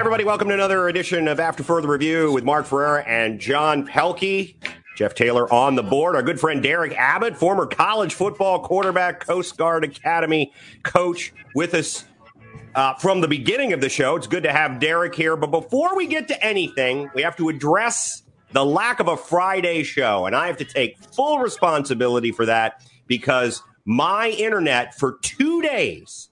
everybody? 0.00 0.24
Welcome 0.24 0.48
to 0.48 0.54
another 0.54 0.88
edition 0.88 1.28
of 1.28 1.38
After 1.38 1.62
Further 1.62 1.86
Review 1.86 2.32
with 2.32 2.42
Mark 2.42 2.66
Ferrera 2.66 3.06
and 3.06 3.38
John 3.38 3.86
Pelkey. 3.86 4.56
Jeff 4.96 5.14
Taylor 5.14 5.52
on 5.52 5.76
the 5.76 5.84
board. 5.84 6.16
Our 6.16 6.22
good 6.22 6.40
friend 6.40 6.60
Derek 6.60 6.92
Abbott, 6.96 7.36
former 7.36 7.64
college 7.64 8.12
football 8.12 8.58
quarterback, 8.58 9.20
Coast 9.20 9.56
Guard 9.56 9.84
Academy 9.84 10.52
coach, 10.82 11.32
with 11.54 11.74
us 11.74 12.06
uh, 12.74 12.94
from 12.94 13.20
the 13.20 13.28
beginning 13.28 13.72
of 13.72 13.80
the 13.80 13.88
show. 13.88 14.16
It's 14.16 14.26
good 14.26 14.42
to 14.42 14.52
have 14.52 14.80
Derek 14.80 15.14
here. 15.14 15.36
But 15.36 15.52
before 15.52 15.96
we 15.96 16.08
get 16.08 16.26
to 16.26 16.44
anything, 16.44 17.08
we 17.14 17.22
have 17.22 17.36
to 17.36 17.48
address 17.48 18.24
the 18.50 18.64
lack 18.64 18.98
of 18.98 19.06
a 19.06 19.16
Friday 19.16 19.84
show. 19.84 20.26
And 20.26 20.34
I 20.34 20.48
have 20.48 20.56
to 20.56 20.64
take 20.64 20.98
full 20.98 21.38
responsibility 21.38 22.32
for 22.32 22.46
that 22.46 22.82
because 23.06 23.62
my 23.84 24.30
internet 24.30 24.96
for 24.96 25.18
two 25.22 25.62
days 25.62 26.30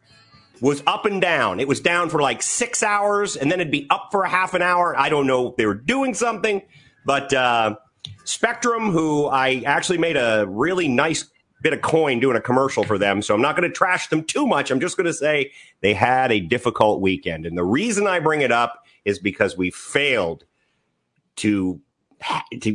was 0.62 0.80
up 0.86 1.04
and 1.06 1.20
down. 1.20 1.58
It 1.58 1.66
was 1.66 1.80
down 1.80 2.08
for 2.08 2.22
like 2.22 2.40
six 2.40 2.84
hours 2.84 3.36
and 3.36 3.50
then 3.50 3.60
it'd 3.60 3.72
be 3.72 3.88
up 3.90 4.08
for 4.12 4.22
a 4.22 4.28
half 4.28 4.54
an 4.54 4.62
hour. 4.62 4.96
I 4.96 5.08
don't 5.08 5.26
know 5.26 5.48
if 5.48 5.56
they 5.56 5.66
were 5.66 5.74
doing 5.74 6.14
something, 6.14 6.62
but 7.04 7.34
uh, 7.34 7.74
Spectrum, 8.22 8.92
who 8.92 9.26
I 9.26 9.64
actually 9.66 9.98
made 9.98 10.16
a 10.16 10.46
really 10.48 10.86
nice 10.86 11.28
bit 11.62 11.72
of 11.72 11.82
coin 11.82 12.20
doing 12.20 12.36
a 12.36 12.40
commercial 12.40 12.84
for 12.84 12.96
them, 12.96 13.22
so 13.22 13.34
I'm 13.34 13.42
not 13.42 13.56
going 13.56 13.68
to 13.68 13.74
trash 13.74 14.06
them 14.06 14.22
too 14.22 14.46
much. 14.46 14.70
I'm 14.70 14.80
just 14.80 14.96
going 14.96 15.06
to 15.06 15.12
say 15.12 15.50
they 15.80 15.94
had 15.94 16.30
a 16.30 16.38
difficult 16.38 17.00
weekend. 17.00 17.44
And 17.44 17.58
the 17.58 17.64
reason 17.64 18.06
I 18.06 18.20
bring 18.20 18.40
it 18.40 18.52
up 18.52 18.84
is 19.04 19.18
because 19.18 19.56
we 19.56 19.72
failed 19.72 20.44
to 21.36 21.80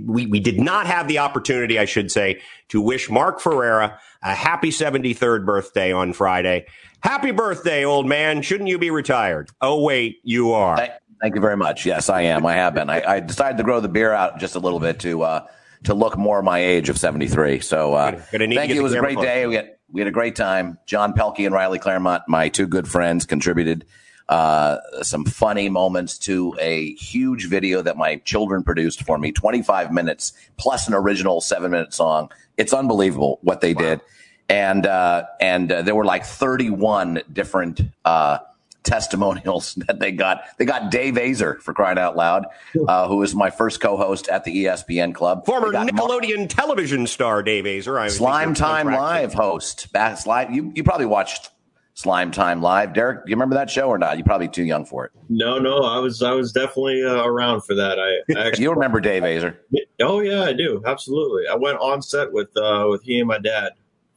we, 0.06 0.26
we 0.26 0.42
did 0.42 0.60
not 0.60 0.88
have 0.88 1.08
the 1.08 1.20
opportunity, 1.20 1.80
I 1.80 1.86
should 1.86 2.12
say, 2.12 2.42
to 2.68 2.82
wish 2.82 3.10
Mark 3.10 3.40
Ferrera 3.40 3.98
a 4.22 4.34
happy 4.34 4.72
73rd 4.72 5.46
birthday 5.46 5.92
on 5.92 6.14
Friday. 6.14 6.66
Happy 7.08 7.32
birthday, 7.32 7.86
old 7.86 8.06
man. 8.06 8.42
Shouldn't 8.42 8.68
you 8.68 8.78
be 8.78 8.92
retired? 8.92 9.50
Oh, 9.62 9.82
wait, 9.82 10.20
you 10.24 10.52
are. 10.52 10.76
Thank, 10.76 10.92
thank 11.22 11.36
you 11.36 11.42
very 11.42 11.56
much. 11.56 11.86
Yes, 11.86 12.10
I 12.10 12.24
am. 12.24 12.46
I 12.46 12.56
have 12.56 12.74
been. 12.74 12.90
I, 12.90 13.02
I, 13.02 13.20
decided 13.22 13.58
to 13.60 13.64
grow 13.64 13.80
the 13.80 13.88
beer 13.88 14.12
out 14.12 14.40
just 14.40 14.56
a 14.56 14.60
little 14.60 14.82
bit 14.82 15.00
to 15.00 15.22
uh, 15.22 15.48
to 15.86 15.94
look 15.94 16.18
more 16.18 16.42
my 16.42 16.60
age 16.60 16.90
of 16.90 16.98
73. 16.98 17.62
So 17.62 17.94
uh, 17.94 18.12
gonna, 18.12 18.26
gonna 18.34 18.56
thank 18.56 18.74
you. 18.74 18.82
It 18.82 18.84
was 18.84 18.94
a 18.94 19.00
great 19.00 19.18
day. 19.20 19.48
We 19.48 19.56
had, 19.56 19.76
we 19.90 20.02
had 20.02 20.10
a 20.10 20.12
great 20.12 20.36
time. 20.36 20.80
John 20.86 21.14
Pelkey 21.14 21.46
and 21.46 21.56
Riley 21.56 21.80
Claremont, 21.80 22.24
my 22.28 22.50
two 22.50 22.68
good 22.68 22.90
friends, 22.90 23.26
contributed 23.26 23.86
uh, 24.28 24.80
some 25.02 25.24
funny 25.24 25.70
moments 25.70 26.18
to 26.18 26.58
a 26.60 26.94
huge 26.96 27.48
video 27.48 27.82
that 27.84 27.96
my 27.96 28.18
children 28.18 28.64
produced 28.64 29.04
for 29.04 29.18
me 29.18 29.32
25 29.32 29.94
minutes 29.94 30.34
plus 30.58 30.90
an 30.90 30.94
original 30.94 31.40
seven 31.40 31.72
minute 31.72 31.94
song. 31.94 32.30
It's 32.58 32.74
unbelievable 32.74 33.40
what 33.44 33.62
they 33.62 33.74
wow. 33.74 33.82
did. 33.82 34.02
And, 34.50 34.86
uh, 34.86 35.26
and 35.40 35.72
uh, 35.72 35.82
there 35.82 35.96
were 35.96 36.06
like 36.06 36.26
31 36.26 37.22
different, 37.32 37.82
uh, 38.06 38.40
testimonials 38.88 39.76
that 39.88 40.00
they 40.00 40.12
got. 40.12 40.44
They 40.58 40.66
got 40.66 40.90
Dave 40.90 41.16
Aizer 41.16 41.60
for 41.62 41.74
crying 41.74 41.98
out 41.98 42.16
loud, 42.16 42.46
uh, 42.88 43.08
who 43.08 43.18
was 43.18 43.36
my 43.36 43.50
first 43.50 43.82
co-host 43.82 44.28
at 44.30 44.46
the 44.46 44.66
ESPN 44.66 45.14
Club. 45.14 45.46
Former 45.46 45.72
Nickelodeon 45.72 46.38
Mark- 46.38 46.50
television 46.50 47.06
star 47.06 47.44
Dave 47.44 47.66
Aizer. 47.66 48.00
I 48.00 48.08
Slime 48.08 48.54
Time 48.54 48.88
Live 48.88 49.34
host. 49.34 49.92
Back, 49.92 50.18
slide, 50.18 50.54
you, 50.56 50.72
you 50.74 50.84
probably 50.84 51.06
watched 51.06 51.52
Slime 51.94 52.32
Time 52.32 52.62
Live. 52.62 52.94
Derek, 52.94 53.26
do 53.26 53.30
you 53.30 53.36
remember 53.36 53.56
that 53.56 53.70
show 53.70 53.90
or 53.90 53.98
not? 53.98 54.18
You're 54.18 54.26
probably 54.26 54.48
too 54.48 54.64
young 54.64 54.86
for 54.86 55.06
it. 55.06 55.12
No, 55.30 55.60
no, 55.60 55.80
I 55.84 55.98
was 56.00 56.22
I 56.22 56.32
was 56.32 56.52
definitely 56.52 57.04
uh, 57.04 57.26
around 57.26 57.62
for 57.62 57.74
that. 57.76 58.00
I, 58.00 58.40
I 58.40 58.48
actually, 58.48 58.64
you 58.64 58.72
remember 58.72 59.00
Dave 59.00 59.24
Aizer? 59.24 59.56
Oh 60.00 60.20
yeah, 60.20 60.44
I 60.44 60.54
do 60.54 60.82
absolutely. 60.86 61.48
I 61.48 61.56
went 61.56 61.80
on 61.80 62.02
set 62.02 62.32
with 62.32 62.56
uh, 62.56 62.86
with 62.90 63.02
he 63.04 63.20
and 63.20 63.28
my 63.28 63.40
dad, 63.40 63.72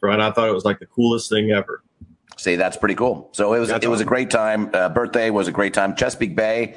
and 0.08 0.22
I 0.22 0.30
thought 0.30 0.48
it 0.48 0.52
was 0.54 0.64
like 0.64 0.78
the 0.78 0.86
coolest 0.86 1.28
thing 1.28 1.50
ever. 1.50 1.82
See, 2.36 2.56
that's 2.56 2.76
pretty 2.76 2.94
cool. 2.94 3.28
So 3.32 3.52
it 3.52 3.60
was 3.60 3.68
that's 3.68 3.84
it 3.84 3.88
was 3.88 4.00
a 4.00 4.04
great 4.04 4.30
time. 4.30 4.70
Uh, 4.72 4.88
birthday 4.88 5.28
was 5.30 5.46
a 5.46 5.52
great 5.52 5.74
time. 5.74 5.94
Chesapeake 5.94 6.34
Bay. 6.34 6.76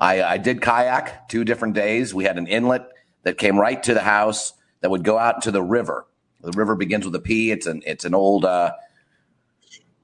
I, 0.00 0.22
I 0.22 0.36
did 0.36 0.60
kayak 0.60 1.28
two 1.28 1.44
different 1.44 1.74
days. 1.74 2.14
We 2.14 2.24
had 2.24 2.38
an 2.38 2.46
inlet 2.46 2.88
that 3.22 3.38
came 3.38 3.58
right 3.58 3.82
to 3.82 3.94
the 3.94 4.02
house 4.02 4.52
that 4.80 4.90
would 4.90 5.04
go 5.04 5.18
out 5.18 5.36
into 5.36 5.50
the 5.50 5.62
river. 5.62 6.06
The 6.42 6.52
river 6.52 6.76
begins 6.76 7.04
with 7.04 7.14
a 7.14 7.20
P. 7.20 7.50
It's 7.50 7.66
an 7.66 7.82
it's 7.86 8.04
an 8.04 8.14
old 8.14 8.44
uh, 8.44 8.72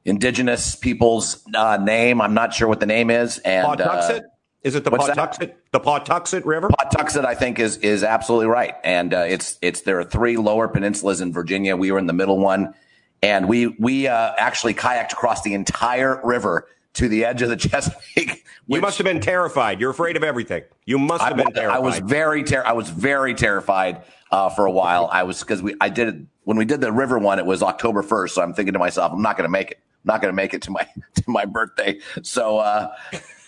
indigenous 0.04 0.74
people's 0.74 1.44
uh, 1.54 1.76
name. 1.76 2.20
I'm 2.20 2.34
not 2.34 2.54
sure 2.54 2.66
what 2.66 2.80
the 2.80 2.86
name 2.86 3.10
is. 3.10 3.38
And 3.38 3.66
Pawtuxet? 3.66 4.22
Is 4.64 4.74
it 4.74 4.82
the 4.82 4.90
Pawtuxet? 4.90 5.54
The 5.72 5.80
Pawtuxet 5.80 6.46
River? 6.46 6.68
Pawtuxet, 6.68 7.26
I 7.26 7.34
think, 7.34 7.58
is 7.58 7.76
is 7.76 8.02
absolutely 8.02 8.46
right. 8.46 8.74
And 8.82 9.12
uh, 9.12 9.26
it's 9.28 9.58
it's 9.60 9.82
there 9.82 10.00
are 10.00 10.04
three 10.04 10.38
lower 10.38 10.68
peninsulas 10.68 11.20
in 11.20 11.34
Virginia. 11.34 11.76
We 11.76 11.92
were 11.92 11.98
in 11.98 12.06
the 12.06 12.14
middle 12.14 12.38
one, 12.38 12.74
and 13.22 13.46
we 13.46 13.66
we 13.66 14.08
uh, 14.08 14.32
actually 14.38 14.72
kayaked 14.72 15.12
across 15.12 15.42
the 15.42 15.52
entire 15.52 16.18
river 16.24 16.66
to 16.94 17.08
the 17.08 17.26
edge 17.26 17.42
of 17.42 17.50
the 17.50 17.56
Chesapeake. 17.68 18.46
Which, 18.66 18.78
you 18.78 18.80
must 18.80 18.96
have 18.96 19.04
been 19.04 19.20
terrified. 19.20 19.80
You're 19.80 19.90
afraid 19.90 20.16
of 20.16 20.24
everything. 20.24 20.62
You 20.86 20.98
must 20.98 21.22
have 21.22 21.34
I, 21.34 21.44
been 21.44 21.52
terrified. 21.52 21.76
I 21.76 21.80
was 21.80 21.98
very 21.98 22.42
ter- 22.42 22.64
I 22.64 22.72
was 22.72 22.88
very 22.88 23.34
terrified 23.34 24.02
uh, 24.30 24.48
for 24.48 24.64
a 24.64 24.70
while. 24.70 25.10
I 25.12 25.24
was 25.24 25.40
because 25.40 25.62
we 25.62 25.74
I 25.78 25.90
did 25.90 26.08
it 26.08 26.16
when 26.44 26.56
we 26.56 26.64
did 26.64 26.80
the 26.80 26.90
river 26.90 27.18
one. 27.18 27.38
It 27.38 27.44
was 27.44 27.62
October 27.62 28.02
first, 28.02 28.34
so 28.34 28.40
I'm 28.40 28.54
thinking 28.54 28.72
to 28.72 28.78
myself, 28.78 29.12
I'm 29.12 29.20
not 29.20 29.36
going 29.36 29.46
to 29.46 29.52
make 29.52 29.72
it 29.72 29.78
not 30.04 30.20
going 30.20 30.32
to 30.32 30.36
make 30.36 30.54
it 30.54 30.62
to 30.62 30.70
my 30.70 30.86
to 31.14 31.24
my 31.26 31.44
birthday. 31.44 32.00
So, 32.22 32.58
uh, 32.58 32.94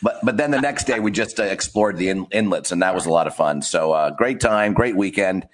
but 0.03 0.19
but 0.23 0.37
then 0.37 0.51
the 0.51 0.61
next 0.61 0.85
day 0.85 1.01
we 1.01 1.11
just 1.11 1.39
uh, 1.39 1.45
explored 1.45 1.97
the 1.97 2.09
in, 2.09 2.27
inlets, 2.31 2.73
and 2.73 2.83
that 2.83 2.95
was 2.95 3.07
a 3.07 3.11
lot 3.11 3.27
of 3.27 3.35
fun. 3.35 3.63
So, 3.63 3.93
uh, 3.93 4.11
great 4.11 4.41
time, 4.41 4.73
great 4.73 4.97
weekend, 4.97 5.49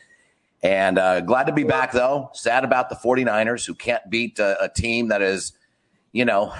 and 0.62 0.98
uh, 0.98 1.20
glad 1.20 1.44
to 1.44 1.52
be 1.52 1.64
back. 1.64 1.92
Though 1.92 2.30
sad 2.34 2.64
about 2.64 2.88
the 2.88 2.96
49ers 2.96 3.66
who 3.66 3.74
can't 3.74 4.08
beat 4.08 4.38
a, 4.38 4.64
a 4.64 4.68
team 4.68 5.08
that 5.08 5.22
is, 5.22 5.52
you 6.12 6.24
know. 6.24 6.54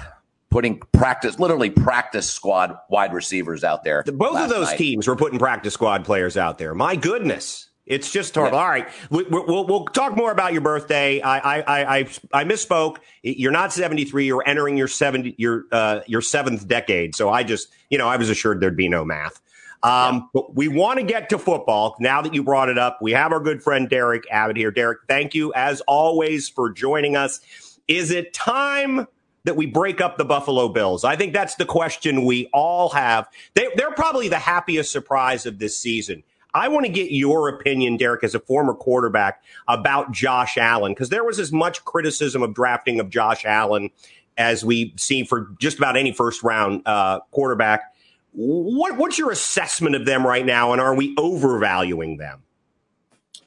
Putting 0.49 0.83
practice, 0.91 1.39
literally 1.39 1.71
practice 1.71 2.29
squad 2.29 2.77
wide 2.87 3.11
receivers 3.11 3.63
out 3.63 3.83
there. 3.83 4.03
Both 4.03 4.37
of 4.37 4.49
those 4.49 4.67
night. 4.67 4.77
teams 4.77 5.07
were 5.07 5.15
putting 5.15 5.39
practice 5.39 5.73
squad 5.73 6.05
players 6.05 6.37
out 6.37 6.59
there. 6.59 6.75
My 6.75 6.95
goodness. 6.95 7.69
It's 7.85 8.11
just 8.11 8.33
horrible. 8.35 8.57
Yeah. 8.57 8.63
All 8.63 8.69
right, 8.69 8.87
we, 9.09 9.23
will 9.23 9.65
we'll 9.65 9.85
talk 9.85 10.15
more 10.15 10.31
about 10.31 10.53
your 10.53 10.61
birthday. 10.61 11.19
I, 11.21 11.57
I 11.57 11.63
I 11.97 11.99
I 12.31 12.43
misspoke. 12.45 12.97
You're 13.23 13.51
not 13.51 13.73
73. 13.73 14.25
You're 14.25 14.43
entering 14.45 14.77
your 14.77 14.87
70 14.87 15.35
your 15.37 15.65
uh, 15.71 15.99
your 16.07 16.21
seventh 16.21 16.65
decade. 16.67 17.13
So 17.13 17.29
I 17.29 17.43
just 17.43 17.67
you 17.89 17.97
know 17.97 18.07
I 18.07 18.15
was 18.15 18.29
assured 18.29 18.61
there'd 18.61 18.77
be 18.77 18.87
no 18.87 19.03
math. 19.03 19.41
Um, 19.83 20.15
yeah. 20.15 20.21
But 20.33 20.55
we 20.55 20.69
want 20.69 20.99
to 20.99 21.05
get 21.05 21.29
to 21.29 21.37
football 21.37 21.97
now 21.99 22.21
that 22.21 22.33
you 22.33 22.41
brought 22.41 22.69
it 22.69 22.77
up. 22.77 22.99
We 23.01 23.11
have 23.11 23.33
our 23.33 23.41
good 23.41 23.61
friend 23.61 23.89
Derek 23.89 24.23
Abbott 24.31 24.55
here. 24.55 24.71
Derek, 24.71 24.99
thank 25.09 25.33
you 25.33 25.51
as 25.53 25.81
always 25.81 26.47
for 26.47 26.71
joining 26.71 27.17
us. 27.17 27.41
Is 27.89 28.11
it 28.11 28.33
time? 28.33 29.07
that 29.45 29.57
we 29.57 29.65
break 29.65 29.99
up 29.99 30.17
the 30.17 30.23
Buffalo 30.23 30.69
Bills? 30.69 31.03
I 31.03 31.17
think 31.17 31.33
that's 31.33 31.55
the 31.55 31.65
question 31.65 32.23
we 32.23 32.49
all 32.53 32.87
have. 32.89 33.27
They, 33.55 33.67
are 33.67 33.91
probably 33.93 34.29
the 34.29 34.39
happiest 34.39 34.91
surprise 34.91 35.45
of 35.45 35.59
this 35.59 35.77
season. 35.77 36.23
I 36.53 36.67
want 36.67 36.85
to 36.85 36.91
get 36.91 37.11
your 37.11 37.49
opinion, 37.49 37.97
Derek, 37.97 38.23
as 38.23 38.35
a 38.35 38.39
former 38.39 38.73
quarterback, 38.73 39.43
about 39.67 40.11
Josh 40.11 40.57
Allen, 40.57 40.93
because 40.93 41.09
there 41.09 41.23
was 41.23 41.39
as 41.39 41.51
much 41.51 41.83
criticism 41.83 42.43
of 42.43 42.53
drafting 42.53 42.99
of 42.99 43.09
Josh 43.09 43.43
Allen 43.45 43.89
as 44.37 44.63
we 44.63 44.93
see 44.97 45.23
for 45.23 45.49
just 45.59 45.77
about 45.77 45.97
any 45.97 46.11
first 46.11 46.43
round 46.43 46.81
uh, 46.85 47.19
quarterback. 47.31 47.93
What, 48.33 48.97
what's 48.97 49.17
your 49.17 49.31
assessment 49.31 49.95
of 49.95 50.05
them 50.05 50.25
right 50.25 50.45
now, 50.45 50.71
and 50.71 50.81
are 50.81 50.95
we 50.95 51.15
overvaluing 51.17 52.17
them? 52.17 52.43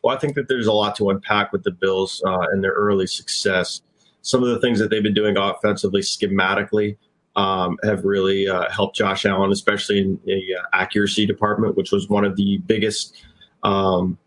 Well, 0.03 0.15
I 0.15 0.19
think 0.19 0.35
that 0.37 0.49
there's 0.49 0.67
a 0.67 0.73
lot 0.73 0.95
to 0.97 1.11
unpack 1.11 1.53
with 1.53 1.65
the 1.65 1.73
Bills 1.73 2.23
uh, 2.25 2.47
and 2.53 2.63
their 2.63 2.73
early 2.73 3.07
success. 3.07 3.83
Some 4.23 4.43
of 4.43 4.49
the 4.49 4.61
things 4.61 4.79
that 4.79 4.91
they've 4.91 5.03
been 5.03 5.15
doing 5.15 5.37
offensively, 5.37 6.01
schematically, 6.01 6.97
um, 7.37 7.79
have 7.85 8.05
really 8.05 8.49
uh, 8.49 8.69
helped 8.71 8.97
Josh 8.97 9.27
Allen, 9.27 9.53
especially 9.53 10.01
in 10.01 10.19
the 10.25 10.57
uh, 10.59 10.63
accuracy 10.73 11.27
department, 11.27 11.77
which 11.77 11.93
was 11.93 12.09
one 12.09 12.25
of 12.25 12.35
the 12.37 12.59
biggest 12.67 13.15
um, 13.63 14.19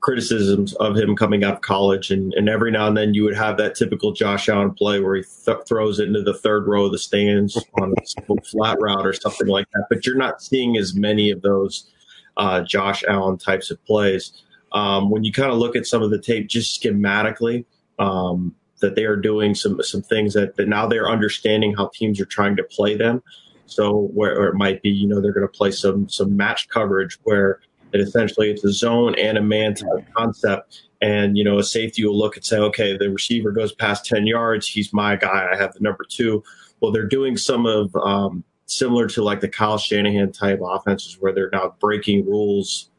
criticisms 0.00 0.74
of 0.74 0.96
him 0.96 1.14
coming 1.14 1.44
out 1.44 1.54
of 1.54 1.60
college. 1.60 2.10
And, 2.10 2.32
and, 2.34 2.48
every 2.48 2.70
now 2.70 2.88
and 2.88 2.96
then 2.96 3.14
you 3.14 3.24
would 3.24 3.36
have 3.36 3.56
that 3.56 3.74
typical 3.74 4.12
Josh 4.12 4.48
Allen 4.48 4.72
play 4.72 5.00
where 5.00 5.16
he 5.16 5.22
th- 5.22 5.66
throws 5.66 5.98
it 5.98 6.08
into 6.08 6.22
the 6.22 6.34
third 6.34 6.66
row 6.66 6.86
of 6.86 6.92
the 6.92 6.98
stands 6.98 7.56
on 7.80 7.94
a 7.96 8.34
flat 8.50 8.78
route 8.80 9.06
or 9.06 9.12
something 9.12 9.46
like 9.46 9.66
that. 9.72 9.86
But 9.88 10.04
you're 10.06 10.16
not 10.16 10.42
seeing 10.42 10.76
as 10.76 10.94
many 10.94 11.30
of 11.30 11.42
those 11.42 11.90
uh, 12.36 12.62
Josh 12.62 13.02
Allen 13.08 13.38
types 13.38 13.70
of 13.70 13.82
plays. 13.84 14.42
Um, 14.72 15.10
when 15.10 15.24
you 15.24 15.32
kind 15.32 15.50
of 15.50 15.58
look 15.58 15.76
at 15.76 15.86
some 15.86 16.02
of 16.02 16.10
the 16.10 16.20
tape 16.20 16.48
just 16.48 16.82
schematically, 16.82 17.64
um, 17.98 18.54
that 18.84 18.94
they 18.96 19.04
are 19.04 19.16
doing 19.16 19.54
some 19.54 19.82
some 19.82 20.02
things 20.02 20.34
that, 20.34 20.56
that 20.56 20.68
now 20.68 20.86
they're 20.86 21.08
understanding 21.08 21.74
how 21.74 21.90
teams 21.94 22.20
are 22.20 22.26
trying 22.26 22.54
to 22.56 22.64
play 22.64 22.96
them. 22.96 23.22
So 23.66 24.08
where 24.12 24.46
it 24.46 24.54
might 24.54 24.82
be, 24.82 24.90
you 24.90 25.08
know, 25.08 25.20
they're 25.20 25.32
going 25.32 25.46
to 25.46 25.58
play 25.58 25.70
some 25.70 26.08
some 26.08 26.36
match 26.36 26.68
coverage 26.68 27.18
where 27.24 27.60
it 27.92 28.00
essentially 28.00 28.50
it's 28.50 28.64
a 28.64 28.72
zone 28.72 29.14
and 29.18 29.38
a 29.38 29.42
man 29.42 29.74
type 29.74 30.04
concept. 30.14 30.82
And 31.00 31.36
you 31.38 31.44
know, 31.44 31.58
a 31.58 31.64
safety 31.64 32.04
will 32.04 32.18
look 32.18 32.36
and 32.36 32.44
say, 32.44 32.58
okay, 32.58 32.96
the 32.96 33.10
receiver 33.10 33.52
goes 33.52 33.72
past 33.72 34.04
ten 34.04 34.26
yards, 34.26 34.68
he's 34.68 34.92
my 34.92 35.16
guy. 35.16 35.48
I 35.50 35.56
have 35.56 35.72
the 35.72 35.80
number 35.80 36.04
two. 36.08 36.44
Well, 36.80 36.92
they're 36.92 37.06
doing 37.06 37.38
some 37.38 37.64
of 37.64 37.94
um, 37.96 38.44
similar 38.66 39.06
to 39.08 39.22
like 39.22 39.40
the 39.40 39.48
Kyle 39.48 39.78
Shanahan 39.78 40.32
type 40.32 40.60
offenses 40.62 41.16
where 41.18 41.32
they're 41.32 41.50
now 41.50 41.74
breaking 41.80 42.26
rules 42.26 42.90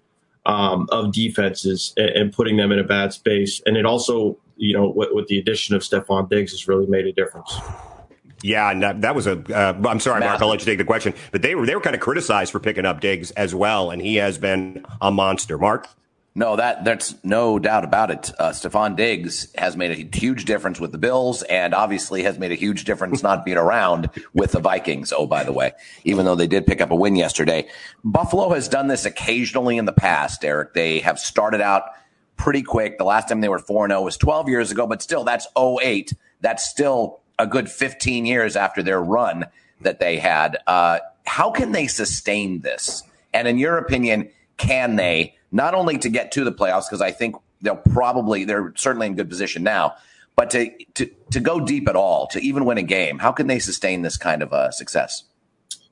um, 0.45 0.87
of 0.91 1.11
defenses 1.11 1.93
and, 1.97 2.09
and, 2.09 2.33
putting 2.33 2.57
them 2.57 2.71
in 2.71 2.77
a 2.77 2.83
bad 2.83 3.13
space. 3.13 3.61
And 3.65 3.77
it 3.77 3.85
also 3.85 4.37
you 4.57 4.73
know, 4.73 4.89
with, 4.89 5.09
with 5.11 5.27
the 5.27 5.39
addition 5.39 5.75
of 5.75 5.81
Stefon 5.81 6.29
Diggs 6.29 6.51
has 6.51 6.67
really 6.67 6.87
made 6.87 7.05
a 7.05 7.11
difference. 7.11 7.59
Yeah, 8.41 8.69
and 8.69 8.83
that, 8.83 9.01
that 9.01 9.15
was 9.15 9.27
a. 9.27 9.43
am 9.49 9.85
uh, 9.85 9.99
sorry, 9.99 10.19
Massive. 10.19 10.21
Mark. 10.21 10.41
I'll 10.41 10.49
let 10.49 10.59
you 10.59 10.65
take 10.65 10.77
the 10.77 10.85
question. 10.85 11.13
But 11.31 11.41
they 11.41 11.55
were 11.55 11.65
they 11.65 11.73
were 11.73 11.81
kind 11.81 11.95
of 11.95 12.01
criticized 12.01 12.51
for 12.51 12.59
picking 12.59 12.85
up 12.85 13.01
Diggs 13.01 13.31
as 13.31 13.55
well, 13.55 13.89
and 13.89 14.01
he 14.01 14.17
has 14.17 14.37
been 14.37 14.85
a 15.01 15.11
monster. 15.11 15.57
Mark. 15.57 15.87
No, 16.37 16.57
that 16.57 16.83
that's 16.83 17.15
no 17.23 17.59
doubt 17.59 17.85
about 17.85 18.11
it. 18.11 18.29
Uh, 18.37 18.49
Stefon 18.49 18.97
Diggs 18.97 19.47
has 19.57 19.77
made 19.77 19.91
a 19.91 20.17
huge 20.17 20.43
difference 20.43 20.81
with 20.81 20.91
the 20.91 20.97
Bills, 20.97 21.43
and 21.43 21.73
obviously 21.73 22.23
has 22.23 22.37
made 22.37 22.51
a 22.51 22.55
huge 22.55 22.83
difference 22.83 23.23
not 23.23 23.45
being 23.45 23.57
around 23.57 24.09
with 24.33 24.51
the 24.51 24.59
Vikings. 24.59 25.13
Oh, 25.13 25.27
by 25.27 25.45
the 25.45 25.53
way, 25.53 25.71
even 26.03 26.25
though 26.25 26.35
they 26.35 26.47
did 26.47 26.67
pick 26.67 26.81
up 26.81 26.91
a 26.91 26.95
win 26.95 27.15
yesterday, 27.15 27.69
Buffalo 28.03 28.49
has 28.53 28.67
done 28.67 28.87
this 28.87 29.05
occasionally 29.05 29.77
in 29.77 29.85
the 29.85 29.93
past. 29.93 30.43
Eric, 30.43 30.73
they 30.73 30.99
have 30.99 31.19
started 31.19 31.61
out 31.61 31.83
pretty 32.37 32.61
quick. 32.61 32.97
The 32.97 33.03
last 33.03 33.29
time 33.29 33.41
they 33.41 33.49
were 33.49 33.59
4 33.59 33.87
0 33.87 34.01
was 34.01 34.17
twelve 34.17 34.49
years 34.49 34.71
ago, 34.71 34.87
but 34.87 35.01
still, 35.01 35.23
that's 35.23 35.47
08. 35.57 36.13
That's 36.41 36.63
still 36.69 37.19
a 37.39 37.47
good 37.47 37.69
fifteen 37.69 38.25
years 38.25 38.55
after 38.55 38.83
their 38.83 39.01
run 39.01 39.45
that 39.81 39.99
they 39.99 40.17
had. 40.17 40.57
Uh, 40.67 40.99
how 41.25 41.51
can 41.51 41.71
they 41.71 41.87
sustain 41.87 42.61
this? 42.61 43.03
And 43.33 43.47
in 43.47 43.57
your 43.57 43.77
opinion, 43.77 44.29
can 44.57 44.95
they? 44.95 45.35
not 45.55 45.73
only 45.73 45.97
to 45.97 46.09
get 46.09 46.33
to 46.33 46.43
the 46.43 46.51
playoffs, 46.51 46.83
because 46.89 47.01
I 47.01 47.11
think 47.11 47.35
they'll 47.61 47.77
probably, 47.77 48.43
they're 48.43 48.73
certainly 48.75 49.07
in 49.07 49.15
good 49.15 49.29
position 49.29 49.63
now, 49.63 49.95
but 50.35 50.49
to, 50.49 50.69
to, 50.95 51.09
to 51.31 51.39
go 51.39 51.61
deep 51.61 51.87
at 51.87 51.95
all, 51.95 52.27
to 52.27 52.41
even 52.41 52.65
win 52.65 52.77
a 52.77 52.83
game. 52.83 53.19
How 53.19 53.31
can 53.31 53.47
they 53.47 53.59
sustain 53.59 54.01
this 54.01 54.17
kind 54.17 54.43
of 54.43 54.51
uh, 54.51 54.69
success? 54.71 55.23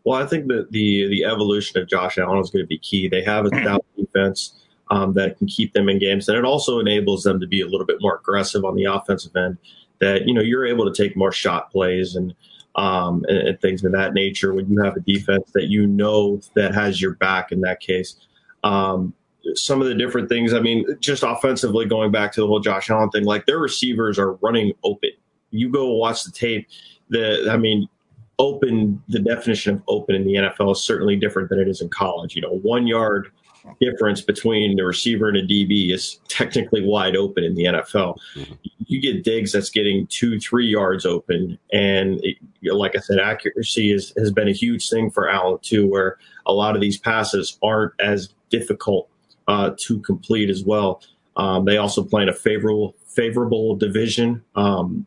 Well, 0.04 0.22
I 0.22 0.28
think 0.28 0.48
that 0.48 0.69
the 0.72 1.07
the 1.07 1.24
evolution 1.24 1.81
of 1.81 1.88
Josh 1.88 2.18
Allen 2.18 2.40
is 2.40 2.50
going 2.50 2.62
to 2.62 2.68
be 2.68 2.78
key. 2.78 3.07
They 3.07 3.24
have 3.24 3.45
a 3.45 3.48
stout 3.48 3.86
defense 3.98 4.62
um, 4.94 5.13
that 5.13 5.40
can 5.40 5.48
keep 5.48 5.74
them 5.74 5.90
in 5.90 5.98
games, 5.98 6.30
and 6.30 6.38
it 6.38 6.45
also 6.45 6.78
enables 6.78 7.24
them 7.24 7.40
to 7.40 7.48
be 7.48 7.62
a 7.62 7.66
little 7.66 7.86
bit 7.86 7.98
more 8.00 8.18
aggressive 8.18 8.63
on 8.63 8.75
the 8.75 8.84
offensive 8.84 9.36
end. 9.36 9.57
That 10.00 10.28
you 10.28 10.36
know 10.36 10.42
you're 10.42 10.68
able 10.68 10.86
to 10.86 10.94
take 10.94 11.18
more 11.18 11.31
shot 11.31 11.72
plays 11.72 12.16
and 12.16 12.36
um, 12.75 13.25
and, 13.28 13.38
and, 13.40 13.62
things 13.62 13.84
of 13.84 13.92
that 13.94 14.13
nature 14.13 14.54
when 14.54 14.69
you 14.69 14.81
have 14.84 14.95
a 14.95 15.00
defense 15.00 15.50
that 15.54 15.66
you 15.66 15.88
know 15.88 16.42
that 16.54 16.75
has 16.75 17.01
your 17.01 17.16
back. 17.16 17.51
In 17.51 17.62
that 17.62 17.80
case, 17.80 18.18
um, 18.63 19.16
some 19.56 19.81
of 19.81 19.88
the 19.88 19.95
different 19.95 20.30
things. 20.30 20.54
I 20.54 20.60
mean, 20.60 20.86
just 21.00 21.24
offensively, 21.24 21.88
going 21.88 22.12
back 22.12 22.31
to 22.34 22.42
the 22.42 22.48
whole 22.48 22.60
Josh 22.60 22.92
Allen 22.92 23.10
thing, 23.10 23.24
like 23.24 23.48
their 23.48 23.60
receivers 23.60 24.19
are 24.19 24.34
running 24.34 24.74
open. 24.84 25.10
You 25.50 25.69
go 25.69 25.92
watch 25.94 26.24
the 26.24 26.31
tape. 26.31 26.68
The 27.10 27.50
I 27.51 27.57
mean, 27.57 27.90
open. 28.38 29.01
The 29.07 29.19
definition 29.19 29.75
of 29.75 29.84
open 29.88 30.13
in 30.13 30.24
the 30.24 30.36
NFL 30.36 30.74
is 30.74 30.84
certainly 30.84 31.16
different 31.16 31.50
than 31.50 31.60
it 31.60 31.68
is 31.68 31.81
in 31.81 31.90
college. 31.90 32.36
You 32.36 32.44
know, 32.44 32.60
one 32.60 32.86
yard 32.86 33.31
difference 33.80 34.21
between 34.21 34.75
the 34.75 34.83
receiver 34.83 35.27
and 35.27 35.38
a 35.38 35.44
DB 35.44 35.94
is 35.94 36.19
technically 36.27 36.86
wide 36.86 37.15
open 37.15 37.44
in 37.44 37.56
the 37.56 37.65
NFL. 37.65 38.18
Mm-hmm. 38.36 38.54
You 38.86 39.01
get 39.01 39.24
Diggs 39.24 39.51
that's 39.51 39.69
getting 39.69 40.07
two, 40.07 40.39
three 40.39 40.68
yards 40.68 41.06
open, 41.06 41.57
and 41.71 42.19
it, 42.24 42.38
like 42.62 42.95
I 42.95 43.00
said, 43.00 43.19
accuracy 43.19 43.92
is, 43.92 44.13
has 44.18 44.31
been 44.31 44.48
a 44.48 44.54
huge 44.54 44.89
thing 44.89 45.10
for 45.10 45.30
Allen 45.30 45.60
too, 45.62 45.88
where 45.88 46.18
a 46.45 46.54
lot 46.54 46.75
of 46.75 46.81
these 46.81 46.98
passes 46.98 47.57
aren't 47.63 47.94
as 48.00 48.33
difficult 48.50 49.10
uh, 49.48 49.71
to 49.77 50.00
complete 50.01 50.50
as 50.50 50.63
well. 50.63 51.01
Um, 51.36 51.66
they 51.66 51.77
also 51.77 52.04
play 52.04 52.24
in 52.24 52.30
a 52.30 52.33
favorable 52.33 52.95
favorable 53.07 53.75
division. 53.75 54.44
Um, 54.56 55.06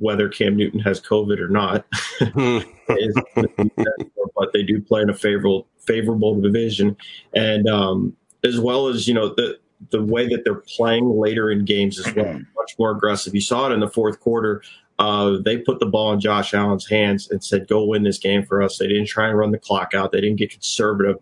whether 0.00 0.28
Cam 0.28 0.56
Newton 0.56 0.78
has 0.80 1.00
COVID 1.00 1.40
or 1.40 1.48
not, 1.48 1.84
but 4.36 4.52
they 4.52 4.62
do 4.62 4.80
play 4.80 5.02
in 5.02 5.10
a 5.10 5.14
favorable 5.14 5.66
favorable 5.88 6.40
division, 6.40 6.96
and 7.34 7.68
um, 7.68 8.16
as 8.44 8.60
well 8.60 8.88
as 8.88 9.08
you 9.08 9.14
know 9.14 9.28
the 9.34 9.58
the 9.90 10.02
way 10.02 10.28
that 10.28 10.42
they're 10.44 10.62
playing 10.76 11.08
later 11.18 11.50
in 11.50 11.64
games 11.64 11.98
as 11.98 12.14
well, 12.14 12.40
much 12.56 12.78
more 12.78 12.90
aggressive. 12.90 13.34
You 13.34 13.40
saw 13.40 13.68
it 13.68 13.72
in 13.72 13.80
the 13.80 13.88
fourth 13.88 14.20
quarter. 14.20 14.62
Uh, 14.98 15.38
they 15.44 15.58
put 15.58 15.78
the 15.78 15.86
ball 15.86 16.12
in 16.12 16.20
Josh 16.20 16.52
Allen's 16.52 16.88
hands 16.88 17.30
and 17.30 17.42
said, 17.42 17.68
"Go 17.68 17.84
win 17.84 18.02
this 18.02 18.18
game 18.18 18.44
for 18.44 18.62
us." 18.62 18.78
They 18.78 18.88
didn't 18.88 19.06
try 19.06 19.28
and 19.28 19.38
run 19.38 19.52
the 19.52 19.58
clock 19.58 19.94
out. 19.94 20.12
They 20.12 20.20
didn't 20.20 20.38
get 20.38 20.50
conservative 20.50 21.16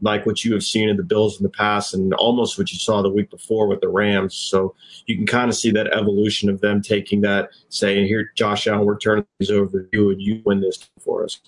like 0.00 0.26
what 0.26 0.44
you 0.44 0.52
have 0.52 0.62
seen 0.62 0.88
in 0.88 0.96
the 0.96 1.02
Bills 1.02 1.38
in 1.38 1.42
the 1.42 1.50
past 1.50 1.94
and 1.94 2.12
almost 2.14 2.58
what 2.58 2.70
you 2.70 2.78
saw 2.78 3.02
the 3.02 3.10
week 3.10 3.30
before 3.30 3.66
with 3.66 3.80
the 3.80 3.88
Rams. 3.88 4.34
So 4.34 4.74
you 5.06 5.16
can 5.16 5.26
kind 5.26 5.48
of 5.48 5.56
see 5.56 5.70
that 5.72 5.88
evolution 5.88 6.48
of 6.48 6.60
them 6.60 6.82
taking 6.82 7.20
that, 7.22 7.50
saying, 7.68 8.06
here, 8.06 8.30
Josh 8.34 8.66
Allen, 8.66 8.86
we're 8.86 8.98
turning 8.98 9.26
these 9.38 9.50
over 9.50 9.82
to 9.82 9.88
you 9.92 10.10
and 10.10 10.20
you 10.20 10.42
win 10.44 10.60
this 10.60 10.88
for 11.00 11.24
us. 11.24 11.40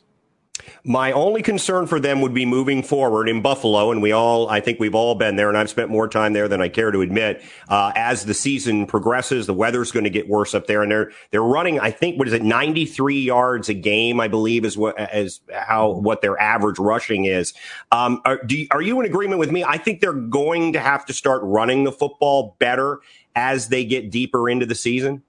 My 0.85 1.13
only 1.13 1.43
concern 1.43 1.87
for 1.87 2.01
them 2.01 2.21
would 2.21 2.35
be 2.35 2.47
moving 2.47 2.83
forward 2.83 3.29
in 3.29 3.43
Buffalo, 3.43 3.91
and 3.91 4.01
we 4.01 4.13
all, 4.13 4.49
I 4.49 4.61
think 4.61 4.81
we've 4.81 4.95
all 4.95 5.15
been 5.15 5.37
there, 5.37 5.49
and 5.49 5.59
I've 5.59 5.71
spent 5.71 5.91
more 5.91 6.09
time 6.09 6.33
there 6.33 6.49
than 6.49 6.61
I 6.61 6.69
care 6.69 6.91
to 6.91 7.01
admit. 7.01 7.43
Uh, 7.69 7.93
as 7.95 8.25
the 8.25 8.35
season 8.35 8.87
progresses, 8.87 9.47
the 9.47 9.55
weather's 9.55 9.93
going 9.93 10.05
to 10.05 10.11
get 10.11 10.29
worse 10.29 10.55
up 10.55 10.67
there, 10.67 10.83
and 10.83 10.91
they're 10.91 11.13
they're 11.31 11.43
running. 11.43 11.79
I 11.81 11.91
think 11.91 12.19
what 12.19 12.29
is 12.29 12.35
it, 12.35 12.43
93 12.43 13.21
yards 13.21 13.69
a 13.69 13.75
game? 13.75 14.21
I 14.21 14.29
believe 14.29 14.65
is 14.65 14.77
what 14.77 14.97
is 15.15 15.41
how 15.53 15.91
what 15.91 16.23
their 16.23 16.41
average 16.41 16.79
rushing 16.79 17.25
is. 17.25 17.53
Um, 17.93 18.21
are, 18.25 18.41
you, 18.49 18.67
are 18.71 18.83
you 18.83 18.99
in 19.01 19.07
agreement 19.07 19.39
with 19.39 19.51
me? 19.51 19.65
I 19.65 19.77
think 19.77 20.01
they're 20.01 20.13
going 20.13 20.73
to 20.73 20.81
have 20.81 21.05
to 21.07 21.13
start 21.13 21.43
running 21.45 21.85
the 21.85 21.93
football 21.93 22.57
better 22.59 23.01
as 23.35 23.69
they 23.69 23.85
get 23.85 24.11
deeper 24.11 24.49
into 24.49 24.67
the 24.67 24.75
season. 24.75 25.23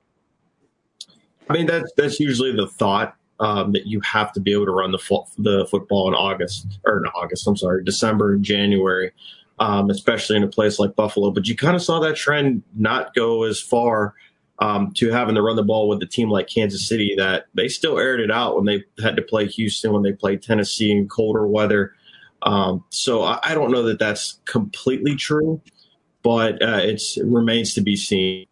I 1.50 1.54
mean, 1.54 1.66
that's 1.66 1.92
that's 1.98 2.20
usually 2.20 2.56
the 2.56 2.68
thought 2.68 3.16
um, 3.42 3.72
that 3.72 3.88
you 3.88 4.00
have 4.02 4.32
to 4.34 4.40
be 4.40 4.54
able 4.54 4.66
to 4.66 4.72
run 4.72 4.92
the 4.92 5.00
fo- 5.00 5.28
the 5.38 5.66
football 5.66 6.08
in 6.08 6.14
August 6.14 6.80
or 6.86 6.98
in 7.00 7.06
August. 7.08 7.48
I'm 7.48 7.58
sorry, 7.58 7.84
December 7.84 8.34
and 8.34 8.46
January, 8.46 9.12
um, 9.60 9.90
especially 9.90 10.38
in 10.38 10.44
a 10.44 10.48
place 10.48 10.80
like 10.80 10.96
Buffalo. 10.96 11.32
But 11.32 11.48
you 11.48 11.56
kind 11.56 11.76
of 11.76 11.82
saw 11.82 12.00
that 12.00 12.16
trend 12.16 12.62
not 12.76 13.14
go 13.16 13.44
as 13.44 13.60
far 13.60 14.14
um, 14.60 14.92
to 14.94 15.10
having 15.10 15.34
to 15.36 15.42
run 15.42 15.56
the 15.56 15.64
ball 15.64 15.90
with 15.90 16.02
a 16.04 16.06
team 16.06 16.30
like 16.30 16.48
Kansas 16.48 16.88
City 16.88 17.16
that 17.18 17.48
they 17.56 17.68
still 17.68 17.98
aired 17.98 18.20
it 18.20 18.30
out 18.30 18.56
when 18.56 18.66
they 18.66 18.84
had 19.04 19.16
to 19.16 19.24
play 19.24 19.48
Houston, 19.48 19.92
when 19.92 20.04
they 20.04 20.14
played 20.14 20.44
Tennessee 20.44 20.92
in 20.92 21.10
colder 21.10 21.48
weather. 21.48 21.94
Um, 22.44 22.84
so 22.90 23.24
I, 23.24 23.40
I, 23.44 23.54
don't 23.54 23.72
know 23.72 23.84
that 23.84 24.00
that's 24.00 24.40
completely 24.46 25.16
true, 25.16 25.62
but 26.24 26.62
uh, 26.62 26.80
it 26.82 27.04
remains 27.24 27.76
to 27.76 27.82
be 27.82 27.96
seen 27.96 28.48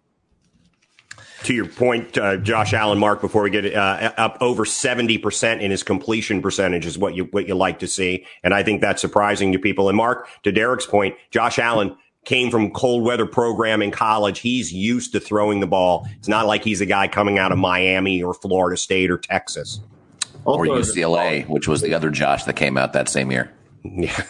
to 1.44 1.54
your 1.54 1.68
point, 1.68 2.18
uh, 2.18 2.38
Josh 2.38 2.74
Allen, 2.74 3.00
Mark, 3.00 3.22
before 3.22 3.44
we 3.44 3.50
get 3.50 3.74
uh, 3.74 4.12
up 4.18 4.38
over 4.42 4.66
seventy 4.66 5.18
percent 5.18 5.62
in 5.62 5.72
his 5.72 5.84
completion 5.84 6.42
percentage 6.42 6.86
is 6.86 6.98
what 6.98 7.16
you 7.16 7.26
what 7.26 7.48
you 7.48 7.56
like 7.56 7.80
to 7.80 7.88
see, 7.88 8.26
and 8.44 8.54
I 8.54 8.64
think 8.64 8.82
that's 8.82 9.02
surprising 9.02 9.52
to 9.54 9.60
people. 9.60 9.90
And 9.90 9.98
Mark, 9.98 10.28
to 10.44 10.52
Derek's 10.52 10.86
point, 10.86 11.16
Josh 11.32 11.60
Allen 11.60 11.96
came 12.26 12.52
from 12.52 12.72
cold 12.72 13.04
weather 13.04 13.26
program 13.26 13.82
in 13.82 13.92
college. 13.92 14.40
He's 14.40 14.74
used 14.74 15.14
to 15.14 15.20
throwing 15.20 15.62
the 15.62 15.68
ball. 15.68 16.08
It's 16.18 16.28
not 16.28 16.46
like 16.46 16.64
he's 16.64 16.82
a 16.82 16.86
guy 16.86 17.08
coming 17.08 17.40
out 17.40 17.52
of 17.52 17.58
Miami 17.58 18.22
or 18.22 18.34
Florida 18.34 18.78
State 18.78 19.10
or 19.10 19.18
Texas 19.18 19.80
or 20.46 20.66
UCLA, 20.66 21.48
which 21.48 21.68
was 21.68 21.82
the 21.82 21.94
other 21.94 22.10
Josh 22.10 22.44
that 22.44 22.56
came 22.56 22.78
out 22.78 22.94
that 22.94 23.10
same 23.10 23.32
year. 23.32 23.52
Yeah, 23.84 24.22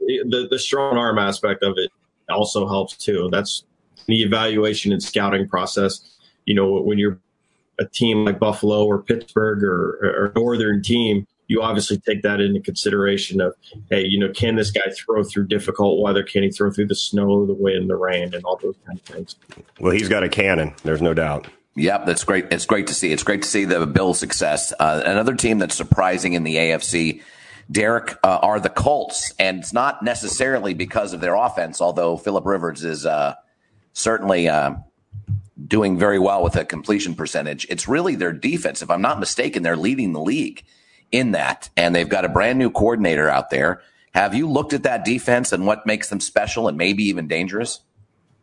the 0.00 0.48
the 0.50 0.58
strong 0.58 0.98
arm 0.98 1.18
aspect 1.18 1.62
of 1.62 1.74
it 1.76 1.92
also 2.28 2.66
helps 2.66 2.96
too. 2.96 3.28
That's 3.30 3.64
the 4.06 4.22
evaluation 4.22 4.92
and 4.92 5.02
scouting 5.02 5.48
process 5.48 6.15
you 6.46 6.54
know, 6.54 6.80
when 6.80 6.98
you're 6.98 7.18
a 7.78 7.84
team 7.84 8.24
like 8.24 8.38
Buffalo 8.38 8.86
or 8.86 9.02
Pittsburgh 9.02 9.62
or, 9.62 9.98
or 10.02 10.32
Northern 10.34 10.82
team, 10.82 11.26
you 11.48 11.62
obviously 11.62 11.98
take 11.98 12.22
that 12.22 12.40
into 12.40 12.60
consideration 12.60 13.40
of, 13.40 13.54
hey, 13.90 14.04
you 14.04 14.18
know, 14.18 14.32
can 14.32 14.56
this 14.56 14.70
guy 14.70 14.90
throw 14.96 15.22
through 15.22 15.46
difficult 15.46 16.00
weather? 16.00 16.22
Can 16.22 16.42
he 16.42 16.50
throw 16.50 16.70
through 16.70 16.86
the 16.86 16.94
snow, 16.94 17.46
the 17.46 17.54
wind, 17.54 17.88
the 17.88 17.96
rain, 17.96 18.34
and 18.34 18.44
all 18.44 18.56
those 18.56 18.74
kind 18.86 18.98
of 18.98 19.04
things? 19.04 19.36
Well, 19.78 19.92
he's 19.92 20.08
got 20.08 20.24
a 20.24 20.28
cannon. 20.28 20.74
There's 20.82 21.02
no 21.02 21.14
doubt. 21.14 21.46
Yep, 21.76 22.06
that's 22.06 22.24
great. 22.24 22.46
It's 22.50 22.64
great 22.64 22.86
to 22.86 22.94
see. 22.94 23.12
It's 23.12 23.22
great 23.22 23.42
to 23.42 23.48
see 23.48 23.64
the 23.64 23.86
Bills' 23.86 24.18
success. 24.18 24.72
Uh, 24.80 25.02
another 25.04 25.34
team 25.34 25.58
that's 25.58 25.74
surprising 25.74 26.32
in 26.32 26.42
the 26.42 26.56
AFC, 26.56 27.22
Derek, 27.70 28.16
uh, 28.24 28.38
are 28.42 28.58
the 28.58 28.70
Colts, 28.70 29.34
and 29.38 29.58
it's 29.58 29.74
not 29.74 30.02
necessarily 30.02 30.72
because 30.72 31.12
of 31.12 31.20
their 31.20 31.34
offense. 31.34 31.82
Although 31.82 32.16
Philip 32.16 32.46
Rivers 32.46 32.82
is 32.82 33.04
uh, 33.04 33.34
certainly 33.92 34.48
uh, 34.48 34.76
doing 35.66 35.98
very 35.98 36.18
well 36.18 36.42
with 36.42 36.56
a 36.56 36.64
completion 36.64 37.14
percentage. 37.14 37.66
It's 37.70 37.88
really 37.88 38.14
their 38.14 38.32
defense. 38.32 38.82
If 38.82 38.90
I'm 38.90 39.02
not 39.02 39.20
mistaken, 39.20 39.62
they're 39.62 39.76
leading 39.76 40.12
the 40.12 40.20
league 40.20 40.62
in 41.12 41.32
that. 41.32 41.70
And 41.76 41.94
they've 41.94 42.08
got 42.08 42.24
a 42.24 42.28
brand 42.28 42.58
new 42.58 42.70
coordinator 42.70 43.28
out 43.28 43.50
there. 43.50 43.82
Have 44.12 44.34
you 44.34 44.48
looked 44.48 44.72
at 44.72 44.84
that 44.84 45.04
defense 45.04 45.52
and 45.52 45.66
what 45.66 45.86
makes 45.86 46.08
them 46.08 46.20
special 46.20 46.68
and 46.68 46.78
maybe 46.78 47.04
even 47.04 47.28
dangerous? 47.28 47.80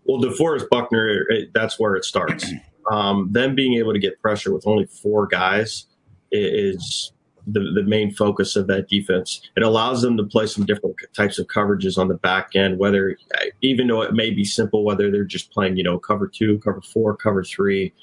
Well, 0.06 0.22
DeForest 0.22 0.70
Buckner, 0.70 1.26
that's 1.54 1.80
where 1.80 1.96
it 1.96 2.06
starts. 2.06 2.52
Um, 2.92 3.30
them 3.32 3.56
being 3.56 3.76
able 3.76 3.94
to 3.94 4.00
get 4.00 4.22
pressure 4.22 4.54
with 4.54 4.68
only 4.68 4.88
four 4.88 5.26
guys 5.26 5.86
is 6.34 7.14
the, 7.48 7.72
the 7.74 7.84
main 7.84 8.12
focus 8.12 8.56
of 8.56 8.68
that 8.68 8.88
defense. 8.88 9.42
It 9.56 9.64
allows 9.64 10.02
them 10.02 10.18
to 10.18 10.24
play 10.24 10.48
some 10.48 10.66
different 10.66 10.96
types 11.14 11.40
of 11.40 11.48
coverages 11.48 11.98
on 11.98 12.08
the 12.08 12.16
back 12.16 12.56
end, 12.56 12.80
whether, 12.80 13.18
even 13.62 13.88
though 13.88 14.02
it 14.02 14.14
may 14.14 14.32
be 14.32 14.46
simple, 14.46 14.84
whether 14.84 15.12
they're 15.12 15.24
just 15.24 15.52
playing, 15.52 15.78
you 15.78 15.84
know, 15.84 16.00
cover 16.00 16.28
two, 16.28 16.60
cover 16.60 16.82
four, 16.82 17.16
cover 17.16 17.44
three, 17.44 17.94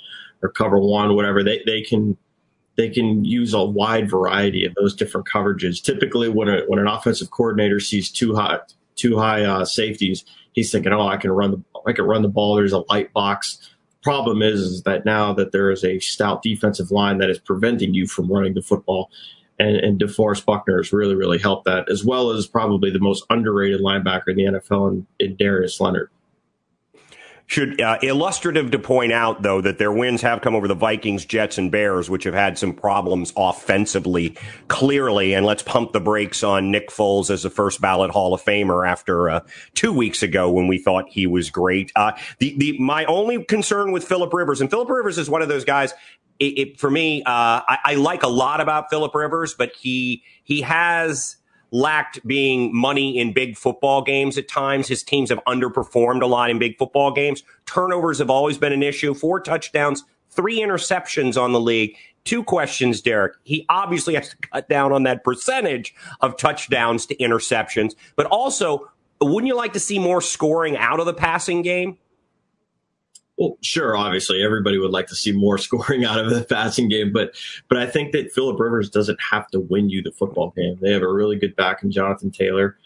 or 0.43 0.51
cover 0.51 0.79
one, 0.79 1.15
whatever, 1.15 1.43
they, 1.43 1.63
they 1.67 1.83
can, 1.83 2.17
they 2.77 2.89
can 2.89 3.25
use 3.25 3.53
a 3.55 3.65
wide 3.65 4.11
variety 4.11 4.65
of 4.65 4.75
those 4.75 4.95
different 4.95 5.27
coverages. 5.27 5.83
Typically 5.83 6.29
when 6.29 6.49
a, 6.49 6.63
when 6.67 6.79
an 6.79 6.87
offensive 6.87 7.31
coordinator 7.31 7.81
sees 7.81 8.11
two 8.11 8.35
high, 8.35 8.59
two 8.97 9.19
high 9.19 9.45
uh, 9.45 9.65
safeties, 9.65 10.25
he's 10.53 10.71
thinking, 10.71 10.93
oh, 10.93 11.07
I 11.07 11.17
can 11.17 11.31
run 11.31 11.51
the, 11.51 11.63
I 11.87 11.93
can 11.93 12.05
run 12.05 12.23
the 12.23 12.29
ball. 12.29 12.57
There's 12.57 12.73
a 12.73 12.85
light 12.91 13.13
box 13.13 13.71
problem 14.03 14.43
is, 14.43 14.61
is 14.61 14.83
that 14.83 15.05
now 15.05 15.33
that 15.35 15.53
there 15.53 15.71
is 15.71 15.85
a 15.85 15.99
stout 16.01 16.43
defensive 16.43 16.91
line 16.91 17.19
that 17.19 17.31
is 17.31 17.39
preventing 17.39 17.95
you 17.95 18.07
from 18.07 18.31
running 18.31 18.55
the 18.55 18.63
football, 18.63 19.11
and, 19.59 19.77
and 19.77 20.01
DeForest 20.01 20.45
Buckner 20.47 20.79
has 20.79 20.93
really, 20.93 21.15
really 21.15 21.39
helped 21.39 21.67
that, 21.67 21.91
as 21.91 22.05
well 22.05 22.31
as 22.31 22.47
probably 22.47 22.91
the 22.91 22.99
most 22.99 23.25
underrated 23.31 23.81
linebacker 23.81 24.29
in 24.29 24.37
the 24.37 24.45
NFL 24.45 24.91
in, 24.91 25.07
in 25.19 25.37
Darius 25.37 25.81
Leonard. 25.81 26.11
Should 27.51 27.81
uh, 27.81 27.99
illustrative 28.01 28.71
to 28.71 28.79
point 28.79 29.13
out 29.13 29.43
though 29.43 29.61
that 29.61 29.77
their 29.77 29.91
wins 29.91 30.23
have 30.23 30.41
come 30.41 30.55
over 30.55 30.69
the 30.69 30.75
Vikings, 30.77 31.25
Jets, 31.25 31.59
and 31.59 31.69
Bears, 31.69 32.09
which 32.09 32.23
have 32.23 32.33
had 32.33 32.57
some 32.57 32.73
problems 32.73 33.33
offensively, 33.37 34.37
clearly. 34.69 35.35
And 35.35 35.45
let's 35.45 35.65
pump 35.65 35.93
the 35.93 35.99
brakes 35.99 36.45
on 36.45 36.71
Nick 36.71 36.91
Foles 36.91 37.29
as 37.29 37.45
a 37.45 37.51
first 37.51 37.81
ballot 37.81 38.13
Hall 38.13 38.35
of 38.35 38.41
Famer 38.41 38.89
after 38.89 39.29
uh, 39.29 39.41
two 39.75 39.93
weeks 39.93 40.23
ago 40.23 40.49
when 40.49 40.69
we 40.69 40.79
thought 40.79 41.07
he 41.09 41.27
was 41.27 41.51
great. 41.51 41.91
Uh, 41.97 42.13
the 42.39 42.55
the 42.57 42.79
my 42.79 43.05
only 43.07 43.43
concern 43.43 43.91
with 43.91 44.05
Philip 44.05 44.33
Rivers, 44.33 44.61
and 44.61 44.71
Philip 44.71 44.89
Rivers 44.89 45.19
is 45.19 45.29
one 45.29 45.43
of 45.43 45.49
those 45.49 45.65
guys. 45.65 45.93
It, 46.39 46.59
it, 46.59 46.79
for 46.79 46.89
me, 46.89 47.25
uh, 47.25 47.27
I, 47.67 47.79
I 47.85 47.95
like 47.97 48.23
a 48.23 48.29
lot 48.29 48.61
about 48.61 48.91
Philip 48.91 49.13
Rivers, 49.13 49.55
but 49.55 49.73
he 49.75 50.23
he 50.45 50.61
has 50.61 51.35
lacked 51.71 52.27
being 52.27 52.75
money 52.75 53.19
in 53.19 53.33
big 53.33 53.57
football 53.57 54.03
games 54.03 54.37
at 54.37 54.49
times. 54.49 54.89
His 54.89 55.03
teams 55.03 55.31
have 55.31 55.41
underperformed 55.47 56.23
a 56.23 56.27
lot 56.27 56.51
in 56.51 56.59
big 56.59 56.79
football 56.79 57.13
games. 57.13 57.43
Turnovers 57.67 58.19
have 58.19 58.31
always 58.31 58.59
been 58.59 58.73
an 58.73 58.83
issue. 58.83 59.15
Four 59.15 59.41
touchdowns, 59.41 60.05
three 60.31 60.61
interceptions 60.61 61.41
on 61.41 61.53
the 61.53 61.61
league. 61.61 61.97
Two 62.25 62.45
questions, 62.45 63.01
Derek. 63.01 63.35
He 63.45 63.65
obviously 63.69 64.15
has 64.15 64.31
to 64.31 64.37
cut 64.37 64.69
down 64.69 64.93
on 64.93 65.05
that 65.05 65.25
percentage 65.25 65.95
of 66.21 66.37
touchdowns 66.37 67.07
to 67.07 67.17
interceptions, 67.17 67.95
but 68.17 68.27
also, 68.27 68.91
wouldn't 69.23 69.49
you 69.49 69.57
like 69.57 69.73
to 69.75 69.81
see 69.81 69.99
more 69.99 70.21
scoring 70.21 70.77
out 70.77 71.01
of 71.01 71.07
the 71.07 71.15
passing 71.15 71.63
game? 71.63 71.99
Well, 73.41 73.57
sure. 73.63 73.97
Obviously, 73.97 74.45
everybody 74.45 74.77
would 74.77 74.91
like 74.91 75.07
to 75.07 75.17
see 75.17 75.33
more 75.33 75.57
scoring 75.67 76.05
out 76.05 76.21
of 76.21 76.29
the 76.29 76.45
passing 76.45 76.89
game, 76.91 77.11
but 77.11 77.35
but 77.69 77.79
I 77.79 77.87
think 77.87 78.13
that 78.13 78.31
Philip 78.33 78.61
Rivers 78.61 78.91
doesn't 78.91 79.19
have 79.31 79.49
to 79.49 79.61
win 79.61 79.89
you 79.89 80.03
the 80.03 80.13
football 80.13 80.53
game. 80.55 80.79
They 80.81 80.93
have 80.93 81.03
a 81.03 81.11
really 81.11 81.37
good 81.37 81.57
back 81.57 81.83
in 81.83 81.91
Jonathan 81.91 82.31
Taylor. 82.31 82.77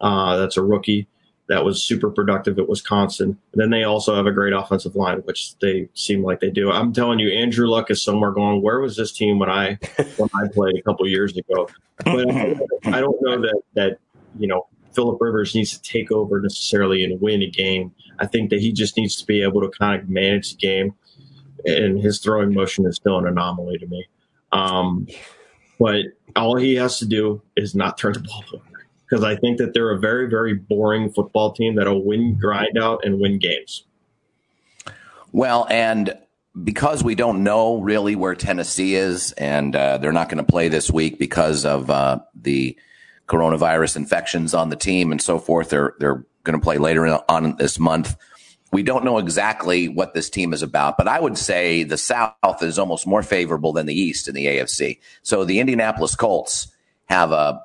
Uh, 0.00 0.36
that's 0.36 0.56
a 0.56 0.62
rookie 0.62 1.06
that 1.48 1.64
was 1.64 1.82
super 1.82 2.10
productive 2.10 2.58
at 2.58 2.68
Wisconsin. 2.68 3.38
And 3.52 3.60
then 3.60 3.70
they 3.70 3.84
also 3.84 4.16
have 4.16 4.26
a 4.26 4.32
great 4.32 4.52
offensive 4.52 4.96
line, 4.96 5.18
which 5.18 5.56
they 5.58 5.88
seem 5.94 6.24
like 6.24 6.40
they 6.40 6.50
do. 6.50 6.72
I'm 6.72 6.92
telling 6.92 7.18
you, 7.20 7.28
Andrew 7.30 7.68
Luck 7.68 7.90
is 7.90 8.02
somewhere 8.02 8.32
going. 8.32 8.62
Where 8.62 8.80
was 8.80 8.96
this 8.96 9.12
team 9.12 9.38
when 9.38 9.50
I 9.50 9.78
when 10.16 10.28
I 10.34 10.48
played 10.52 10.76
a 10.76 10.82
couple 10.82 11.06
years 11.06 11.36
ago? 11.36 11.68
But 12.04 12.30
I 12.86 13.00
don't 13.00 13.20
know 13.22 13.40
that 13.42 13.62
that 13.74 13.98
you 14.38 14.48
know 14.48 14.66
Philip 14.94 15.20
Rivers 15.20 15.54
needs 15.54 15.78
to 15.78 15.82
take 15.82 16.10
over 16.10 16.40
necessarily 16.40 17.04
and 17.04 17.20
win 17.20 17.42
a 17.42 17.50
game. 17.50 17.92
I 18.18 18.26
think 18.26 18.50
that 18.50 18.60
he 18.60 18.72
just 18.72 18.96
needs 18.96 19.16
to 19.16 19.26
be 19.26 19.42
able 19.42 19.60
to 19.62 19.70
kind 19.78 20.00
of 20.00 20.08
manage 20.08 20.50
the 20.50 20.56
game, 20.56 20.94
and 21.64 22.00
his 22.00 22.20
throwing 22.20 22.52
motion 22.52 22.86
is 22.86 22.96
still 22.96 23.18
an 23.18 23.26
anomaly 23.26 23.78
to 23.78 23.86
me. 23.86 24.06
Um, 24.52 25.06
but 25.78 26.04
all 26.36 26.56
he 26.56 26.74
has 26.74 26.98
to 26.98 27.06
do 27.06 27.42
is 27.56 27.74
not 27.74 27.98
turn 27.98 28.12
the 28.12 28.20
ball 28.20 28.44
over 28.52 28.64
because 29.10 29.24
I 29.24 29.36
think 29.36 29.58
that 29.58 29.74
they're 29.74 29.90
a 29.90 29.98
very, 29.98 30.28
very 30.28 30.54
boring 30.54 31.10
football 31.10 31.52
team 31.52 31.74
that'll 31.74 32.04
win 32.04 32.38
grind 32.38 32.78
out 32.78 33.04
and 33.04 33.20
win 33.20 33.38
games. 33.38 33.84
Well, 35.32 35.66
and 35.70 36.16
because 36.62 37.02
we 37.02 37.14
don't 37.14 37.42
know 37.42 37.80
really 37.80 38.14
where 38.16 38.34
Tennessee 38.34 38.94
is, 38.94 39.32
and 39.32 39.74
uh, 39.74 39.98
they're 39.98 40.12
not 40.12 40.28
going 40.28 40.44
to 40.44 40.50
play 40.50 40.68
this 40.68 40.90
week 40.90 41.18
because 41.18 41.64
of 41.64 41.90
uh, 41.90 42.20
the 42.34 42.76
coronavirus 43.30 43.96
infections 43.96 44.54
on 44.54 44.68
the 44.70 44.76
team 44.76 45.12
and 45.12 45.22
so 45.22 45.38
forth. 45.38 45.70
They're 45.70 45.94
they're 46.00 46.24
going 46.42 46.58
to 46.58 46.62
play 46.64 46.78
later 46.78 47.06
on 47.28 47.56
this 47.56 47.78
month. 47.78 48.16
We 48.72 48.82
don't 48.82 49.04
know 49.04 49.18
exactly 49.18 49.88
what 49.88 50.14
this 50.14 50.30
team 50.30 50.52
is 50.52 50.62
about, 50.62 50.96
but 50.96 51.08
I 51.08 51.20
would 51.20 51.36
say 51.38 51.82
the 51.82 51.98
South 51.98 52.62
is 52.62 52.78
almost 52.78 53.06
more 53.06 53.22
favorable 53.22 53.72
than 53.72 53.86
the 53.86 53.94
East 53.94 54.28
in 54.28 54.34
the 54.34 54.46
AFC. 54.46 55.00
So 55.22 55.44
the 55.44 55.60
Indianapolis 55.60 56.14
Colts 56.14 56.68
have 57.06 57.32
a 57.32 57.62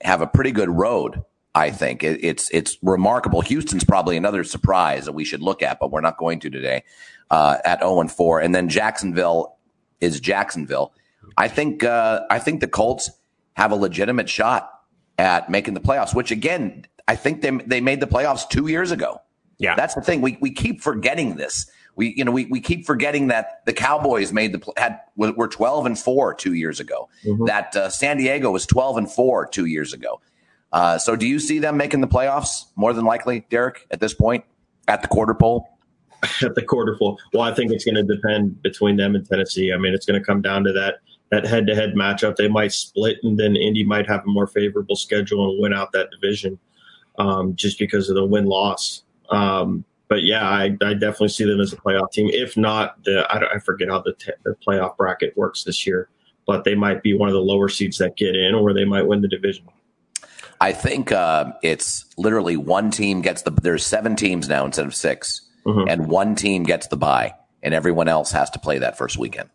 have 0.00 0.22
a 0.22 0.26
pretty 0.26 0.52
good 0.52 0.70
road. 0.70 1.22
I 1.54 1.70
think 1.70 2.04
it, 2.04 2.22
it's 2.24 2.48
it's 2.52 2.78
remarkable. 2.80 3.40
Houston's 3.40 3.84
probably 3.84 4.16
another 4.16 4.44
surprise 4.44 5.06
that 5.06 5.12
we 5.12 5.24
should 5.24 5.42
look 5.42 5.62
at, 5.62 5.80
but 5.80 5.90
we're 5.90 6.00
not 6.00 6.18
going 6.18 6.40
to 6.40 6.50
today. 6.50 6.84
Uh, 7.30 7.58
at 7.64 7.80
zero 7.80 8.00
and 8.00 8.10
four, 8.10 8.40
and 8.40 8.54
then 8.54 8.68
Jacksonville 8.68 9.56
is 10.00 10.18
Jacksonville. 10.18 10.92
I 11.36 11.46
think 11.48 11.84
uh, 11.84 12.20
I 12.30 12.38
think 12.38 12.60
the 12.60 12.68
Colts 12.68 13.10
have 13.54 13.70
a 13.72 13.76
legitimate 13.76 14.28
shot 14.28 14.79
at 15.20 15.50
making 15.50 15.74
the 15.74 15.80
playoffs, 15.80 16.14
which 16.14 16.30
again, 16.30 16.86
I 17.06 17.14
think 17.14 17.42
they, 17.42 17.50
they 17.50 17.80
made 17.82 18.00
the 18.00 18.06
playoffs 18.06 18.48
two 18.48 18.68
years 18.68 18.90
ago. 18.90 19.20
Yeah. 19.58 19.74
That's 19.76 19.94
the 19.94 20.00
thing. 20.00 20.22
We, 20.22 20.38
we 20.40 20.50
keep 20.50 20.80
forgetting 20.80 21.36
this. 21.36 21.70
We, 21.94 22.14
you 22.16 22.24
know, 22.24 22.32
we, 22.32 22.46
we 22.46 22.60
keep 22.60 22.86
forgetting 22.86 23.28
that 23.28 23.60
the 23.66 23.74
Cowboys 23.74 24.32
made 24.32 24.52
the, 24.52 24.72
had, 24.78 25.00
were 25.16 25.48
12 25.48 25.84
and 25.84 25.98
four 25.98 26.32
two 26.32 26.54
years 26.54 26.80
ago, 26.80 27.10
mm-hmm. 27.22 27.44
that 27.44 27.76
uh, 27.76 27.90
San 27.90 28.16
Diego 28.16 28.50
was 28.50 28.64
12 28.64 28.96
and 28.96 29.10
four 29.10 29.46
two 29.46 29.66
years 29.66 29.92
ago. 29.92 30.22
Uh, 30.72 30.96
so 30.96 31.16
do 31.16 31.26
you 31.26 31.38
see 31.38 31.58
them 31.58 31.76
making 31.76 32.00
the 32.00 32.08
playoffs 32.08 32.64
more 32.74 32.94
than 32.94 33.04
likely, 33.04 33.44
Derek, 33.50 33.86
at 33.90 34.00
this 34.00 34.14
point 34.14 34.44
at 34.88 35.02
the 35.02 35.08
quarter 35.08 35.34
pole? 35.34 35.68
At 36.42 36.54
the 36.54 36.62
quarter 36.62 36.96
pole. 36.98 37.18
Well, 37.32 37.42
I 37.42 37.54
think 37.54 37.72
it's 37.72 37.82
going 37.82 37.94
to 37.94 38.02
depend 38.02 38.60
between 38.60 38.98
them 38.98 39.14
and 39.14 39.26
Tennessee. 39.26 39.72
I 39.72 39.78
mean, 39.78 39.94
it's 39.94 40.04
going 40.04 40.20
to 40.20 40.24
come 40.24 40.42
down 40.42 40.64
to 40.64 40.72
that 40.74 40.96
that 41.30 41.46
head 41.46 41.66
to 41.66 41.74
head 41.74 41.94
matchup. 41.94 42.36
They 42.36 42.48
might 42.48 42.72
split, 42.72 43.18
and 43.22 43.38
then 43.38 43.56
Indy 43.56 43.84
might 43.84 44.08
have 44.08 44.24
a 44.24 44.28
more 44.28 44.46
favorable 44.46 44.96
schedule 44.96 45.50
and 45.50 45.60
win 45.60 45.72
out 45.72 45.92
that 45.92 46.10
division 46.10 46.58
um, 47.18 47.54
just 47.54 47.78
because 47.78 48.08
of 48.08 48.16
the 48.16 48.24
win 48.24 48.46
loss. 48.46 49.02
Um, 49.30 49.84
but 50.08 50.24
yeah, 50.24 50.48
I, 50.48 50.76
I, 50.82 50.94
definitely 50.94 51.28
see 51.28 51.44
them 51.44 51.60
as 51.60 51.72
a 51.72 51.76
playoff 51.76 52.10
team. 52.10 52.28
If 52.32 52.56
not, 52.56 53.02
the 53.04 53.24
I, 53.30 53.54
I 53.54 53.58
forget 53.60 53.88
how 53.88 54.00
the, 54.00 54.12
t- 54.14 54.32
the 54.42 54.56
playoff 54.66 54.96
bracket 54.96 55.36
works 55.36 55.62
this 55.62 55.86
year, 55.86 56.08
but 56.46 56.64
they 56.64 56.74
might 56.74 57.04
be 57.04 57.14
one 57.14 57.28
of 57.28 57.34
the 57.34 57.40
lower 57.40 57.68
seeds 57.68 57.98
that 57.98 58.16
get 58.16 58.34
in, 58.34 58.54
or 58.54 58.74
they 58.74 58.84
might 58.84 59.06
win 59.06 59.20
the 59.20 59.28
division. 59.28 59.68
I 60.60 60.72
think 60.72 61.12
uh, 61.12 61.52
it's 61.62 62.06
literally 62.18 62.56
one 62.56 62.90
team 62.90 63.22
gets 63.22 63.42
the. 63.42 63.52
There's 63.52 63.86
seven 63.86 64.16
teams 64.16 64.48
now 64.48 64.64
instead 64.66 64.84
of 64.84 64.94
6 64.94 65.48
mm-hmm. 65.64 65.88
and 65.88 66.08
one 66.08 66.34
team 66.34 66.64
gets 66.64 66.88
the 66.88 66.96
bye, 66.96 67.34
and 67.62 67.72
everyone 67.72 68.08
else 68.08 68.32
has 68.32 68.50
to 68.50 68.58
play 68.58 68.78
that 68.78 68.98
first 68.98 69.16
weekend. 69.16 69.48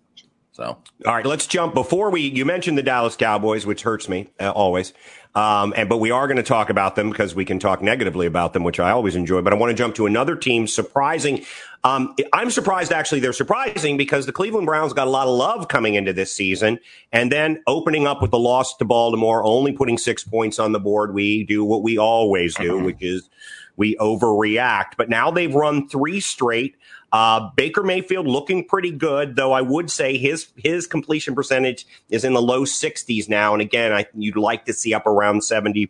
So, 0.55 0.77
all 1.05 1.13
right, 1.13 1.25
let's 1.25 1.47
jump 1.47 1.73
before 1.73 2.09
we. 2.09 2.21
You 2.21 2.45
mentioned 2.45 2.77
the 2.77 2.83
Dallas 2.83 3.17
Cowboys, 3.17 3.65
which 3.65 3.81
hurts 3.81 4.07
me 4.07 4.29
uh, 4.39 4.51
always. 4.51 4.93
Um, 5.35 5.73
and 5.75 5.89
but 5.89 5.97
we 5.97 6.11
are 6.11 6.27
going 6.27 6.37
to 6.37 6.43
talk 6.43 6.69
about 6.69 6.95
them 6.95 7.09
because 7.09 7.35
we 7.35 7.43
can 7.43 7.59
talk 7.59 7.81
negatively 7.81 8.25
about 8.25 8.53
them, 8.53 8.63
which 8.63 8.79
I 8.79 8.91
always 8.91 9.17
enjoy. 9.17 9.41
But 9.41 9.51
I 9.51 9.57
want 9.57 9.71
to 9.71 9.73
jump 9.75 9.95
to 9.95 10.05
another 10.05 10.37
team. 10.37 10.65
Surprising. 10.65 11.43
Um, 11.83 12.15
I'm 12.31 12.49
surprised 12.51 12.93
actually. 12.93 13.19
They're 13.19 13.33
surprising 13.33 13.97
because 13.97 14.27
the 14.27 14.31
Cleveland 14.31 14.65
Browns 14.65 14.93
got 14.93 15.07
a 15.07 15.09
lot 15.09 15.27
of 15.27 15.37
love 15.37 15.67
coming 15.67 15.95
into 15.95 16.13
this 16.13 16.33
season, 16.33 16.79
and 17.11 17.29
then 17.29 17.61
opening 17.67 18.07
up 18.07 18.21
with 18.21 18.31
the 18.31 18.39
loss 18.39 18.77
to 18.77 18.85
Baltimore, 18.85 19.43
only 19.43 19.73
putting 19.73 19.97
six 19.97 20.23
points 20.23 20.57
on 20.57 20.71
the 20.71 20.79
board. 20.79 21.13
We 21.13 21.43
do 21.43 21.65
what 21.65 21.83
we 21.83 21.97
always 21.97 22.55
do, 22.55 22.79
which 22.81 23.01
is 23.01 23.29
we 23.75 23.97
overreact. 23.97 24.91
But 24.97 25.09
now 25.09 25.31
they've 25.31 25.53
run 25.53 25.89
three 25.89 26.21
straight. 26.21 26.77
Uh, 27.15 27.49
Baker 27.55 27.81
Mayfield 27.81 28.27
looking 28.27 28.67
pretty 28.67 28.91
good, 28.91 29.37
though 29.37 29.53
I 29.53 29.61
would 29.61 29.89
say 29.89 30.17
his 30.17 30.49
his 30.57 30.85
completion 30.85 31.33
percentage 31.33 31.87
is 32.09 32.25
in 32.25 32.33
the 32.33 32.41
low 32.41 32.65
60s 32.65 33.29
now. 33.29 33.53
And 33.53 33.61
again, 33.61 33.93
I, 33.93 34.05
you'd 34.13 34.35
like 34.35 34.65
to 34.65 34.73
see 34.73 34.93
up 34.93 35.07
around 35.07 35.39
70% 35.39 35.89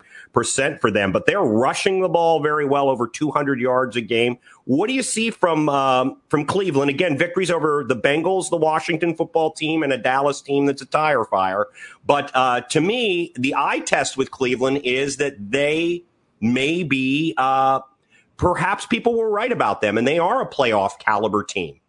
for 0.79 0.91
them, 0.91 1.11
but 1.11 1.25
they're 1.25 1.41
rushing 1.41 2.01
the 2.01 2.09
ball 2.09 2.43
very 2.43 2.63
well, 2.63 2.89
over 2.89 3.07
200 3.07 3.59
yards 3.59 3.95
a 3.95 4.01
game. 4.01 4.37
What 4.65 4.85
do 4.85 4.93
you 4.93 5.01
see 5.01 5.31
from 5.31 5.67
um, 5.67 6.21
from 6.29 6.45
Cleveland? 6.45 6.91
Again, 6.91 7.17
victories 7.17 7.49
over 7.49 7.83
the 7.83 7.95
Bengals, 7.95 8.51
the 8.51 8.57
Washington 8.57 9.15
football 9.15 9.51
team, 9.51 9.81
and 9.81 9.91
a 9.91 9.97
Dallas 9.97 10.43
team 10.43 10.67
that's 10.67 10.83
a 10.83 10.85
tire 10.85 11.25
fire. 11.25 11.65
But 12.05 12.29
uh, 12.35 12.61
to 12.69 12.79
me, 12.79 13.33
the 13.35 13.55
eye 13.57 13.79
test 13.79 14.15
with 14.15 14.29
Cleveland 14.29 14.81
is 14.83 15.17
that 15.17 15.49
they 15.49 16.03
may 16.39 16.83
be. 16.83 17.33
Uh, 17.35 17.79
perhaps 18.37 18.85
people 18.85 19.17
were 19.17 19.29
right 19.29 19.51
about 19.51 19.81
them 19.81 19.97
and 19.97 20.07
they 20.07 20.19
are 20.19 20.41
a 20.41 20.49
playoff 20.49 20.99
caliber 20.99 21.43
team. 21.43 21.79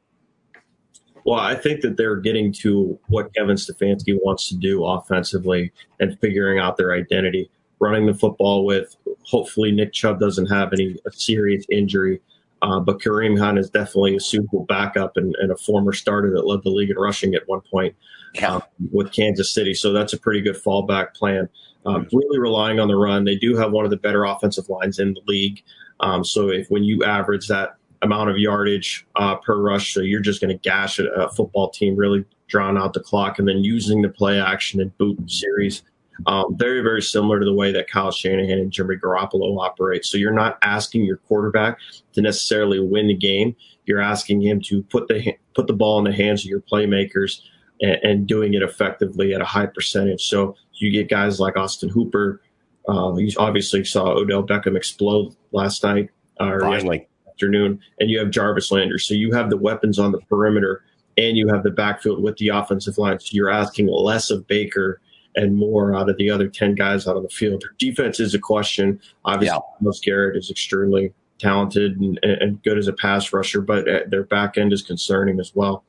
Well, 1.24 1.40
I 1.40 1.56
think 1.56 1.80
that 1.80 1.96
they're 1.96 2.16
getting 2.16 2.52
to 2.54 2.98
what 3.08 3.34
Kevin 3.34 3.56
Stefanski 3.56 4.16
wants 4.22 4.48
to 4.48 4.56
do 4.56 4.84
offensively 4.84 5.72
and 5.98 6.18
figuring 6.20 6.60
out 6.60 6.76
their 6.76 6.92
identity. 6.92 7.50
Running 7.80 8.06
the 8.06 8.14
football 8.14 8.64
with, 8.64 8.96
hopefully, 9.24 9.72
Nick 9.72 9.92
Chubb 9.92 10.20
doesn't 10.20 10.46
have 10.46 10.72
any 10.72 10.96
serious 11.10 11.66
injury. 11.68 12.22
Uh, 12.62 12.80
but 12.80 13.00
Kareem 13.00 13.38
Hunt 13.38 13.58
is 13.58 13.68
definitely 13.68 14.16
a 14.16 14.20
suitable 14.20 14.64
backup 14.64 15.16
and, 15.16 15.34
and, 15.40 15.52
a 15.52 15.56
former 15.56 15.92
starter 15.92 16.30
that 16.30 16.46
led 16.46 16.62
the 16.62 16.70
league 16.70 16.90
in 16.90 16.96
rushing 16.96 17.34
at 17.34 17.46
one 17.46 17.60
point 17.60 17.94
yeah. 18.34 18.56
uh, 18.56 18.60
with 18.92 19.12
Kansas 19.12 19.52
City. 19.52 19.74
So 19.74 19.92
that's 19.92 20.14
a 20.14 20.18
pretty 20.18 20.40
good 20.40 20.56
fallback 20.56 21.14
plan. 21.14 21.50
Um, 21.84 22.08
really 22.12 22.38
relying 22.38 22.80
on 22.80 22.88
the 22.88 22.96
run. 22.96 23.24
They 23.24 23.36
do 23.36 23.56
have 23.56 23.72
one 23.72 23.84
of 23.84 23.90
the 23.90 23.96
better 23.96 24.24
offensive 24.24 24.68
lines 24.68 24.98
in 24.98 25.14
the 25.14 25.20
league. 25.26 25.62
Um, 26.00 26.24
so 26.24 26.50
if 26.50 26.70
when 26.70 26.84
you 26.84 27.04
average 27.04 27.48
that 27.48 27.76
amount 28.02 28.30
of 28.30 28.38
yardage 28.38 29.06
uh, 29.16 29.36
per 29.36 29.60
rush, 29.60 29.94
so 29.94 30.00
you're 30.00 30.20
just 30.20 30.40
going 30.40 30.56
to 30.56 30.62
gash 30.62 30.98
a, 30.98 31.06
a, 31.12 31.28
football 31.30 31.70
team, 31.70 31.96
really 31.96 32.24
drawing 32.48 32.76
out 32.76 32.92
the 32.92 33.00
clock, 33.00 33.38
and 33.38 33.48
then 33.48 33.64
using 33.64 34.02
the 34.02 34.08
play 34.08 34.40
action 34.40 34.80
and 34.80 34.96
boot 34.98 35.18
series. 35.30 35.82
Um, 36.26 36.56
very, 36.56 36.80
very 36.80 37.02
similar 37.02 37.38
to 37.38 37.44
the 37.44 37.52
way 37.52 37.72
that 37.72 37.90
Kyle 37.90 38.10
Shanahan 38.10 38.58
and 38.58 38.72
Jimmy 38.72 38.96
Garoppolo 38.96 39.60
operate. 39.60 40.04
So 40.04 40.16
you're 40.16 40.32
not 40.32 40.58
asking 40.62 41.04
your 41.04 41.18
quarterback 41.18 41.78
to 42.14 42.22
necessarily 42.22 42.80
win 42.80 43.08
the 43.08 43.14
game. 43.14 43.54
You're 43.84 44.00
asking 44.00 44.40
him 44.40 44.60
to 44.62 44.82
put 44.84 45.08
the 45.08 45.34
put 45.54 45.66
the 45.66 45.74
ball 45.74 45.98
in 45.98 46.04
the 46.04 46.12
hands 46.12 46.42
of 46.42 46.46
your 46.46 46.60
playmakers 46.60 47.40
and, 47.80 47.98
and 48.02 48.26
doing 48.26 48.54
it 48.54 48.62
effectively 48.62 49.34
at 49.34 49.40
a 49.40 49.44
high 49.44 49.66
percentage. 49.66 50.26
So 50.26 50.56
you 50.74 50.90
get 50.90 51.08
guys 51.08 51.38
like 51.38 51.56
Austin 51.56 51.88
Hooper. 51.88 52.40
Uh, 52.88 53.14
you 53.16 53.30
obviously 53.38 53.84
saw 53.84 54.10
Odell 54.10 54.46
Beckham 54.46 54.76
explode 54.76 55.34
last 55.52 55.82
night 55.82 56.10
or 56.38 56.60
Finally. 56.60 57.08
afternoon, 57.28 57.80
and 57.98 58.10
you 58.10 58.18
have 58.18 58.30
Jarvis 58.30 58.70
Landry. 58.70 59.00
So 59.00 59.14
you 59.14 59.32
have 59.32 59.50
the 59.50 59.56
weapons 59.56 59.98
on 59.98 60.12
the 60.12 60.20
perimeter, 60.20 60.82
and 61.18 61.36
you 61.36 61.48
have 61.48 61.62
the 61.62 61.70
backfield 61.70 62.22
with 62.22 62.36
the 62.36 62.48
offensive 62.48 62.98
line. 62.98 63.18
So 63.18 63.28
you're 63.32 63.50
asking 63.50 63.88
less 63.88 64.30
of 64.30 64.46
Baker 64.46 65.00
and 65.34 65.54
more 65.54 65.94
out 65.94 66.08
of 66.08 66.16
the 66.16 66.30
other 66.30 66.48
10 66.48 66.74
guys 66.74 67.06
out 67.06 67.16
on 67.16 67.22
the 67.22 67.28
field. 67.28 67.62
Their 67.62 67.74
defense 67.78 68.20
is 68.20 68.34
a 68.34 68.38
question. 68.38 69.00
Obviously, 69.24 69.58
yeah. 69.80 69.90
Garrett 70.02 70.36
is 70.36 70.50
extremely 70.50 71.12
talented 71.38 72.00
and, 72.00 72.18
and, 72.22 72.62
good 72.62 72.78
as 72.78 72.88
a 72.88 72.92
pass 72.94 73.32
rusher, 73.32 73.60
but 73.60 73.84
their 74.10 74.24
back 74.24 74.56
end 74.56 74.72
is 74.72 74.80
concerning 74.80 75.38
as 75.38 75.52
well. 75.54 75.84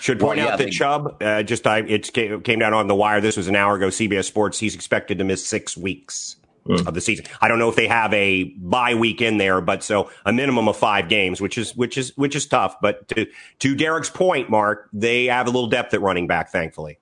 Should 0.00 0.20
point 0.20 0.38
well, 0.38 0.46
yeah, 0.46 0.52
out 0.52 0.58
that 0.58 0.70
Chubb, 0.70 1.22
uh, 1.22 1.42
just 1.42 1.66
I, 1.66 1.80
it 1.80 2.12
came 2.12 2.58
down 2.58 2.72
on 2.72 2.86
the 2.86 2.94
wire. 2.94 3.20
This 3.20 3.36
was 3.36 3.48
an 3.48 3.56
hour 3.56 3.76
ago. 3.76 3.88
CBS 3.88 4.24
Sports. 4.24 4.58
He's 4.58 4.74
expected 4.74 5.18
to 5.18 5.24
miss 5.24 5.46
six 5.46 5.76
weeks 5.76 6.36
mm. 6.68 6.86
of 6.86 6.94
the 6.94 7.00
season. 7.00 7.24
I 7.40 7.48
don't 7.48 7.58
know 7.58 7.68
if 7.68 7.76
they 7.76 7.88
have 7.88 8.12
a 8.12 8.44
bye 8.44 8.94
week 8.94 9.20
in 9.20 9.38
there, 9.38 9.60
but 9.60 9.82
so 9.82 10.10
a 10.24 10.32
minimum 10.32 10.68
of 10.68 10.76
five 10.76 11.08
games, 11.08 11.40
which 11.40 11.58
is 11.58 11.74
which 11.74 11.98
is 11.98 12.16
which 12.16 12.36
is 12.36 12.46
tough. 12.46 12.76
But 12.80 13.08
to 13.08 13.26
to 13.60 13.74
Derek's 13.74 14.10
point, 14.10 14.50
Mark, 14.50 14.88
they 14.92 15.26
have 15.26 15.46
a 15.46 15.50
little 15.50 15.68
depth 15.68 15.94
at 15.94 16.00
running 16.00 16.26
back, 16.26 16.50
thankfully. 16.50 16.98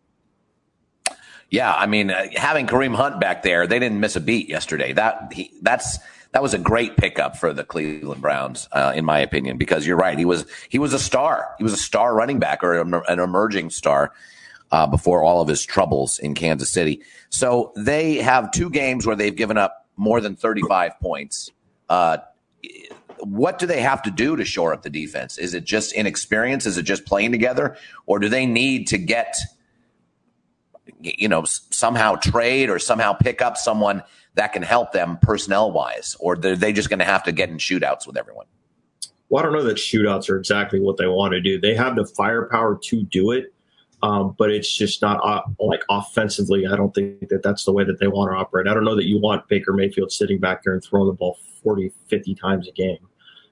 Yeah, 1.49 1.73
I 1.73 1.87
mean, 1.87 2.11
uh, 2.11 2.27
having 2.35 2.67
Kareem 2.67 2.95
Hunt 2.95 3.21
back 3.21 3.43
there, 3.43 3.69
they 3.69 3.79
didn't 3.79 4.01
miss 4.01 4.17
a 4.17 4.21
beat 4.21 4.49
yesterday. 4.49 4.93
That 4.93 5.33
he, 5.33 5.53
that's 5.63 5.99
that 6.37 6.43
was 6.43 6.53
a 6.53 6.59
great 6.59 6.99
pickup 6.99 7.35
for 7.39 7.55
the 7.55 7.65
Cleveland 7.65 8.21
Browns, 8.21 8.69
uh, 8.73 8.93
in 8.95 9.07
my 9.07 9.21
opinion, 9.21 9.57
because 9.57 9.87
you're 9.87 9.97
right. 9.97 10.19
He 10.19 10.27
was 10.27 10.45
he 10.69 10.79
was 10.79 10.93
a 10.93 10.99
star. 10.99 11.55
He 11.57 11.65
was 11.65 11.73
a 11.73 11.79
star 11.79 12.15
running 12.15 12.39
back 12.39 12.63
or 12.63 12.75
an 12.79 13.19
emerging 13.19 13.71
star 13.71 14.13
uh, 14.71 14.87
before 14.87 15.23
all 15.23 15.41
of 15.41 15.49
his 15.49 15.65
troubles 15.65 16.19
in 16.19 16.35
Kansas 16.35 16.69
City. 16.69 17.01
So 17.31 17.73
they 17.75 18.17
have 18.17 18.53
two 18.53 18.69
games 18.69 19.07
where 19.07 19.17
they've 19.17 19.35
given 19.35 19.57
up 19.57 19.87
more 19.97 20.21
than 20.21 20.37
35 20.37 21.01
points. 21.01 21.51
Uh, 21.89 22.19
what 23.21 23.59
do 23.59 23.65
they 23.65 23.81
have 23.81 24.03
to 24.03 24.11
do 24.11 24.37
to 24.37 24.45
shore 24.45 24.75
up 24.75 24.83
the 24.83 24.91
defense? 24.91 25.39
Is 25.39 25.55
it 25.55 25.65
just 25.65 25.95
inexperience? 25.95 26.67
Is 26.67 26.77
it 26.77 26.83
just 26.83 27.07
playing 27.07 27.33
together, 27.33 27.79
or 28.05 28.19
do 28.19 28.29
they 28.29 28.45
need 28.45 28.89
to 28.89 28.99
get 28.99 29.39
you 31.01 31.29
know 31.29 31.45
somehow 31.45 32.17
trade 32.17 32.69
or 32.69 32.79
somehow 32.79 33.15
pick 33.15 33.41
up 33.41 33.57
someone 33.57 34.03
that 34.37 34.53
can 34.53 34.63
help 34.63 34.93
them 34.93 35.19
personnel 35.21 35.73
wise, 35.73 36.17
or 36.21 36.35
are 36.35 36.57
they 36.57 36.73
just 36.73 36.89
going 36.89 36.99
to 37.01 37.05
have 37.05 37.25
to 37.25 37.33
get 37.33 37.49
in 37.49 37.57
shootouts 37.57 38.07
with 38.07 38.17
everyone? 38.17 38.47
Well, 39.29 39.43
I 39.43 39.47
don't 39.47 39.55
know 39.55 39.65
that 39.65 39.79
shootouts 39.79 40.31
are 40.31 40.39
exactly 40.39 40.79
what 40.79 40.99
they 40.99 41.07
want 41.07 41.33
to 41.33 41.41
do. 41.41 41.61
They 41.61 41.75
have 41.75 41.97
the 41.97 42.07
firepower 42.07 42.79
to 42.85 43.03
do 43.03 43.33
it, 43.33 43.53
um, 44.03 44.37
but 44.39 44.51
it's 44.51 44.73
just 44.73 45.03
not 45.03 45.19
uh, 45.25 45.43
like 45.59 45.83
offensively. 45.91 46.67
I 46.67 46.77
don't 46.77 46.95
think 46.95 47.29
that 47.31 47.43
that's 47.43 47.65
the 47.65 47.73
way 47.73 47.83
that 47.85 47.99
they 47.99 48.07
want 48.07 48.31
to 48.31 48.37
operate. 48.37 48.69
I 48.69 48.75
don't 48.75 48.85
know 48.85 48.95
that 48.95 49.07
you 49.07 49.19
want 49.19 49.49
Baker 49.49 49.73
Mayfield 49.73 50.13
sitting 50.13 50.39
back 50.39 50.63
there 50.63 50.75
and 50.75 50.85
throwing 50.85 51.09
the 51.09 51.15
ball 51.15 51.39
40, 51.65 51.93
50 52.09 52.35
times 52.35 52.69
a 52.69 52.73
game. 52.73 53.09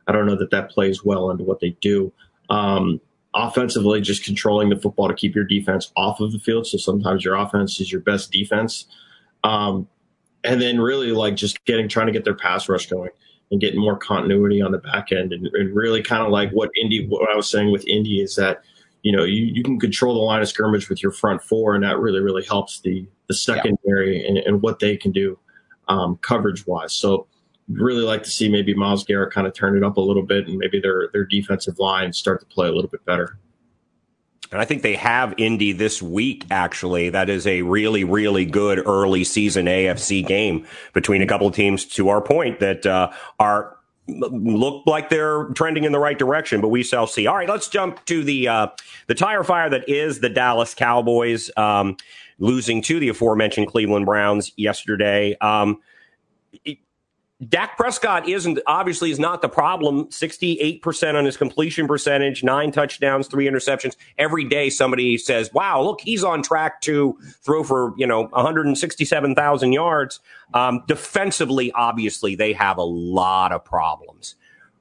I 0.07 0.13
don't 0.13 0.27
know 0.27 0.37
that 0.37 0.51
that 0.51 0.71
plays 0.71 1.03
well 1.03 1.31
into 1.31 1.45
what 1.45 1.61
they 1.61 1.71
do. 1.81 2.13
Um, 2.51 3.01
offensively, 3.35 4.03
just 4.03 4.23
controlling 4.23 4.69
the 4.69 4.77
football 4.77 5.09
to 5.09 5.15
keep 5.15 5.35
your 5.35 5.45
defense 5.45 5.91
off 5.97 6.21
of 6.21 6.31
the 6.31 6.39
field. 6.39 6.67
So 6.67 6.77
sometimes 6.77 7.25
your 7.25 7.37
offense 7.37 7.81
is 7.81 7.91
your 7.91 8.03
best 8.03 8.31
defense. 8.31 8.87
Um, 9.43 9.89
and 10.45 10.61
then 10.61 10.79
really 10.79 11.13
like 11.13 11.37
just 11.37 11.65
getting 11.65 11.89
trying 11.89 12.07
to 12.07 12.13
get 12.13 12.25
their 12.25 12.35
pass 12.35 12.69
rush 12.69 12.87
going 12.87 13.11
and 13.51 13.61
getting 13.61 13.81
more 13.81 13.97
continuity 13.97 14.63
on 14.63 14.73
the 14.73 14.79
back 14.79 15.13
end 15.13 15.33
and, 15.33 15.47
and 15.53 15.75
really 15.75 16.03
kind 16.03 16.23
of 16.23 16.31
like 16.31 16.51
what 16.51 16.71
Indy 16.81 17.07
what 17.07 17.29
I 17.31 17.37
was 17.37 17.49
saying 17.49 17.73
with 17.73 17.87
Indy 17.89 18.21
is 18.21 18.37
that 18.37 18.63
you 19.03 19.15
know 19.15 19.25
you, 19.25 19.45
you 19.45 19.63
can 19.63 19.79
control 19.79 20.15
the 20.15 20.21
line 20.21 20.43
of 20.43 20.49
scrimmage 20.49 20.89
with 20.89 21.03
your 21.03 21.13
front 21.13 21.43
four 21.43 21.75
and 21.75 21.85
that 21.85 21.99
really 21.99 22.21
really 22.21 22.45
helps 22.45 22.81
the 22.81 23.07
the 23.27 23.35
secondary 23.35 24.23
yeah. 24.23 24.29
and, 24.29 24.39
and, 24.39 24.63
what 24.63 24.81
they 24.81 24.97
can 24.97 25.11
do 25.11 25.39
um, 25.89 26.17
coverage 26.19 26.67
wise 26.67 26.93
so 26.93 27.27
really 27.69 28.03
like 28.03 28.23
to 28.23 28.31
see 28.31 28.49
maybe 28.49 28.75
Myles 28.75 29.05
Garrett 29.05 29.33
kind 29.33 29.47
of 29.47 29.55
turn 29.55 29.77
it 29.77 29.83
up 29.83 29.97
a 29.97 30.01
little 30.01 30.23
bit 30.23 30.47
and 30.49 30.59
maybe 30.59 30.81
their 30.81 31.09
their 31.13 31.25
defensive 31.25 31.79
line 31.79 32.13
start 32.13 32.41
to 32.41 32.47
play 32.47 32.69
a 32.69 32.73
little 32.73 32.91
bit 32.91 33.05
better. 33.05 33.39
And 34.55 34.63
I 34.63 34.65
think 34.65 34.83
they 34.83 34.95
have 34.95 35.35
Indy 35.37 35.73
this 35.73 36.01
week, 36.01 36.45
actually. 36.49 37.11
That 37.11 37.29
is 37.29 37.45
a 37.45 37.63
really, 37.63 38.05
really 38.05 38.45
good 38.45 38.81
early 38.87 39.25
season 39.25 39.67
AFC 39.67 40.25
game 40.25 40.65
between 40.93 41.23
a 41.23 41.27
couple 41.27 41.49
of 41.49 41.55
teams, 41.57 41.85
to 41.87 42.09
our 42.09 42.21
point, 42.21 42.61
that 42.61 42.87
uh, 42.87 43.11
are 43.41 43.77
look 44.07 44.87
like 44.87 45.09
they're 45.09 45.47
trending 45.55 45.83
in 45.83 45.91
the 45.91 45.99
right 45.99 46.19
direction, 46.19 46.61
but 46.61 46.69
we 46.69 46.85
shall 46.85 47.09
see. 47.09 47.27
All 47.27 47.35
right, 47.35 47.49
let's 47.49 47.67
jump 47.67 48.05
to 48.05 48.23
the 48.23 48.47
uh, 48.47 48.69
the 49.09 49.15
tire 49.17 49.43
fire 49.43 49.69
that 49.71 49.89
is 49.89 50.21
the 50.21 50.29
Dallas 50.29 50.73
Cowboys 50.73 51.51
um, 51.57 51.97
losing 52.39 52.81
to 52.83 53.01
the 53.01 53.09
aforementioned 53.09 53.67
Cleveland 53.67 54.07
Browns 54.07 54.53
yesterday. 54.57 55.37
Um, 55.41 55.81
Dak 57.49 57.77
Prescott 57.77 58.29
isn't 58.29 58.61
obviously 58.67 59.11
is 59.11 59.19
not 59.19 59.43
the 59.43 59.49
problem. 59.49 60.07
68% 60.07 61.15
on 61.15 61.25
his 61.25 61.37
completion 61.37 61.89
percentage, 61.89 62.45
nine 62.45 62.71
touchdowns, 62.71 63.27
three 63.27 63.49
interceptions. 63.49 63.97
Every 64.17 64.45
day 64.45 64.71
somebody 64.71 65.19
says, 65.19 65.53
wow, 65.53 65.83
look, 65.83 66.01
he's 66.01 66.23
on 66.23 66.43
track 66.43 66.81
to 66.83 67.19
throw 67.43 67.65
for, 67.65 67.93
you 67.97 68.07
know, 68.07 68.27
167,000 68.29 69.73
yards. 69.73 70.21
Um, 70.55 70.85
defensively, 70.87 71.73
obviously, 71.73 72.37
they 72.37 72.53
have 72.53 72.79
a 72.79 72.85
lot 72.85 73.51
of 73.51 73.65
problems. 73.65 74.37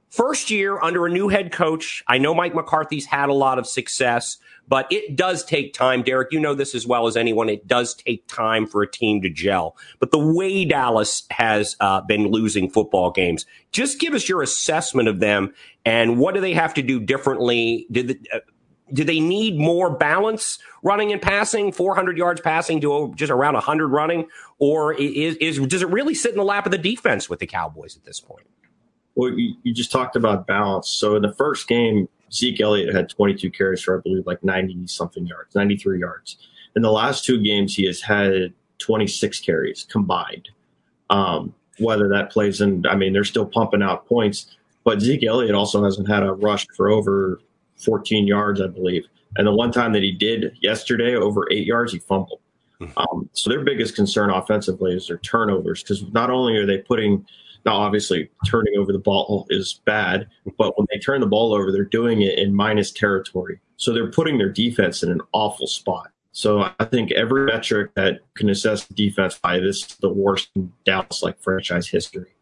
First 0.08 0.48
year 0.48 0.80
under 0.80 1.06
a 1.06 1.10
new 1.10 1.28
head 1.28 1.50
coach. 1.50 2.04
I 2.06 2.18
know 2.18 2.34
Mike 2.34 2.54
McCarthy's 2.54 3.06
had 3.06 3.30
a 3.30 3.34
lot 3.34 3.58
of 3.58 3.66
success. 3.66 4.36
But 4.66 4.90
it 4.90 5.16
does 5.16 5.44
take 5.44 5.74
time. 5.74 6.02
Derek, 6.02 6.32
you 6.32 6.40
know 6.40 6.54
this 6.54 6.74
as 6.74 6.86
well 6.86 7.06
as 7.06 7.16
anyone. 7.16 7.48
It 7.48 7.66
does 7.66 7.94
take 7.94 8.26
time 8.26 8.66
for 8.66 8.82
a 8.82 8.90
team 8.90 9.20
to 9.22 9.30
gel. 9.30 9.76
But 10.00 10.10
the 10.10 10.18
way 10.18 10.64
Dallas 10.64 11.24
has 11.30 11.76
uh, 11.80 12.00
been 12.00 12.28
losing 12.28 12.70
football 12.70 13.10
games, 13.10 13.46
just 13.72 14.00
give 14.00 14.14
us 14.14 14.28
your 14.28 14.42
assessment 14.42 15.08
of 15.08 15.20
them 15.20 15.52
and 15.84 16.18
what 16.18 16.34
do 16.34 16.40
they 16.40 16.54
have 16.54 16.74
to 16.74 16.82
do 16.82 16.98
differently? 16.98 17.86
Did 17.90 18.08
the, 18.08 18.18
uh, 18.32 18.40
do 18.92 19.04
they 19.04 19.20
need 19.20 19.58
more 19.58 19.90
balance 19.90 20.58
running 20.82 21.12
and 21.12 21.20
passing 21.20 21.72
400 21.72 22.16
yards 22.16 22.40
passing 22.40 22.80
to 22.82 23.12
just 23.16 23.30
around 23.30 23.54
100 23.54 23.88
running 23.88 24.26
or 24.58 24.92
is, 24.94 25.36
is 25.36 25.58
does 25.66 25.82
it 25.82 25.88
really 25.88 26.14
sit 26.14 26.32
in 26.32 26.36
the 26.36 26.44
lap 26.44 26.66
of 26.66 26.72
the 26.72 26.78
defense 26.78 27.28
with 27.28 27.38
the 27.38 27.46
cowboys 27.46 27.96
at 27.96 28.04
this 28.04 28.20
point 28.20 28.46
well 29.14 29.30
you, 29.30 29.54
you 29.62 29.72
just 29.72 29.90
talked 29.90 30.16
about 30.16 30.46
balance 30.46 30.88
so 30.88 31.16
in 31.16 31.22
the 31.22 31.32
first 31.32 31.66
game 31.66 32.08
Zeke 32.34 32.60
Elliott 32.60 32.94
had 32.94 33.08
22 33.08 33.50
carries 33.50 33.82
for, 33.82 33.98
I 33.98 34.00
believe, 34.00 34.26
like 34.26 34.42
90 34.42 34.86
something 34.86 35.26
yards, 35.26 35.54
93 35.54 36.00
yards. 36.00 36.36
In 36.76 36.82
the 36.82 36.90
last 36.90 37.24
two 37.24 37.40
games, 37.40 37.74
he 37.74 37.86
has 37.86 38.00
had 38.00 38.52
26 38.78 39.40
carries 39.40 39.84
combined. 39.84 40.48
Um, 41.10 41.54
whether 41.78 42.08
that 42.08 42.30
plays 42.30 42.60
in, 42.60 42.86
I 42.86 42.96
mean, 42.96 43.12
they're 43.12 43.24
still 43.24 43.46
pumping 43.46 43.82
out 43.82 44.06
points, 44.06 44.56
but 44.84 45.00
Zeke 45.00 45.24
Elliott 45.24 45.54
also 45.54 45.84
hasn't 45.84 46.08
had 46.08 46.22
a 46.22 46.32
rush 46.32 46.66
for 46.76 46.90
over 46.90 47.40
14 47.76 48.26
yards, 48.26 48.60
I 48.60 48.66
believe. 48.66 49.06
And 49.36 49.46
the 49.46 49.52
one 49.54 49.72
time 49.72 49.92
that 49.92 50.02
he 50.02 50.12
did 50.12 50.56
yesterday, 50.60 51.14
over 51.16 51.46
eight 51.50 51.66
yards, 51.66 51.92
he 51.92 51.98
fumbled. 51.98 52.40
Hmm. 52.78 52.86
Um, 52.96 53.30
so 53.32 53.50
their 53.50 53.62
biggest 53.62 53.94
concern 53.94 54.30
offensively 54.30 54.94
is 54.94 55.08
their 55.08 55.18
turnovers 55.18 55.82
because 55.82 56.02
not 56.12 56.30
only 56.30 56.56
are 56.56 56.66
they 56.66 56.78
putting 56.78 57.26
now, 57.64 57.76
obviously, 57.76 58.30
turning 58.46 58.74
over 58.78 58.92
the 58.92 58.98
ball 58.98 59.46
is 59.48 59.80
bad, 59.84 60.28
but 60.58 60.78
when 60.78 60.86
they 60.92 60.98
turn 60.98 61.20
the 61.20 61.26
ball 61.26 61.54
over, 61.54 61.72
they're 61.72 61.84
doing 61.84 62.22
it 62.22 62.38
in 62.38 62.54
minus 62.54 62.90
territory. 62.92 63.58
So 63.76 63.92
they're 63.92 64.10
putting 64.10 64.38
their 64.38 64.50
defense 64.50 65.02
in 65.02 65.10
an 65.10 65.20
awful 65.32 65.66
spot. 65.66 66.10
So 66.32 66.68
I 66.78 66.84
think 66.84 67.12
every 67.12 67.46
metric 67.46 67.92
that 67.94 68.20
can 68.34 68.50
assess 68.50 68.86
defense 68.88 69.38
by 69.38 69.60
this 69.60 69.86
is 69.86 69.96
the 70.00 70.08
worst 70.08 70.50
in 70.56 70.72
Dallas 70.84 71.22
like 71.22 71.40
franchise 71.40 71.88
history. 71.88 72.34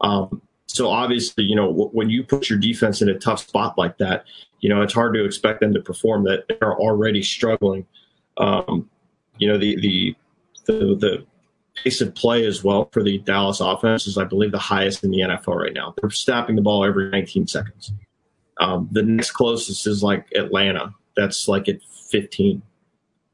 Um, 0.00 0.42
so 0.66 0.90
obviously, 0.90 1.44
you 1.44 1.56
know, 1.56 1.90
when 1.92 2.10
you 2.10 2.22
put 2.22 2.50
your 2.50 2.58
defense 2.58 3.00
in 3.00 3.08
a 3.08 3.18
tough 3.18 3.40
spot 3.40 3.78
like 3.78 3.98
that, 3.98 4.26
you 4.60 4.68
know, 4.68 4.82
it's 4.82 4.92
hard 4.92 5.14
to 5.14 5.24
expect 5.24 5.60
them 5.60 5.72
to 5.72 5.80
perform 5.80 6.24
that 6.24 6.44
they're 6.48 6.76
already 6.78 7.22
struggling. 7.22 7.86
Um, 8.36 8.88
you 9.38 9.48
know, 9.48 9.56
the, 9.56 9.80
the, 9.80 10.14
the, 10.66 10.94
the 10.94 11.26
pace 11.82 12.00
of 12.00 12.14
play 12.14 12.46
as 12.46 12.64
well 12.64 12.88
for 12.92 13.02
the 13.02 13.18
Dallas 13.18 13.60
offense 13.60 14.06
is, 14.06 14.18
I 14.18 14.24
believe, 14.24 14.52
the 14.52 14.58
highest 14.58 15.04
in 15.04 15.10
the 15.10 15.20
NFL 15.20 15.54
right 15.54 15.72
now. 15.72 15.94
They're 16.00 16.10
snapping 16.10 16.56
the 16.56 16.62
ball 16.62 16.84
every 16.84 17.10
19 17.10 17.46
seconds. 17.46 17.92
Um, 18.60 18.88
the 18.92 19.02
next 19.02 19.32
closest 19.32 19.86
is 19.86 20.02
like 20.02 20.26
Atlanta. 20.34 20.94
That's 21.16 21.48
like 21.48 21.68
at 21.68 21.80
15, 22.10 22.62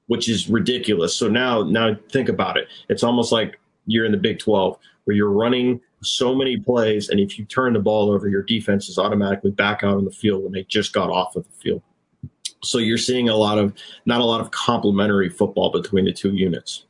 which 0.07 0.29
is 0.29 0.49
ridiculous. 0.49 1.15
So 1.15 1.29
now, 1.29 1.63
now 1.63 1.97
think 2.11 2.29
about 2.29 2.57
it. 2.57 2.69
It's 2.89 3.03
almost 3.03 3.33
like 3.33 3.59
you're 3.87 4.05
in 4.05 4.13
the 4.13 4.19
Big 4.19 4.39
12 4.39 4.79
where 5.05 5.17
you're 5.17 5.31
running 5.31 5.81
so 6.03 6.35
many 6.35 6.59
plays, 6.59 7.09
and 7.09 7.19
if 7.19 7.39
you 7.39 7.45
turn 7.45 7.73
the 7.73 7.79
ball 7.79 8.11
over, 8.11 8.29
your 8.29 8.43
defense 8.43 8.89
is 8.89 8.99
automatically 8.99 9.51
back 9.51 9.83
out 9.83 9.97
on 9.97 10.05
the 10.05 10.11
field 10.11 10.43
when 10.43 10.53
they 10.53 10.65
just 10.65 10.93
got 10.93 11.11
off 11.11 11.37
of 11.37 11.45
the 11.45 11.63
field. 11.63 11.83
So 12.63 12.79
you're 12.79 12.99
seeing 12.99 13.29
a 13.29 13.37
lot 13.37 13.59
of 13.59 13.75
not 14.07 14.21
a 14.21 14.25
lot 14.25 14.41
of 14.41 14.51
complementary 14.51 15.29
football 15.29 15.71
between 15.71 16.05
the 16.05 16.13
two 16.13 16.35
units. 16.35 16.85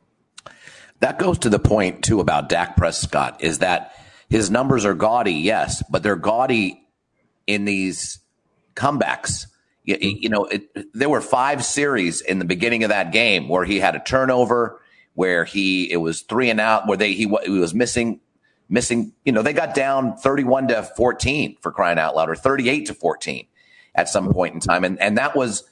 That 1.04 1.18
goes 1.18 1.40
to 1.40 1.50
the 1.50 1.58
point 1.58 2.02
too 2.02 2.18
about 2.18 2.48
Dak 2.48 2.78
Prescott 2.78 3.44
is 3.44 3.58
that 3.58 3.92
his 4.30 4.50
numbers 4.50 4.86
are 4.86 4.94
gaudy, 4.94 5.34
yes, 5.34 5.82
but 5.90 6.02
they're 6.02 6.16
gaudy 6.16 6.82
in 7.46 7.66
these 7.66 8.20
comebacks. 8.74 9.46
You, 9.82 9.98
you 10.00 10.30
know, 10.30 10.46
it, 10.46 10.64
there 10.94 11.10
were 11.10 11.20
five 11.20 11.62
series 11.62 12.22
in 12.22 12.38
the 12.38 12.46
beginning 12.46 12.84
of 12.84 12.88
that 12.88 13.12
game 13.12 13.50
where 13.50 13.66
he 13.66 13.80
had 13.80 13.94
a 13.94 14.00
turnover, 14.00 14.80
where 15.12 15.44
he 15.44 15.92
it 15.92 15.98
was 15.98 16.22
three 16.22 16.48
and 16.48 16.58
out, 16.58 16.88
where 16.88 16.96
they 16.96 17.12
he, 17.12 17.30
he 17.44 17.50
was 17.50 17.74
missing 17.74 18.20
missing. 18.70 19.12
You 19.26 19.32
know, 19.32 19.42
they 19.42 19.52
got 19.52 19.74
down 19.74 20.16
thirty-one 20.16 20.68
to 20.68 20.84
fourteen 20.84 21.58
for 21.60 21.70
crying 21.70 21.98
out 21.98 22.16
loud, 22.16 22.30
or 22.30 22.34
thirty-eight 22.34 22.86
to 22.86 22.94
fourteen 22.94 23.46
at 23.94 24.08
some 24.08 24.32
point 24.32 24.54
in 24.54 24.60
time, 24.60 24.84
and 24.84 24.98
and 25.02 25.18
that 25.18 25.36
was 25.36 25.64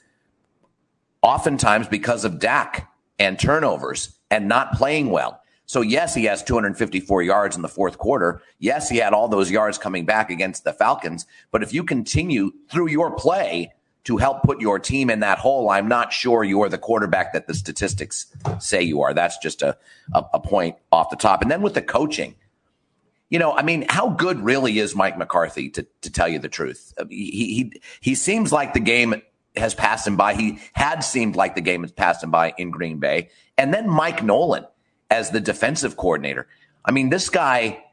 oftentimes 1.23 1.87
because 1.87 2.23
of 2.23 2.37
Dak 2.37 2.87
and 3.17 3.39
turnovers 3.39 4.15
and 4.33 4.47
not 4.47 4.73
playing 4.73 5.11
well. 5.11 5.39
So 5.67 5.81
yes, 5.81 6.15
he 6.15 6.25
has 6.25 6.43
254 6.43 7.21
yards 7.21 7.55
in 7.55 7.61
the 7.61 7.69
fourth 7.69 7.99
quarter. 7.99 8.41
Yes, 8.57 8.89
he 8.89 8.97
had 8.97 9.13
all 9.13 9.27
those 9.27 9.51
yards 9.51 9.77
coming 9.77 10.05
back 10.05 10.31
against 10.31 10.63
the 10.63 10.73
Falcons. 10.73 11.27
But 11.51 11.61
if 11.61 11.71
you 11.71 11.83
continue 11.83 12.51
through 12.67 12.89
your 12.89 13.11
play 13.11 13.71
to 14.05 14.17
help 14.17 14.41
put 14.41 14.59
your 14.59 14.79
team 14.79 15.11
in 15.11 15.19
that 15.19 15.37
hole, 15.37 15.69
I'm 15.69 15.87
not 15.87 16.11
sure 16.11 16.43
you're 16.43 16.67
the 16.67 16.79
quarterback 16.79 17.31
that 17.33 17.45
the 17.45 17.53
statistics 17.53 18.25
say 18.59 18.81
you 18.81 19.01
are. 19.03 19.13
That's 19.13 19.37
just 19.37 19.61
a, 19.61 19.77
a, 20.13 20.25
a 20.33 20.39
point 20.39 20.77
off 20.91 21.11
the 21.11 21.15
top. 21.15 21.43
And 21.43 21.51
then 21.51 21.61
with 21.61 21.75
the 21.75 21.81
coaching, 21.81 22.35
you 23.29 23.37
know, 23.37 23.53
I 23.53 23.61
mean, 23.61 23.85
how 23.87 24.09
good 24.09 24.39
really 24.39 24.79
is 24.79 24.95
Mike 24.95 25.17
McCarthy 25.17 25.69
to, 25.71 25.85
to 26.01 26.11
tell 26.11 26.27
you 26.27 26.39
the 26.39 26.49
truth? 26.49 26.93
He, 27.09 27.29
he, 27.31 27.81
he 28.01 28.15
seems 28.15 28.51
like 28.51 28.73
the 28.73 28.79
game 28.79 29.21
has 29.55 29.73
passed 29.73 30.07
him 30.07 30.17
by. 30.17 30.33
He 30.33 30.59
had 30.73 31.01
seemed 31.01 31.35
like 31.35 31.55
the 31.55 31.61
game 31.61 31.83
has 31.83 31.91
passed 31.91 32.23
him 32.23 32.31
by 32.31 32.53
in 32.57 32.71
Green 32.71 32.99
Bay. 32.99 33.29
And 33.57 33.73
then 33.73 33.89
Mike 33.89 34.23
Nolan 34.23 34.65
as 35.09 35.29
the 35.29 35.39
defensive 35.39 35.95
coordinator. 35.95 36.47
I 36.83 36.91
mean, 36.91 37.09
this 37.09 37.29
guy, 37.29 37.83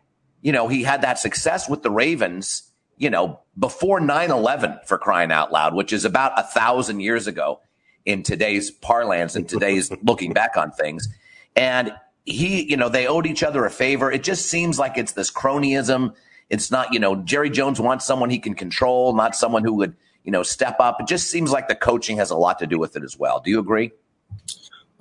you 0.40 0.52
know, 0.52 0.68
he 0.68 0.82
had 0.82 1.02
that 1.02 1.18
success 1.18 1.68
with 1.68 1.82
the 1.82 1.90
Ravens, 1.90 2.62
you 2.96 3.10
know, 3.10 3.40
before 3.58 4.00
9 4.00 4.30
11 4.30 4.80
for 4.86 4.98
crying 4.98 5.30
out 5.30 5.52
loud, 5.52 5.74
which 5.74 5.92
is 5.92 6.04
about 6.04 6.38
a 6.38 6.42
thousand 6.42 7.00
years 7.00 7.26
ago 7.26 7.60
in 8.06 8.22
today's 8.22 8.70
parlance 8.70 9.36
and 9.36 9.48
today's 9.48 9.90
looking 10.02 10.32
back 10.32 10.56
on 10.56 10.72
things. 10.72 11.08
And 11.54 11.92
he, 12.24 12.62
you 12.68 12.76
know, 12.76 12.88
they 12.88 13.06
owed 13.06 13.26
each 13.26 13.42
other 13.42 13.64
a 13.64 13.70
favor. 13.70 14.10
It 14.10 14.22
just 14.22 14.46
seems 14.46 14.78
like 14.78 14.96
it's 14.96 15.12
this 15.12 15.30
cronyism. 15.30 16.14
It's 16.48 16.70
not, 16.70 16.92
you 16.92 16.98
know, 16.98 17.16
Jerry 17.16 17.50
Jones 17.50 17.80
wants 17.80 18.06
someone 18.06 18.30
he 18.30 18.38
can 18.38 18.54
control, 18.54 19.14
not 19.14 19.36
someone 19.36 19.64
who 19.64 19.74
would, 19.74 19.94
you 20.24 20.32
know, 20.32 20.42
step 20.42 20.76
up. 20.80 21.00
It 21.00 21.06
just 21.06 21.30
seems 21.30 21.50
like 21.52 21.68
the 21.68 21.74
coaching 21.74 22.16
has 22.16 22.30
a 22.30 22.36
lot 22.36 22.58
to 22.60 22.66
do 22.66 22.78
with 22.78 22.96
it 22.96 23.04
as 23.04 23.16
well. 23.16 23.40
Do 23.40 23.50
you 23.50 23.58
agree? 23.58 23.92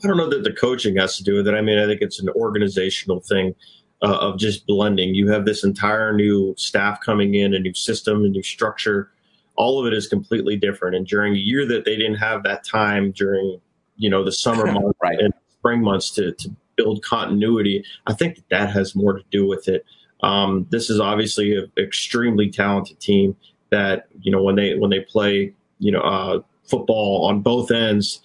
I 0.03 0.07
don't 0.07 0.17
know 0.17 0.29
that 0.29 0.43
the 0.43 0.53
coaching 0.53 0.95
has 0.97 1.17
to 1.17 1.23
do 1.23 1.35
with 1.35 1.47
it. 1.47 1.53
I 1.53 1.61
mean, 1.61 1.79
I 1.79 1.85
think 1.85 2.01
it's 2.01 2.19
an 2.19 2.29
organizational 2.29 3.19
thing 3.19 3.55
uh, 4.01 4.17
of 4.17 4.37
just 4.37 4.65
blending. 4.65 5.15
You 5.15 5.29
have 5.29 5.45
this 5.45 5.63
entire 5.63 6.13
new 6.13 6.53
staff 6.57 6.99
coming 7.01 7.35
in, 7.35 7.53
a 7.53 7.59
new 7.59 7.73
system, 7.73 8.23
a 8.23 8.29
new 8.29 8.43
structure. 8.43 9.11
All 9.55 9.79
of 9.79 9.91
it 9.91 9.95
is 9.95 10.07
completely 10.07 10.55
different. 10.55 10.95
And 10.95 11.05
during 11.05 11.33
a 11.33 11.39
year 11.39 11.65
that 11.67 11.85
they 11.85 11.97
didn't 11.97 12.15
have 12.15 12.43
that 12.43 12.63
time 12.63 13.11
during, 13.11 13.59
you 13.97 14.09
know, 14.09 14.23
the 14.23 14.31
summer 14.31 14.65
months 14.71 14.97
right. 15.01 15.19
and 15.19 15.33
spring 15.51 15.81
months 15.81 16.11
to, 16.11 16.31
to 16.33 16.49
build 16.77 17.03
continuity, 17.03 17.83
I 18.07 18.13
think 18.13 18.35
that, 18.35 18.49
that 18.49 18.69
has 18.69 18.95
more 18.95 19.13
to 19.13 19.23
do 19.31 19.47
with 19.47 19.67
it. 19.67 19.85
Um, 20.21 20.67
this 20.69 20.89
is 20.89 20.99
obviously 20.99 21.55
an 21.55 21.71
extremely 21.77 22.49
talented 22.49 22.99
team 22.99 23.35
that 23.69 24.07
you 24.21 24.31
know 24.31 24.41
when 24.41 24.55
they 24.55 24.75
when 24.75 24.89
they 24.89 25.01
play 25.01 25.53
you 25.79 25.91
know 25.91 26.01
uh, 26.01 26.41
football 26.63 27.25
on 27.25 27.41
both 27.41 27.71
ends. 27.71 28.21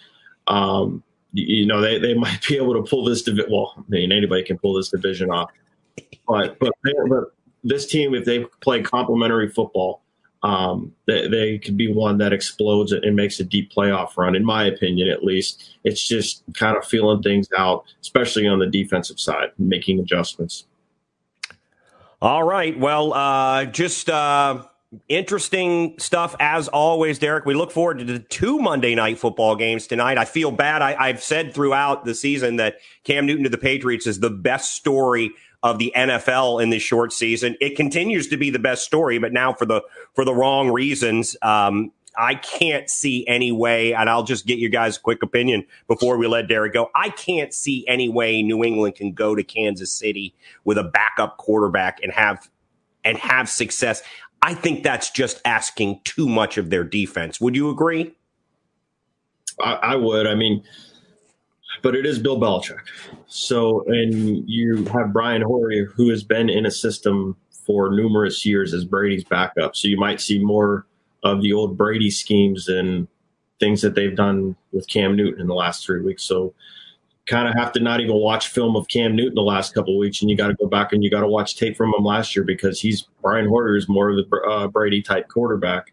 Um, 0.46 1.02
you 1.34 1.66
know, 1.66 1.80
they, 1.80 1.98
they 1.98 2.14
might 2.14 2.46
be 2.48 2.56
able 2.56 2.74
to 2.74 2.88
pull 2.88 3.04
this 3.04 3.22
division. 3.22 3.50
Well, 3.52 3.74
I 3.76 3.82
mean, 3.88 4.12
anybody 4.12 4.42
can 4.42 4.58
pull 4.58 4.74
this 4.74 4.88
division 4.88 5.30
off, 5.30 5.50
but 6.26 6.58
but, 6.58 6.72
but 6.82 7.24
this 7.62 7.86
team, 7.86 8.14
if 8.14 8.24
they 8.24 8.44
play 8.60 8.82
complementary 8.82 9.50
football, 9.50 10.02
um, 10.42 10.92
they, 11.06 11.28
they 11.28 11.58
could 11.58 11.76
be 11.76 11.92
one 11.92 12.18
that 12.18 12.32
explodes 12.32 12.92
and 12.92 13.16
makes 13.16 13.40
a 13.40 13.44
deep 13.44 13.72
playoff 13.72 14.16
run. 14.16 14.36
In 14.36 14.44
my 14.44 14.64
opinion, 14.64 15.08
at 15.08 15.24
least, 15.24 15.76
it's 15.84 16.06
just 16.06 16.42
kind 16.54 16.76
of 16.76 16.84
feeling 16.84 17.22
things 17.22 17.48
out, 17.56 17.84
especially 18.00 18.46
on 18.46 18.58
the 18.58 18.66
defensive 18.66 19.18
side, 19.18 19.50
making 19.58 19.98
adjustments. 20.00 20.66
All 22.22 22.42
right. 22.42 22.78
Well, 22.78 23.12
uh, 23.12 23.64
just. 23.66 24.08
Uh 24.08 24.64
interesting 25.08 25.98
stuff 25.98 26.34
as 26.40 26.68
always, 26.68 27.18
Derek. 27.18 27.44
We 27.46 27.54
look 27.54 27.70
forward 27.70 27.98
to 27.98 28.04
the 28.04 28.18
two 28.18 28.58
Monday 28.58 28.94
night 28.94 29.18
football 29.18 29.56
games 29.56 29.86
tonight. 29.86 30.18
I 30.18 30.24
feel 30.24 30.50
bad. 30.50 30.82
I, 30.82 31.08
have 31.08 31.22
said 31.22 31.54
throughout 31.54 32.04
the 32.04 32.14
season 32.14 32.56
that 32.56 32.76
Cam 33.04 33.26
Newton 33.26 33.44
to 33.44 33.50
the 33.50 33.58
Patriots 33.58 34.06
is 34.06 34.20
the 34.20 34.30
best 34.30 34.74
story 34.74 35.30
of 35.62 35.78
the 35.78 35.92
NFL 35.96 36.62
in 36.62 36.70
this 36.70 36.82
short 36.82 37.12
season. 37.12 37.56
It 37.60 37.76
continues 37.76 38.28
to 38.28 38.36
be 38.36 38.50
the 38.50 38.58
best 38.58 38.84
story, 38.84 39.18
but 39.18 39.32
now 39.32 39.52
for 39.52 39.66
the 39.66 39.82
for 40.14 40.24
the 40.24 40.34
wrong 40.34 40.70
reasons. 40.70 41.36
Um, 41.42 41.92
I 42.16 42.36
can't 42.36 42.88
see 42.88 43.26
any 43.26 43.50
way, 43.50 43.92
and 43.92 44.08
I'll 44.08 44.22
just 44.22 44.46
get 44.46 44.58
you 44.58 44.68
guys 44.68 44.96
a 44.96 45.00
quick 45.00 45.22
opinion 45.22 45.66
before 45.88 46.16
we 46.16 46.26
let 46.26 46.48
Derek 46.48 46.72
go. 46.72 46.90
I 46.94 47.08
can't 47.08 47.52
see 47.52 47.84
any 47.88 48.08
way 48.08 48.42
New 48.42 48.62
England 48.62 48.94
can 48.94 49.12
go 49.12 49.34
to 49.34 49.42
Kansas 49.42 49.92
City 49.92 50.34
with 50.64 50.78
a 50.78 50.84
backup 50.84 51.38
quarterback 51.38 51.98
and 52.02 52.12
have 52.12 52.48
and 53.04 53.18
have 53.18 53.48
success. 53.48 54.02
I 54.44 54.52
think 54.52 54.82
that's 54.82 55.08
just 55.08 55.40
asking 55.46 56.00
too 56.04 56.28
much 56.28 56.58
of 56.58 56.68
their 56.68 56.84
defense. 56.84 57.40
Would 57.40 57.56
you 57.56 57.70
agree? 57.70 58.14
I, 59.58 59.72
I 59.72 59.96
would. 59.96 60.26
I 60.26 60.34
mean, 60.34 60.62
but 61.82 61.94
it 61.94 62.04
is 62.04 62.18
Bill 62.18 62.38
Belichick. 62.38 62.82
So, 63.26 63.84
and 63.86 64.46
you 64.46 64.84
have 64.92 65.14
Brian 65.14 65.40
Hoyer, 65.40 65.86
who 65.86 66.10
has 66.10 66.22
been 66.22 66.50
in 66.50 66.66
a 66.66 66.70
system 66.70 67.38
for 67.48 67.90
numerous 67.90 68.44
years 68.44 68.74
as 68.74 68.84
Brady's 68.84 69.24
backup. 69.24 69.74
So 69.74 69.88
you 69.88 69.96
might 69.96 70.20
see 70.20 70.38
more 70.38 70.84
of 71.22 71.40
the 71.40 71.54
old 71.54 71.78
Brady 71.78 72.10
schemes 72.10 72.68
and 72.68 73.08
things 73.60 73.80
that 73.80 73.94
they've 73.94 74.14
done 74.14 74.56
with 74.72 74.86
Cam 74.88 75.16
Newton 75.16 75.40
in 75.40 75.46
the 75.46 75.54
last 75.54 75.86
three 75.86 76.02
weeks. 76.02 76.22
So 76.22 76.52
kind 77.26 77.48
of 77.48 77.54
have 77.54 77.72
to 77.72 77.80
not 77.80 78.00
even 78.00 78.16
watch 78.16 78.48
film 78.48 78.76
of 78.76 78.88
Cam 78.88 79.16
Newton 79.16 79.34
the 79.34 79.42
last 79.42 79.74
couple 79.74 79.98
weeks, 79.98 80.20
and 80.20 80.30
you 80.30 80.36
got 80.36 80.48
to 80.48 80.54
go 80.54 80.66
back 80.66 80.92
and 80.92 81.02
you 81.02 81.10
got 81.10 81.20
to 81.20 81.28
watch 81.28 81.56
tape 81.56 81.76
from 81.76 81.94
him 81.94 82.04
last 82.04 82.36
year 82.36 82.44
because 82.44 82.80
he's 82.80 83.02
Brian 83.22 83.48
Hoyer 83.48 83.76
is 83.76 83.88
more 83.88 84.10
of 84.10 84.16
the 84.16 84.36
uh, 84.48 84.68
Brady 84.68 85.02
type 85.02 85.28
quarterback. 85.28 85.92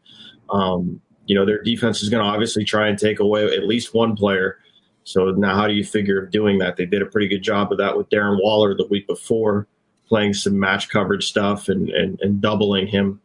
Um, 0.49 0.99
you 1.25 1.35
know, 1.35 1.45
their 1.45 1.63
defense 1.63 2.01
is 2.01 2.09
going 2.09 2.23
to 2.23 2.29
obviously 2.29 2.65
try 2.65 2.87
and 2.87 2.99
take 2.99 3.19
away 3.19 3.45
at 3.45 3.65
least 3.65 3.93
one 3.93 4.15
player. 4.15 4.57
So 5.03 5.31
now, 5.31 5.55
how 5.55 5.67
do 5.67 5.73
you 5.73 5.85
figure 5.85 6.25
doing 6.25 6.59
that? 6.59 6.75
They 6.75 6.85
did 6.85 7.01
a 7.01 7.05
pretty 7.05 7.27
good 7.27 7.41
job 7.41 7.71
of 7.71 7.77
that 7.77 7.97
with 7.97 8.09
Darren 8.09 8.37
Waller 8.41 8.75
the 8.75 8.87
week 8.87 9.07
before, 9.07 9.67
playing 10.07 10.33
some 10.33 10.59
match 10.59 10.89
coverage 10.89 11.27
stuff 11.27 11.69
and 11.69 11.89
and, 11.89 12.19
and 12.21 12.41
doubling 12.41 12.87
him. 12.87 13.21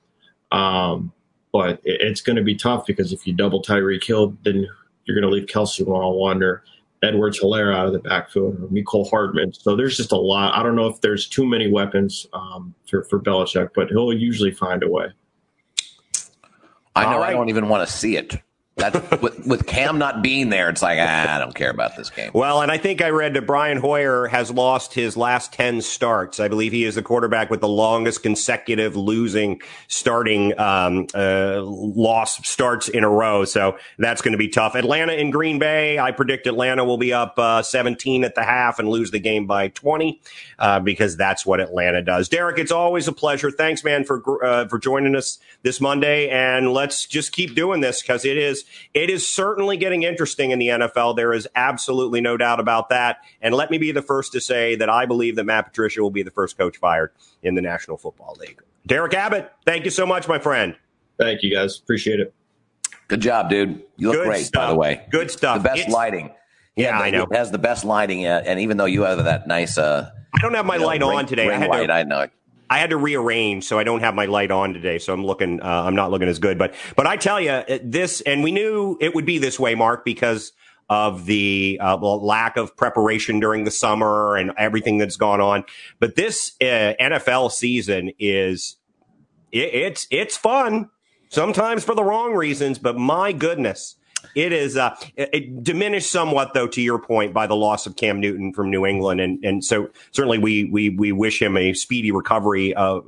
Um, 0.52 1.12
but 1.52 1.80
it, 1.84 2.00
it's 2.00 2.20
going 2.20 2.36
to 2.36 2.42
be 2.42 2.54
tough 2.54 2.86
because 2.86 3.12
if 3.12 3.26
you 3.26 3.32
double 3.32 3.62
Tyreek 3.62 4.04
Hill, 4.04 4.36
then 4.44 4.68
you're 5.04 5.20
going 5.20 5.28
to 5.28 5.34
leave 5.34 5.48
Kelce 5.48 5.84
one 5.84 6.02
on 6.02 6.14
one 6.14 6.42
or 6.42 6.62
Edwards 7.02 7.40
Helaire 7.40 7.74
out 7.74 7.86
of 7.86 7.92
the 7.92 7.98
backfield 7.98 8.54
or 8.54 8.68
Mecole 8.68 9.08
Hardman. 9.08 9.52
So 9.52 9.76
there's 9.76 9.96
just 9.96 10.12
a 10.12 10.16
lot. 10.16 10.54
I 10.54 10.62
don't 10.62 10.76
know 10.76 10.86
if 10.86 11.00
there's 11.00 11.28
too 11.28 11.46
many 11.46 11.70
weapons 11.70 12.26
um, 12.32 12.74
for, 12.88 13.04
for 13.04 13.20
Belichick, 13.20 13.70
but 13.74 13.88
he'll 13.88 14.12
usually 14.12 14.50
find 14.50 14.82
a 14.82 14.88
way. 14.88 15.06
I 16.94 17.04
know. 17.10 17.20
Right. 17.20 17.30
I 17.30 17.32
don't 17.32 17.50
even 17.50 17.68
want 17.68 17.86
to 17.86 17.94
see 17.94 18.16
it. 18.16 18.40
That 18.76 19.22
with, 19.22 19.46
with 19.46 19.66
Cam 19.66 19.96
not 19.96 20.20
being 20.20 20.50
there, 20.50 20.68
it's 20.68 20.82
like 20.82 20.98
ah, 21.00 21.36
I 21.36 21.38
don't 21.38 21.54
care 21.54 21.70
about 21.70 21.96
this 21.96 22.10
game. 22.10 22.30
Well, 22.34 22.60
and 22.60 22.70
I 22.70 22.76
think 22.76 23.00
I 23.00 23.08
read 23.08 23.32
that 23.32 23.46
Brian 23.46 23.78
Hoyer 23.78 24.26
has 24.26 24.50
lost 24.50 24.92
his 24.92 25.16
last 25.16 25.50
ten 25.54 25.80
starts. 25.80 26.40
I 26.40 26.48
believe 26.48 26.72
he 26.72 26.84
is 26.84 26.96
the 26.96 27.02
quarterback 27.02 27.48
with 27.48 27.62
the 27.62 27.68
longest 27.68 28.22
consecutive 28.22 28.94
losing 28.94 29.62
starting 29.88 30.58
um, 30.60 31.06
uh, 31.14 31.62
loss 31.62 32.46
starts 32.46 32.88
in 32.88 33.02
a 33.02 33.08
row. 33.08 33.46
So 33.46 33.78
that's 33.96 34.20
going 34.20 34.32
to 34.32 34.38
be 34.38 34.48
tough. 34.48 34.74
Atlanta 34.74 35.14
in 35.14 35.30
Green 35.30 35.58
Bay. 35.58 35.98
I 35.98 36.10
predict 36.10 36.46
Atlanta 36.46 36.84
will 36.84 36.98
be 36.98 37.14
up 37.14 37.38
uh, 37.38 37.62
17 37.62 38.24
at 38.24 38.34
the 38.34 38.42
half 38.42 38.78
and 38.78 38.90
lose 38.90 39.10
the 39.10 39.20
game 39.20 39.46
by 39.46 39.68
20 39.68 40.20
uh, 40.58 40.80
because 40.80 41.16
that's 41.16 41.46
what 41.46 41.60
Atlanta 41.60 42.02
does. 42.02 42.28
Derek, 42.28 42.58
it's 42.58 42.72
always 42.72 43.08
a 43.08 43.12
pleasure. 43.12 43.50
Thanks, 43.50 43.82
man, 43.82 44.04
for 44.04 44.44
uh, 44.44 44.68
for 44.68 44.78
joining 44.78 45.16
us 45.16 45.38
this 45.62 45.80
Monday, 45.80 46.28
and 46.28 46.74
let's 46.74 47.06
just 47.06 47.32
keep 47.32 47.54
doing 47.54 47.80
this 47.80 48.02
because 48.02 48.26
it 48.26 48.36
is 48.36 48.65
it 48.94 49.10
is 49.10 49.26
certainly 49.26 49.76
getting 49.76 50.02
interesting 50.02 50.50
in 50.50 50.58
the 50.58 50.68
NFL. 50.68 51.16
There 51.16 51.32
is 51.32 51.48
absolutely 51.54 52.20
no 52.20 52.36
doubt 52.36 52.60
about 52.60 52.88
that. 52.90 53.18
And 53.40 53.54
let 53.54 53.70
me 53.70 53.78
be 53.78 53.92
the 53.92 54.02
first 54.02 54.32
to 54.32 54.40
say 54.40 54.76
that 54.76 54.88
I 54.88 55.06
believe 55.06 55.36
that 55.36 55.44
Matt 55.44 55.66
Patricia 55.66 56.02
will 56.02 56.10
be 56.10 56.22
the 56.22 56.30
first 56.30 56.56
coach 56.58 56.76
fired 56.76 57.12
in 57.42 57.54
the 57.54 57.62
National 57.62 57.96
Football 57.96 58.36
League. 58.40 58.60
Derek 58.86 59.14
Abbott, 59.14 59.52
thank 59.64 59.84
you 59.84 59.90
so 59.90 60.06
much, 60.06 60.28
my 60.28 60.38
friend. 60.38 60.76
Thank 61.18 61.42
you, 61.42 61.54
guys. 61.54 61.78
Appreciate 61.78 62.20
it. 62.20 62.34
Good 63.08 63.20
job, 63.20 63.50
dude. 63.50 63.82
You 63.96 64.08
look 64.08 64.16
Good 64.16 64.26
great, 64.26 64.46
stuff. 64.46 64.62
by 64.62 64.70
the 64.70 64.78
way. 64.78 65.06
Good 65.10 65.30
stuff. 65.30 65.58
The 65.58 65.68
best 65.68 65.82
it's, 65.82 65.92
lighting. 65.92 66.32
Yeah, 66.74 66.98
I 66.98 67.10
know. 67.10 67.22
It 67.24 67.34
has 67.34 67.50
the 67.50 67.58
best 67.58 67.84
lighting, 67.84 68.26
and 68.26 68.60
even 68.60 68.76
though 68.76 68.84
you 68.84 69.02
have 69.02 69.24
that 69.24 69.46
nice, 69.46 69.78
uh, 69.78 70.10
I 70.34 70.38
don't 70.42 70.54
have 70.54 70.66
my 70.66 70.76
light 70.76 71.00
know, 71.00 71.10
on 71.10 71.16
ring, 71.16 71.26
today. 71.26 71.48
Ring 71.48 71.56
I 71.56 71.60
had 71.60 71.70
light, 71.70 71.86
to, 71.86 71.92
I 71.92 72.02
know. 72.02 72.26
I 72.68 72.78
had 72.78 72.90
to 72.90 72.96
rearrange, 72.96 73.64
so 73.64 73.78
I 73.78 73.84
don't 73.84 74.00
have 74.00 74.14
my 74.14 74.26
light 74.26 74.50
on 74.50 74.74
today. 74.74 74.98
So 74.98 75.12
I'm 75.12 75.24
looking, 75.24 75.60
uh, 75.60 75.84
I'm 75.84 75.94
not 75.94 76.10
looking 76.10 76.28
as 76.28 76.38
good. 76.38 76.58
But, 76.58 76.74
but 76.96 77.06
I 77.06 77.16
tell 77.16 77.40
you, 77.40 77.62
this, 77.82 78.20
and 78.22 78.42
we 78.42 78.50
knew 78.50 78.96
it 79.00 79.14
would 79.14 79.26
be 79.26 79.38
this 79.38 79.58
way, 79.58 79.74
Mark, 79.74 80.04
because 80.04 80.52
of 80.88 81.26
the 81.26 81.80
uh, 81.82 81.96
lack 81.96 82.56
of 82.56 82.76
preparation 82.76 83.40
during 83.40 83.64
the 83.64 83.70
summer 83.70 84.36
and 84.36 84.52
everything 84.56 84.98
that's 84.98 85.16
gone 85.16 85.40
on. 85.40 85.64
But 85.98 86.16
this 86.16 86.52
uh, 86.60 86.94
NFL 87.00 87.52
season 87.52 88.12
is 88.18 88.76
it, 89.52 89.74
it's 89.74 90.06
it's 90.10 90.36
fun 90.36 90.90
sometimes 91.28 91.84
for 91.84 91.94
the 91.94 92.04
wrong 92.04 92.34
reasons, 92.34 92.78
but 92.78 92.96
my 92.96 93.32
goodness. 93.32 93.96
It 94.34 94.52
is 94.52 94.76
uh, 94.76 94.94
it, 95.16 95.30
it 95.32 95.64
diminished 95.64 96.10
somewhat, 96.10 96.54
though, 96.54 96.66
to 96.68 96.82
your 96.82 96.98
point, 96.98 97.32
by 97.32 97.46
the 97.46 97.56
loss 97.56 97.86
of 97.86 97.96
Cam 97.96 98.20
Newton 98.20 98.52
from 98.52 98.70
New 98.70 98.84
England, 98.84 99.20
and 99.20 99.42
and 99.44 99.64
so 99.64 99.90
certainly 100.12 100.38
we 100.38 100.64
we 100.64 100.90
we 100.90 101.12
wish 101.12 101.40
him 101.40 101.56
a 101.56 101.72
speedy 101.74 102.12
recovery 102.12 102.74
of 102.74 103.06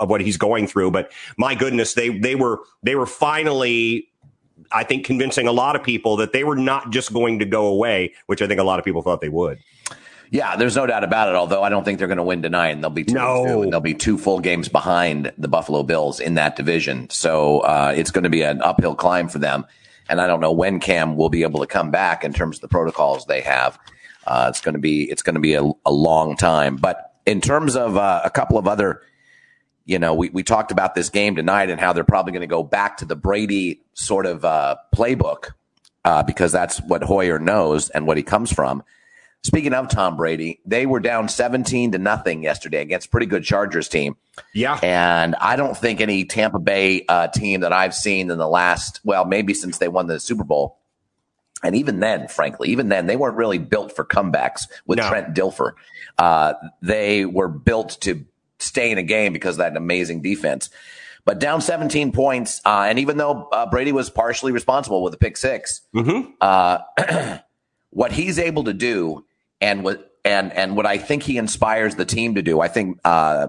of 0.00 0.08
what 0.08 0.20
he's 0.20 0.36
going 0.36 0.66
through. 0.66 0.90
But 0.90 1.12
my 1.36 1.54
goodness, 1.54 1.94
they 1.94 2.10
they 2.18 2.34
were 2.34 2.60
they 2.82 2.94
were 2.94 3.06
finally 3.06 4.08
I 4.72 4.84
think 4.84 5.04
convincing 5.04 5.46
a 5.46 5.52
lot 5.52 5.76
of 5.76 5.82
people 5.82 6.16
that 6.16 6.32
they 6.32 6.44
were 6.44 6.56
not 6.56 6.90
just 6.90 7.12
going 7.12 7.38
to 7.38 7.44
go 7.44 7.66
away, 7.66 8.12
which 8.26 8.42
I 8.42 8.46
think 8.46 8.60
a 8.60 8.64
lot 8.64 8.78
of 8.78 8.84
people 8.84 9.02
thought 9.02 9.20
they 9.20 9.28
would. 9.28 9.58
Yeah, 10.30 10.56
there's 10.56 10.74
no 10.74 10.86
doubt 10.86 11.04
about 11.04 11.28
it. 11.28 11.34
Although 11.36 11.62
I 11.62 11.68
don't 11.68 11.84
think 11.84 11.98
they're 11.98 12.08
going 12.08 12.18
to 12.18 12.24
win 12.24 12.42
tonight, 12.42 12.70
and 12.70 12.82
they'll 12.82 12.90
be 12.90 13.04
two, 13.04 13.14
no. 13.14 13.46
two 13.46 13.62
and 13.62 13.72
they'll 13.72 13.80
be 13.80 13.94
two 13.94 14.18
full 14.18 14.40
games 14.40 14.68
behind 14.68 15.32
the 15.38 15.48
Buffalo 15.48 15.82
Bills 15.82 16.18
in 16.18 16.34
that 16.34 16.56
division. 16.56 17.08
So 17.10 17.60
uh, 17.60 17.94
it's 17.96 18.10
going 18.10 18.24
to 18.24 18.30
be 18.30 18.42
an 18.42 18.60
uphill 18.62 18.94
climb 18.94 19.28
for 19.28 19.38
them. 19.38 19.64
And 20.08 20.20
I 20.20 20.26
don't 20.26 20.40
know 20.40 20.52
when 20.52 20.80
Cam 20.80 21.16
will 21.16 21.30
be 21.30 21.42
able 21.42 21.60
to 21.60 21.66
come 21.66 21.90
back 21.90 22.24
in 22.24 22.32
terms 22.32 22.58
of 22.58 22.60
the 22.62 22.68
protocols 22.68 23.26
they 23.26 23.40
have. 23.40 23.78
Uh, 24.26 24.46
it's 24.48 24.60
going 24.60 24.74
to 24.74 24.80
be 24.80 25.04
it's 25.10 25.22
going 25.22 25.34
to 25.34 25.40
be 25.40 25.54
a, 25.54 25.62
a, 25.84 25.92
long 25.92 26.36
time. 26.36 26.76
But 26.76 27.12
in 27.26 27.40
terms 27.40 27.76
of 27.76 27.96
uh, 27.96 28.22
a 28.24 28.30
couple 28.30 28.56
of 28.56 28.66
other 28.66 29.02
you 29.84 29.98
know, 29.98 30.14
we, 30.14 30.30
we 30.30 30.42
talked 30.42 30.70
about 30.70 30.94
this 30.94 31.10
game 31.10 31.36
tonight 31.36 31.70
and 31.70 31.78
how 31.78 31.92
they're 31.92 32.04
probably 32.04 32.32
going 32.32 32.40
to 32.40 32.46
go 32.46 32.62
back 32.62 32.98
to 32.98 33.04
the 33.04 33.16
Brady 33.16 33.82
sort 33.92 34.26
of 34.26 34.44
uh, 34.44 34.76
playbook 34.94 35.52
uh, 36.04 36.22
because 36.22 36.52
that's 36.52 36.80
what 36.80 37.02
Hoyer 37.02 37.38
knows 37.38 37.90
and 37.90 38.06
what 38.06 38.16
he 38.16 38.22
comes 38.22 38.52
from. 38.52 38.82
Speaking 39.44 39.74
of 39.74 39.88
Tom 39.88 40.16
Brady, 40.16 40.60
they 40.64 40.86
were 40.86 41.00
down 41.00 41.28
17 41.28 41.92
to 41.92 41.98
nothing 41.98 42.42
yesterday 42.42 42.80
against 42.80 43.10
pretty 43.10 43.26
good 43.26 43.44
Chargers 43.44 43.88
team. 43.90 44.16
Yeah. 44.54 44.80
And 44.82 45.34
I 45.34 45.56
don't 45.56 45.76
think 45.76 46.00
any 46.00 46.24
Tampa 46.24 46.58
Bay 46.58 47.04
uh, 47.06 47.28
team 47.28 47.60
that 47.60 47.72
I've 47.72 47.94
seen 47.94 48.30
in 48.30 48.38
the 48.38 48.48
last, 48.48 49.00
well, 49.04 49.26
maybe 49.26 49.52
since 49.52 49.76
they 49.76 49.88
won 49.88 50.06
the 50.06 50.18
Super 50.18 50.44
Bowl. 50.44 50.78
And 51.62 51.76
even 51.76 52.00
then, 52.00 52.26
frankly, 52.28 52.70
even 52.70 52.88
then, 52.88 53.06
they 53.06 53.16
weren't 53.16 53.36
really 53.36 53.58
built 53.58 53.94
for 53.94 54.04
comebacks 54.04 54.62
with 54.86 54.98
no. 54.98 55.08
Trent 55.08 55.34
Dilfer. 55.34 55.72
Uh, 56.16 56.54
they 56.80 57.26
were 57.26 57.48
built 57.48 57.98
to 58.00 58.24
stay 58.58 58.90
in 58.90 58.96
a 58.98 59.02
game 59.02 59.34
because 59.34 59.56
of 59.56 59.58
that 59.58 59.76
amazing 59.76 60.22
defense. 60.22 60.70
But 61.26 61.38
down 61.38 61.60
17 61.60 62.12
points, 62.12 62.62
uh, 62.64 62.86
and 62.88 62.98
even 62.98 63.18
though 63.18 63.48
uh, 63.52 63.66
Brady 63.66 63.92
was 63.92 64.08
partially 64.08 64.52
responsible 64.52 65.02
with 65.02 65.12
a 65.14 65.18
pick 65.18 65.36
6 65.36 65.82
mm-hmm. 65.94 66.30
uh, 66.40 67.38
what 67.90 68.12
he's 68.12 68.38
able 68.38 68.64
to 68.64 68.74
do, 68.74 69.24
and 69.60 69.84
what 69.84 70.10
and 70.24 70.52
and 70.52 70.76
what 70.76 70.86
I 70.86 70.98
think 70.98 71.22
he 71.22 71.38
inspires 71.38 71.96
the 71.96 72.04
team 72.04 72.34
to 72.36 72.42
do, 72.42 72.60
I 72.60 72.68
think 72.68 72.98
uh, 73.04 73.48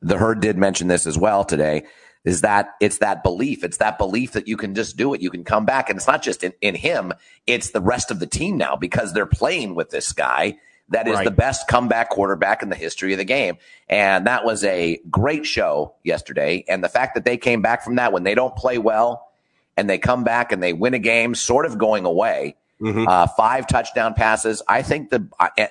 the 0.00 0.18
herd 0.18 0.40
did 0.40 0.56
mention 0.56 0.88
this 0.88 1.06
as 1.06 1.18
well 1.18 1.44
today, 1.44 1.84
is 2.24 2.40
that 2.42 2.74
it's 2.80 2.98
that 2.98 3.22
belief. 3.22 3.64
It's 3.64 3.78
that 3.78 3.98
belief 3.98 4.32
that 4.32 4.48
you 4.48 4.56
can 4.56 4.74
just 4.74 4.96
do 4.96 5.14
it. 5.14 5.20
You 5.20 5.30
can 5.30 5.44
come 5.44 5.64
back, 5.64 5.88
and 5.88 5.96
it's 5.96 6.06
not 6.06 6.22
just 6.22 6.42
in, 6.44 6.52
in 6.60 6.74
him; 6.74 7.12
it's 7.46 7.70
the 7.70 7.80
rest 7.80 8.10
of 8.10 8.20
the 8.20 8.26
team 8.26 8.56
now 8.56 8.76
because 8.76 9.12
they're 9.12 9.26
playing 9.26 9.74
with 9.74 9.90
this 9.90 10.12
guy 10.12 10.58
that 10.90 11.06
is 11.06 11.14
right. 11.14 11.24
the 11.24 11.30
best 11.30 11.68
comeback 11.68 12.10
quarterback 12.10 12.62
in 12.62 12.70
the 12.70 12.76
history 12.76 13.12
of 13.12 13.18
the 13.18 13.24
game. 13.24 13.58
And 13.88 14.26
that 14.26 14.44
was 14.44 14.64
a 14.64 14.98
great 15.10 15.44
show 15.46 15.94
yesterday. 16.02 16.64
And 16.68 16.82
the 16.82 16.88
fact 16.88 17.14
that 17.14 17.24
they 17.24 17.36
came 17.36 17.62
back 17.62 17.84
from 17.84 17.96
that 17.96 18.12
when 18.12 18.22
they 18.22 18.34
don't 18.34 18.56
play 18.56 18.78
well 18.78 19.28
and 19.76 19.88
they 19.88 19.98
come 19.98 20.24
back 20.24 20.50
and 20.50 20.62
they 20.62 20.72
win 20.72 20.94
a 20.94 20.98
game, 20.98 21.34
sort 21.34 21.66
of 21.66 21.78
going 21.78 22.04
away, 22.04 22.56
mm-hmm. 22.80 23.06
uh, 23.06 23.26
five 23.28 23.66
touchdown 23.66 24.14
passes. 24.14 24.62
I 24.68 24.82
think 24.82 25.10
the 25.10 25.28
I, 25.38 25.68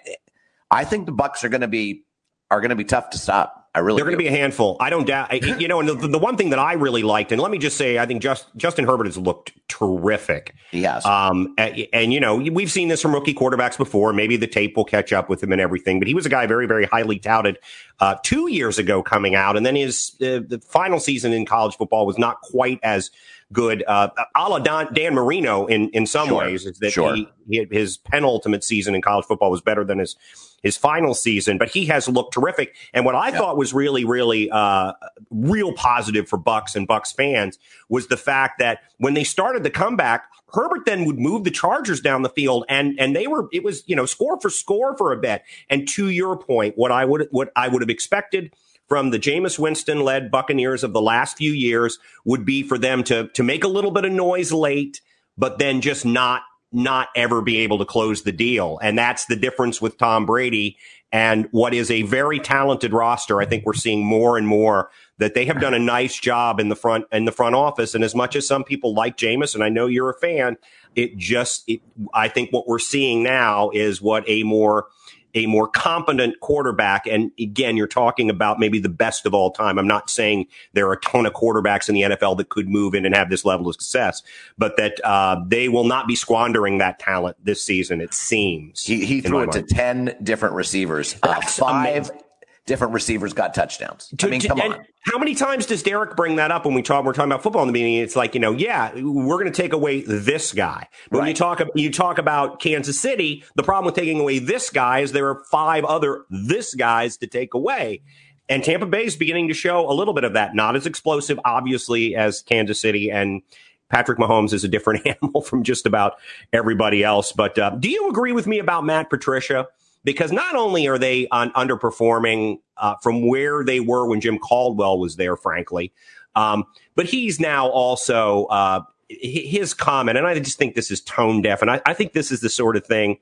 I 0.70 0.84
think 0.84 1.06
the 1.06 1.12
Bucks 1.12 1.43
are 1.43 1.50
going 1.50 1.62
to 1.62 1.67
be 1.67 2.04
are 2.52 2.62
going 2.62 2.70
to 2.70 2.76
be 2.76 2.86
tough 2.86 3.12
to 3.12 3.17
stop. 3.17 3.57
I 3.77 3.81
really 3.81 3.97
they're 3.97 4.05
going 4.05 4.17
to 4.17 4.23
be 4.23 4.27
a 4.27 4.31
handful. 4.31 4.75
I 4.79 4.89
don't 4.89 5.05
doubt. 5.05 5.31
You 5.61 5.67
know, 5.67 5.79
and 5.79 5.87
the, 5.87 6.07
the, 6.07 6.17
one 6.17 6.35
thing 6.35 6.49
that 6.49 6.57
I 6.57 6.73
really 6.73 7.03
liked, 7.03 7.31
and 7.31 7.39
let 7.39 7.51
me 7.51 7.59
just 7.59 7.77
say, 7.77 7.99
I 7.99 8.07
think 8.07 8.23
just, 8.23 8.47
Justin 8.57 8.85
Herbert 8.85 9.05
has 9.05 9.19
looked 9.19 9.51
terrific. 9.67 10.55
Yes. 10.71 11.05
Um, 11.05 11.53
and, 11.59 11.87
and, 11.93 12.11
you 12.11 12.19
know, 12.19 12.37
we've 12.37 12.71
seen 12.71 12.87
this 12.87 13.03
from 13.03 13.13
rookie 13.13 13.35
quarterbacks 13.35 13.77
before. 13.77 14.13
Maybe 14.13 14.35
the 14.35 14.47
tape 14.47 14.75
will 14.75 14.83
catch 14.83 15.13
up 15.13 15.29
with 15.29 15.43
him 15.43 15.51
and 15.51 15.61
everything. 15.61 15.99
But 15.99 16.07
he 16.07 16.15
was 16.15 16.25
a 16.25 16.29
guy 16.29 16.47
very, 16.47 16.65
very 16.65 16.85
highly 16.85 17.19
touted 17.19 17.59
uh, 17.99 18.15
two 18.23 18.49
years 18.49 18.79
ago 18.79 19.03
coming 19.03 19.35
out, 19.35 19.57
and 19.57 19.65
then 19.65 19.75
his 19.75 20.15
uh, 20.21 20.41
the 20.47 20.61
final 20.67 20.99
season 20.99 21.33
in 21.33 21.45
college 21.45 21.75
football 21.75 22.05
was 22.05 22.17
not 22.17 22.41
quite 22.41 22.79
as 22.83 23.11
good, 23.51 23.83
uh, 23.87 24.09
a 24.35 24.49
la 24.49 24.59
Dan, 24.59 24.93
Dan 24.93 25.13
Marino 25.13 25.65
in 25.67 25.89
in 25.89 26.05
some 26.05 26.27
sure. 26.27 26.39
ways. 26.39 26.65
Is 26.65 26.79
that 26.79 26.91
sure. 26.91 27.15
he, 27.15 27.27
he, 27.49 27.67
his 27.71 27.97
penultimate 27.97 28.63
season 28.63 28.93
in 28.93 29.01
college 29.01 29.25
football 29.25 29.49
was 29.49 29.61
better 29.61 29.83
than 29.83 29.99
his 29.99 30.15
his 30.63 30.78
final 30.78 31.13
season, 31.13 31.58
but 31.58 31.70
he 31.70 31.86
has 31.86 32.08
looked 32.08 32.34
terrific. 32.34 32.76
And 32.93 33.06
what 33.06 33.15
I 33.15 33.30
yeah. 33.30 33.38
thought 33.38 33.58
was 33.58 33.74
really, 33.74 34.06
really, 34.06 34.50
uh, 34.50 34.93
real 35.30 35.74
positive 35.74 36.28
for 36.28 36.38
Bucks 36.38 36.76
and 36.76 36.88
Bucks 36.88 37.12
fans 37.12 37.60
was 37.89 38.08
the 38.08 38.17
fact 38.17 38.60
that 38.60 38.80
when 38.98 39.13
they 39.13 39.24
started 39.24 39.63
the 39.63 39.70
comeback, 39.70 40.26
Herbert 40.54 40.86
then 40.86 41.06
would 41.06 41.20
move 41.20 41.43
the 41.43 41.52
Chargers 41.52 42.02
down 42.02 42.22
the 42.22 42.30
field, 42.30 42.65
and 42.70 42.98
and 43.00 43.15
they 43.15 43.28
were 43.28 43.50
it 43.52 43.63
was 43.63 43.84
you 43.88 43.96
know 43.96 44.06
score 44.06 44.39
for 44.39 44.50
score 44.50 44.96
for 44.98 45.12
a 45.12 45.17
bit. 45.17 45.43
And 45.70 45.88
to 45.89 46.10
your 46.10 46.38
point, 46.38 46.78
what 46.78 46.91
I 46.91 47.06
would 47.06 47.28
what 47.32 47.52
I 47.56 47.67
would 47.67 47.82
have 47.82 47.89
expected 47.89 48.54
from 48.88 49.10
the 49.10 49.20
Jameis 49.20 49.60
Winston 49.60 50.00
led 50.00 50.32
Buccaneers 50.32 50.84
of 50.84 50.93
the 50.93 51.02
last 51.02 51.38
few 51.38 51.52
years 51.52 52.00
would 52.24 52.46
be 52.46 52.63
for 52.63 52.78
them 52.78 53.04
to 53.06 53.28
to 53.30 53.43
make 53.43 53.63
a 53.63 53.67
little 53.67 53.91
bit 53.91 54.06
of 54.06 54.12
noise 54.12 54.54
late, 54.54 55.02
but 55.38 55.60
then 55.60 55.82
just 55.82 56.06
not 56.06 56.43
not 56.77 57.09
ever 57.15 57.41
be 57.41 57.57
able 57.57 57.79
to 57.79 57.85
close 57.85 58.21
the 58.21 58.31
deal. 58.31 58.79
And 58.81 58.97
that's 58.97 59.25
the 59.25 59.35
difference 59.35 59.81
with 59.81 59.97
Tom 59.97 60.25
Brady 60.25 60.77
and 61.11 61.47
what 61.51 61.73
is 61.73 61.89
a 61.89 62.03
very 62.03 62.39
talented 62.39 62.93
roster. 62.93 63.41
I 63.41 63.45
think 63.45 63.65
we're 63.65 63.73
seeing 63.73 64.05
more 64.05 64.37
and 64.37 64.47
more 64.47 64.91
that 65.17 65.33
they 65.33 65.45
have 65.45 65.59
done 65.59 65.73
a 65.73 65.79
nice 65.79 66.19
job 66.19 66.59
in 66.59 66.69
the 66.69 66.75
front 66.75 67.05
in 67.11 67.25
the 67.25 67.31
front 67.31 67.55
office. 67.55 67.95
And 67.95 68.03
as 68.03 68.13
much 68.13 68.35
as 68.35 68.47
some 68.47 68.63
people 68.63 68.93
like 68.93 69.17
Jameis, 69.17 69.55
and 69.55 69.63
I 69.63 69.69
know 69.69 69.87
you're 69.87 70.11
a 70.11 70.19
fan, 70.19 70.57
it 70.95 71.17
just 71.17 71.63
it, 71.67 71.81
I 72.13 72.27
think 72.27 72.51
what 72.51 72.67
we're 72.67 72.77
seeing 72.77 73.23
now 73.23 73.71
is 73.71 74.01
what 74.01 74.23
a 74.27 74.43
more 74.43 74.87
a 75.33 75.45
more 75.45 75.67
competent 75.67 76.39
quarterback. 76.39 77.05
And 77.07 77.31
again, 77.39 77.77
you're 77.77 77.87
talking 77.87 78.29
about 78.29 78.59
maybe 78.59 78.79
the 78.79 78.89
best 78.89 79.25
of 79.25 79.33
all 79.33 79.51
time. 79.51 79.77
I'm 79.77 79.87
not 79.87 80.09
saying 80.09 80.47
there 80.73 80.87
are 80.87 80.93
a 80.93 81.01
ton 81.01 81.25
of 81.25 81.33
quarterbacks 81.33 81.89
in 81.89 81.95
the 81.95 82.01
NFL 82.01 82.37
that 82.37 82.49
could 82.49 82.67
move 82.67 82.95
in 82.95 83.05
and 83.05 83.13
have 83.15 83.29
this 83.29 83.45
level 83.45 83.67
of 83.67 83.75
success, 83.75 84.23
but 84.57 84.77
that 84.77 84.99
uh, 85.03 85.41
they 85.45 85.69
will 85.69 85.83
not 85.83 86.07
be 86.07 86.15
squandering 86.15 86.77
that 86.79 86.99
talent 86.99 87.37
this 87.43 87.63
season. 87.63 88.01
It 88.01 88.13
seems 88.13 88.83
he, 88.83 89.05
he 89.05 89.21
threw 89.21 89.39
it 89.39 89.53
mind. 89.53 89.67
to 89.67 89.75
ten 89.75 90.15
different 90.23 90.55
receivers, 90.55 91.15
uh, 91.23 91.41
five. 91.41 92.09
Amazing 92.09 92.26
different 92.67 92.93
receivers 92.93 93.34
got 93.34 93.56
touchdowns. 93.56 94.13
To, 94.17 94.27
I 94.27 94.30
mean, 94.30 94.41
to, 94.41 94.49
come 94.49 94.62
on. 94.62 94.86
How 95.06 95.17
many 95.17 95.34
times 95.34 95.65
does 95.65 95.82
Derek 95.82 96.15
bring 96.15 96.36
that 96.36 96.51
up 96.51 96.65
when 96.65 96.75
we 96.75 96.84
talk? 96.84 97.03
We're 97.03 97.13
talking 97.13 97.32
about 97.32 97.41
football 97.41 97.63
in 97.63 97.69
the 97.69 97.73
beginning. 97.73 97.95
It's 97.95 98.15
like 98.15 98.36
you 98.36 98.39
know, 98.39 98.51
yeah, 98.51 98.91
we're 98.93 99.39
going 99.39 99.51
to 99.51 99.62
take 99.62 99.73
away 99.73 100.01
this 100.01 100.53
guy. 100.53 100.88
But 101.10 101.17
right. 101.17 101.21
when 101.21 101.27
you 101.30 101.34
talk, 101.34 101.62
you 101.73 101.91
talk 101.91 102.19
about 102.19 102.60
Kansas 102.60 102.99
City, 102.99 103.43
the 103.56 103.63
problem 103.63 103.86
with 103.86 103.95
taking 103.95 104.19
away 104.19 104.38
this 104.38 104.69
guy 104.69 104.99
is 104.99 105.13
there 105.13 105.30
are 105.30 105.43
five 105.45 105.84
other 105.86 106.25
this 106.30 106.75
guys 106.75 107.17
to 107.17 107.27
take 107.27 107.56
away. 107.56 108.01
And 108.49 108.63
Tampa 108.63 108.86
Bay 108.86 109.06
is 109.06 109.15
beginning 109.15 109.47
to 109.47 109.53
show 109.53 109.89
a 109.89 109.93
little 109.93 110.13
bit 110.13 110.23
of 110.23 110.34
that. 110.34 110.53
Not 110.53 110.75
as 110.75 110.86
explosive, 110.86 111.39
obviously, 111.43 112.15
as 112.15 112.43
Kansas 112.43 112.80
City 112.80 113.10
and. 113.10 113.41
Patrick 113.89 114.19
Mahomes 114.19 114.51
is 114.51 114.65
a 114.65 114.67
different 114.67 115.08
animal 115.21 115.41
from 115.41 115.63
just 115.63 115.86
about 115.86 116.15
everybody 116.51 117.06
else. 117.06 117.32
But 117.32 117.58
uh, 117.58 117.69
do 117.69 117.89
you 117.89 118.10
agree 118.10 118.34
with 118.34 118.45
me 118.45 118.60
about 118.60 118.84
Matt 118.84 119.10
Patricia? 119.10 119.69
Because 120.03 120.31
not 120.31 120.55
only 120.55 120.88
are 120.88 120.97
they 120.97 121.27
un- 121.29 121.51
underperforming 121.51 122.60
uh, 122.77 122.95
from 123.01 123.27
where 123.27 123.63
they 123.63 123.79
were 123.79 124.07
when 124.07 124.21
Jim 124.21 124.38
Caldwell 124.38 124.99
was 124.99 125.15
there, 125.15 125.36
frankly, 125.36 125.91
um, 126.36 126.65
but 126.95 127.05
he's 127.05 127.39
now 127.39 127.67
also 127.67 128.45
uh, 128.45 128.81
his 129.10 129.73
comment, 129.73 130.17
and 130.17 130.27
I 130.27 130.38
just 130.39 130.57
think 130.57 130.75
this 130.75 130.91
is 130.91 131.01
tone 131.01 131.41
deaf, 131.41 131.62
and 131.62 131.71
I, 131.71 131.81
I 131.86 131.93
think 131.93 132.13
this 132.13 132.31
is 132.31 132.41
the 132.41 132.49
sort 132.49 132.75
of 132.75 132.86
thing 132.86 133.17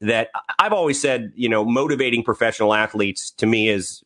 that 0.00 0.28
I've 0.58 0.72
always 0.72 1.00
said, 1.00 1.32
you 1.34 1.48
know, 1.48 1.64
motivating 1.64 2.22
professional 2.22 2.74
athletes 2.74 3.30
to 3.32 3.46
me 3.46 3.68
is 3.68 4.02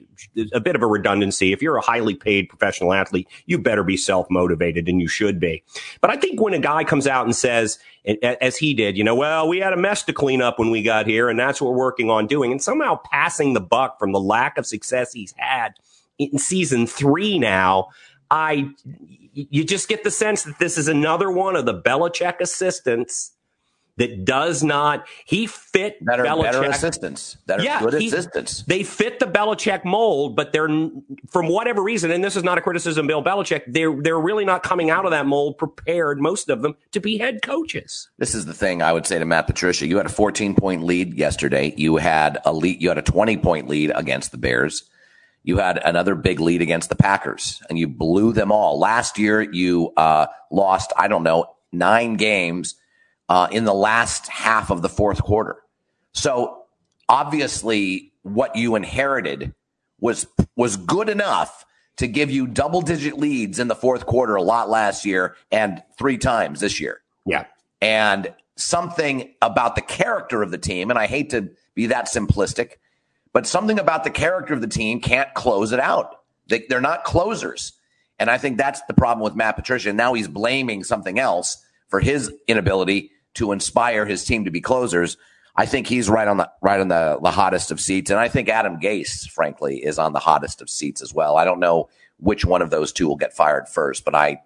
a 0.53 0.61
bit 0.61 0.77
of 0.77 0.83
a 0.83 0.87
redundancy. 0.87 1.53
If 1.53 1.63
you're 1.63 1.77
a 1.77 1.83
highly 1.83 2.15
paid 2.15 2.49
professional 2.49 2.93
athlete, 2.93 3.29
you 3.47 3.59
better 3.59 3.83
be 3.83 3.97
self 3.97 4.31
motivated 4.31 4.89
and 4.89 5.01
you 5.01 5.09
should 5.09 5.41
be. 5.41 5.65
But 6.01 6.11
I 6.11 6.17
think 6.17 6.41
when 6.41 6.55
a 6.55 6.61
guy 6.61 6.85
comes 6.85 7.07
out 7.07 7.25
and 7.25 7.35
says, 7.35 7.79
as 8.23 8.57
he 8.57 8.73
did, 8.73 8.97
you 8.97 9.03
know, 9.03 9.17
well, 9.17 9.49
we 9.49 9.59
had 9.59 9.73
a 9.73 9.77
mess 9.77 10.05
to 10.05 10.13
clean 10.13 10.41
up 10.41 10.59
when 10.59 10.71
we 10.71 10.83
got 10.83 11.07
here 11.07 11.29
and 11.29 11.39
that's 11.39 11.61
what 11.61 11.73
we're 11.73 11.79
working 11.79 12.09
on 12.09 12.27
doing 12.27 12.53
and 12.53 12.63
somehow 12.63 13.01
passing 13.11 13.55
the 13.55 13.61
buck 13.61 13.99
from 13.99 14.13
the 14.13 14.21
lack 14.21 14.59
of 14.59 14.67
success 14.67 15.13
he's 15.13 15.35
had 15.37 15.75
in 16.19 16.39
season 16.39 16.87
three 16.87 17.39
now, 17.39 17.89
I, 18.31 18.71
you 19.33 19.65
just 19.65 19.89
get 19.89 20.05
the 20.05 20.11
sense 20.11 20.45
that 20.45 20.59
this 20.59 20.79
is 20.79 20.87
another 20.87 21.31
one 21.31 21.57
of 21.57 21.67
the 21.67 21.81
Belichick 21.81 22.41
assistants 22.41 23.33
that 23.97 24.25
does 24.25 24.63
not 24.63 25.07
he 25.27 25.47
fit 25.47 26.05
better, 26.05 26.25
Belichick. 26.25 26.43
better 26.43 26.63
assistants 26.65 27.37
that 27.47 27.61
are 27.61 27.63
yeah, 27.63 27.81
good 27.81 27.95
he, 27.95 28.09
assistants. 28.09 28.63
They 28.63 28.83
fit 28.83 29.19
the 29.19 29.27
Belichick 29.27 29.85
mold, 29.85 30.37
but 30.37 30.53
they're 30.53 30.69
from 31.29 31.49
whatever 31.49 31.83
reason, 31.83 32.11
and 32.11 32.23
this 32.25 32.37
is 32.37 32.43
not 32.43 32.59
a 32.59 32.61
criticism, 32.61 33.07
Bill 33.07 33.23
Belichick. 33.23 33.63
They're 33.67 33.95
they're 33.95 34.19
really 34.19 34.45
not 34.45 34.63
coming 34.63 34.91
out 34.91 35.05
of 35.05 35.11
that 35.11 35.27
mold 35.27 35.59
prepared, 35.59 36.21
most 36.21 36.49
of 36.49 36.63
them, 36.63 36.77
to 36.93 37.01
be 37.01 37.19
head 37.19 37.43
coaches. 37.43 38.09
This 38.19 38.35
is 38.35 38.47
the 38.47 38.55
thing 38.55 38.83
I 38.83 38.93
would 38.93 39.07
say 39.07 39.19
to 39.19 39.25
Matt 39.25 39.47
Patricia. 39.47 39.87
You 39.87 39.97
had 39.97 40.07
a 40.07 40.11
14 40.11 40.55
point 40.55 40.83
lead 40.83 41.15
yesterday. 41.15 41.75
You 41.77 41.97
had 41.97 42.39
a 42.45 42.53
lead. 42.53 42.81
You 42.81 42.89
had 42.89 42.99
a 42.99 43.03
20 43.03 43.37
point 43.39 43.69
lead 43.69 43.93
against 43.95 44.33
the 44.33 44.39
Bears. 44.39 44.85
You 45.43 45.57
had 45.57 45.79
another 45.83 46.15
big 46.15 46.39
lead 46.39 46.61
against 46.61 46.91
the 46.91 46.97
Packers, 46.97 47.63
and 47.69 47.79
you 47.79 47.89
blew 47.89 48.33
them 48.33 48.53
all. 48.53 48.79
Last 48.79 49.19
year, 49.19 49.41
you 49.41 49.93
uh, 49.97 50.27
lost. 50.51 50.93
I 50.97 51.09
don't 51.09 51.23
know 51.23 51.47
nine 51.73 52.15
games 52.15 52.75
uh, 53.31 53.47
in 53.53 53.65
the 53.65 53.73
last 53.73 54.27
half 54.27 54.71
of 54.71 54.83
the 54.83 54.89
fourth 54.89 55.23
quarter. 55.23 55.63
So 56.13 56.65
obviously, 57.09 58.13
what 58.23 58.57
you 58.57 58.75
inherited 58.75 59.55
was 60.01 60.27
was 60.57 60.77
good 60.77 61.09
enough 61.09 61.65
to 61.99 62.09
give 62.09 62.31
you 62.31 62.47
double 62.47 62.83
digit 62.83 63.19
leads 63.19 63.59
in 63.61 63.69
the 63.69 63.75
fourth 63.75 64.05
quarter 64.05 64.35
a 64.35 64.43
lot 64.43 64.69
last 64.69 65.05
year 65.05 65.37
and 65.53 65.83
three 65.97 66.19
times 66.19 66.61
this 66.61 66.81
year. 66.81 67.03
Yeah. 67.25 67.45
And 67.81 68.35
something 68.57 69.33
about 69.41 69.77
the 69.77 69.83
character 69.83 70.43
of 70.43 70.51
the 70.51 70.59
team, 70.59 70.91
and 70.91 70.99
I 70.99 71.07
hate 71.07 71.31
to 71.31 71.51
be 71.75 71.87
that 71.87 72.07
simplistic, 72.07 72.73
but 73.33 73.47
something 73.47 73.79
about 73.79 74.03
the 74.03 74.11
character 74.11 74.55
of 74.55 74.61
the 74.61 74.67
team 74.67 75.01
can't 75.01 75.33
close 75.35 75.73
it 75.73 75.81
out. 75.81 76.23
They, 76.49 76.65
they're 76.69 76.81
not 76.81 77.05
closers. 77.05 77.75
And 78.19 78.29
I 78.29 78.39
think 78.39 78.59
that's 78.59 78.83
the 78.89 78.95
problem 78.95 79.23
with 79.23 79.37
Matt 79.37 79.57
Patricia. 79.57 79.93
Now 79.93 80.15
he's 80.15 80.29
blaming 80.29 80.83
something 80.83 81.19
else 81.19 81.65
for 81.89 82.01
his 82.01 82.33
inability 82.49 83.13
to 83.35 83.53
inspire 83.53 84.07
his 84.07 84.25
team 84.25 84.45
to 84.45 84.51
be 84.51 84.61
closers. 84.61 85.17
I 85.57 85.67
think 85.67 85.87
he's 85.87 86.09
right 86.09 86.29
on 86.29 86.37
the 86.37 86.51
right 86.63 86.81
on 86.81 86.89
the, 86.89 87.19
the 87.23 87.31
hottest 87.31 87.71
of 87.71 87.81
seats, 87.81 88.11
and 88.11 88.19
I 88.19 88.29
think 88.29 88.49
Adam 88.49 88.79
Gase, 88.79 89.29
frankly, 89.29 89.85
is 89.85 89.99
on 89.99 90.13
the 90.13 90.19
hottest 90.19 90.63
of 90.63 90.71
seats 90.71 91.03
as 91.03 91.13
well. 91.13 91.37
I 91.37 91.45
don't 91.45 91.61
know 91.61 91.89
which 92.19 92.45
one 92.45 92.63
of 92.63 92.71
those 92.71 92.93
two 92.93 93.09
will 93.09 93.17
get 93.17 93.35
fired 93.35 93.69
first, 93.69 94.05
but 94.05 94.15
I 94.15 94.43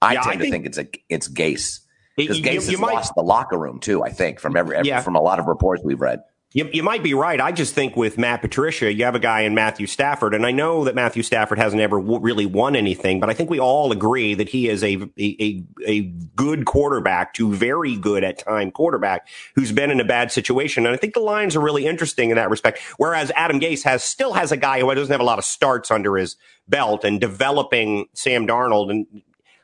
I 0.00 0.14
yeah, 0.14 0.20
tend 0.22 0.32
I 0.32 0.36
to 0.36 0.50
think, 0.50 0.52
think 0.52 0.66
it's 0.66 0.78
a 0.78 0.88
it's 1.08 1.28
Gase 1.28 1.80
because 2.16 2.40
Gase 2.40 2.44
you, 2.44 2.52
you 2.52 2.70
has 2.70 2.80
might, 2.80 2.94
lost 2.94 3.14
the 3.14 3.22
locker 3.22 3.58
room 3.58 3.78
too. 3.78 4.02
I 4.02 4.10
think 4.10 4.40
from 4.40 4.56
every, 4.56 4.76
every 4.76 4.88
yeah. 4.88 5.00
from 5.00 5.16
a 5.16 5.20
lot 5.20 5.38
of 5.38 5.46
reports 5.46 5.82
we've 5.84 6.00
read. 6.00 6.22
You, 6.52 6.70
you 6.72 6.82
might 6.82 7.02
be 7.02 7.12
right. 7.12 7.38
I 7.42 7.52
just 7.52 7.74
think 7.74 7.94
with 7.94 8.16
Matt 8.16 8.40
Patricia, 8.40 8.90
you 8.90 9.04
have 9.04 9.14
a 9.14 9.18
guy 9.18 9.42
in 9.42 9.54
Matthew 9.54 9.86
Stafford, 9.86 10.32
and 10.32 10.46
I 10.46 10.50
know 10.50 10.84
that 10.84 10.94
Matthew 10.94 11.22
Stafford 11.22 11.58
hasn't 11.58 11.82
ever 11.82 12.00
w- 12.00 12.20
really 12.20 12.46
won 12.46 12.74
anything, 12.74 13.20
but 13.20 13.28
I 13.28 13.34
think 13.34 13.50
we 13.50 13.60
all 13.60 13.92
agree 13.92 14.32
that 14.32 14.48
he 14.48 14.66
is 14.70 14.82
a, 14.82 14.96
a, 15.18 15.62
a 15.86 16.00
good 16.36 16.64
quarterback 16.64 17.34
to 17.34 17.52
very 17.52 17.98
good 17.98 18.24
at 18.24 18.38
time 18.38 18.70
quarterback 18.70 19.28
who's 19.56 19.72
been 19.72 19.90
in 19.90 20.00
a 20.00 20.04
bad 20.04 20.32
situation. 20.32 20.86
And 20.86 20.94
I 20.94 20.98
think 20.98 21.12
the 21.12 21.20
Lions 21.20 21.54
are 21.54 21.60
really 21.60 21.84
interesting 21.84 22.30
in 22.30 22.36
that 22.36 22.48
respect. 22.48 22.80
Whereas 22.96 23.30
Adam 23.36 23.60
Gase 23.60 23.84
has 23.84 24.02
still 24.02 24.32
has 24.32 24.50
a 24.50 24.56
guy 24.56 24.80
who 24.80 24.94
doesn't 24.94 25.12
have 25.12 25.20
a 25.20 25.24
lot 25.24 25.38
of 25.38 25.44
starts 25.44 25.90
under 25.90 26.16
his 26.16 26.36
belt 26.66 27.04
and 27.04 27.20
developing 27.20 28.06
Sam 28.14 28.46
Darnold 28.46 28.90
and 28.90 29.06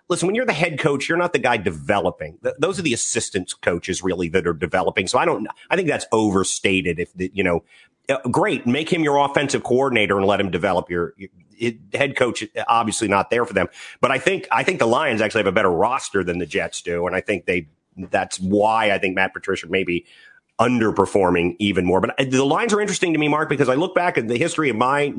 listen, 0.09 0.27
when 0.27 0.35
you're 0.35 0.47
the 0.47 0.53
head 0.53 0.79
coach, 0.79 1.09
you're 1.09 1.19
not 1.19 1.33
the 1.33 1.39
guy 1.39 1.57
developing. 1.57 2.39
those 2.59 2.79
are 2.79 2.83
the 2.83 2.95
assistant 2.95 3.55
coaches 3.63 4.03
really 4.03 4.29
that 4.29 4.47
are 4.47 4.53
developing. 4.53 5.07
So 5.07 5.19
I 5.19 5.25
don't, 5.25 5.47
I 5.71 5.77
think 5.77 5.89
that's 5.89 6.07
overstated. 6.13 6.99
If 6.99 7.13
the, 7.15 7.31
you 7.35 7.43
know, 7.43 7.65
uh, 8.09 8.19
great, 8.31 8.67
make 8.67 8.93
him 8.93 9.03
your 9.03 9.19
offensive 9.19 9.63
coordinator 9.63 10.19
and 10.19 10.27
let 10.27 10.41
him 10.41 10.51
develop 10.51 10.91
your, 10.91 11.15
your 11.17 11.31
head 11.95 12.17
coach. 12.17 12.45
Obviously 12.69 13.09
not 13.09 13.31
there 13.31 13.45
for 13.45 13.55
them, 13.55 13.69
but 14.01 14.11
I 14.11 14.19
think 14.19 14.47
I 14.51 14.63
think 14.63 14.79
the 14.79 14.87
Lions 14.87 15.21
actually 15.21 15.41
have 15.41 15.47
a 15.47 15.53
better 15.53 15.71
roster 15.71 16.23
than 16.23 16.39
the 16.39 16.47
Jets 16.47 16.83
do, 16.83 17.07
and 17.07 17.17
I 17.17 17.21
think 17.21 17.47
they. 17.47 17.69
That's 17.97 18.41
why 18.41 18.91
I 18.91 18.99
think 18.99 19.15
Matt 19.15 19.33
Patricia 19.33 19.69
maybe 19.69 20.05
underperforming 20.59 21.55
even 21.61 21.85
more. 21.85 22.01
But 22.01 22.19
uh, 22.21 22.25
the 22.29 22.45
lines 22.45 22.73
are 22.73 22.81
interesting 22.81 23.13
to 23.13 23.19
me, 23.19 23.29
Mark, 23.29 23.49
because 23.49 23.69
I 23.69 23.75
look 23.75 23.95
back 23.95 24.19
at 24.19 24.29
the 24.29 24.37
history 24.37 24.69
of 24.69 24.77
my 24.77 25.15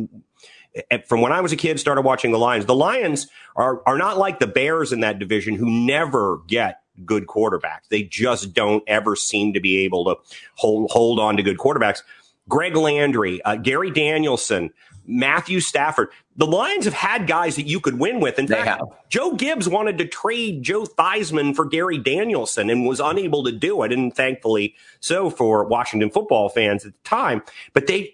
from 1.07 1.21
when 1.21 1.31
I 1.31 1.41
was 1.41 1.51
a 1.51 1.55
kid, 1.55 1.79
started 1.79 2.01
watching 2.01 2.31
the 2.31 2.39
Lions. 2.39 2.65
The 2.65 2.75
Lions 2.75 3.27
are 3.55 3.81
are 3.85 3.97
not 3.97 4.17
like 4.17 4.39
the 4.39 4.47
Bears 4.47 4.91
in 4.91 5.01
that 5.01 5.19
division 5.19 5.55
who 5.55 5.69
never 5.69 6.41
get 6.47 6.81
good 7.03 7.27
quarterbacks. 7.27 7.87
They 7.89 8.03
just 8.03 8.53
don't 8.53 8.83
ever 8.87 9.15
seem 9.15 9.53
to 9.53 9.59
be 9.59 9.79
able 9.79 10.05
to 10.05 10.15
hold 10.55 10.91
hold 10.91 11.19
on 11.19 11.37
to 11.37 11.43
good 11.43 11.57
quarterbacks. 11.57 12.01
Greg 12.47 12.75
Landry, 12.75 13.41
uh, 13.41 13.55
Gary 13.55 13.89
Danielson, 13.89 14.71
Matthew 15.07 15.59
Stafford. 15.59 16.09
The 16.37 16.45
Lions 16.45 16.85
have 16.85 16.93
had 16.93 17.27
guys 17.27 17.55
that 17.55 17.65
you 17.65 17.79
could 17.79 17.97
win 17.97 18.19
with. 18.19 18.37
In 18.37 18.45
they 18.45 18.55
fact, 18.55 18.67
have. 18.67 18.81
Joe 19.09 19.33
Gibbs 19.33 19.69
wanted 19.69 19.97
to 19.99 20.05
trade 20.05 20.61
Joe 20.61 20.83
Theismann 20.83 21.55
for 21.55 21.65
Gary 21.65 21.97
Danielson 21.97 22.69
and 22.69 22.85
was 22.85 22.99
unable 22.99 23.43
to 23.45 23.51
do 23.51 23.81
it, 23.83 23.91
and 23.91 24.13
thankfully 24.13 24.75
so 24.99 25.29
for 25.29 25.63
Washington 25.65 26.09
football 26.09 26.49
fans 26.49 26.85
at 26.85 26.91
the 26.93 27.09
time. 27.09 27.41
But 27.73 27.87
they 27.87 28.13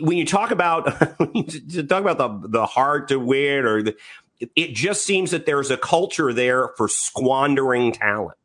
when 0.00 0.16
you 0.16 0.24
talk 0.24 0.50
about 0.50 0.84
talk 0.86 2.00
about 2.00 2.18
the 2.18 2.48
the 2.48 2.66
hard 2.66 3.08
to 3.08 3.18
win 3.18 3.64
or 3.64 3.82
the, 3.82 3.96
it 4.54 4.74
just 4.74 5.04
seems 5.04 5.30
that 5.30 5.46
there's 5.46 5.70
a 5.70 5.76
culture 5.76 6.32
there 6.32 6.68
for 6.76 6.88
squandering 6.88 7.92
talent. 7.92 8.36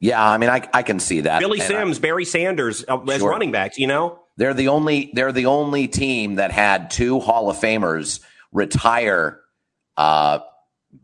Yeah, 0.00 0.22
I 0.22 0.38
mean, 0.38 0.50
I, 0.50 0.68
I 0.74 0.82
can 0.82 0.98
see 0.98 1.22
that. 1.22 1.40
Billy 1.40 1.60
and 1.60 1.68
Sims, 1.68 1.98
I, 1.98 2.00
Barry 2.00 2.24
Sanders 2.24 2.84
uh, 2.88 3.00
as 3.02 3.20
sure. 3.20 3.30
running 3.30 3.52
backs, 3.52 3.78
you 3.78 3.86
know, 3.86 4.18
they're 4.36 4.54
the 4.54 4.68
only 4.68 5.10
they're 5.14 5.32
the 5.32 5.46
only 5.46 5.88
team 5.88 6.36
that 6.36 6.50
had 6.50 6.90
two 6.90 7.20
Hall 7.20 7.48
of 7.48 7.56
Famers 7.56 8.20
retire 8.52 9.40
uh, 9.96 10.40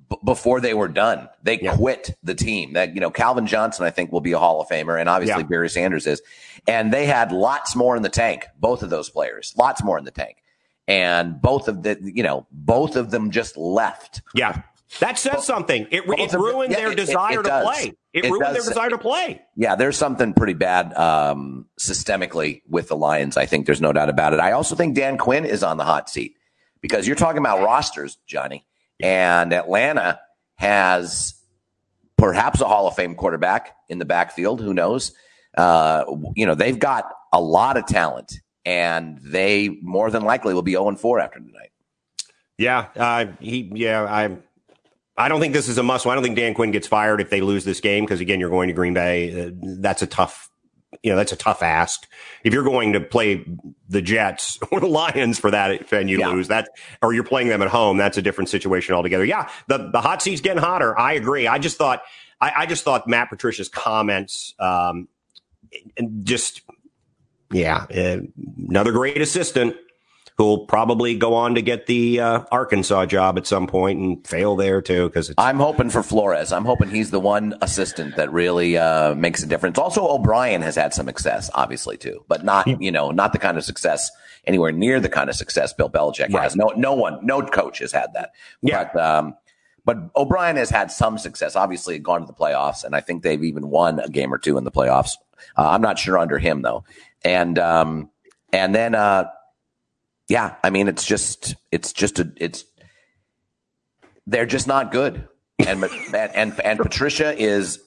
b- 0.09 0.16
before 0.24 0.61
they 0.61 0.74
were 0.74 0.88
done. 0.88 1.29
They 1.42 1.59
yeah. 1.61 1.74
quit 1.74 2.16
the 2.22 2.35
team. 2.35 2.74
That 2.74 2.94
you 2.94 3.00
know, 3.00 3.11
Calvin 3.11 3.46
Johnson, 3.46 3.85
I 3.85 3.90
think, 3.90 4.12
will 4.12 4.20
be 4.20 4.33
a 4.33 4.38
Hall 4.38 4.61
of 4.61 4.68
Famer, 4.68 4.98
and 4.98 5.09
obviously 5.09 5.42
yeah. 5.42 5.48
Barry 5.48 5.68
Sanders 5.68 6.07
is. 6.07 6.22
And 6.66 6.92
they 6.92 7.07
had 7.07 7.33
lots 7.33 7.74
more 7.74 7.96
in 7.96 8.03
the 8.03 8.09
tank. 8.09 8.46
Both 8.59 8.83
of 8.83 8.90
those 8.90 9.11
players, 9.11 9.55
lots 9.57 9.83
more 9.83 9.98
in 9.98 10.05
the 10.05 10.11
tank, 10.11 10.42
and 10.87 11.40
both 11.40 11.68
of 11.68 11.83
the 11.83 11.98
you 12.03 12.22
know 12.22 12.46
both 12.50 12.96
of 12.96 13.11
them 13.11 13.31
just 13.31 13.57
left. 13.57 14.22
Yeah. 14.35 14.62
That 14.98 15.18
says 15.18 15.46
something. 15.46 15.87
It, 15.92 16.03
it 16.05 16.33
ruined 16.33 16.72
yeah, 16.72 16.79
their 16.79 16.94
desire 16.96 17.40
it, 17.40 17.46
it 17.46 17.50
to 17.50 17.62
play. 17.62 17.92
It, 18.12 18.24
ruined 18.24 18.40
does. 18.40 18.64
their 18.64 18.74
desire 18.74 18.90
to 18.90 18.98
play. 18.98 19.40
Yeah, 19.55 19.76
there's 19.76 19.96
something 19.96 20.35
pretty 20.35 20.55
bad 20.55 20.92
um, 20.94 21.66
systemically 21.79 22.62
with 22.68 22.88
the 22.88 22.96
Lions. 22.96 23.37
I 23.37 23.46
think 23.46 23.66
there's 23.66 23.81
no 23.81 23.92
doubt 23.92 24.09
about 24.09 24.35
it. 24.35 24.40
I 24.40 24.50
also 24.50 24.74
think 24.74 24.96
Dan 24.96 25.16
Quinn 25.16 25.44
is 25.44 25.62
on 25.62 25.76
the 25.76 25.85
hot 25.85 26.11
seat 26.11 26.35
because 26.81 27.07
you're 27.07 27.14
talking 27.14 27.38
about 27.38 27.62
rosters, 27.62 28.18
Johnny. 28.26 28.66
And 29.03 29.53
Atlanta 29.53 30.21
has 30.57 31.35
perhaps 32.17 32.61
a 32.61 32.67
Hall 32.67 32.87
of 32.87 32.95
Fame 32.95 33.15
quarterback 33.15 33.75
in 33.89 33.99
the 33.99 34.05
backfield. 34.05 34.61
Who 34.61 34.75
knows? 34.75 35.13
Uh, 35.57 36.05
you 36.37 36.47
know, 36.47 36.55
they've 36.55 36.79
got 36.79 37.11
a 37.33 37.41
lot 37.41 37.77
of 37.77 37.87
talent, 37.87 38.35
and 38.65 39.19
they 39.23 39.71
more 39.83 40.11
than 40.11 40.23
likely 40.23 40.55
will 40.55 40.63
be 40.63 40.73
0 40.73 40.95
4 40.97 41.21
after 41.21 41.41
tonight. 41.41 41.71
Yeah, 42.59 42.89
uh, 42.97 43.27
he. 43.41 43.71
Yeah, 43.75 44.05
I. 44.05 44.37
I 45.17 45.29
don't 45.29 45.41
think 45.41 45.53
this 45.53 45.69
is 45.69 45.77
a 45.77 45.83
must. 45.83 46.07
I 46.07 46.15
don't 46.15 46.23
think 46.23 46.37
Dan 46.37 46.55
Quinn 46.55 46.71
gets 46.71 46.87
fired 46.87 47.21
if 47.21 47.29
they 47.29 47.43
lose 47.43 47.65
this 47.65 47.81
game 47.81 48.05
because 48.05 48.21
again, 48.21 48.41
you're 48.41 48.49
going 48.49 48.69
to 48.69 48.75
Green 48.75 48.95
Bay. 48.95 49.49
Uh, 49.49 49.51
that's 49.81 50.01
a 50.01 50.07
tough 50.07 50.50
you 51.03 51.11
know, 51.11 51.17
that's 51.17 51.33
a 51.33 51.37
tough 51.37 51.63
ask. 51.63 52.07
If 52.45 52.53
you're 52.53 52.65
going 52.65 52.93
to 52.93 53.01
play 53.01 53.45
the 53.89 54.03
Jets 54.03 54.59
or 54.71 54.81
the 54.81 54.87
Lions 54.87 55.39
for 55.39 55.51
that 55.51 55.93
and 55.93 56.11
you 56.11 56.19
yeah. 56.19 56.29
lose 56.29 56.49
that, 56.49 56.69
or 57.03 57.13
you're 57.13 57.25
playing 57.25 57.49
them 57.49 57.63
at 57.63 57.69
home, 57.69 57.97
that's 57.97 58.19
a 58.19 58.23
different 58.23 58.51
situation 58.51 58.95
altogether. 58.95 59.25
Yeah, 59.25 59.49
the, 59.69 59.91
the 59.91 60.01
hot 60.01 60.23
seat's 60.23 60.41
getting 60.41 60.63
hotter. 60.63 60.99
I 60.99 61.15
agree. 61.15 61.47
I 61.47 61.59
just 61.59 61.77
thought, 61.77 62.03
I, 62.41 62.53
I 62.59 62.67
just 62.67 62.85
thought 62.85 63.07
Matt 63.09 63.31
Patricia's 63.31 63.69
comments, 63.69 64.55
um, 64.59 65.09
and 65.97 66.25
just, 66.25 66.63
yeah, 67.53 67.87
uh, 67.95 68.19
another 68.69 68.93
great 68.93 69.21
assistant 69.21 69.77
who'll 70.40 70.64
probably 70.64 71.14
go 71.14 71.35
on 71.35 71.55
to 71.55 71.61
get 71.61 71.85
the 71.85 72.18
uh, 72.18 72.42
Arkansas 72.50 73.05
job 73.05 73.37
at 73.37 73.46
some 73.46 73.66
point 73.66 73.98
and 73.98 74.26
fail 74.26 74.57
there 74.57 74.81
too. 74.81 75.07
Because 75.07 75.31
I'm 75.37 75.59
hoping 75.59 75.90
for 75.90 76.03
Flores. 76.03 76.50
I'm 76.50 76.64
hoping 76.64 76.88
he's 76.88 77.11
the 77.11 77.20
one 77.20 77.55
assistant 77.61 78.16
that 78.16 78.33
really 78.33 78.79
uh, 78.79 79.14
makes 79.14 79.42
a 79.42 79.46
difference. 79.46 79.76
Also, 79.76 80.09
O'Brien 80.09 80.62
has 80.62 80.76
had 80.76 80.94
some 80.94 81.09
success, 81.09 81.50
obviously 81.53 81.98
too, 81.98 82.24
but 82.26 82.42
not 82.42 82.66
you 82.81 82.90
know 82.90 83.11
not 83.11 83.35
the 83.35 83.38
kind 83.38 83.59
of 83.59 83.64
success 83.64 84.11
anywhere 84.46 84.72
near 84.72 84.98
the 84.98 85.11
kind 85.11 85.29
of 85.29 85.37
success 85.37 85.74
Bill 85.74 85.90
Belichick 85.90 86.33
right. 86.33 86.44
has. 86.44 86.57
No, 86.57 86.68
no 86.74 86.94
one, 86.94 87.18
no 87.22 87.42
coach 87.42 87.81
has 87.81 87.92
had 87.92 88.14
that. 88.14 88.31
Yeah. 88.62 88.88
But, 88.94 88.98
um, 88.98 89.35
but 89.85 89.98
O'Brien 90.16 90.57
has 90.57 90.70
had 90.70 90.90
some 90.90 91.18
success. 91.18 91.55
Obviously, 91.55 91.98
gone 91.98 92.22
to 92.22 92.26
the 92.26 92.33
playoffs, 92.33 92.83
and 92.83 92.96
I 92.96 93.00
think 93.00 93.22
they've 93.22 93.44
even 93.44 93.68
won 93.68 94.00
a 94.00 94.09
game 94.09 94.33
or 94.33 94.38
two 94.38 94.57
in 94.57 94.64
the 94.64 94.70
playoffs. 94.70 95.18
Uh, 95.55 95.68
I'm 95.68 95.83
not 95.83 95.98
sure 95.98 96.16
under 96.16 96.38
him 96.38 96.62
though. 96.62 96.84
And 97.22 97.59
um, 97.59 98.09
and 98.55 98.74
then 98.74 98.95
uh, 98.95 99.24
yeah, 100.31 100.55
I 100.62 100.70
mean, 100.70 100.87
it's 100.87 101.05
just, 101.05 101.57
it's 101.72 101.93
just 101.93 102.20
a, 102.20 102.33
it's, 102.37 102.64
they're 104.28 104.47
just 104.47 104.68
not 104.68 104.93
good. 104.93 105.28
And, 105.59 105.83
and, 106.14 106.14
and, 106.14 106.61
and 106.61 106.78
Patricia 106.78 107.37
is, 107.37 107.81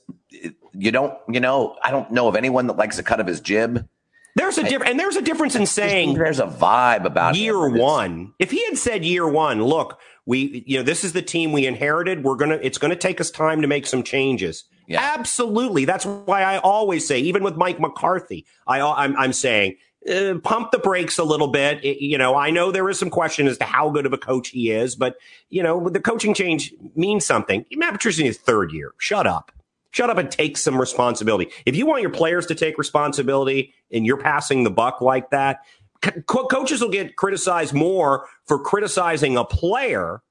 you 0.74 0.92
don't, 0.92 1.18
you 1.30 1.40
know, 1.40 1.78
I 1.82 1.90
don't 1.90 2.12
know 2.12 2.28
of 2.28 2.36
anyone 2.36 2.68
that 2.68 2.76
likes 2.76 2.98
the 2.98 3.04
cut 3.04 3.22
of 3.22 3.28
his 3.28 3.40
jib. 3.40 3.88
There's 4.36 4.58
a 4.58 4.64
difference, 4.64 4.90
and 4.90 5.00
there's 5.00 5.16
a 5.16 5.22
difference 5.22 5.56
in 5.56 5.66
saying 5.66 6.16
there's 6.16 6.40
a 6.40 6.48
vibe 6.48 7.06
about 7.06 7.36
year 7.36 7.70
one. 7.70 8.34
If 8.40 8.52
he 8.52 8.66
had 8.66 8.78
said 8.78 9.06
year 9.06 9.28
one, 9.28 9.64
look, 9.64 10.00
we, 10.26 10.64
you 10.66 10.78
know, 10.78 10.84
this 10.84 11.04
is 11.04 11.14
the 11.14 11.22
team 11.22 11.52
we 11.52 11.68
inherited. 11.68 12.24
We're 12.24 12.36
gonna, 12.36 12.60
it's 12.62 12.80
gonna 12.80 12.96
take 12.96 13.22
us 13.22 13.30
time 13.30 13.62
to 13.62 13.68
make 13.68 13.86
some 13.86 14.02
changes. 14.02 14.64
Yeah. 14.88 15.14
Absolutely. 15.18 15.86
That's 15.86 16.06
why 16.06 16.42
I 16.42 16.58
always 16.58 17.08
say, 17.08 17.20
even 17.20 17.44
with 17.44 17.56
Mike 17.56 17.80
McCarthy, 17.80 18.46
I, 18.68 18.82
I'm, 18.82 19.16
I'm 19.16 19.34
saying 19.34 19.78
uh, 20.10 20.36
pump 20.44 20.72
the 20.72 20.80
brakes 20.80 21.18
a 21.18 21.24
little 21.24 21.48
bit. 21.48 21.84
It, 21.84 22.04
you 22.04 22.18
know, 22.18 22.36
I 22.36 22.50
know 22.50 22.72
there 22.72 22.90
is 22.90 23.00
some 23.00 23.10
question 23.10 23.48
as 23.48 23.58
to 23.60 23.66
how 23.66 23.90
good 23.90 24.06
of 24.06 24.14
a 24.14 24.18
coach 24.18 24.50
he 24.50 24.72
is, 24.72 24.96
but 24.96 25.18
you 25.50 25.64
know, 25.64 25.90
the 25.90 26.00
coaching 26.00 26.34
change 26.34 26.74
means 26.96 27.26
something. 27.26 27.66
Matt 27.74 27.94
Patricia 27.94 28.26
is 28.26 28.38
third 28.38 28.72
year. 28.72 28.94
Shut 28.98 29.28
up. 29.28 29.52
Shut 29.92 30.10
up 30.10 30.18
and 30.18 30.32
take 30.32 30.58
some 30.58 30.80
responsibility. 30.80 31.52
If 31.66 31.76
you 31.76 31.86
want 31.86 32.02
your 32.02 32.10
players 32.10 32.48
to 32.48 32.56
take 32.56 32.80
responsibility 32.80 33.74
and 33.92 34.06
you're 34.06 34.18
passing 34.18 34.64
the 34.64 34.72
buck 34.72 35.02
like 35.02 35.30
that, 35.30 35.60
co- 36.02 36.48
coaches 36.48 36.82
will 36.82 36.90
get 36.90 37.16
criticized 37.16 37.74
more 37.74 38.28
for 38.46 38.60
criticizing 38.60 39.38
a 39.38 39.46
player. 39.46 40.22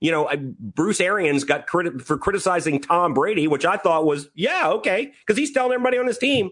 You 0.00 0.10
know, 0.10 0.28
Bruce 0.60 1.00
Arians 1.00 1.44
got 1.44 1.66
credit 1.66 2.02
for 2.02 2.18
criticizing 2.18 2.80
Tom 2.80 3.14
Brady, 3.14 3.46
which 3.46 3.64
I 3.64 3.76
thought 3.76 4.04
was, 4.04 4.28
yeah, 4.34 4.68
okay, 4.70 5.12
because 5.20 5.38
he's 5.38 5.52
telling 5.52 5.72
everybody 5.72 5.98
on 5.98 6.06
his 6.06 6.18
team, 6.18 6.50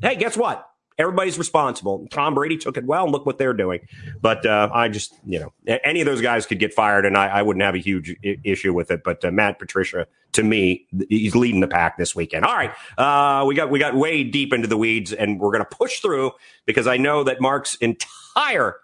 hey, 0.00 0.16
guess 0.16 0.36
what? 0.36 0.69
Everybody's 1.00 1.38
responsible. 1.38 2.06
Tom 2.10 2.34
Brady 2.34 2.58
took 2.58 2.76
it 2.76 2.84
well, 2.84 3.04
and 3.04 3.12
look 3.12 3.24
what 3.24 3.38
they're 3.38 3.54
doing. 3.54 3.80
But 4.20 4.44
uh, 4.44 4.68
I 4.72 4.88
just, 4.88 5.14
you 5.24 5.40
know, 5.40 5.52
any 5.82 6.02
of 6.02 6.06
those 6.06 6.20
guys 6.20 6.44
could 6.44 6.58
get 6.58 6.74
fired, 6.74 7.06
and 7.06 7.16
I, 7.16 7.28
I 7.28 7.42
wouldn't 7.42 7.62
have 7.62 7.74
a 7.74 7.78
huge 7.78 8.14
I- 8.22 8.36
issue 8.44 8.74
with 8.74 8.90
it. 8.90 9.02
But 9.02 9.24
uh, 9.24 9.30
Matt 9.30 9.58
Patricia, 9.58 10.06
to 10.32 10.42
me, 10.42 10.86
he's 11.08 11.34
leading 11.34 11.60
the 11.60 11.68
pack 11.68 11.96
this 11.96 12.14
weekend. 12.14 12.44
All 12.44 12.54
right, 12.54 12.72
uh, 12.98 13.46
we 13.46 13.54
got 13.54 13.70
we 13.70 13.78
got 13.78 13.94
way 13.94 14.24
deep 14.24 14.52
into 14.52 14.68
the 14.68 14.76
weeds, 14.76 15.12
and 15.12 15.40
we're 15.40 15.52
going 15.52 15.64
to 15.64 15.76
push 15.76 16.00
through 16.00 16.32
because 16.66 16.86
I 16.86 16.98
know 16.98 17.24
that 17.24 17.40
Mark's 17.40 17.76
entire 17.76 18.76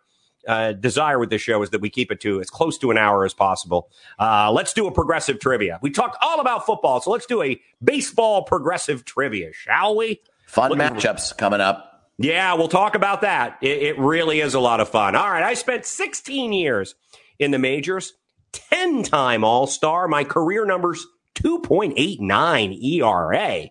uh, 0.48 0.72
desire 0.72 1.18
with 1.18 1.28
this 1.28 1.42
show 1.42 1.62
is 1.62 1.70
that 1.70 1.80
we 1.80 1.90
keep 1.90 2.10
it 2.10 2.20
to 2.20 2.40
as 2.40 2.48
close 2.48 2.78
to 2.78 2.90
an 2.90 2.96
hour 2.96 3.24
as 3.24 3.34
possible. 3.34 3.90
Uh, 4.18 4.50
let's 4.52 4.72
do 4.72 4.86
a 4.86 4.92
progressive 4.92 5.38
trivia. 5.38 5.78
We 5.82 5.90
talked 5.90 6.16
all 6.22 6.40
about 6.40 6.64
football, 6.64 7.00
so 7.00 7.10
let's 7.10 7.26
do 7.26 7.42
a 7.42 7.60
baseball 7.84 8.42
progressive 8.42 9.04
trivia, 9.04 9.52
shall 9.52 9.96
we? 9.96 10.20
Fun 10.46 10.72
matchups 10.72 11.36
coming 11.36 11.60
up. 11.60 11.95
Yeah, 12.18 12.54
we'll 12.54 12.68
talk 12.68 12.94
about 12.94 13.20
that. 13.20 13.58
It, 13.60 13.82
it, 13.82 13.98
really 13.98 14.40
is 14.40 14.54
a 14.54 14.60
lot 14.60 14.80
of 14.80 14.88
fun. 14.88 15.14
All 15.14 15.30
right, 15.30 15.42
I 15.42 15.54
spent 15.54 15.84
16 15.84 16.52
years 16.52 16.94
in 17.38 17.50
the 17.50 17.58
majors, 17.58 18.14
10 18.52 19.02
time 19.02 19.44
All 19.44 19.66
Star. 19.66 20.08
My 20.08 20.24
career 20.24 20.64
numbers 20.64 21.06
2.89 21.34 22.82
ERA, 22.82 23.66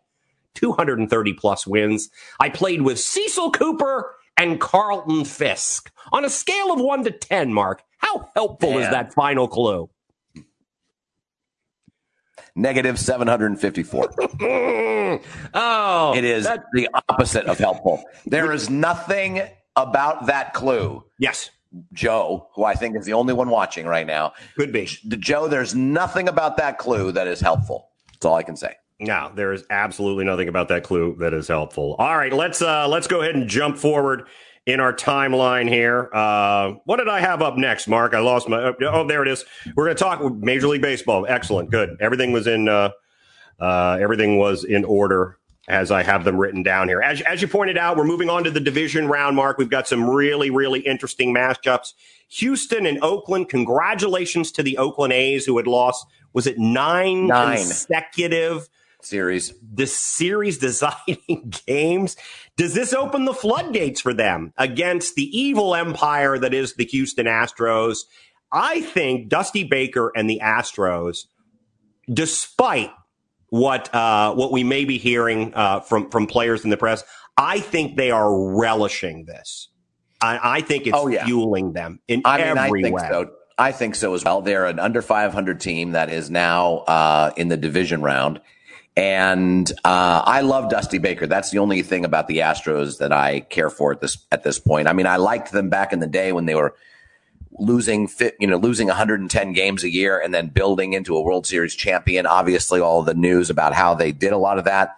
230 0.53 1.33
plus 1.33 1.65
wins. 1.65 2.09
I 2.39 2.49
played 2.49 2.83
with 2.83 2.99
Cecil 2.99 3.51
Cooper 3.51 4.15
and 4.37 4.59
Carlton 4.59 5.25
Fisk. 5.25 5.91
On 6.11 6.23
a 6.23 6.29
scale 6.29 6.71
of 6.71 6.79
1 6.79 7.05
to 7.05 7.11
10, 7.11 7.51
Mark, 7.51 7.83
how 7.97 8.29
helpful 8.35 8.73
Damn. 8.73 8.81
is 8.81 8.89
that 8.89 9.13
final 9.13 9.47
clue? 9.47 9.89
Negative 12.55 12.99
754. 12.99 14.13
oh, 15.53 16.13
it 16.15 16.23
is 16.23 16.45
that, 16.45 16.65
the 16.73 16.89
opposite 17.09 17.45
of 17.45 17.57
helpful. 17.57 18.03
There 18.25 18.51
is 18.51 18.69
nothing 18.69 19.41
about 19.75 20.27
that 20.27 20.53
clue. 20.53 21.03
Yes. 21.19 21.51
Joe, 21.91 22.47
who 22.55 22.63
I 22.63 22.73
think 22.73 22.95
is 22.95 23.05
the 23.05 23.13
only 23.13 23.33
one 23.33 23.49
watching 23.49 23.85
right 23.85 24.07
now. 24.07 24.33
Could 24.57 24.71
be. 24.71 24.87
The 25.03 25.17
Joe, 25.17 25.49
there's 25.49 25.75
nothing 25.75 26.29
about 26.29 26.55
that 26.57 26.77
clue 26.77 27.11
that 27.11 27.27
is 27.27 27.41
helpful. 27.41 27.89
That's 28.13 28.25
all 28.25 28.35
I 28.35 28.43
can 28.43 28.55
say. 28.55 28.75
No, 28.99 29.29
there 29.35 29.51
is 29.51 29.65
absolutely 29.69 30.23
nothing 30.23 30.47
about 30.47 30.69
that 30.69 30.83
clue 30.83 31.17
that 31.19 31.33
is 31.33 31.49
helpful. 31.49 31.95
All 31.99 32.17
right, 32.17 32.31
let's 32.31 32.61
uh 32.61 32.87
let's 32.87 33.07
go 33.07 33.21
ahead 33.21 33.35
and 33.35 33.49
jump 33.49 33.77
forward 33.77 34.27
in 34.65 34.79
our 34.79 34.93
timeline 34.93 35.69
here. 35.69 36.09
Uh, 36.13 36.73
what 36.85 36.97
did 36.97 37.07
I 37.07 37.19
have 37.19 37.41
up 37.41 37.57
next, 37.57 37.87
Mark? 37.87 38.13
I 38.13 38.19
lost 38.19 38.49
my. 38.49 38.73
Oh, 38.81 39.07
there 39.07 39.21
it 39.21 39.27
is. 39.27 39.45
We're 39.75 39.85
going 39.85 39.95
to 39.95 40.03
talk 40.03 40.33
Major 40.35 40.67
League 40.67 40.81
Baseball. 40.81 41.25
Excellent, 41.27 41.71
good. 41.71 41.97
Everything 41.99 42.31
was 42.31 42.47
in. 42.47 42.67
Uh, 42.67 42.89
uh, 43.59 43.97
everything 44.01 44.37
was 44.37 44.63
in 44.63 44.83
order 44.83 45.37
as 45.67 45.89
I 45.91 46.03
have 46.03 46.25
them 46.25 46.37
written 46.37 46.61
down 46.61 46.87
here. 46.89 47.01
As, 47.01 47.21
as 47.21 47.41
you 47.41 47.47
pointed 47.47 47.77
out, 47.77 47.97
we're 47.97 48.03
moving 48.03 48.29
on 48.29 48.43
to 48.43 48.51
the 48.51 48.59
division 48.59 49.07
round, 49.07 49.35
Mark. 49.35 49.57
We've 49.57 49.69
got 49.69 49.87
some 49.87 50.09
really, 50.09 50.49
really 50.49 50.81
interesting 50.81 51.33
matchups. 51.33 51.93
Houston 52.27 52.85
and 52.85 53.01
Oakland. 53.01 53.49
Congratulations 53.49 54.51
to 54.53 54.63
the 54.63 54.77
Oakland 54.77 55.13
A's 55.13 55.45
who 55.45 55.57
had 55.57 55.67
lost. 55.67 56.05
Was 56.33 56.47
it 56.47 56.59
nine, 56.59 57.27
nine. 57.27 57.57
consecutive? 57.57 58.67
series. 59.05 59.53
The 59.61 59.87
series 59.87 60.57
deciding 60.57 61.53
games. 61.67 62.17
Does 62.57 62.73
this 62.73 62.93
open 62.93 63.25
the 63.25 63.33
floodgates 63.33 63.99
for 63.99 64.13
them 64.13 64.53
against 64.57 65.15
the 65.15 65.37
evil 65.37 65.75
empire 65.75 66.37
that 66.37 66.53
is 66.53 66.75
the 66.75 66.85
Houston 66.85 67.25
Astros? 67.25 67.99
I 68.51 68.81
think 68.81 69.27
Dusty 69.27 69.65
Baker 69.65 70.11
and 70.15 70.29
the 70.29 70.39
Astros, 70.41 71.25
despite 72.11 72.91
what 73.49 73.93
uh, 73.93 74.33
what 74.33 74.51
we 74.51 74.63
may 74.63 74.85
be 74.85 74.97
hearing 74.97 75.53
uh, 75.53 75.81
from 75.81 76.09
from 76.09 76.27
players 76.27 76.63
in 76.63 76.69
the 76.69 76.77
press, 76.77 77.03
I 77.37 77.59
think 77.59 77.97
they 77.97 78.11
are 78.11 78.55
relishing 78.55 79.25
this. 79.25 79.69
I, 80.21 80.39
I 80.57 80.61
think 80.61 80.87
it's 80.87 80.97
oh, 80.97 81.07
yeah. 81.07 81.25
fueling 81.25 81.73
them 81.73 81.99
in 82.07 82.21
I 82.23 82.37
mean, 82.37 82.57
every 82.57 82.79
I 82.79 82.83
think 82.83 82.95
way. 82.95 83.07
So. 83.09 83.31
I 83.57 83.71
think 83.71 83.95
so 83.95 84.13
as 84.13 84.23
well. 84.23 84.41
They're 84.41 84.65
an 84.65 84.79
under 84.79 85.01
500 85.01 85.61
team 85.61 85.91
that 85.91 86.09
is 86.09 86.29
now 86.29 86.79
uh, 86.79 87.31
in 87.37 87.47
the 87.47 87.55
division 87.57 88.01
round. 88.01 88.41
And 88.97 89.69
uh, 89.83 90.23
I 90.25 90.41
love 90.41 90.69
Dusty 90.69 90.99
Baker. 90.99 91.27
That's 91.27 91.51
the 91.51 91.59
only 91.59 91.81
thing 91.81 92.05
about 92.05 92.27
the 92.27 92.37
Astros 92.37 92.99
that 92.99 93.11
I 93.11 93.41
care 93.41 93.69
for 93.69 93.91
at 93.91 93.99
this 93.99 94.17
at 94.31 94.43
this 94.43 94.57
point. 94.57 94.87
I 94.87 94.93
mean, 94.93 95.05
I 95.05 95.17
liked 95.17 95.51
them 95.51 95.69
back 95.69 95.91
in 95.91 95.99
the 95.99 96.07
day 96.07 96.31
when 96.31 96.45
they 96.45 96.55
were 96.55 96.75
losing 97.57 98.09
you 98.39 98.47
know, 98.47 98.57
losing 98.57 98.87
110 98.87 99.53
games 99.53 99.83
a 99.83 99.89
year 99.89 100.19
and 100.19 100.33
then 100.33 100.47
building 100.47 100.93
into 100.93 101.15
a 101.15 101.21
World 101.21 101.45
Series 101.45 101.75
champion. 101.75 102.25
Obviously, 102.25 102.79
all 102.79 103.03
the 103.03 103.13
news 103.13 103.49
about 103.49 103.73
how 103.73 103.95
they 103.95 104.13
did 104.13 104.31
a 104.31 104.37
lot 104.37 104.57
of 104.57 104.65
that 104.65 104.95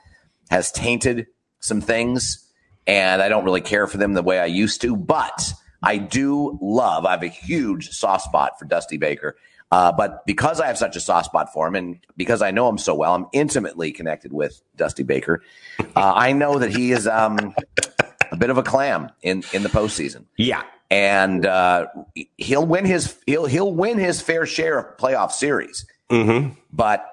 has 0.51 0.71
tainted 0.71 1.27
some 1.59 1.81
things, 1.81 2.47
and 2.85 3.21
I 3.21 3.29
don't 3.29 3.45
really 3.45 3.61
care 3.61 3.87
for 3.87 3.97
them 3.97 4.13
the 4.13 4.21
way 4.21 4.39
I 4.39 4.45
used 4.45 4.81
to. 4.81 4.95
But 4.95 5.53
I 5.81 5.97
do 5.97 6.57
love. 6.61 7.05
I 7.05 7.11
have 7.11 7.23
a 7.23 7.27
huge 7.27 7.89
soft 7.89 8.25
spot 8.25 8.59
for 8.59 8.65
Dusty 8.65 8.97
Baker. 8.97 9.35
Uh, 9.71 9.91
but 9.91 10.25
because 10.25 10.61
I 10.61 10.67
have 10.67 10.77
such 10.77 10.95
a 10.95 10.99
soft 10.99 11.25
spot 11.25 11.51
for 11.51 11.67
him 11.67 11.75
and 11.75 11.99
because 12.15 12.41
I 12.41 12.51
know 12.51 12.69
him 12.69 12.77
so 12.77 12.95
well, 12.95 13.13
I'm 13.13 13.27
intimately 13.33 13.91
connected 13.91 14.31
with 14.31 14.61
Dusty 14.75 15.03
Baker. 15.03 15.43
Uh, 15.79 16.13
I 16.15 16.31
know 16.31 16.59
that 16.59 16.73
he 16.73 16.91
is 16.91 17.05
um, 17.05 17.53
a 18.31 18.37
bit 18.37 18.49
of 18.49 18.57
a 18.57 18.63
clam 18.63 19.11
in, 19.21 19.43
in 19.53 19.63
the 19.63 19.69
postseason. 19.69 20.25
Yeah. 20.37 20.63
And 20.89 21.45
uh, 21.45 21.87
he'll 22.37 22.65
win 22.65 22.85
his 22.85 23.17
he'll 23.25 23.45
he'll 23.45 23.73
win 23.73 23.97
his 23.97 24.21
fair 24.21 24.45
share 24.45 24.79
of 24.79 24.97
playoff 24.97 25.33
series. 25.33 25.85
Mm-hmm. 26.09 26.53
But 26.71 27.05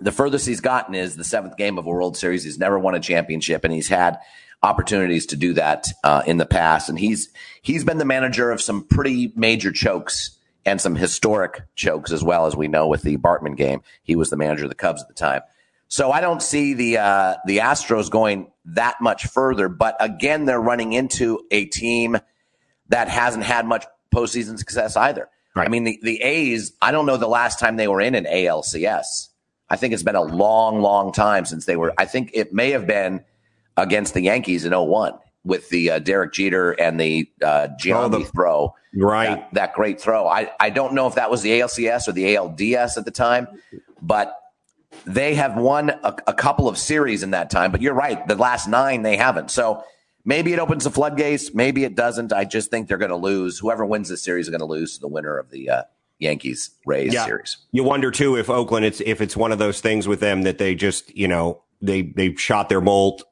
the 0.00 0.12
furthest 0.12 0.46
he's 0.46 0.60
gotten 0.60 0.94
is 0.94 1.16
the 1.16 1.24
seventh 1.24 1.56
game 1.56 1.78
of 1.78 1.86
a 1.86 1.88
World 1.88 2.18
Series. 2.18 2.44
He's 2.44 2.58
never 2.58 2.78
won 2.78 2.94
a 2.94 3.00
championship, 3.00 3.64
and 3.64 3.72
he's 3.72 3.88
had 3.88 4.18
opportunities 4.62 5.24
to 5.26 5.36
do 5.36 5.54
that 5.54 5.86
uh, 6.04 6.22
in 6.26 6.36
the 6.36 6.44
past. 6.44 6.90
And 6.90 6.98
he's 6.98 7.30
he's 7.62 7.84
been 7.84 7.96
the 7.96 8.04
manager 8.04 8.50
of 8.50 8.60
some 8.60 8.84
pretty 8.84 9.32
major 9.34 9.72
chokes 9.72 10.36
and 10.64 10.80
some 10.80 10.96
historic 10.96 11.62
chokes 11.74 12.12
as 12.12 12.22
well 12.22 12.46
as 12.46 12.56
we 12.56 12.68
know 12.68 12.86
with 12.86 13.02
the 13.02 13.16
Bartman 13.16 13.56
game. 13.56 13.82
He 14.02 14.16
was 14.16 14.30
the 14.30 14.36
manager 14.36 14.64
of 14.64 14.70
the 14.70 14.74
Cubs 14.74 15.02
at 15.02 15.08
the 15.08 15.14
time. 15.14 15.42
So 15.88 16.12
I 16.12 16.20
don't 16.20 16.42
see 16.42 16.74
the 16.74 16.98
uh, 16.98 17.34
the 17.46 17.58
Astros 17.58 18.10
going 18.10 18.52
that 18.66 19.00
much 19.00 19.26
further. 19.26 19.68
But 19.68 19.96
again, 19.98 20.44
they're 20.44 20.60
running 20.60 20.92
into 20.92 21.40
a 21.50 21.64
team 21.64 22.18
that 22.88 23.08
hasn't 23.08 23.44
had 23.44 23.66
much 23.66 23.84
postseason 24.14 24.58
success 24.58 24.96
either. 24.96 25.28
Right. 25.54 25.66
I 25.66 25.68
mean, 25.68 25.84
the, 25.84 25.98
the 26.02 26.22
A's, 26.22 26.72
I 26.80 26.92
don't 26.92 27.06
know 27.06 27.16
the 27.16 27.26
last 27.26 27.58
time 27.58 27.76
they 27.76 27.88
were 27.88 28.00
in 28.00 28.14
an 28.14 28.24
ALCS. 28.24 29.28
I 29.68 29.76
think 29.76 29.92
it's 29.92 30.02
been 30.02 30.16
a 30.16 30.22
long, 30.22 30.80
long 30.80 31.12
time 31.12 31.44
since 31.44 31.64
they 31.64 31.76
were. 31.76 31.92
I 31.98 32.04
think 32.04 32.30
it 32.34 32.52
may 32.52 32.70
have 32.70 32.86
been 32.86 33.24
against 33.76 34.14
the 34.14 34.20
Yankees 34.20 34.64
in 34.64 34.72
01 34.72 35.14
with 35.44 35.68
the 35.70 35.90
uh, 35.90 35.98
Derek 35.98 36.32
Jeter 36.32 36.72
and 36.72 37.00
the 37.00 37.30
uh, 37.42 37.68
Giambi 37.80 38.04
oh, 38.04 38.08
the, 38.08 38.24
throw. 38.24 38.74
Right. 38.94 39.28
That, 39.28 39.54
that, 39.54 39.74
great 39.74 40.00
throw. 40.00 40.26
I, 40.26 40.50
I 40.58 40.70
don't 40.70 40.94
know 40.94 41.06
if 41.06 41.14
that 41.14 41.30
was 41.30 41.42
the 41.42 41.60
ALCS 41.60 42.08
or 42.08 42.12
the 42.12 42.34
ALDS 42.34 42.96
at 42.96 43.04
the 43.04 43.10
time, 43.10 43.48
but 44.02 44.36
they 45.04 45.34
have 45.34 45.56
won 45.56 45.90
a, 45.90 46.14
a 46.26 46.34
couple 46.34 46.68
of 46.68 46.76
series 46.76 47.22
in 47.22 47.30
that 47.30 47.50
time. 47.50 47.72
But 47.72 47.80
you're 47.80 47.94
right. 47.94 48.26
The 48.26 48.34
last 48.34 48.68
nine, 48.68 49.02
they 49.02 49.16
haven't. 49.16 49.50
So 49.50 49.82
maybe 50.24 50.52
it 50.52 50.58
opens 50.58 50.84
the 50.84 50.90
floodgates. 50.90 51.54
Maybe 51.54 51.84
it 51.84 51.94
doesn't. 51.94 52.32
I 52.32 52.44
just 52.44 52.70
think 52.70 52.88
they're 52.88 52.98
going 52.98 53.10
to 53.10 53.16
lose. 53.16 53.58
Whoever 53.58 53.86
wins 53.86 54.08
this 54.08 54.22
series 54.22 54.46
is 54.46 54.50
going 54.50 54.60
to 54.60 54.66
lose 54.66 54.94
to 54.94 55.00
the 55.00 55.08
winner 55.08 55.38
of 55.38 55.50
the 55.50 55.70
uh, 55.70 55.82
Yankees 56.18 56.70
Rays 56.84 57.14
yeah. 57.14 57.24
series. 57.24 57.56
You 57.72 57.84
wonder 57.84 58.10
too 58.10 58.36
if 58.36 58.50
Oakland, 58.50 58.84
it's 58.84 59.00
if 59.00 59.20
it's 59.20 59.36
one 59.36 59.52
of 59.52 59.58
those 59.58 59.80
things 59.80 60.06
with 60.06 60.20
them 60.20 60.42
that 60.42 60.58
they 60.58 60.74
just 60.74 61.16
you 61.16 61.28
know 61.28 61.62
they 61.80 62.02
they 62.02 62.34
shot 62.34 62.68
their 62.68 62.80
bolt 62.80 63.24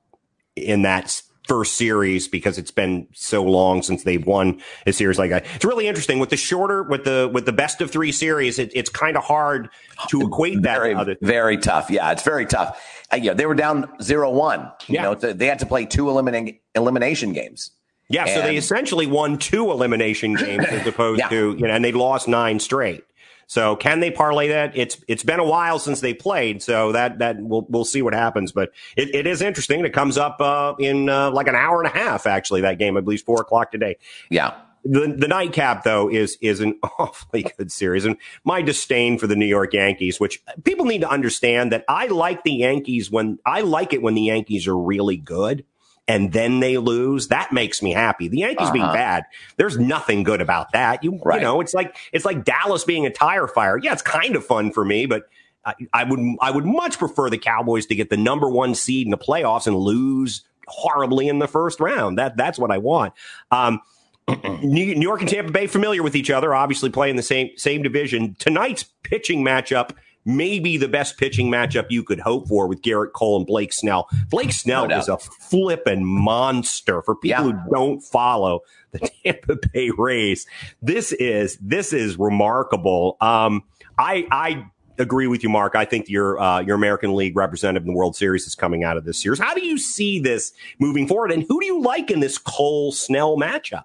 in 0.56 0.82
that 0.82 1.22
first 1.48 1.74
series 1.74 2.28
because 2.28 2.58
it's 2.58 2.70
been 2.70 3.08
so 3.14 3.42
long 3.42 3.82
since 3.82 4.04
they've 4.04 4.24
won 4.26 4.60
a 4.86 4.92
series 4.92 5.18
like 5.18 5.30
that. 5.30 5.46
It's 5.54 5.64
really 5.64 5.88
interesting 5.88 6.18
with 6.18 6.28
the 6.28 6.36
shorter, 6.36 6.82
with 6.82 7.04
the 7.04 7.30
with 7.32 7.46
the 7.46 7.52
best 7.52 7.80
of 7.80 7.90
three 7.90 8.12
series. 8.12 8.58
It, 8.58 8.70
it's 8.74 8.90
kind 8.90 9.16
of 9.16 9.24
hard 9.24 9.70
to 10.10 10.20
equate 10.20 10.62
that. 10.62 10.78
Very, 10.78 10.94
other- 10.94 11.16
very 11.22 11.56
tough. 11.56 11.90
Yeah, 11.90 12.12
it's 12.12 12.22
very 12.22 12.46
tough. 12.46 12.80
Uh, 13.10 13.16
yeah, 13.16 13.32
they 13.32 13.46
were 13.46 13.54
down 13.54 13.90
zero 14.02 14.30
one. 14.30 14.70
You 14.86 14.96
yeah. 14.96 15.02
know, 15.02 15.14
they 15.14 15.46
had 15.46 15.58
to 15.60 15.66
play 15.66 15.86
two 15.86 16.08
eliminating 16.10 16.60
elimination 16.74 17.32
games. 17.32 17.70
Yeah, 18.10 18.24
and- 18.24 18.30
so 18.30 18.42
they 18.42 18.56
essentially 18.56 19.06
won 19.06 19.38
two 19.38 19.70
elimination 19.70 20.34
games 20.34 20.66
as 20.66 20.86
opposed 20.86 21.20
yeah. 21.20 21.28
to 21.28 21.56
you 21.58 21.66
know, 21.66 21.74
and 21.74 21.84
they 21.84 21.92
lost 21.92 22.28
nine 22.28 22.60
straight. 22.60 23.04
So 23.48 23.76
can 23.76 24.00
they 24.00 24.10
parlay 24.10 24.48
that? 24.48 24.76
It's 24.76 25.02
it's 25.08 25.24
been 25.24 25.40
a 25.40 25.44
while 25.44 25.78
since 25.78 26.00
they 26.00 26.12
played, 26.12 26.62
so 26.62 26.92
that 26.92 27.18
that 27.18 27.40
we'll 27.40 27.66
we'll 27.70 27.86
see 27.86 28.02
what 28.02 28.12
happens. 28.12 28.52
But 28.52 28.72
it, 28.94 29.14
it 29.14 29.26
is 29.26 29.40
interesting. 29.40 29.82
It 29.86 29.94
comes 29.94 30.18
up 30.18 30.38
uh, 30.40 30.74
in 30.78 31.08
uh, 31.08 31.30
like 31.30 31.48
an 31.48 31.56
hour 31.56 31.82
and 31.82 31.92
a 31.92 31.98
half. 31.98 32.26
Actually, 32.26 32.60
that 32.60 32.78
game 32.78 32.98
I 32.98 33.00
believe 33.00 33.22
four 33.22 33.40
o'clock 33.40 33.72
today. 33.72 33.96
Yeah. 34.30 34.54
The, 34.84 35.12
the 35.18 35.28
nightcap 35.28 35.82
though 35.82 36.10
is 36.10 36.36
is 36.42 36.60
an 36.60 36.78
awfully 36.98 37.46
good 37.56 37.72
series, 37.72 38.04
and 38.04 38.18
my 38.44 38.60
disdain 38.60 39.18
for 39.18 39.26
the 39.26 39.34
New 39.34 39.46
York 39.46 39.72
Yankees, 39.72 40.20
which 40.20 40.42
people 40.64 40.84
need 40.84 41.00
to 41.00 41.08
understand 41.08 41.72
that 41.72 41.86
I 41.88 42.06
like 42.08 42.44
the 42.44 42.52
Yankees 42.52 43.10
when 43.10 43.38
I 43.46 43.62
like 43.62 43.94
it 43.94 44.02
when 44.02 44.14
the 44.14 44.22
Yankees 44.22 44.66
are 44.68 44.76
really 44.76 45.16
good 45.16 45.64
and 46.08 46.32
then 46.32 46.60
they 46.60 46.78
lose, 46.78 47.28
that 47.28 47.52
makes 47.52 47.82
me 47.82 47.92
happy. 47.92 48.28
The 48.28 48.38
Yankees 48.38 48.68
uh-huh. 48.68 48.72
being 48.72 48.86
bad, 48.86 49.24
there's 49.58 49.78
nothing 49.78 50.22
good 50.22 50.40
about 50.40 50.72
that. 50.72 51.04
You, 51.04 51.20
right. 51.22 51.36
you 51.36 51.42
know, 51.42 51.60
it's 51.60 51.74
like 51.74 51.94
it's 52.12 52.24
like 52.24 52.44
Dallas 52.44 52.84
being 52.84 53.04
a 53.06 53.10
tire 53.10 53.46
fire. 53.46 53.76
Yeah, 53.76 53.92
it's 53.92 54.02
kind 54.02 54.34
of 54.34 54.44
fun 54.44 54.72
for 54.72 54.84
me, 54.84 55.04
but 55.04 55.28
I, 55.64 55.74
I 55.92 56.04
would 56.04 56.18
I 56.40 56.50
would 56.50 56.64
much 56.64 56.98
prefer 56.98 57.28
the 57.28 57.38
Cowboys 57.38 57.86
to 57.86 57.94
get 57.94 58.08
the 58.08 58.16
number 58.16 58.48
one 58.48 58.74
seed 58.74 59.06
in 59.06 59.10
the 59.10 59.18
playoffs 59.18 59.66
and 59.66 59.76
lose 59.76 60.42
horribly 60.66 61.28
in 61.28 61.38
the 61.38 61.48
first 61.48 61.78
round. 61.78 62.18
That 62.18 62.36
that's 62.38 62.58
what 62.58 62.70
I 62.70 62.78
want. 62.78 63.12
Um, 63.50 63.80
New 64.62 64.82
York 64.82 65.20
and 65.20 65.28
Tampa 65.28 65.52
Bay 65.52 65.66
familiar 65.66 66.02
with 66.02 66.16
each 66.16 66.30
other, 66.30 66.54
obviously 66.54 66.90
playing 66.90 67.16
the 67.16 67.22
same 67.22 67.50
same 67.56 67.82
division. 67.82 68.34
Tonight's 68.38 68.84
pitching 69.02 69.44
matchup 69.44 69.90
maybe 70.24 70.76
the 70.76 70.88
best 70.88 71.18
pitching 71.18 71.50
matchup 71.50 71.86
you 71.90 72.02
could 72.02 72.20
hope 72.20 72.48
for 72.48 72.68
with 72.68 72.82
Gerrit 72.82 73.12
Cole 73.12 73.38
and 73.38 73.46
Blake 73.46 73.72
Snell. 73.72 74.08
Blake 74.30 74.52
Snell 74.52 74.88
no 74.88 74.98
is 74.98 75.08
a 75.08 75.18
flipping 75.18 76.04
monster 76.04 77.02
for 77.02 77.14
people 77.14 77.46
yeah. 77.46 77.62
who 77.62 77.70
don't 77.70 78.00
follow 78.00 78.60
the 78.92 79.10
Tampa 79.24 79.56
Bay 79.72 79.90
Rays. 79.96 80.46
This 80.82 81.12
is 81.12 81.56
this 81.60 81.92
is 81.92 82.18
remarkable. 82.18 83.16
Um, 83.20 83.64
I 83.98 84.26
I 84.30 84.66
agree 84.98 85.26
with 85.26 85.42
you, 85.42 85.48
Mark. 85.48 85.74
I 85.74 85.84
think 85.84 86.08
your 86.08 86.40
uh, 86.40 86.60
your 86.60 86.76
American 86.76 87.14
League 87.14 87.36
representative 87.36 87.86
in 87.86 87.92
the 87.92 87.96
World 87.96 88.16
Series 88.16 88.46
is 88.46 88.54
coming 88.54 88.84
out 88.84 88.96
of 88.96 89.04
this 89.04 89.22
series. 89.22 89.38
How 89.38 89.54
do 89.54 89.64
you 89.64 89.78
see 89.78 90.18
this 90.18 90.52
moving 90.78 91.06
forward, 91.06 91.32
and 91.32 91.44
who 91.48 91.60
do 91.60 91.66
you 91.66 91.80
like 91.80 92.10
in 92.10 92.20
this 92.20 92.38
Cole 92.38 92.92
Snell 92.92 93.36
matchup? 93.36 93.84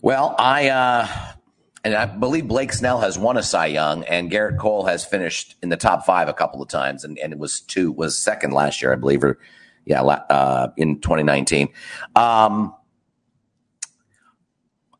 Well, 0.00 0.34
I 0.38 0.68
uh, 0.68 1.08
and 1.84 1.94
I 1.94 2.06
believe 2.06 2.48
Blake 2.48 2.72
Snell 2.72 3.00
has 3.00 3.18
won 3.18 3.36
a 3.36 3.42
Cy 3.42 3.66
Young, 3.66 4.04
and 4.04 4.30
Gerrit 4.30 4.58
Cole 4.58 4.84
has 4.86 5.04
finished 5.04 5.56
in 5.62 5.68
the 5.68 5.76
top 5.76 6.04
five 6.04 6.28
a 6.28 6.32
couple 6.32 6.60
of 6.60 6.68
times, 6.68 7.04
and, 7.04 7.18
and 7.18 7.32
it 7.32 7.38
was 7.38 7.60
two 7.60 7.92
was 7.92 8.18
second 8.18 8.52
last 8.52 8.82
year, 8.82 8.92
I 8.92 8.96
believe, 8.96 9.22
or 9.22 9.38
yeah, 9.84 10.02
uh, 10.02 10.70
in 10.76 11.00
2019. 11.00 11.68
Um, 12.14 12.74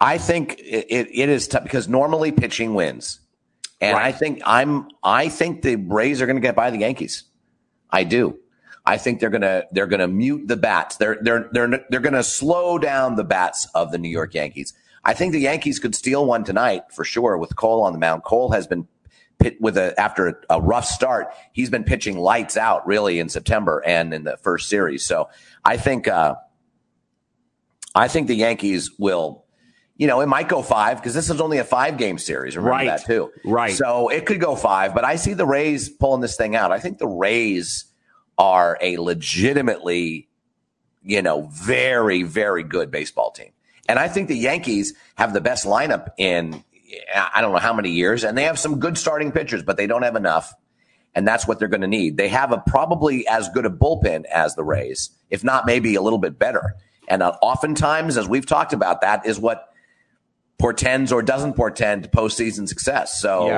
I 0.01 0.19
think 0.19 0.59
it, 0.61 0.87
it, 0.89 1.09
it 1.13 1.29
is 1.29 1.49
tough 1.49 1.65
because 1.65 1.89
normally 1.89 2.33
pitching 2.33 2.75
wins, 2.75 3.21
and 3.81 3.95
right. 3.95 4.07
I 4.07 4.13
think 4.13 4.41
I'm 4.47 4.89
I 5.03 5.29
think 5.29 5.63
the 5.63 5.77
Rays 5.77 6.23
are 6.23 6.27
going 6.27 6.37
to 6.37 6.43
get 6.43 6.55
by 6.55 6.71
the 6.71 6.79
Yankees. 6.79 7.25
I 7.91 8.05
do. 8.05 8.39
I 8.87 8.97
think 8.97 9.21
they're 9.21 9.31
gonna 9.31 9.65
they're 9.73 9.87
gonna 9.87 10.09
mute 10.09 10.49
the 10.49 10.57
bats. 10.57 10.97
They're 10.97 11.19
they're 11.21 11.51
they're 11.53 11.85
they're 11.91 12.01
gonna 12.01 12.23
slow 12.23 12.79
down 12.79 13.17
the 13.17 13.25
bats 13.25 13.67
of 13.75 13.93
the 13.93 13.99
New 13.99 14.09
York 14.09 14.33
Yankees. 14.33 14.73
I 15.09 15.15
think 15.15 15.33
the 15.33 15.41
Yankees 15.41 15.79
could 15.79 15.95
steal 15.95 16.27
one 16.27 16.45
tonight 16.45 16.83
for 16.93 17.03
sure 17.03 17.39
with 17.39 17.57
Cole 17.57 17.83
on 17.83 17.95
the 17.95 17.99
mound. 17.99 18.25
Cole 18.25 18.53
has 18.53 18.67
been 18.67 18.87
pit 19.39 19.59
with 19.59 19.79
a 19.79 19.99
after 19.99 20.39
a, 20.51 20.61
rough 20.61 20.85
start. 20.85 21.33
He's 21.53 21.71
been 21.71 21.83
pitching 21.83 22.19
lights 22.19 22.59
out 22.59 22.87
really 22.87 23.19
in 23.19 23.31
September 23.31 23.83
and 23.87 24.13
in 24.13 24.25
the 24.25 24.37
first 24.37 24.69
series. 24.69 25.07
So 25.07 25.31
I 25.65 25.79
think 25.79 26.09
uh, 26.09 26.35
I 27.95 28.09
think 28.09 28.29
the 28.29 28.35
Yankees 28.35 28.99
will. 28.99 29.47
You 29.97 30.07
know, 30.09 30.21
it 30.21 30.27
might 30.27 30.47
go 30.47 30.61
five 30.61 30.99
because 30.99 31.15
this 31.15 31.31
is 31.31 31.41
only 31.41 31.57
a 31.57 31.65
five 31.65 31.97
game 31.97 32.19
series. 32.19 32.55
Remember 32.55 32.77
right. 32.77 32.87
that 32.87 33.07
too. 33.07 33.33
Right. 33.47 33.73
So 33.73 34.11
it 34.11 34.27
could 34.27 34.41
go 34.41 34.57
five, 34.57 34.95
but 34.95 35.05
I 35.05 35.17
see 35.17 35.33
the 35.33 35.47
Rays 35.47 35.89
pulling 35.89 36.21
this 36.21 36.37
thing 36.37 36.55
out. 36.55 36.71
I 36.71 36.81
think 36.81 36.99
the 36.99 37.09
Rays 37.09 37.87
are 38.37 38.77
a 38.83 38.99
legitimately, 38.99 40.29
you 41.03 41.23
know, 41.23 41.49
very, 41.51 42.25
very 42.25 42.63
good 42.63 42.91
baseball 42.91 43.31
team. 43.31 43.53
And 43.89 43.99
I 43.99 44.07
think 44.07 44.29
the 44.29 44.37
Yankees 44.37 44.95
have 45.17 45.33
the 45.33 45.41
best 45.41 45.65
lineup 45.67 46.11
in 46.19 46.63
I 47.15 47.41
don't 47.41 47.53
know 47.53 47.59
how 47.59 47.75
many 47.75 47.91
years, 47.91 48.25
and 48.25 48.37
they 48.37 48.45
have 48.45 48.59
some 48.59 48.79
good 48.79 48.97
starting 48.97 49.33
pitchers, 49.33 49.63
but 49.63 49.77
they 49.77 49.87
don't 49.87 50.03
have 50.03 50.17
enough. 50.17 50.55
And 51.15 51.27
that's 51.27 51.49
what 51.49 51.59
they're 51.59 51.69
going 51.69 51.81
to 51.81 51.89
need. 51.89 52.17
They 52.17 52.29
have 52.29 52.53
a 52.53 52.59
probably 52.59 53.27
as 53.27 53.49
good 53.49 53.67
a 53.67 53.71
bullpen 53.71 54.25
as 54.25 54.55
the 54.55 54.65
Rays, 54.65 55.11
if 55.31 55.43
not 55.43 55.67
maybe 55.67 55.95
a 55.97 56.03
little 56.03 56.19
bit 56.19 56.39
better. 56.39 56.77
And 57.09 57.23
uh, 57.23 57.33
oftentimes, 57.43 58.17
as 58.17 58.29
we've 58.29 58.47
talked 58.47 58.73
about, 58.73 59.01
that 59.01 59.27
is 59.27 59.39
what 59.39 59.69
portends 60.59 61.13
or 61.13 61.23
doesn't 61.23 61.55
portend 61.55 62.11
postseason 62.11 62.69
success. 62.69 63.21
So. 63.21 63.49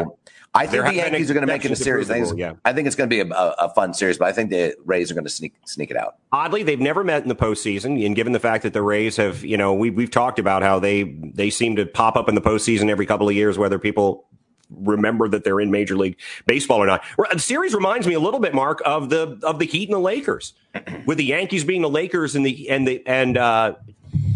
I 0.53 0.67
think 0.67 0.85
the 0.85 0.95
Yankees 0.95 1.31
are 1.31 1.35
going 1.35 1.47
to 1.47 1.53
make 1.53 1.65
it 1.65 1.71
a 1.71 1.77
series. 1.77 2.11
I 2.11 2.25
think, 2.25 2.39
yeah. 2.39 2.55
I 2.65 2.73
think 2.73 2.89
it's 2.89 2.97
going 2.97 3.09
to 3.09 3.15
be 3.15 3.21
a, 3.21 3.35
a, 3.35 3.73
fun 3.73 3.95
series, 3.95 4.19
but 4.19 4.27
I 4.27 4.33
think 4.33 4.51
the 4.51 4.75
Rays 4.85 5.09
are 5.11 5.15
going 5.15 5.25
to 5.25 5.31
sneak 5.31 5.55
sneak 5.65 5.93
it 5.93 5.97
out. 5.97 6.17
Oddly, 6.33 6.65
they've 6.65 6.81
never 6.81 7.05
met 7.05 7.23
in 7.23 7.29
the 7.29 7.37
postseason, 7.37 8.05
and 8.05 8.17
given 8.17 8.33
the 8.33 8.41
fact 8.41 8.65
that 8.65 8.73
the 8.73 8.83
Rays 8.83 9.17
have, 9.17 9.45
you 9.45 9.57
know, 9.57 9.73
we, 9.73 9.91
we've 9.91 10.11
talked 10.11 10.41
about 10.41 10.63
how 10.63 10.81
they 10.81 11.05
they 11.05 11.51
seem 11.51 11.77
to 11.77 11.87
pop 11.87 12.17
up 12.17 12.29
in 12.29 12.35
the 12.35 12.41
postseason 12.41 12.91
every 12.91 13.07
couple 13.07 13.29
of 13.29 13.35
years, 13.35 13.59
whether 13.59 13.79
people 13.79 14.27
remember 14.71 15.29
that 15.29 15.45
they're 15.45 15.61
in 15.61 15.71
Major 15.71 15.97
League 15.97 16.19
Baseball 16.47 16.83
or 16.83 16.87
not. 16.87 17.05
The 17.33 17.39
series 17.39 17.73
reminds 17.73 18.07
me 18.09 18.15
a 18.15 18.21
little 18.21 18.41
bit, 18.41 18.53
Mark, 18.53 18.83
of 18.85 19.09
the 19.09 19.39
of 19.45 19.61
the 19.61 19.67
Heat 19.67 19.89
and 19.89 19.95
the 19.95 20.01
Lakers, 20.01 20.55
with 21.07 21.19
the 21.19 21.25
Yankees 21.27 21.63
being 21.63 21.83
the 21.83 21.91
Lakers 21.91 22.35
and 22.35 22.45
the 22.45 22.69
and 22.69 22.89
the 22.89 23.07
and 23.07 23.37
uh, 23.37 23.75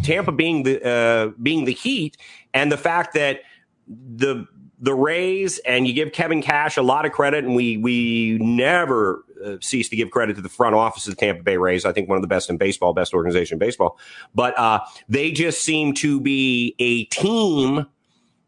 Tampa 0.04 0.30
being 0.30 0.62
the 0.62 0.86
uh, 0.86 1.32
being 1.42 1.64
the 1.64 1.72
Heat, 1.72 2.16
and 2.52 2.70
the 2.70 2.76
fact 2.76 3.14
that 3.14 3.40
the 3.88 4.46
the 4.84 4.94
Rays, 4.94 5.58
and 5.60 5.88
you 5.88 5.94
give 5.94 6.12
Kevin 6.12 6.42
Cash 6.42 6.76
a 6.76 6.82
lot 6.82 7.06
of 7.06 7.12
credit, 7.12 7.42
and 7.42 7.56
we 7.56 7.78
we 7.78 8.36
never 8.38 9.24
uh, 9.42 9.56
cease 9.62 9.88
to 9.88 9.96
give 9.96 10.10
credit 10.10 10.36
to 10.36 10.42
the 10.42 10.50
front 10.50 10.74
office 10.74 11.06
of 11.06 11.16
the 11.16 11.20
Tampa 11.20 11.42
Bay 11.42 11.56
Rays. 11.56 11.86
I 11.86 11.92
think 11.92 12.06
one 12.06 12.16
of 12.16 12.22
the 12.22 12.28
best 12.28 12.50
in 12.50 12.58
baseball, 12.58 12.92
best 12.92 13.14
organization 13.14 13.54
in 13.54 13.58
baseball. 13.60 13.98
But 14.34 14.58
uh, 14.58 14.80
they 15.08 15.32
just 15.32 15.62
seem 15.62 15.94
to 15.94 16.20
be 16.20 16.74
a 16.78 17.04
team, 17.04 17.86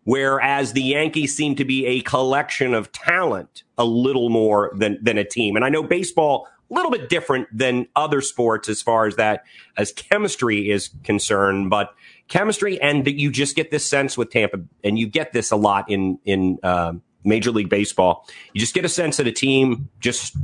whereas 0.04 0.74
the 0.74 0.82
Yankees 0.82 1.34
seem 1.34 1.56
to 1.56 1.64
be 1.64 1.86
a 1.86 2.02
collection 2.02 2.74
of 2.74 2.92
talent, 2.92 3.62
a 3.78 3.86
little 3.86 4.28
more 4.28 4.72
than 4.76 4.98
than 5.02 5.16
a 5.16 5.24
team. 5.24 5.56
And 5.56 5.64
I 5.64 5.70
know 5.70 5.82
baseball 5.82 6.48
a 6.70 6.74
little 6.74 6.90
bit 6.90 7.08
different 7.08 7.48
than 7.56 7.86
other 7.96 8.20
sports 8.20 8.68
as 8.68 8.82
far 8.82 9.06
as 9.06 9.16
that 9.16 9.44
as 9.78 9.90
chemistry 9.90 10.70
is 10.70 10.90
concerned, 11.02 11.70
but 11.70 11.94
chemistry, 12.28 12.80
and 12.80 13.04
that 13.04 13.18
you 13.18 13.30
just 13.30 13.56
get 13.56 13.70
this 13.70 13.84
sense 13.84 14.16
with 14.16 14.30
Tampa, 14.30 14.60
and 14.82 14.98
you 14.98 15.06
get 15.06 15.32
this 15.32 15.50
a 15.50 15.56
lot 15.56 15.90
in 15.90 16.18
in 16.24 16.58
uh, 16.62 16.92
Major 17.24 17.50
League 17.50 17.68
Baseball. 17.68 18.26
You 18.52 18.60
just 18.60 18.74
get 18.74 18.84
a 18.84 18.88
sense 18.88 19.18
that 19.18 19.26
a 19.26 19.32
team 19.32 19.88
just 20.00 20.36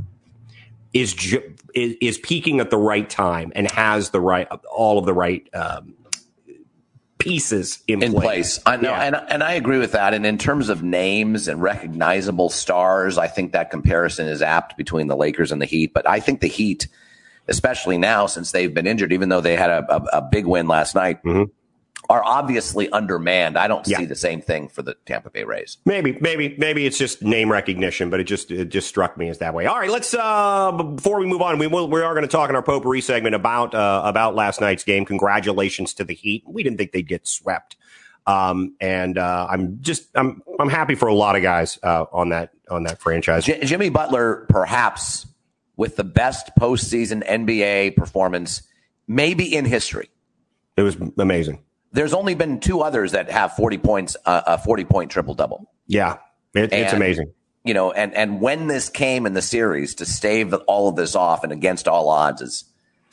is 0.93 1.13
ju- 1.13 1.55
is, 1.73 1.95
is 2.01 2.17
peaking 2.19 2.59
at 2.59 2.69
the 2.69 2.77
right 2.77 3.09
time 3.09 3.51
and 3.55 3.69
has 3.71 4.11
the 4.11 4.21
right 4.21 4.47
all 4.71 4.99
of 4.99 5.05
the 5.05 5.13
right 5.13 5.47
um, 5.53 5.95
pieces 7.17 7.79
in, 7.87 8.03
in 8.03 8.11
place. 8.11 8.59
place. 8.59 8.59
I 8.65 8.77
know, 8.77 8.91
yeah. 8.91 9.03
and 9.03 9.15
and 9.15 9.43
I 9.43 9.53
agree 9.53 9.79
with 9.79 9.93
that. 9.93 10.13
And 10.13 10.25
in 10.25 10.37
terms 10.37 10.69
of 10.69 10.83
names 10.83 11.47
and 11.47 11.61
recognizable 11.61 12.49
stars, 12.49 13.17
I 13.17 13.27
think 13.27 13.53
that 13.53 13.71
comparison 13.71 14.27
is 14.27 14.41
apt 14.41 14.77
between 14.77 15.07
the 15.07 15.15
Lakers 15.15 15.51
and 15.51 15.61
the 15.61 15.65
Heat. 15.65 15.93
But 15.93 16.07
I 16.07 16.19
think 16.19 16.41
the 16.41 16.47
Heat, 16.47 16.87
especially 17.47 17.97
now 17.97 18.27
since 18.27 18.51
they've 18.51 18.73
been 18.73 18.87
injured, 18.87 19.13
even 19.13 19.29
though 19.29 19.41
they 19.41 19.55
had 19.55 19.69
a, 19.69 19.95
a, 19.95 20.17
a 20.17 20.21
big 20.21 20.45
win 20.45 20.67
last 20.67 20.95
night. 20.95 21.23
Mm-hmm 21.23 21.43
are 22.13 22.23
obviously 22.23 22.87
undermanned. 22.91 23.57
I 23.57 23.67
don't 23.67 23.87
yeah. 23.87 23.97
see 23.97 24.05
the 24.05 24.15
same 24.15 24.39
thing 24.39 24.67
for 24.67 24.83
the 24.83 24.95
Tampa 25.07 25.31
Bay 25.31 25.45
Rays. 25.45 25.77
Maybe, 25.83 26.15
maybe, 26.21 26.55
maybe 26.59 26.85
it's 26.85 26.99
just 26.99 27.23
name 27.23 27.51
recognition, 27.51 28.11
but 28.11 28.19
it 28.19 28.25
just 28.25 28.51
it 28.51 28.69
just 28.69 28.87
struck 28.87 29.17
me 29.17 29.29
as 29.29 29.39
that 29.39 29.55
way. 29.55 29.65
All 29.65 29.79
right, 29.79 29.89
let's 29.89 30.13
uh, 30.13 30.71
before 30.71 31.19
we 31.19 31.25
move 31.25 31.41
on, 31.41 31.57
we 31.57 31.65
will, 31.65 31.89
we 31.89 32.01
are 32.03 32.13
going 32.13 32.21
to 32.21 32.31
talk 32.31 32.51
in 32.51 32.55
our 32.55 32.61
potpourri 32.61 33.01
segment 33.01 33.33
about 33.33 33.73
uh, 33.73 34.03
about 34.05 34.35
last 34.35 34.61
night's 34.61 34.83
game. 34.83 35.05
Congratulations 35.05 35.95
to 35.95 36.03
the 36.03 36.13
Heat. 36.13 36.43
We 36.45 36.61
didn't 36.61 36.77
think 36.77 36.91
they'd 36.91 37.07
get 37.07 37.27
swept, 37.27 37.77
um, 38.27 38.75
and 38.79 39.17
uh, 39.17 39.47
I'm 39.49 39.81
just 39.81 40.05
I'm 40.13 40.43
I'm 40.59 40.69
happy 40.69 40.93
for 40.93 41.07
a 41.07 41.15
lot 41.15 41.35
of 41.35 41.41
guys 41.41 41.79
uh, 41.81 42.05
on 42.13 42.29
that 42.29 42.51
on 42.69 42.83
that 42.83 43.01
franchise. 43.01 43.45
J- 43.45 43.65
Jimmy 43.65 43.89
Butler, 43.89 44.45
perhaps 44.49 45.25
with 45.77 45.95
the 45.95 46.03
best 46.03 46.51
postseason 46.59 47.27
NBA 47.27 47.95
performance, 47.95 48.61
maybe 49.07 49.55
in 49.55 49.65
history. 49.65 50.11
It 50.77 50.83
was 50.83 50.95
amazing 51.17 51.63
there's 51.93 52.13
only 52.13 52.35
been 52.35 52.59
two 52.59 52.81
others 52.81 53.13
that 53.13 53.31
have 53.31 53.55
40 53.55 53.77
points, 53.77 54.17
uh, 54.25 54.41
a 54.45 54.57
40 54.57 54.83
point 54.85 55.11
triple 55.11 55.35
double. 55.35 55.71
Yeah. 55.87 56.17
It, 56.53 56.73
it's 56.73 56.93
amazing. 56.93 57.31
You 57.63 57.73
know, 57.73 57.91
and, 57.91 58.13
and 58.13 58.41
when 58.41 58.67
this 58.67 58.89
came 58.89 59.25
in 59.25 59.33
the 59.33 59.41
series 59.41 59.95
to 59.95 60.05
stave 60.05 60.53
all 60.67 60.89
of 60.89 60.95
this 60.95 61.15
off 61.15 61.43
and 61.43 61.53
against 61.53 61.87
all 61.87 62.09
odds 62.09 62.41
is. 62.41 62.65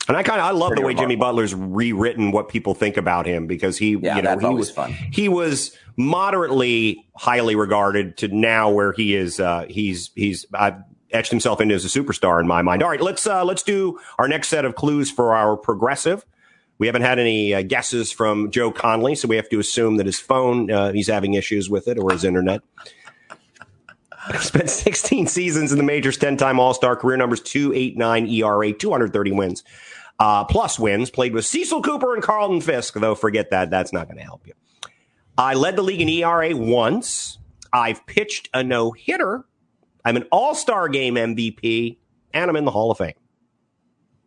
And 0.07 0.17
I 0.17 0.23
kind 0.23 0.39
of 0.39 0.45
I 0.47 0.51
love 0.51 0.71
the 0.71 0.81
way 0.81 0.87
remarkable. 0.87 1.03
Jimmy 1.03 1.15
Butler's 1.15 1.55
rewritten 1.55 2.31
what 2.31 2.49
people 2.49 2.73
think 2.73 2.97
about 2.97 3.27
him 3.27 3.45
because 3.45 3.77
he 3.77 3.95
yeah, 4.01 4.15
you 4.15 4.23
know 4.23 4.37
he 4.37 4.55
was 4.55 4.71
fun. 4.71 4.91
he 5.11 5.29
was 5.29 5.77
moderately 5.95 7.05
highly 7.15 7.55
regarded 7.55 8.17
to 8.17 8.27
now 8.27 8.71
where 8.71 8.93
he 8.93 9.15
is 9.15 9.39
uh, 9.39 9.65
he's 9.69 10.09
he's 10.15 10.47
I've 10.55 10.77
etched 11.11 11.29
himself 11.29 11.61
into 11.61 11.75
as 11.75 11.85
a 11.85 11.87
superstar 11.87 12.41
in 12.41 12.47
my 12.47 12.63
mind. 12.63 12.81
All 12.81 12.89
right, 12.89 12.99
let's 12.99 13.27
uh, 13.27 13.45
let's 13.45 13.63
do 13.63 13.99
our 14.17 14.27
next 14.27 14.47
set 14.47 14.65
of 14.65 14.75
clues 14.75 15.11
for 15.11 15.35
our 15.35 15.55
progressive. 15.55 16.25
We 16.81 16.87
haven't 16.87 17.03
had 17.03 17.19
any 17.19 17.53
uh, 17.53 17.61
guesses 17.61 18.11
from 18.11 18.49
Joe 18.49 18.71
Conley, 18.71 19.13
so 19.13 19.27
we 19.27 19.35
have 19.35 19.47
to 19.49 19.59
assume 19.59 19.97
that 19.97 20.07
his 20.07 20.17
phone, 20.17 20.71
uh, 20.71 20.91
he's 20.91 21.05
having 21.05 21.35
issues 21.35 21.69
with 21.69 21.87
it 21.87 21.99
or 21.99 22.11
his 22.11 22.23
internet. 22.23 22.63
Spent 24.39 24.67
16 24.67 25.27
seasons 25.27 25.71
in 25.71 25.77
the 25.77 25.83
majors, 25.83 26.17
10 26.17 26.37
time 26.37 26.59
All 26.59 26.73
Star, 26.73 26.95
career 26.95 27.17
numbers 27.17 27.39
289 27.41 28.25
ERA, 28.25 28.73
230 28.73 29.31
wins, 29.31 29.63
uh, 30.17 30.43
plus 30.45 30.79
wins. 30.79 31.11
Played 31.11 31.35
with 31.35 31.45
Cecil 31.45 31.83
Cooper 31.83 32.15
and 32.15 32.23
Carlton 32.23 32.61
Fisk, 32.61 32.95
though 32.95 33.13
forget 33.13 33.51
that. 33.51 33.69
That's 33.69 33.93
not 33.93 34.07
going 34.07 34.17
to 34.17 34.23
help 34.23 34.47
you. 34.47 34.53
I 35.37 35.53
led 35.53 35.75
the 35.75 35.83
league 35.83 36.01
in 36.01 36.09
ERA 36.09 36.57
once. 36.57 37.37
I've 37.71 38.03
pitched 38.07 38.49
a 38.55 38.63
no 38.63 38.89
hitter. 38.89 39.45
I'm 40.03 40.17
an 40.17 40.25
All 40.31 40.55
Star 40.55 40.89
game 40.89 41.13
MVP, 41.13 41.97
and 42.33 42.49
I'm 42.49 42.55
in 42.55 42.65
the 42.65 42.71
Hall 42.71 42.89
of 42.89 42.97
Fame. 42.97 43.13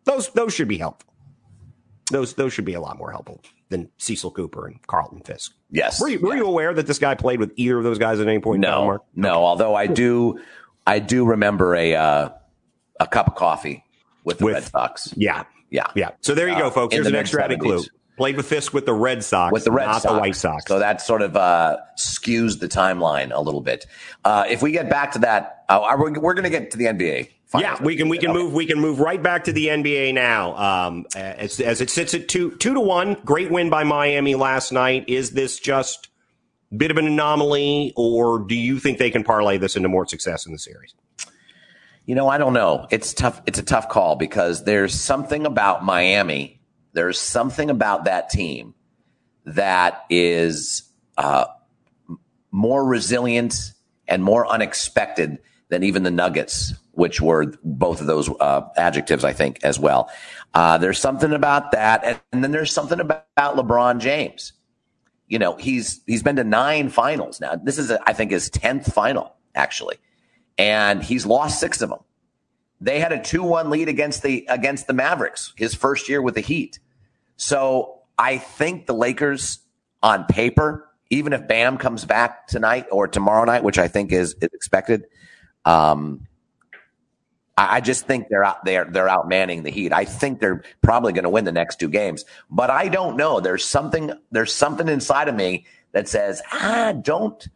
Those 0.05 0.29
those 0.29 0.53
should 0.53 0.69
be 0.69 0.77
helpful. 0.77 1.14
Those 2.11 2.33
those 2.35 2.53
should 2.53 2.65
be 2.65 2.73
a 2.73 2.81
lot 2.81 2.97
more 2.97 3.11
helpful 3.11 3.41
than 3.69 3.89
Cecil 3.97 4.31
Cooper 4.31 4.67
and 4.67 4.85
Carlton 4.87 5.21
Fisk. 5.21 5.53
Yes. 5.71 5.99
Were 5.99 6.09
you, 6.09 6.19
were 6.19 6.35
you 6.35 6.45
aware 6.45 6.73
that 6.73 6.87
this 6.87 6.99
guy 6.99 7.15
played 7.15 7.39
with 7.39 7.51
either 7.55 7.77
of 7.77 7.83
those 7.83 7.97
guys 7.97 8.19
at 8.19 8.27
any 8.27 8.39
point? 8.39 8.61
No, 8.61 8.91
in 8.91 8.99
no. 9.15 9.29
Okay. 9.29 9.37
Although 9.37 9.75
I 9.75 9.87
do, 9.87 10.39
I 10.85 10.99
do 10.99 11.25
remember 11.25 11.75
a 11.75 11.95
uh, 11.95 12.29
a 12.99 13.07
cup 13.07 13.27
of 13.27 13.35
coffee 13.35 13.83
with 14.23 14.39
the 14.39 14.45
with, 14.45 14.53
Red 14.55 14.63
Sox. 14.65 15.13
Yeah, 15.15 15.43
yeah, 15.69 15.87
yeah. 15.95 16.11
So 16.21 16.35
there 16.35 16.47
you 16.47 16.57
go, 16.57 16.67
uh, 16.67 16.71
folks. 16.71 16.93
Here's 16.93 17.07
an 17.07 17.15
extra 17.15 17.43
added 17.43 17.59
clue. 17.59 17.83
Played 18.17 18.37
with 18.37 18.45
Fisk 18.45 18.73
with 18.73 18.85
the 18.85 18.93
Red 18.93 19.25
Sox, 19.25 19.51
with 19.51 19.65
the 19.65 19.71
Red 19.71 19.87
not 19.87 20.01
Sox. 20.01 20.13
the 20.13 20.19
White 20.19 20.35
Sox. 20.37 20.63
So 20.67 20.79
that 20.79 21.01
sort 21.01 21.21
of 21.21 21.35
uh, 21.35 21.77
skews 21.97 22.59
the 22.59 22.69
timeline 22.69 23.33
a 23.33 23.41
little 23.41 23.59
bit. 23.59 23.85
Uh, 24.23 24.45
if 24.47 24.61
we 24.61 24.71
get 24.71 24.89
back 24.89 25.11
to 25.13 25.19
that, 25.19 25.65
uh, 25.67 25.93
we're, 25.97 26.17
we're 26.17 26.33
going 26.33 26.45
to 26.45 26.49
get 26.49 26.71
to 26.71 26.77
the 26.77 26.85
NBA 26.85 27.29
yeah, 27.59 27.81
we 27.81 27.95
can 27.95 28.09
we 28.09 28.17
can 28.17 28.31
okay. 28.31 28.39
move 28.39 28.53
we 28.53 28.65
can 28.65 28.79
move 28.79 28.99
right 28.99 29.21
back 29.21 29.45
to 29.45 29.53
the 29.53 29.67
NBA 29.67 30.13
now. 30.13 30.55
Um, 30.55 31.05
as, 31.15 31.59
as 31.59 31.81
it 31.81 31.89
sits 31.89 32.13
at 32.13 32.27
two 32.27 32.51
two 32.57 32.73
to 32.73 32.79
one, 32.79 33.15
great 33.25 33.51
win 33.51 33.69
by 33.69 33.83
Miami 33.83 34.35
last 34.35 34.71
night. 34.71 35.05
Is 35.07 35.31
this 35.31 35.59
just 35.59 36.09
a 36.71 36.75
bit 36.75 36.91
of 36.91 36.97
an 36.97 37.07
anomaly, 37.07 37.93
or 37.95 38.39
do 38.39 38.55
you 38.55 38.79
think 38.79 38.97
they 38.97 39.11
can 39.11 39.23
parlay 39.23 39.57
this 39.57 39.75
into 39.75 39.89
more 39.89 40.05
success 40.05 40.45
in 40.45 40.51
the 40.51 40.59
series? 40.59 40.93
You 42.05 42.15
know, 42.15 42.27
I 42.27 42.37
don't 42.37 42.53
know. 42.53 42.87
It's 42.91 43.13
tough. 43.13 43.41
It's 43.45 43.59
a 43.59 43.63
tough 43.63 43.89
call 43.89 44.15
because 44.15 44.63
there's 44.63 44.93
something 44.93 45.45
about 45.45 45.83
Miami. 45.83 46.61
There's 46.93 47.19
something 47.19 47.69
about 47.69 48.05
that 48.05 48.29
team 48.29 48.73
that 49.45 50.05
is 50.09 50.83
uh, 51.17 51.45
more 52.51 52.85
resilient 52.85 53.73
and 54.07 54.23
more 54.23 54.47
unexpected 54.47 55.39
than 55.69 55.83
even 55.83 56.03
the 56.03 56.11
Nuggets 56.11 56.73
which 56.95 57.21
were 57.21 57.53
both 57.63 58.01
of 58.01 58.07
those 58.07 58.29
uh, 58.39 58.61
adjectives, 58.77 59.23
I 59.23 59.33
think, 59.33 59.59
as 59.63 59.79
well. 59.79 60.09
Uh, 60.53 60.77
there's 60.77 60.99
something 60.99 61.33
about 61.33 61.71
that, 61.71 62.21
and, 62.31 62.43
then 62.43 62.51
there's 62.51 62.71
something 62.71 62.99
about 62.99 63.25
LeBron 63.37 63.99
James. 63.99 64.53
You 65.27 65.39
know, 65.39 65.55
he's 65.55 66.01
he's 66.05 66.23
been 66.23 66.35
to 66.35 66.43
nine 66.43 66.89
finals 66.89 67.41
now. 67.41 67.55
This 67.55 67.77
is, 67.77 67.91
I 67.91 68.13
think, 68.13 68.31
his 68.31 68.49
tenth 68.49 68.93
final 68.93 69.35
actually, 69.55 69.97
and 70.57 71.03
he's 71.03 71.25
lost 71.25 71.59
six 71.59 71.81
of 71.81 71.89
them. 71.89 71.99
They 72.81 72.99
had 72.99 73.11
a 73.11 73.21
two-one 73.21 73.69
lead 73.69 73.89
against 73.89 74.21
the 74.21 74.45
against 74.49 74.87
the 74.87 74.93
Mavericks 74.93 75.53
his 75.55 75.73
first 75.73 76.07
year 76.09 76.21
with 76.21 76.35
the 76.35 76.41
Heat. 76.41 76.79
So 77.37 78.01
I 78.17 78.37
think 78.37 78.85
the 78.85 78.93
Lakers, 78.93 79.59
on 80.03 80.25
paper, 80.25 80.87
even 81.09 81.33
if 81.33 81.47
Bam 81.47 81.77
comes 81.77 82.05
back 82.05 82.47
tonight 82.47 82.85
or 82.91 83.07
tomorrow 83.07 83.45
night, 83.45 83.63
which 83.63 83.77
I 83.77 83.87
think 83.87 84.11
is, 84.11 84.35
is 84.41 84.49
expected. 84.53 85.05
Um, 85.65 86.27
I 87.57 87.79
just 87.79 88.05
think 88.05 88.27
they're 88.29 88.43
out 88.43 88.65
there. 88.65 88.83
They're 88.83 89.07
out 89.07 89.29
manning 89.29 89.63
the 89.63 89.69
Heat. 89.69 89.93
I 89.93 90.03
think 90.03 90.39
they're 90.39 90.61
probably 90.81 91.13
going 91.13 91.23
to 91.23 91.29
win 91.29 91.45
the 91.45 91.53
next 91.53 91.79
two 91.79 91.87
games, 91.87 92.25
but 92.49 92.69
I 92.69 92.89
don't 92.89 93.15
know. 93.15 93.39
There's 93.39 93.63
something. 93.63 94.11
There's 94.31 94.53
something 94.53 94.89
inside 94.89 95.29
of 95.29 95.35
me 95.35 95.65
that 95.93 96.09
says, 96.09 96.41
ah, 96.51 96.93
don't 97.01 97.47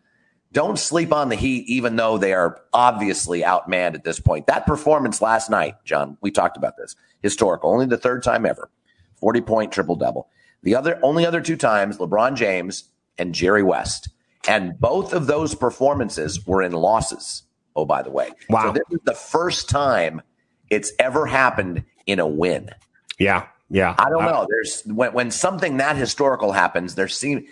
don't 0.52 0.80
sleep 0.80 1.14
on 1.14 1.30
the 1.30 1.36
Heat, 1.36 1.68
even 1.68 1.96
though 1.98 2.18
they 2.18 2.34
are 2.34 2.62
obviously 2.74 3.42
outmanned 3.42 3.94
at 3.94 4.04
this 4.04 4.20
point. 4.20 4.48
That 4.48 4.66
performance 4.66 5.22
last 5.22 5.50
night, 5.50 5.76
John, 5.84 6.18
we 6.22 6.32
talked 6.32 6.58
about 6.58 6.78
this. 6.78 6.96
Historical, 7.22 7.72
only 7.72 7.86
the 7.86 7.98
third 7.98 8.24
time 8.24 8.46
ever. 8.46 8.72
40 9.18 9.42
point 9.42 9.72
triple 9.72 9.98
double. 9.98 10.30
The 10.64 10.76
other 10.76 10.98
only 11.04 11.26
other 11.26 11.42
two 11.42 11.58
times, 11.58 11.98
LeBron 11.98 12.36
James 12.36 12.86
and 13.18 13.36
Jerry 13.36 13.64
West. 13.64 14.10
And 14.48 14.80
both 14.80 15.14
of 15.14 15.28
those 15.28 15.54
performances 15.54 16.46
were 16.48 16.62
in 16.62 16.72
losses. 16.72 17.44
Oh, 17.80 17.86
by 17.86 18.02
the 18.02 18.12
way. 18.12 18.30
Wow. 18.50 18.66
So 18.66 18.72
this 18.74 18.84
is 18.92 19.00
the 19.06 19.14
first 19.14 19.70
time 19.70 20.22
it's 20.70 20.92
ever 21.00 21.26
happened 21.26 21.86
in 22.06 22.20
a 22.20 22.28
win. 22.28 22.72
Yeah. 23.18 23.48
Yeah. 23.70 23.96
I 23.98 24.10
don't 24.10 24.26
know. 24.26 24.46
There's 24.50 24.84
when, 24.86 25.14
when 25.14 25.32
something 25.32 25.78
that 25.78 25.96
historical 25.96 26.52
happens, 26.52 26.96
there 26.96 27.08
seem 27.08 27.48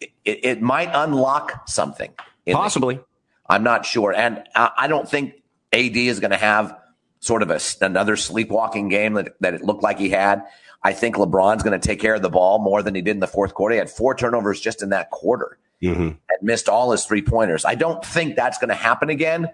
it, 0.00 0.10
it 0.24 0.62
might 0.62 0.90
unlock 0.94 1.68
something. 1.68 2.12
Possibly. 2.50 2.96
The, 2.96 3.04
I'm 3.48 3.62
not 3.62 3.84
sure. 3.84 4.14
And 4.14 4.42
I, 4.54 4.70
I 4.78 4.88
don't 4.88 5.08
think 5.08 5.34
AD 5.72 5.96
is 5.96 6.20
going 6.20 6.30
to 6.30 6.36
have 6.38 6.76
sort 7.20 7.42
of 7.42 7.50
a, 7.50 7.60
another 7.82 8.16
sleepwalking 8.16 8.88
game 8.88 9.14
that, 9.14 9.36
that 9.40 9.54
it 9.54 9.62
looked 9.62 9.82
like 9.82 9.98
he 9.98 10.08
had. 10.08 10.42
I 10.82 10.92
think 10.92 11.16
LeBron's 11.16 11.62
going 11.62 11.78
to 11.78 11.86
take 11.86 12.00
care 12.00 12.14
of 12.14 12.22
the 12.22 12.30
ball 12.30 12.58
more 12.60 12.82
than 12.82 12.94
he 12.94 13.02
did 13.02 13.12
in 13.12 13.20
the 13.20 13.26
fourth 13.26 13.52
quarter. 13.52 13.74
He 13.74 13.78
had 13.78 13.90
four 13.90 14.14
turnovers 14.14 14.60
just 14.60 14.82
in 14.82 14.90
that 14.90 15.10
quarter 15.10 15.58
mm-hmm. 15.82 16.00
and 16.02 16.42
missed 16.42 16.68
all 16.68 16.92
his 16.92 17.04
three 17.04 17.22
pointers. 17.22 17.64
I 17.64 17.74
don't 17.74 18.04
think 18.04 18.36
that's 18.36 18.58
going 18.58 18.68
to 18.68 18.74
happen 18.76 19.10
again. 19.10 19.48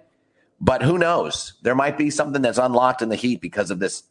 But 0.63 0.83
who 0.83 0.97
knows? 0.97 1.55
There 1.63 1.75
might 1.75 1.99
be 1.99 2.09
something 2.09 2.41
that's 2.41 2.57
unlocked 2.57 3.03
in 3.03 3.09
the 3.09 3.17
Heat 3.17 3.41
because 3.41 3.73
of 3.73 3.81
this 3.81 4.05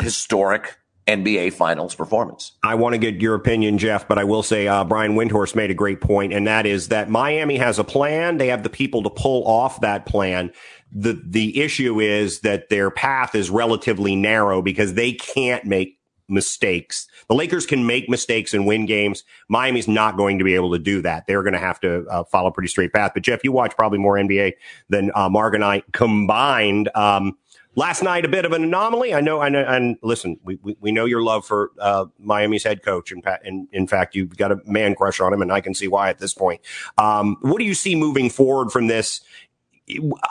historic 0.00 0.76
NBA 1.06 1.52
Finals 1.52 1.94
performance. 1.94 2.52
I 2.64 2.74
want 2.74 2.94
to 2.94 2.98
get 2.98 3.22
your 3.22 3.36
opinion, 3.36 3.78
Jeff, 3.78 4.08
but 4.08 4.18
I 4.18 4.24
will 4.24 4.42
say 4.42 4.66
uh, 4.66 4.82
Brian 4.82 5.14
Windhorst 5.14 5.54
made 5.54 5.70
a 5.70 5.74
great 5.74 6.00
point, 6.00 6.32
and 6.32 6.48
that 6.48 6.66
is 6.66 6.88
that 6.88 7.08
Miami 7.08 7.56
has 7.56 7.78
a 7.78 7.84
plan. 7.84 8.38
They 8.38 8.48
have 8.48 8.64
the 8.64 8.68
people 8.68 9.04
to 9.04 9.10
pull 9.10 9.46
off 9.46 9.80
that 9.80 10.06
plan. 10.06 10.50
The 10.92 11.20
the 11.24 11.60
issue 11.60 12.00
is 12.00 12.40
that 12.40 12.68
their 12.68 12.90
path 12.90 13.36
is 13.36 13.48
relatively 13.48 14.16
narrow 14.16 14.62
because 14.62 14.94
they 14.94 15.12
can't 15.12 15.64
make 15.64 15.99
mistakes. 16.30 17.08
The 17.28 17.34
Lakers 17.34 17.66
can 17.66 17.86
make 17.86 18.08
mistakes 18.08 18.54
and 18.54 18.66
win 18.66 18.86
games. 18.86 19.24
Miami's 19.48 19.88
not 19.88 20.16
going 20.16 20.38
to 20.38 20.44
be 20.44 20.54
able 20.54 20.72
to 20.72 20.78
do 20.78 21.02
that. 21.02 21.26
They're 21.26 21.42
going 21.42 21.54
to 21.54 21.58
have 21.58 21.80
to 21.80 22.06
uh, 22.06 22.24
follow 22.24 22.48
a 22.48 22.52
pretty 22.52 22.68
straight 22.68 22.92
path. 22.92 23.12
But 23.14 23.22
Jeff, 23.22 23.44
you 23.44 23.52
watch 23.52 23.76
probably 23.76 23.98
more 23.98 24.14
NBA 24.14 24.54
than 24.88 25.10
uh, 25.14 25.28
Mark 25.28 25.54
and 25.54 25.64
I 25.64 25.82
combined. 25.92 26.88
Um, 26.94 27.36
last 27.74 28.02
night, 28.02 28.24
a 28.24 28.28
bit 28.28 28.44
of 28.44 28.52
an 28.52 28.64
anomaly. 28.64 29.14
I 29.14 29.20
know, 29.20 29.40
I 29.40 29.48
know, 29.48 29.64
and 29.66 29.96
listen, 30.02 30.38
we, 30.44 30.58
we, 30.62 30.76
we 30.80 30.92
know 30.92 31.04
your 31.04 31.22
love 31.22 31.46
for 31.46 31.70
uh, 31.78 32.06
Miami's 32.18 32.64
head 32.64 32.82
coach, 32.82 33.12
and, 33.12 33.24
and 33.44 33.68
in 33.72 33.86
fact, 33.86 34.14
you've 34.14 34.36
got 34.36 34.52
a 34.52 34.60
man 34.66 34.94
crush 34.94 35.20
on 35.20 35.32
him, 35.32 35.42
and 35.42 35.52
I 35.52 35.60
can 35.60 35.74
see 35.74 35.88
why 35.88 36.10
at 36.10 36.18
this 36.18 36.34
point. 36.34 36.60
Um, 36.98 37.36
what 37.40 37.58
do 37.58 37.64
you 37.64 37.74
see 37.74 37.94
moving 37.94 38.30
forward 38.30 38.70
from 38.70 38.86
this? 38.86 39.20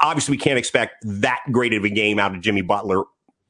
Obviously, 0.02 0.34
we 0.34 0.38
can't 0.38 0.58
expect 0.58 0.96
that 1.04 1.40
great 1.52 1.74
of 1.74 1.84
a 1.84 1.90
game 1.90 2.20
out 2.20 2.34
of 2.34 2.42
Jimmy 2.42 2.62
Butler 2.62 3.04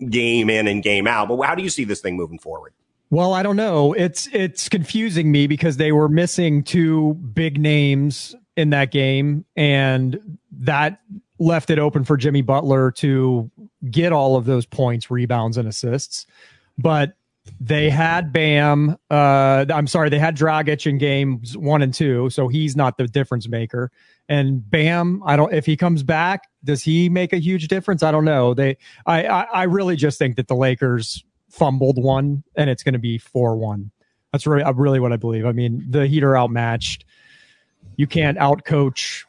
game 0.07 0.49
in 0.49 0.67
and 0.67 0.83
game 0.83 1.07
out. 1.07 1.27
But 1.27 1.41
how 1.41 1.55
do 1.55 1.63
you 1.63 1.69
see 1.69 1.83
this 1.83 2.01
thing 2.01 2.15
moving 2.15 2.39
forward? 2.39 2.73
Well, 3.11 3.33
I 3.33 3.41
don't 3.41 3.55
know. 3.55 3.93
It's 3.93 4.27
it's 4.31 4.69
confusing 4.69 5.31
me 5.31 5.47
because 5.47 5.77
they 5.77 5.91
were 5.91 6.07
missing 6.07 6.63
two 6.63 7.15
big 7.15 7.59
names 7.59 8.35
in 8.55 8.69
that 8.69 8.91
game, 8.91 9.45
and 9.55 10.37
that 10.51 11.01
left 11.39 11.69
it 11.69 11.79
open 11.79 12.03
for 12.03 12.17
Jimmy 12.17 12.41
Butler 12.41 12.91
to 12.91 13.49
get 13.89 14.11
all 14.11 14.35
of 14.35 14.45
those 14.45 14.65
points, 14.65 15.09
rebounds, 15.09 15.57
and 15.57 15.67
assists. 15.67 16.27
But 16.77 17.13
they 17.59 17.89
had 17.89 18.31
Bam. 18.31 18.97
Uh, 19.09 19.65
I'm 19.73 19.87
sorry, 19.87 20.09
they 20.09 20.19
had 20.19 20.37
Dragic 20.37 20.85
in 20.85 20.99
games 20.99 21.57
one 21.57 21.81
and 21.81 21.93
two, 21.93 22.29
so 22.29 22.47
he's 22.47 22.75
not 22.75 22.97
the 22.97 23.07
difference 23.07 23.47
maker. 23.47 23.91
And 24.29 24.69
Bam, 24.69 25.23
I 25.25 25.35
don't. 25.35 25.51
If 25.51 25.65
he 25.65 25.75
comes 25.75 26.03
back, 26.03 26.47
does 26.63 26.83
he 26.83 27.09
make 27.09 27.33
a 27.33 27.37
huge 27.39 27.67
difference? 27.67 28.03
I 28.03 28.11
don't 28.11 28.25
know. 28.25 28.53
They, 28.53 28.77
I, 29.07 29.25
I, 29.25 29.41
I 29.41 29.63
really 29.63 29.95
just 29.95 30.19
think 30.19 30.35
that 30.35 30.47
the 30.47 30.55
Lakers 30.55 31.23
fumbled 31.49 32.01
one, 32.01 32.43
and 32.55 32.69
it's 32.69 32.83
going 32.83 32.93
to 32.93 32.99
be 32.99 33.17
four 33.17 33.57
one. 33.57 33.89
That's 34.31 34.45
really, 34.45 34.61
uh, 34.61 34.73
really 34.73 34.99
what 34.99 35.11
I 35.11 35.17
believe. 35.17 35.47
I 35.47 35.51
mean, 35.51 35.83
the 35.89 36.05
Heat 36.05 36.23
are 36.23 36.37
outmatched. 36.37 37.05
You 37.95 38.05
can't 38.05 38.37
outcoach 38.37 39.23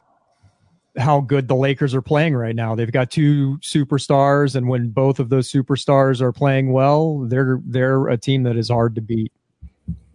how 0.99 1.21
good 1.21 1.49
the 1.49 1.57
Lakers 1.57 1.95
are 1.95 2.03
playing 2.03 2.37
right 2.37 2.55
now. 2.55 2.75
They've 2.75 2.93
got 2.93 3.11
two 3.11 3.57
superstars, 3.63 4.55
and 4.55 4.69
when 4.69 4.91
both 4.91 5.19
of 5.19 5.31
those 5.31 5.51
superstars 5.51 6.21
are 6.21 6.33
playing 6.33 6.73
well, 6.73 7.21
they're 7.21 7.59
they're 7.65 8.09
a 8.09 8.19
team 8.19 8.43
that 8.43 8.57
is 8.57 8.69
hard 8.69 8.95
to 8.97 9.01
beat. 9.01 9.33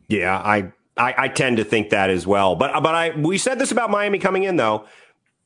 Yeah, 0.07 0.37
I 0.37 0.71
I, 0.97 1.13
I 1.17 1.27
tend 1.27 1.57
to 1.57 1.63
think 1.63 1.89
that 1.89 2.09
as 2.09 2.25
well. 2.25 2.55
But 2.55 2.81
but 2.81 2.95
I 2.95 3.09
we 3.15 3.37
said 3.37 3.59
this 3.59 3.71
about 3.71 3.89
Miami 3.89 4.19
coming 4.19 4.43
in 4.43 4.55
though. 4.55 4.85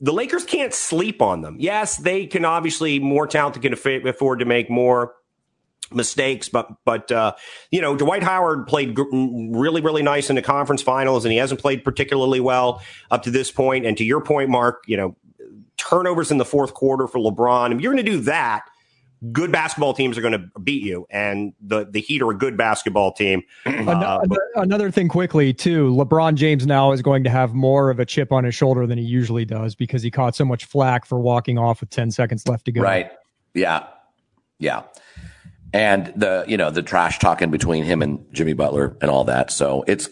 The 0.02 0.14
Lakers 0.14 0.46
can't 0.46 0.74
sleep 0.74 1.22
on 1.22 1.42
them. 1.42 1.58
Yes, 1.60 1.98
they 1.98 2.26
can 2.26 2.46
obviously 2.46 3.00
more 3.00 3.28
talented 3.28 3.62
can 3.62 3.74
afford 4.08 4.40
to 4.40 4.46
make 4.46 4.70
more 4.70 5.16
mistakes, 5.92 6.50
but 6.50 6.70
but 6.86 7.12
uh, 7.12 7.34
you 7.72 7.82
know 7.82 7.96
Dwight 7.96 8.24
Howard 8.24 8.68
played 8.68 8.98
really 8.98 9.82
really 9.82 10.04
nice 10.04 10.30
in 10.30 10.36
the 10.36 10.42
conference 10.42 10.82
finals, 10.82 11.26
and 11.26 11.32
he 11.32 11.38
hasn't 11.38 11.60
played 11.60 11.84
particularly 11.84 12.40
well 12.40 12.82
up 13.12 13.24
to 13.24 13.32
this 13.32 13.52
point. 13.52 13.86
And 13.86 13.98
to 13.98 14.04
your 14.04 14.22
point, 14.22 14.50
Mark, 14.50 14.84
you 14.88 14.98
know 14.98 15.16
turnovers 15.78 16.30
in 16.30 16.38
the 16.38 16.46
fourth 16.46 16.74
quarter 16.74 17.08
for 17.08 17.20
LeBron. 17.20 17.74
If 17.74 17.82
you're 17.82 17.94
going 17.94 18.06
to 18.06 18.12
do 18.12 18.20
that, 18.22 18.66
good 19.32 19.52
basketball 19.52 19.94
teams 19.94 20.18
are 20.18 20.22
going 20.22 20.34
to 20.34 20.60
beat 20.60 20.84
you, 20.84 21.06
and 21.10 21.54
the 21.62 21.86
the 21.90 22.00
Heat 22.00 22.22
are 22.22 22.32
a 22.32 22.38
good 22.38 22.58
basketball 22.58 23.12
team. 23.12 23.44
Uh, 23.90 24.20
another, 24.24 24.42
another 24.56 24.92
thing, 24.92 25.08
quickly 25.08 25.54
too, 25.54 25.90
LeBron 25.92 26.36
James 26.36 26.68
now 26.68 26.92
is 26.92 27.02
going 27.02 27.24
to 27.24 27.30
have 27.30 27.54
more 27.54 27.90
of 27.90 28.00
a 28.00 28.06
chip 28.06 28.32
on 28.32 28.44
his 28.44 28.54
shoulder 28.54 28.86
than 28.86 28.98
he 28.98 29.04
usually 29.04 29.46
does 29.46 29.74
because 29.74 30.04
he 30.04 30.12
caught 30.12 30.36
so 30.36 30.46
much 30.46 30.66
flack 30.66 31.06
for 31.06 31.20
walking 31.20 31.58
off 31.58 31.80
with 31.80 31.90
ten 31.90 32.12
seconds 32.12 32.48
left 32.48 32.66
to 32.66 32.72
go. 32.72 32.82
Right. 32.82 33.12
Yeah. 33.54 33.88
Yeah. 34.60 34.84
And 35.74 36.14
the 36.16 36.46
you 36.48 36.58
know 36.58 36.70
the 36.70 36.84
trash 36.84 37.20
talking 37.20 37.50
between 37.50 37.84
him 37.84 38.02
and 38.02 38.24
Jimmy 38.32 38.54
Butler 38.54 38.96
and 39.02 39.10
all 39.10 39.24
that. 39.26 39.50
So 39.50 39.84
it's 39.88 40.10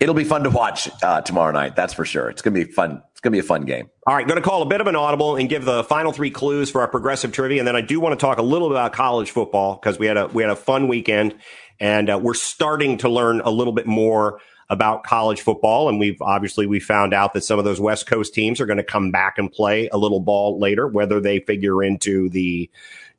it'll 0.00 0.14
be 0.14 0.24
fun 0.24 0.44
to 0.44 0.50
watch 0.50 0.88
uh, 1.02 1.20
tomorrow 1.22 1.52
night. 1.52 1.76
That's 1.76 1.94
for 1.94 2.04
sure. 2.04 2.28
It's 2.28 2.42
gonna 2.42 2.54
be 2.54 2.64
fun. 2.64 3.02
It's 3.12 3.20
gonna 3.20 3.32
be 3.32 3.38
a 3.38 3.44
fun 3.44 3.62
game. 3.62 3.90
All 4.06 4.14
right, 4.14 4.26
going 4.26 4.40
to 4.40 4.48
call 4.48 4.62
a 4.62 4.66
bit 4.66 4.80
of 4.80 4.86
an 4.86 4.94
audible 4.94 5.34
and 5.34 5.48
give 5.48 5.64
the 5.64 5.82
final 5.82 6.12
three 6.12 6.30
clues 6.30 6.70
for 6.70 6.80
our 6.80 6.86
progressive 6.86 7.32
trivia, 7.32 7.58
and 7.60 7.66
then 7.66 7.74
I 7.74 7.80
do 7.80 7.98
want 7.98 8.18
to 8.18 8.24
talk 8.24 8.38
a 8.38 8.42
little 8.42 8.68
bit 8.68 8.74
about 8.74 8.92
college 8.92 9.32
football 9.32 9.74
because 9.74 9.98
we 9.98 10.06
had 10.06 10.16
a 10.16 10.28
we 10.28 10.44
had 10.44 10.52
a 10.52 10.56
fun 10.56 10.86
weekend, 10.86 11.34
and 11.80 12.08
uh, 12.08 12.20
we're 12.22 12.34
starting 12.34 12.98
to 12.98 13.08
learn 13.08 13.40
a 13.40 13.50
little 13.50 13.72
bit 13.72 13.86
more 13.86 14.40
about 14.68 15.04
college 15.04 15.40
football, 15.40 15.88
and 15.88 15.98
we've 15.98 16.20
obviously 16.22 16.66
we 16.66 16.78
found 16.78 17.14
out 17.14 17.32
that 17.32 17.42
some 17.42 17.58
of 17.58 17.64
those 17.64 17.80
West 17.80 18.06
Coast 18.06 18.34
teams 18.34 18.60
are 18.60 18.66
going 18.66 18.76
to 18.76 18.84
come 18.84 19.10
back 19.10 19.38
and 19.38 19.50
play 19.50 19.88
a 19.88 19.98
little 19.98 20.20
ball 20.20 20.58
later, 20.60 20.86
whether 20.86 21.20
they 21.20 21.40
figure 21.40 21.82
into 21.82 22.28
the 22.28 22.70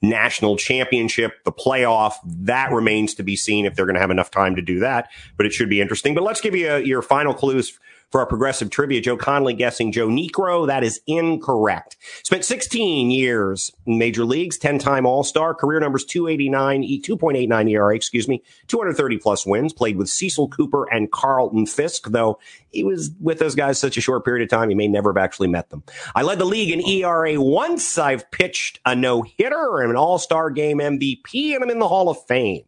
national 0.01 0.57
championship, 0.57 1.43
the 1.43 1.51
playoff. 1.51 2.13
That 2.25 2.71
remains 2.71 3.13
to 3.15 3.23
be 3.23 3.35
seen 3.35 3.65
if 3.65 3.75
they're 3.75 3.85
going 3.85 3.95
to 3.95 4.01
have 4.01 4.11
enough 4.11 4.31
time 4.31 4.55
to 4.55 4.61
do 4.61 4.79
that, 4.79 5.09
but 5.37 5.45
it 5.45 5.53
should 5.53 5.69
be 5.69 5.81
interesting. 5.81 6.13
But 6.13 6.23
let's 6.23 6.41
give 6.41 6.55
you 6.55 6.69
a, 6.69 6.79
your 6.79 7.01
final 7.01 7.33
clues 7.33 7.79
for 8.11 8.21
our 8.21 8.25
progressive 8.25 8.69
trivia. 8.69 9.01
Joe 9.01 9.17
Connolly 9.17 9.53
guessing 9.53 9.91
Joe 9.91 10.07
Niekro. 10.07 10.67
That 10.67 10.83
is 10.83 11.01
incorrect. 11.07 11.97
Spent 12.23 12.45
16 12.45 13.11
years 13.11 13.71
in 13.85 13.97
major 13.97 14.25
leagues, 14.25 14.57
10 14.57 14.79
time 14.79 15.05
All 15.05 15.23
Star, 15.23 15.53
career 15.53 15.79
numbers 15.79 16.05
289, 16.05 16.83
2.89 16.83 17.71
ERA, 17.71 17.95
excuse 17.95 18.27
me, 18.27 18.43
230 18.67 19.17
plus 19.17 19.45
wins, 19.45 19.73
played 19.73 19.97
with 19.97 20.09
Cecil 20.09 20.47
Cooper 20.49 20.85
and 20.91 21.11
Carlton 21.11 21.65
Fisk, 21.65 22.09
though 22.09 22.39
he 22.71 22.83
was 22.83 23.11
with 23.19 23.39
those 23.39 23.55
guys 23.55 23.79
such 23.79 23.97
a 23.97 24.01
short 24.01 24.23
period 24.23 24.43
of 24.43 24.49
time, 24.49 24.69
he 24.69 24.75
may 24.75 24.87
never 24.87 25.11
have 25.11 25.23
actually 25.23 25.47
met 25.47 25.69
them. 25.69 25.83
I 26.15 26.21
led 26.21 26.39
the 26.39 26.45
league 26.45 26.71
in 26.71 26.85
ERA 26.87 27.39
once. 27.41 27.97
I've 27.97 28.29
pitched 28.31 28.79
a 28.85 28.95
no 28.95 29.23
hitter 29.23 29.81
and 29.81 29.89
an 29.89 29.97
All 29.97 30.19
Star 30.19 30.49
game 30.49 30.79
MVP, 30.79 31.55
and 31.55 31.63
I'm 31.63 31.69
in 31.69 31.79
the 31.79 31.87
Hall 31.87 32.09
of 32.09 32.23
Fame. 32.25 32.63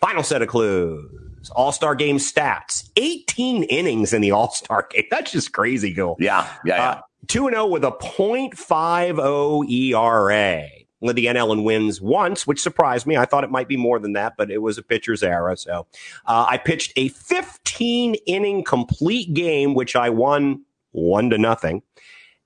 Final 0.00 0.22
set 0.22 0.42
of 0.42 0.48
clues. 0.48 1.25
All 1.50 1.72
Star 1.72 1.94
game 1.94 2.18
stats 2.18 2.90
18 2.96 3.64
innings 3.64 4.12
in 4.12 4.22
the 4.22 4.30
All 4.30 4.50
Star 4.50 4.88
game. 4.90 5.04
That's 5.10 5.32
just 5.32 5.52
crazy, 5.52 5.92
Gil. 5.92 6.16
Yeah. 6.18 6.48
Yeah. 6.64 6.76
yeah. 6.76 6.90
Uh, 6.90 7.00
2 7.28 7.50
0 7.50 7.66
with 7.66 7.84
a 7.84 7.90
0.50 7.90 9.70
ERA. 9.70 10.68
Led 11.02 11.16
the 11.16 11.26
NL 11.26 11.52
and 11.52 11.64
wins 11.64 12.00
once, 12.00 12.46
which 12.46 12.60
surprised 12.60 13.06
me. 13.06 13.16
I 13.18 13.26
thought 13.26 13.44
it 13.44 13.50
might 13.50 13.68
be 13.68 13.76
more 13.76 13.98
than 13.98 14.14
that, 14.14 14.34
but 14.38 14.50
it 14.50 14.58
was 14.58 14.78
a 14.78 14.82
pitcher's 14.82 15.22
era. 15.22 15.56
So 15.56 15.86
uh, 16.24 16.46
I 16.48 16.56
pitched 16.56 16.92
a 16.96 17.08
15 17.08 18.14
inning 18.26 18.64
complete 18.64 19.34
game, 19.34 19.74
which 19.74 19.94
I 19.94 20.08
won 20.08 20.62
one 20.92 21.28
to 21.30 21.38
nothing. 21.38 21.82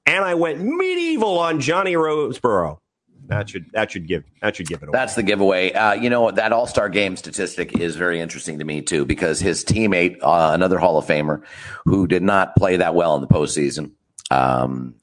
And 0.05 0.25
I 0.25 0.35
went 0.35 0.61
medieval 0.61 1.39
on 1.39 1.61
Johnny 1.61 1.93
Roseboro. 1.93 2.80
That 3.31 3.49
should 3.49 3.71
that 3.73 3.93
should 3.93 4.09
give 4.09 4.25
that 4.43 4.57
should 4.57 4.67
give 4.67 4.83
it 4.83 4.89
away. 4.89 4.93
That's 4.93 5.15
the 5.15 5.23
giveaway. 5.23 5.73
Uh, 5.73 5.93
you 5.93 6.11
know 6.11 6.33
that 6.33 6.53
All 6.53 6.67
Star 6.67 6.89
Game 6.89 7.17
statistic 7.17 7.79
is 7.79 7.95
very 7.95 8.21
interesting 8.21 8.59
to 8.59 8.65
me 8.65 8.83
too 8.83 9.05
because 9.05 9.39
his 9.39 9.65
teammate, 9.65 10.19
uh, 10.21 10.51
another 10.53 10.79
Hall 10.79 10.99
of 10.99 11.07
Famer, 11.07 11.45
who 11.85 12.09
did 12.09 12.25
not 12.25 12.57
play 12.57 12.77
that 12.77 12.97
well 12.97 13.15
in 13.15 13.21
the 13.21 13.29
postseason, 13.29 13.93
um, 14.33 14.97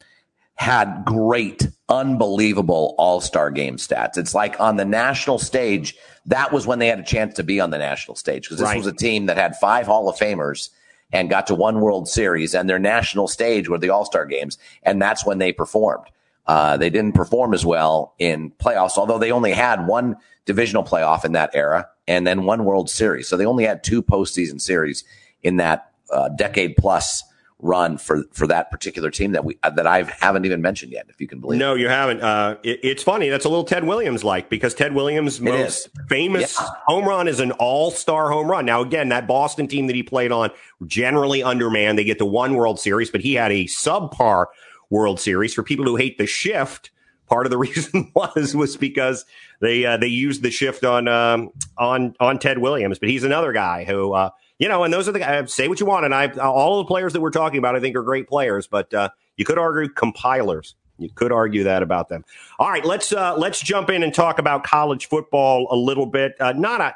had 0.55 1.05
great, 1.05 1.69
unbelievable 1.87 2.95
All 2.97 3.21
Star 3.21 3.49
Game 3.49 3.77
stats. 3.77 4.17
It's 4.17 4.35
like 4.35 4.59
on 4.59 4.75
the 4.75 4.85
national 4.85 5.39
stage. 5.39 5.95
That 6.25 6.51
was 6.51 6.67
when 6.67 6.79
they 6.79 6.87
had 6.87 6.99
a 6.99 7.03
chance 7.03 7.35
to 7.35 7.43
be 7.43 7.61
on 7.61 7.69
the 7.69 7.77
national 7.77 8.15
stage 8.15 8.43
because 8.43 8.57
this 8.57 8.65
right. 8.65 8.77
was 8.77 8.87
a 8.87 8.91
team 8.91 9.27
that 9.27 9.37
had 9.37 9.55
five 9.55 9.85
Hall 9.85 10.09
of 10.09 10.17
Famers 10.17 10.69
and 11.13 11.29
got 11.29 11.47
to 11.47 11.55
one 11.55 11.79
World 11.79 12.09
Series, 12.09 12.53
and 12.53 12.69
their 12.69 12.77
national 12.77 13.29
stage 13.29 13.69
were 13.69 13.77
the 13.77 13.89
All 13.89 14.03
Star 14.03 14.25
games, 14.25 14.57
and 14.83 15.01
that's 15.01 15.25
when 15.25 15.37
they 15.37 15.53
performed. 15.53 16.07
Uh, 16.47 16.77
they 16.77 16.89
didn't 16.89 17.13
perform 17.13 17.53
as 17.53 17.65
well 17.65 18.13
in 18.19 18.51
playoffs, 18.51 18.97
although 18.97 19.19
they 19.19 19.31
only 19.31 19.51
had 19.51 19.85
one 19.85 20.15
divisional 20.45 20.83
playoff 20.83 21.25
in 21.25 21.33
that 21.33 21.49
era 21.53 21.87
and 22.07 22.25
then 22.25 22.43
one 22.43 22.63
World 22.63 22.89
Series. 22.89 23.27
So 23.27 23.35
they 23.35 23.45
only 23.45 23.65
had 23.65 23.83
two 23.83 24.01
postseason 24.01 24.61
series 24.61 25.03
in 25.43 25.57
that 25.57 25.91
uh, 26.11 26.29
decade 26.29 26.77
plus 26.77 27.23
run 27.59 27.97
for 27.97 28.23
for 28.33 28.45
that 28.45 28.69
particular 28.69 29.09
team 29.09 29.31
that 29.31 29.43
we 29.43 29.57
uh, 29.63 29.69
that 29.71 29.87
I 29.87 30.03
haven't 30.03 30.45
even 30.45 30.61
mentioned 30.61 30.91
yet. 30.91 31.07
If 31.09 31.19
you 31.19 31.27
can 31.27 31.39
believe. 31.39 31.59
No, 31.59 31.75
it. 31.75 31.81
you 31.81 31.89
haven't. 31.89 32.21
Uh, 32.21 32.57
it, 32.63 32.79
it's 32.83 33.03
funny. 33.03 33.29
That's 33.29 33.45
a 33.45 33.49
little 33.49 33.63
Ted 33.63 33.83
Williams 33.83 34.23
like 34.23 34.49
because 34.49 34.73
Ted 34.73 34.93
Williams' 34.93 35.41
most 35.41 35.89
famous 36.07 36.55
yeah. 36.59 36.67
home 36.85 37.05
run 37.05 37.27
is 37.27 37.39
an 37.39 37.51
All 37.53 37.91
Star 37.91 38.31
home 38.31 38.49
run. 38.49 38.65
Now, 38.65 38.81
again, 38.81 39.09
that 39.09 39.27
Boston 39.27 39.67
team 39.67 39.87
that 39.87 39.95
he 39.95 40.03
played 40.03 40.31
on 40.31 40.51
generally 40.85 41.43
undermanned. 41.43 41.97
They 41.97 42.03
get 42.03 42.19
to 42.19 42.25
one 42.25 42.55
World 42.55 42.79
Series, 42.79 43.09
but 43.09 43.21
he 43.21 43.33
had 43.33 43.51
a 43.51 43.65
subpar 43.65 44.45
World 44.89 45.19
Series. 45.19 45.53
For 45.53 45.63
people 45.63 45.85
who 45.85 45.95
hate 45.95 46.17
the 46.17 46.27
shift, 46.27 46.91
part 47.27 47.45
of 47.45 47.51
the 47.51 47.57
reason 47.57 48.11
was 48.15 48.55
was 48.55 48.77
because 48.77 49.25
they 49.61 49.85
uh, 49.85 49.97
they 49.97 50.07
used 50.07 50.43
the 50.43 50.51
shift 50.51 50.83
on 50.83 51.07
um, 51.07 51.51
on 51.77 52.15
on 52.19 52.39
Ted 52.39 52.59
Williams. 52.59 52.99
But 52.99 53.09
he's 53.09 53.23
another 53.23 53.51
guy 53.53 53.83
who 53.83 54.13
uh, 54.13 54.29
you 54.59 54.67
know, 54.67 54.83
and 54.83 54.93
those 54.93 55.07
are 55.07 55.11
the 55.11 55.19
guys. 55.19 55.53
Say 55.53 55.67
what 55.67 55.79
you 55.79 55.85
want, 55.85 56.05
and 56.05 56.13
I 56.13 56.27
all 56.37 56.79
the 56.79 56.87
players 56.87 57.13
that 57.13 57.21
we're 57.21 57.31
talking 57.31 57.59
about, 57.59 57.75
I 57.75 57.79
think 57.79 57.95
are 57.95 58.03
great 58.03 58.27
players. 58.27 58.67
But 58.67 58.93
uh, 58.93 59.09
you 59.35 59.45
could 59.45 59.57
argue 59.57 59.91
compilers. 59.93 60.75
You 60.99 61.09
could 61.13 61.31
argue 61.31 61.63
that 61.63 61.83
about 61.83 62.09
them. 62.09 62.25
All 62.57 62.69
right, 62.69 62.83
let's 62.83 63.13
uh, 63.13 63.37
let's 63.37 63.59
jump 63.59 63.89
in 63.89 64.01
and 64.01 64.13
talk 64.13 64.39
about 64.39 64.63
college 64.63 65.07
football 65.07 65.67
a 65.69 65.75
little 65.75 66.07
bit. 66.07 66.33
Uh, 66.39 66.53
not 66.53 66.81
a 66.81 66.95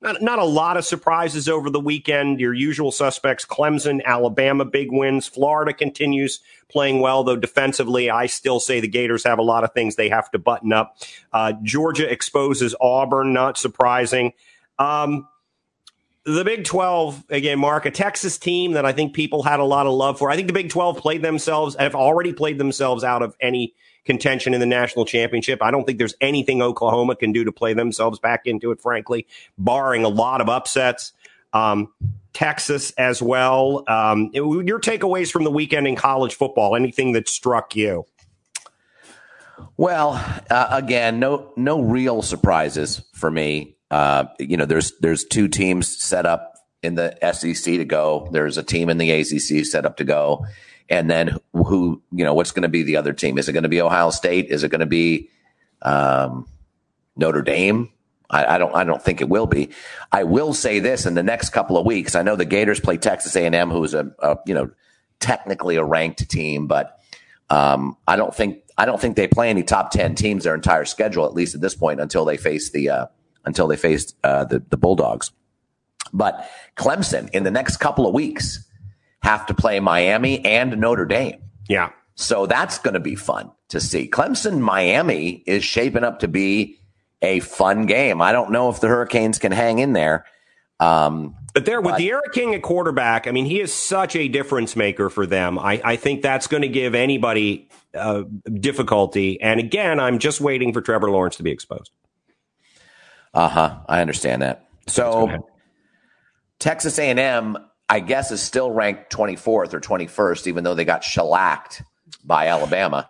not, 0.00 0.22
not 0.22 0.38
a 0.38 0.44
lot 0.44 0.76
of 0.76 0.84
surprises 0.84 1.48
over 1.48 1.70
the 1.70 1.80
weekend. 1.80 2.40
Your 2.40 2.54
usual 2.54 2.92
suspects 2.92 3.44
Clemson, 3.44 4.02
Alabama, 4.04 4.64
big 4.64 4.92
wins. 4.92 5.26
Florida 5.26 5.72
continues 5.72 6.40
playing 6.68 7.00
well, 7.00 7.24
though 7.24 7.36
defensively, 7.36 8.10
I 8.10 8.26
still 8.26 8.60
say 8.60 8.80
the 8.80 8.88
Gators 8.88 9.24
have 9.24 9.38
a 9.38 9.42
lot 9.42 9.64
of 9.64 9.72
things 9.72 9.96
they 9.96 10.08
have 10.08 10.30
to 10.30 10.38
button 10.38 10.72
up. 10.72 10.96
Uh, 11.32 11.54
Georgia 11.62 12.10
exposes 12.10 12.74
Auburn, 12.80 13.32
not 13.32 13.58
surprising. 13.58 14.34
Um, 14.78 15.26
the 16.24 16.44
Big 16.44 16.64
12, 16.64 17.24
again, 17.30 17.58
Mark, 17.58 17.86
a 17.86 17.90
Texas 17.90 18.38
team 18.38 18.72
that 18.72 18.84
I 18.84 18.92
think 18.92 19.14
people 19.14 19.42
had 19.42 19.60
a 19.60 19.64
lot 19.64 19.86
of 19.86 19.94
love 19.94 20.18
for. 20.18 20.30
I 20.30 20.36
think 20.36 20.46
the 20.46 20.52
Big 20.52 20.68
12 20.68 20.98
played 20.98 21.22
themselves, 21.22 21.74
have 21.76 21.94
already 21.94 22.32
played 22.32 22.58
themselves 22.58 23.02
out 23.02 23.22
of 23.22 23.34
any 23.40 23.74
contention 24.08 24.54
in 24.54 24.60
the 24.60 24.66
national 24.66 25.04
championship. 25.04 25.62
I 25.62 25.70
don't 25.70 25.84
think 25.84 25.98
there's 25.98 26.14
anything 26.22 26.62
Oklahoma 26.62 27.14
can 27.14 27.30
do 27.30 27.44
to 27.44 27.52
play 27.52 27.74
themselves 27.74 28.18
back 28.18 28.46
into 28.46 28.70
it, 28.70 28.80
frankly, 28.80 29.26
barring 29.58 30.02
a 30.02 30.08
lot 30.08 30.40
of 30.40 30.48
upsets. 30.48 31.12
Um, 31.52 31.92
Texas 32.32 32.90
as 32.92 33.20
well. 33.20 33.84
Um, 33.86 34.30
your 34.32 34.80
takeaways 34.80 35.30
from 35.30 35.44
the 35.44 35.50
weekend 35.50 35.86
in 35.86 35.94
college 35.94 36.34
football, 36.34 36.74
anything 36.74 37.12
that 37.12 37.28
struck 37.28 37.76
you? 37.76 38.06
Well, 39.76 40.12
uh, 40.48 40.68
again, 40.70 41.20
no 41.20 41.52
no 41.56 41.82
real 41.82 42.22
surprises 42.22 43.02
for 43.12 43.30
me. 43.30 43.76
Uh, 43.90 44.24
you 44.38 44.56
know, 44.56 44.66
there's 44.66 44.92
there's 45.00 45.24
two 45.24 45.48
teams 45.48 45.88
set 46.00 46.26
up 46.26 46.54
in 46.82 46.94
the 46.94 47.16
SEC 47.32 47.64
to 47.74 47.84
go. 47.84 48.28
There's 48.32 48.56
a 48.56 48.62
team 48.62 48.88
in 48.88 48.98
the 48.98 49.10
ACC 49.10 49.66
set 49.66 49.84
up 49.84 49.96
to 49.96 50.04
go. 50.04 50.46
And 50.88 51.10
then 51.10 51.36
who, 51.52 52.02
you 52.12 52.24
know, 52.24 52.34
what's 52.34 52.52
going 52.52 52.62
to 52.62 52.68
be 52.68 52.82
the 52.82 52.96
other 52.96 53.12
team? 53.12 53.38
Is 53.38 53.48
it 53.48 53.52
going 53.52 53.64
to 53.64 53.68
be 53.68 53.80
Ohio 53.80 54.10
State? 54.10 54.46
Is 54.46 54.64
it 54.64 54.70
going 54.70 54.80
to 54.80 54.86
be 54.86 55.28
um, 55.82 56.46
Notre 57.16 57.42
Dame? 57.42 57.90
I, 58.30 58.54
I, 58.54 58.58
don't. 58.58 58.74
I 58.74 58.84
don't 58.84 59.02
think 59.02 59.20
it 59.20 59.28
will 59.28 59.46
be. 59.46 59.70
I 60.12 60.24
will 60.24 60.52
say 60.52 60.80
this: 60.80 61.06
in 61.06 61.14
the 61.14 61.22
next 61.22 61.50
couple 61.50 61.78
of 61.78 61.86
weeks, 61.86 62.14
I 62.14 62.22
know 62.22 62.36
the 62.36 62.44
Gators 62.44 62.80
play 62.80 62.98
Texas 62.98 63.34
A&M, 63.36 63.70
who's 63.70 63.94
a, 63.94 64.12
a 64.18 64.38
you 64.46 64.54
know 64.54 64.70
technically 65.20 65.76
a 65.76 65.84
ranked 65.84 66.28
team, 66.28 66.66
but 66.66 67.00
um, 67.50 67.96
I 68.06 68.16
don't 68.16 68.34
think 68.34 68.62
I 68.76 68.84
don't 68.84 69.00
think 69.00 69.16
they 69.16 69.28
play 69.28 69.48
any 69.48 69.62
top 69.62 69.90
ten 69.90 70.14
teams 70.14 70.44
their 70.44 70.54
entire 70.54 70.84
schedule, 70.84 71.24
at 71.24 71.34
least 71.34 71.54
at 71.54 71.60
this 71.60 71.74
point, 71.74 72.00
until 72.00 72.24
they 72.24 72.36
face 72.36 72.70
the 72.70 72.90
uh, 72.90 73.06
until 73.44 73.66
they 73.66 73.76
face 73.76 74.14
uh, 74.24 74.44
the 74.44 74.62
the 74.68 74.76
Bulldogs. 74.76 75.30
But 76.12 76.48
Clemson 76.76 77.30
in 77.30 77.44
the 77.44 77.50
next 77.50 77.78
couple 77.78 78.06
of 78.06 78.14
weeks 78.14 78.64
have 79.22 79.46
to 79.46 79.54
play 79.54 79.80
Miami 79.80 80.44
and 80.44 80.78
Notre 80.78 81.06
Dame. 81.06 81.40
Yeah. 81.68 81.90
So 82.14 82.46
that's 82.46 82.78
going 82.78 82.94
to 82.94 83.00
be 83.00 83.14
fun 83.14 83.50
to 83.68 83.80
see. 83.80 84.08
Clemson 84.08 84.60
Miami 84.60 85.42
is 85.46 85.64
shaping 85.64 86.04
up 86.04 86.20
to 86.20 86.28
be 86.28 86.78
a 87.22 87.40
fun 87.40 87.86
game. 87.86 88.20
I 88.20 88.32
don't 88.32 88.50
know 88.50 88.68
if 88.70 88.80
the 88.80 88.88
Hurricanes 88.88 89.38
can 89.38 89.52
hang 89.52 89.78
in 89.78 89.92
there. 89.92 90.24
Um, 90.80 91.34
but 91.54 91.64
there, 91.64 91.80
with 91.80 91.96
D'Eriq 91.96 92.32
King 92.32 92.54
at 92.54 92.62
quarterback, 92.62 93.26
I 93.26 93.32
mean, 93.32 93.44
he 93.44 93.60
is 93.60 93.72
such 93.72 94.14
a 94.14 94.28
difference 94.28 94.76
maker 94.76 95.10
for 95.10 95.26
them. 95.26 95.58
I, 95.58 95.80
I 95.84 95.96
think 95.96 96.22
that's 96.22 96.46
going 96.46 96.62
to 96.62 96.68
give 96.68 96.94
anybody 96.94 97.68
uh, 97.94 98.22
difficulty. 98.60 99.40
And 99.40 99.58
again, 99.58 99.98
I'm 99.98 100.20
just 100.20 100.40
waiting 100.40 100.72
for 100.72 100.80
Trevor 100.80 101.10
Lawrence 101.10 101.36
to 101.36 101.42
be 101.42 101.50
exposed. 101.50 101.90
Uh 103.34 103.48
huh. 103.48 103.78
I 103.88 104.00
understand 104.00 104.42
that. 104.42 104.68
So, 104.86 105.46
Texas 106.58 106.98
A&M 106.98 107.58
I 107.88 108.00
guess 108.00 108.30
is 108.30 108.42
still 108.42 108.70
ranked 108.70 109.10
24th 109.10 109.72
or 109.72 109.80
21st, 109.80 110.46
even 110.46 110.64
though 110.64 110.74
they 110.74 110.84
got 110.84 111.02
shellacked 111.02 111.82
by 112.22 112.48
Alabama. 112.48 113.08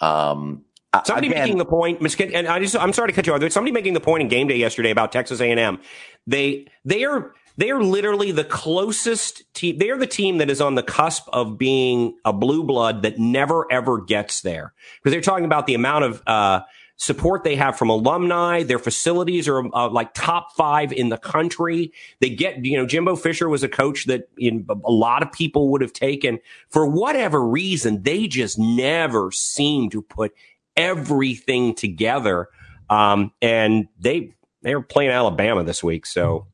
Um, 0.00 0.64
somebody 1.04 1.28
Again, 1.28 1.42
making 1.42 1.58
the 1.58 1.64
point, 1.64 2.00
and 2.20 2.46
I 2.46 2.60
just, 2.60 2.76
I'm 2.76 2.92
sorry 2.92 3.08
to 3.08 3.14
cut 3.14 3.26
you 3.26 3.34
off. 3.34 3.40
There's 3.40 3.54
somebody 3.54 3.72
making 3.72 3.94
the 3.94 4.00
point 4.00 4.22
in 4.22 4.28
game 4.28 4.46
day 4.46 4.56
yesterday 4.56 4.90
about 4.90 5.12
Texas 5.12 5.40
A&M. 5.40 5.80
They, 6.26 6.68
they 6.84 7.04
are, 7.04 7.32
they 7.56 7.70
are 7.70 7.82
literally 7.82 8.30
the 8.30 8.44
closest 8.44 9.42
team. 9.52 9.78
They 9.78 9.90
are 9.90 9.98
the 9.98 10.06
team 10.06 10.38
that 10.38 10.48
is 10.48 10.60
on 10.60 10.76
the 10.76 10.82
cusp 10.82 11.28
of 11.32 11.58
being 11.58 12.16
a 12.24 12.32
blue 12.32 12.64
blood 12.64 13.02
that 13.02 13.18
never 13.18 13.70
ever 13.70 14.00
gets 14.00 14.42
there 14.42 14.72
because 14.98 15.12
they're 15.12 15.20
talking 15.20 15.44
about 15.44 15.66
the 15.66 15.74
amount 15.74 16.04
of, 16.04 16.22
uh, 16.26 16.60
support 17.00 17.44
they 17.44 17.56
have 17.56 17.78
from 17.78 17.88
alumni. 17.88 18.62
Their 18.62 18.78
facilities 18.78 19.48
are 19.48 19.64
uh, 19.74 19.88
like 19.88 20.12
top 20.12 20.52
five 20.54 20.92
in 20.92 21.08
the 21.08 21.16
country. 21.16 21.94
They 22.20 22.28
get, 22.28 22.62
you 22.62 22.76
know, 22.76 22.84
Jimbo 22.84 23.16
Fisher 23.16 23.48
was 23.48 23.62
a 23.62 23.70
coach 23.70 24.04
that 24.04 24.28
in, 24.36 24.66
a 24.68 24.92
lot 24.92 25.22
of 25.22 25.32
people 25.32 25.70
would 25.70 25.80
have 25.80 25.94
taken 25.94 26.40
for 26.68 26.86
whatever 26.86 27.42
reason. 27.42 28.02
They 28.02 28.26
just 28.26 28.58
never 28.58 29.32
seem 29.32 29.88
to 29.90 30.02
put 30.02 30.34
everything 30.76 31.74
together. 31.74 32.48
Um, 32.90 33.32
and 33.40 33.88
they, 33.98 34.34
they 34.60 34.74
were 34.74 34.82
playing 34.82 35.10
Alabama 35.10 35.64
this 35.64 35.82
week. 35.82 36.04
So, 36.04 36.48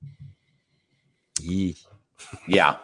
yeah. 2.47 2.76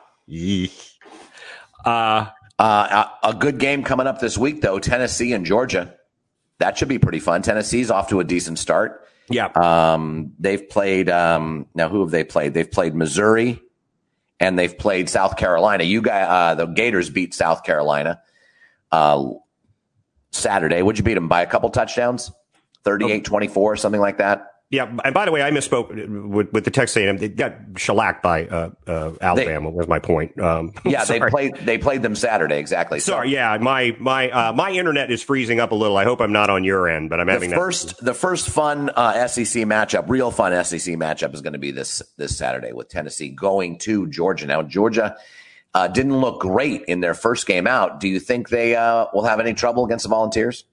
Uh, 1.85 2.27
uh, 2.59 3.09
a 3.23 3.35
good 3.35 3.59
game 3.59 3.85
coming 3.85 4.09
up 4.09 4.19
this 4.19 4.37
week, 4.37 4.63
though 4.63 4.81
Tennessee 4.81 5.33
and 5.33 5.47
Georgia 5.47 5.95
that 6.59 6.79
should 6.79 6.89
be 6.89 6.99
pretty 6.99 7.21
fun. 7.21 7.43
Tennessee's 7.43 7.91
off 7.91 8.09
to 8.09 8.21
a 8.21 8.25
decent 8.25 8.59
start. 8.59 9.07
Yeah. 9.29 9.47
Um, 9.47 10.33
they've 10.39 10.69
played, 10.69 11.09
um, 11.09 11.67
now 11.75 11.89
who 11.89 12.01
have 12.01 12.11
they 12.11 12.25
played? 12.25 12.55
They've 12.55 12.71
played 12.71 12.95
Missouri 12.95 13.61
and 14.41 14.59
they've 14.59 14.77
played 14.77 15.09
South 15.09 15.37
Carolina. 15.37 15.85
You 15.85 16.03
guys, 16.03 16.27
uh, 16.29 16.55
the 16.55 16.67
Gators 16.67 17.11
beat 17.11 17.35
South 17.35 17.65
Carolina, 17.65 18.21
uh, 18.91 19.31
Saturday. 20.33 20.83
Would 20.83 20.99
you 20.99 21.05
beat 21.05 21.15
them 21.15 21.29
by 21.29 21.43
a 21.43 21.47
couple 21.47 21.71
touchdowns? 21.71 22.31
38 22.85 23.25
24, 23.25 23.77
something 23.77 24.01
like 24.01 24.19
that? 24.19 24.52
Yeah, 24.73 24.91
and 25.05 25.13
by 25.13 25.27
the 25.27 25.33
way, 25.33 25.43
I 25.43 25.51
misspoke 25.51 25.91
with, 26.31 26.51
with 26.51 26.65
the 26.65 26.71
Texas 26.71 26.97
A&M. 26.97 27.19
They 27.19 27.29
got 27.29 27.57
shellacked 27.77 28.23
by 28.23 28.47
uh, 28.47 28.71
uh, 28.87 29.13
Alabama. 29.21 29.71
They, 29.71 29.77
was 29.77 29.87
my 29.87 29.99
point. 29.99 30.41
Um, 30.41 30.73
yeah, 30.87 31.05
they 31.05 31.21
played 31.21 31.57
they 31.57 31.77
played 31.77 32.01
them 32.01 32.17
Saturday 32.17 32.59
exactly. 32.59 32.99
Sorry, 32.99 33.29
so. 33.29 33.35
yeah, 33.35 33.59
my 33.59 33.95
my 34.01 34.31
uh, 34.31 34.53
my 34.55 34.71
internet 34.71 35.11
is 35.11 35.23
freezing 35.23 35.61
up 35.61 35.73
a 35.73 35.75
little. 35.75 35.99
I 35.99 36.05
hope 36.05 36.23
I'm 36.23 36.33
not 36.33 36.49
on 36.49 36.65
your 36.65 36.89
end, 36.89 37.11
but 37.11 37.21
I'm 37.21 37.29
having 37.29 37.51
the 37.51 37.57
first 37.57 37.99
that. 37.99 38.05
the 38.07 38.15
first 38.15 38.49
fun 38.49 38.89
uh, 38.97 39.29
SEC 39.29 39.65
matchup, 39.65 40.09
real 40.09 40.31
fun 40.31 40.53
SEC 40.65 40.95
matchup 40.95 41.35
is 41.35 41.43
going 41.43 41.53
to 41.53 41.59
be 41.59 41.71
this 41.71 42.01
this 42.17 42.39
Saturday 42.39 42.73
with 42.73 42.89
Tennessee 42.89 43.29
going 43.29 43.77
to 43.81 44.09
Georgia. 44.09 44.47
Now 44.47 44.63
Georgia. 44.63 45.17
Uh, 45.75 45.89
didn't 45.89 46.21
look 46.21 46.39
great 46.39 46.85
in 46.85 47.01
their 47.01 47.15
first 47.15 47.47
game 47.47 47.67
out. 47.67 47.99
Do 47.99 48.07
you 48.07 48.21
think 48.21 48.51
they 48.51 48.77
uh, 48.77 49.07
will 49.15 49.25
have 49.25 49.41
any 49.41 49.55
trouble 49.55 49.87
against 49.87 50.03
the 50.03 50.11
Volunteers, 50.11 50.65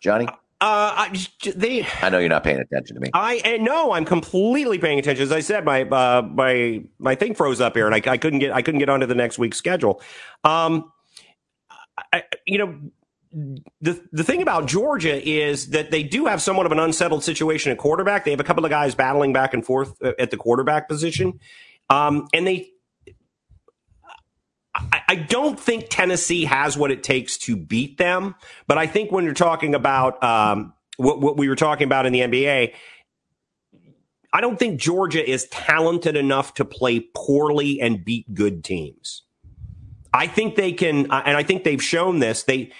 Johnny? 0.00 0.26
Uh, 0.58 1.10
I, 1.10 1.26
they. 1.54 1.86
I 2.00 2.08
know 2.08 2.18
you're 2.18 2.30
not 2.30 2.42
paying 2.42 2.60
attention 2.60 2.94
to 2.94 3.00
me. 3.00 3.10
I 3.12 3.58
no, 3.60 3.92
I'm 3.92 4.06
completely 4.06 4.78
paying 4.78 4.98
attention. 4.98 5.22
As 5.22 5.32
I 5.32 5.40
said, 5.40 5.66
my 5.66 5.82
uh, 5.82 6.22
my 6.22 6.82
my 6.98 7.14
thing 7.14 7.34
froze 7.34 7.60
up 7.60 7.76
here, 7.76 7.84
and 7.84 7.94
I, 7.94 8.00
I 8.10 8.16
couldn't 8.16 8.38
get 8.38 8.52
I 8.52 8.62
couldn't 8.62 8.80
get 8.80 8.88
onto 8.88 9.04
the 9.04 9.14
next 9.14 9.38
week's 9.38 9.58
schedule. 9.58 10.00
Um, 10.44 10.90
I, 12.10 12.22
you 12.46 12.56
know, 12.56 12.78
the 13.82 14.02
the 14.12 14.24
thing 14.24 14.40
about 14.40 14.66
Georgia 14.66 15.22
is 15.28 15.70
that 15.70 15.90
they 15.90 16.02
do 16.02 16.24
have 16.24 16.40
somewhat 16.40 16.64
of 16.64 16.72
an 16.72 16.78
unsettled 16.78 17.22
situation 17.22 17.70
at 17.70 17.76
quarterback. 17.76 18.24
They 18.24 18.30
have 18.30 18.40
a 18.40 18.44
couple 18.44 18.64
of 18.64 18.70
guys 18.70 18.94
battling 18.94 19.34
back 19.34 19.52
and 19.52 19.62
forth 19.64 20.00
uh, 20.02 20.12
at 20.18 20.30
the 20.30 20.38
quarterback 20.38 20.88
position, 20.88 21.38
um, 21.90 22.28
and 22.32 22.46
they 22.46 22.70
I, 25.08 25.16
don't 25.16 25.58
think 25.58 25.86
Tennessee 25.88 26.44
has 26.44 26.76
what 26.76 26.90
it 26.90 27.02
takes 27.02 27.38
to 27.38 27.56
beat 27.56 27.98
them, 27.98 28.34
but 28.66 28.78
I 28.78 28.86
think 28.86 29.12
when 29.12 29.24
you're 29.24 29.34
talking 29.34 29.74
about 29.74 30.22
um, 30.22 30.74
what, 30.96 31.20
what 31.20 31.36
we 31.36 31.48
were 31.48 31.56
talking 31.56 31.86
about 31.86 32.06
in 32.06 32.12
the 32.12 32.20
NBA, 32.20 32.74
I 34.32 34.40
don't 34.40 34.58
think 34.58 34.80
Georgia 34.80 35.26
is 35.28 35.46
talented 35.48 36.16
enough 36.16 36.54
to 36.54 36.64
play 36.64 37.08
poorly 37.14 37.80
and 37.80 38.04
beat 38.04 38.34
good 38.34 38.64
teams. 38.64 39.22
I 40.12 40.26
think 40.26 40.56
they 40.56 40.72
can, 40.72 41.10
uh, 41.10 41.22
and 41.26 41.36
I 41.36 41.42
think 41.42 41.64
they've 41.64 41.82
shown 41.82 42.20
this. 42.20 42.44
They 42.44 42.72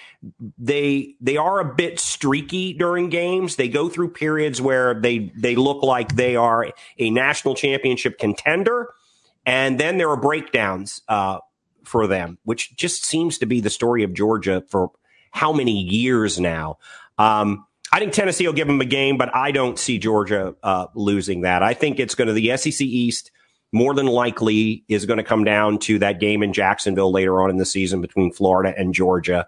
they 0.57 1.15
they 1.21 1.37
are 1.37 1.59
a 1.59 1.75
bit 1.75 1.99
streaky 1.99 2.73
during 2.73 3.09
games. 3.09 3.57
They 3.57 3.69
go 3.69 3.89
through 3.89 4.09
periods 4.09 4.59
where 4.59 4.99
they 4.99 5.31
they 5.35 5.55
look 5.55 5.83
like 5.83 6.15
they 6.15 6.35
are 6.35 6.71
a 6.97 7.09
national 7.11 7.53
championship 7.53 8.17
contender, 8.17 8.89
and 9.45 9.79
then 9.79 9.97
there 9.97 10.09
are 10.09 10.17
breakdowns. 10.17 11.01
Uh, 11.07 11.39
for 11.87 12.07
them, 12.07 12.37
which 12.43 12.75
just 12.75 13.05
seems 13.05 13.37
to 13.39 13.45
be 13.45 13.61
the 13.61 13.69
story 13.69 14.03
of 14.03 14.13
Georgia 14.13 14.63
for 14.69 14.91
how 15.31 15.51
many 15.51 15.81
years 15.81 16.39
now. 16.39 16.77
Um, 17.17 17.65
I 17.91 17.99
think 17.99 18.13
Tennessee 18.13 18.45
will 18.45 18.53
give 18.53 18.67
them 18.67 18.81
a 18.81 18.85
game, 18.85 19.17
but 19.17 19.33
I 19.35 19.51
don't 19.51 19.79
see 19.79 19.97
Georgia 19.97 20.55
uh, 20.61 20.87
losing 20.93 21.41
that. 21.41 21.63
I 21.63 21.73
think 21.73 21.99
it's 21.99 22.15
going 22.15 22.27
to 22.27 22.33
the 22.33 22.55
SEC 22.57 22.81
East 22.81 23.31
more 23.71 23.93
than 23.93 24.07
likely 24.07 24.83
is 24.87 25.05
going 25.05 25.17
to 25.17 25.23
come 25.23 25.43
down 25.43 25.77
to 25.79 25.99
that 25.99 26.19
game 26.19 26.43
in 26.43 26.53
Jacksonville 26.53 27.11
later 27.11 27.41
on 27.41 27.49
in 27.49 27.57
the 27.57 27.65
season 27.65 28.01
between 28.01 28.31
Florida 28.31 28.73
and 28.77 28.93
Georgia. 28.93 29.47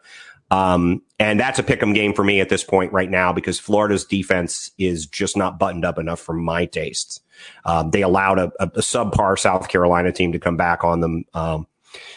Um, 0.51 1.03
and 1.19 1.39
that's 1.39 1.59
a 1.59 1.63
pick 1.63 1.81
'em 1.81 1.93
game 1.93 2.13
for 2.13 2.23
me 2.23 2.39
at 2.41 2.49
this 2.49 2.63
point 2.63 2.91
right 2.91 3.09
now 3.09 3.31
because 3.31 3.59
Florida's 3.59 4.03
defense 4.03 4.71
is 4.77 5.05
just 5.05 5.37
not 5.37 5.59
buttoned 5.59 5.85
up 5.85 5.99
enough 5.99 6.19
for 6.19 6.33
my 6.33 6.65
tastes. 6.65 7.21
Um, 7.65 7.91
they 7.91 8.01
allowed 8.01 8.39
a, 8.39 8.51
a, 8.59 8.65
a, 8.65 8.81
subpar 8.81 9.37
South 9.37 9.69
Carolina 9.69 10.11
team 10.11 10.31
to 10.31 10.39
come 10.39 10.57
back 10.57 10.83
on 10.83 10.99
them. 11.01 11.23
Um, 11.33 11.67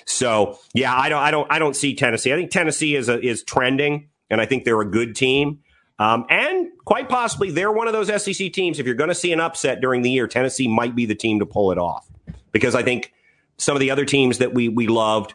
so 0.05 0.59
yeah, 0.75 0.95
I 0.95 1.09
don't, 1.09 1.23
I 1.23 1.31
don't, 1.31 1.53
I 1.53 1.59
don't 1.59 1.77
see 1.77 1.95
Tennessee. 1.95 2.33
I 2.33 2.37
think 2.37 2.51
Tennessee 2.51 2.95
is 2.95 3.09
a, 3.09 3.21
is 3.21 3.43
trending, 3.43 4.09
and 4.31 4.41
I 4.41 4.47
think 4.47 4.65
they're 4.65 4.81
a 4.81 4.91
good 4.91 5.17
team. 5.17 5.61
Um, 5.99 6.25
and 6.31 6.69
quite 6.85 7.09
possibly 7.09 7.51
they're 7.51 7.71
one 7.71 7.87
of 7.87 7.93
those 7.93 8.09
SEC 8.23 8.53
teams. 8.53 8.79
If 8.79 8.87
you're 8.87 8.95
going 8.95 9.09
to 9.09 9.15
see 9.15 9.33
an 9.33 9.41
upset 9.41 9.81
during 9.81 10.03
the 10.03 10.11
year, 10.11 10.27
Tennessee 10.27 10.67
might 10.67 10.97
be 10.97 11.07
the 11.07 11.15
team 11.15 11.39
to 11.39 11.47
pull 11.47 11.71
it 11.71 11.79
off 11.79 12.09
because 12.51 12.75
I 12.75 12.83
think 12.83 13.13
some 13.57 13.77
of 13.77 13.81
the 13.81 13.91
other 13.91 14.05
teams 14.05 14.39
that 14.39 14.55
we 14.55 14.69
we 14.69 14.87
loved. 14.87 15.35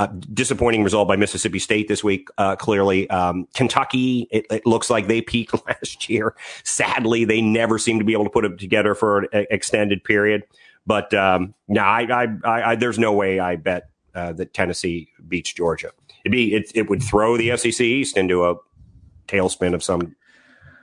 Uh, 0.00 0.06
disappointing 0.32 0.84
result 0.84 1.08
by 1.08 1.16
Mississippi 1.16 1.58
State 1.58 1.88
this 1.88 2.04
week. 2.04 2.28
Uh, 2.38 2.54
clearly, 2.54 3.10
um, 3.10 3.48
Kentucky. 3.52 4.28
It, 4.30 4.46
it, 4.48 4.64
looks 4.64 4.90
like 4.90 5.08
they 5.08 5.20
peaked 5.20 5.54
last 5.66 6.08
year. 6.08 6.36
Sadly, 6.62 7.24
they 7.24 7.40
never 7.40 7.80
seem 7.80 7.98
to 7.98 8.04
be 8.04 8.12
able 8.12 8.22
to 8.22 8.30
put 8.30 8.44
it 8.44 8.60
together 8.60 8.94
for 8.94 9.24
an 9.32 9.46
extended 9.50 10.04
period. 10.04 10.44
But 10.86 11.12
um, 11.14 11.52
no, 11.66 11.82
I, 11.82 12.06
I, 12.44 12.70
I, 12.70 12.76
there's 12.76 12.96
no 12.96 13.12
way 13.12 13.40
I 13.40 13.56
bet 13.56 13.90
uh, 14.18 14.32
that 14.32 14.54
Tennessee 14.54 15.08
beats 15.28 15.52
Georgia. 15.52 15.90
It'd 16.24 16.32
be 16.32 16.54
it, 16.54 16.72
it 16.74 16.90
would 16.90 17.02
throw 17.02 17.36
the 17.36 17.56
SEC 17.56 17.80
East 17.80 18.16
into 18.16 18.44
a 18.44 18.56
tailspin 19.26 19.74
of 19.74 19.82
some 19.82 20.16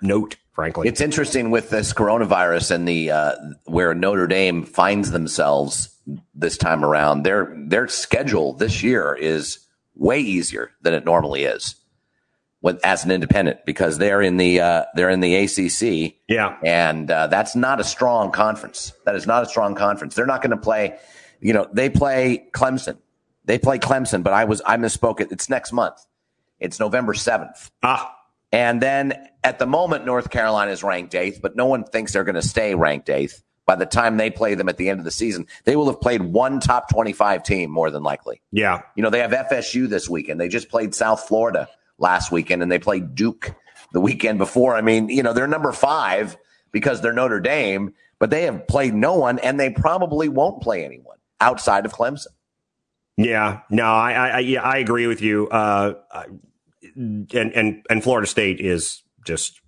note. 0.01 0.37
Frankly, 0.53 0.87
it's 0.87 1.01
interesting 1.01 1.51
with 1.51 1.69
this 1.69 1.91
coronavirus 1.91 2.71
and 2.71 2.87
the 2.87 3.11
uh, 3.11 3.35
where 3.65 3.93
Notre 3.93 4.27
Dame 4.27 4.63
finds 4.63 5.11
themselves 5.11 5.89
this 6.33 6.57
time 6.57 6.85
around. 6.85 7.23
Their 7.23 7.53
their 7.67 7.87
schedule 7.89 8.53
this 8.53 8.81
year 8.81 9.13
is 9.13 9.59
way 9.95 10.19
easier 10.19 10.71
than 10.81 10.93
it 10.93 11.03
normally 11.03 11.43
is 11.43 11.75
with, 12.65 12.83
as 12.83 13.05
an 13.05 13.11
independent 13.11 13.65
because 13.65 13.99
they're 13.99 14.21
in 14.21 14.37
the 14.37 14.59
uh, 14.59 14.85
they're 14.95 15.09
in 15.09 15.19
the 15.19 15.35
ACC. 15.35 16.15
Yeah, 16.27 16.57
and 16.63 17.09
uh, 17.11 17.27
that's 17.27 17.55
not 17.55 17.79
a 17.79 17.83
strong 17.83 18.31
conference. 18.31 18.91
That 19.05 19.15
is 19.15 19.27
not 19.27 19.43
a 19.43 19.45
strong 19.45 19.75
conference. 19.75 20.15
They're 20.15 20.25
not 20.25 20.41
going 20.41 20.51
to 20.51 20.57
play. 20.57 20.97
You 21.41 21.53
know, 21.53 21.67
they 21.71 21.89
play 21.89 22.47
Clemson. 22.53 22.97
They 23.45 23.59
play 23.59 23.79
Clemson, 23.79 24.23
but 24.23 24.33
I 24.33 24.45
was 24.45 24.61
I 24.65 24.77
misspoke. 24.77 25.21
It. 25.21 25.31
It's 25.31 25.49
next 25.49 25.71
month. 25.71 26.05
It's 26.59 26.79
November 26.79 27.13
seventh. 27.13 27.71
Ah. 27.83 28.11
And 28.51 28.81
then 28.81 29.27
at 29.43 29.59
the 29.59 29.65
moment, 29.65 30.05
North 30.05 30.29
Carolina 30.29 30.71
is 30.71 30.83
ranked 30.83 31.13
eighth, 31.15 31.41
but 31.41 31.55
no 31.55 31.65
one 31.65 31.83
thinks 31.83 32.13
they're 32.13 32.23
going 32.23 32.35
to 32.35 32.41
stay 32.41 32.75
ranked 32.75 33.09
eighth. 33.09 33.43
By 33.65 33.75
the 33.75 33.85
time 33.85 34.17
they 34.17 34.29
play 34.29 34.53
them 34.53 34.69
at 34.69 34.77
the 34.77 34.89
end 34.89 34.99
of 34.99 35.05
the 35.05 35.11
season, 35.11 35.47
they 35.63 35.75
will 35.75 35.87
have 35.87 35.99
played 35.99 36.21
one 36.21 36.59
top 36.59 36.87
25 36.89 37.41
team 37.41 37.71
more 37.71 37.89
than 37.89 38.03
likely. 38.03 38.41
Yeah. 38.51 38.81
You 38.95 39.01
know, 39.01 39.09
they 39.09 39.19
have 39.19 39.31
FSU 39.31 39.89
this 39.89 40.07
weekend. 40.07 40.39
They 40.39 40.47
just 40.47 40.69
played 40.69 40.93
South 40.93 41.27
Florida 41.27 41.67
last 41.97 42.31
weekend 42.31 42.61
and 42.61 42.71
they 42.71 42.77
played 42.77 43.15
Duke 43.15 43.55
the 43.91 43.99
weekend 43.99 44.37
before. 44.37 44.75
I 44.75 44.81
mean, 44.81 45.09
you 45.09 45.23
know, 45.23 45.33
they're 45.33 45.47
number 45.47 45.71
five 45.71 46.37
because 46.71 47.01
they're 47.01 47.11
Notre 47.11 47.39
Dame, 47.39 47.93
but 48.19 48.29
they 48.29 48.43
have 48.43 48.67
played 48.67 48.93
no 48.93 49.15
one 49.15 49.39
and 49.39 49.59
they 49.59 49.71
probably 49.71 50.29
won't 50.29 50.61
play 50.61 50.85
anyone 50.85 51.17
outside 51.41 51.85
of 51.85 51.93
Clemson. 51.93 52.27
Yeah, 53.17 53.61
no, 53.69 53.85
I, 53.85 54.11
I, 54.11 54.39
yeah, 54.39 54.61
I 54.61 54.77
agree 54.77 55.07
with 55.07 55.21
you. 55.21 55.47
Uh, 55.47 55.93
and, 56.95 57.31
and, 57.33 57.85
and 57.89 58.03
Florida 58.03 58.27
State 58.27 58.59
is 58.59 59.03
just, 59.25 59.61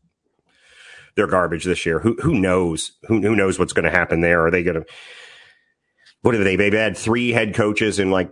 they're 1.15 1.27
garbage 1.27 1.63
this 1.63 1.85
year. 1.85 1.99
Who, 1.99 2.15
who 2.21 2.35
knows? 2.35 2.91
Who, 3.07 3.21
who 3.21 3.35
knows 3.35 3.57
what's 3.57 3.73
going 3.73 3.85
to 3.85 3.91
happen 3.91 4.21
there? 4.21 4.45
Are 4.45 4.51
they 4.51 4.63
going 4.63 4.81
to, 4.81 4.85
what 6.21 6.35
have 6.35 6.43
they? 6.43 6.57
They've 6.57 6.73
had 6.73 6.97
three 6.97 7.31
head 7.31 7.55
coaches 7.55 7.99
in 7.99 8.11
like 8.11 8.29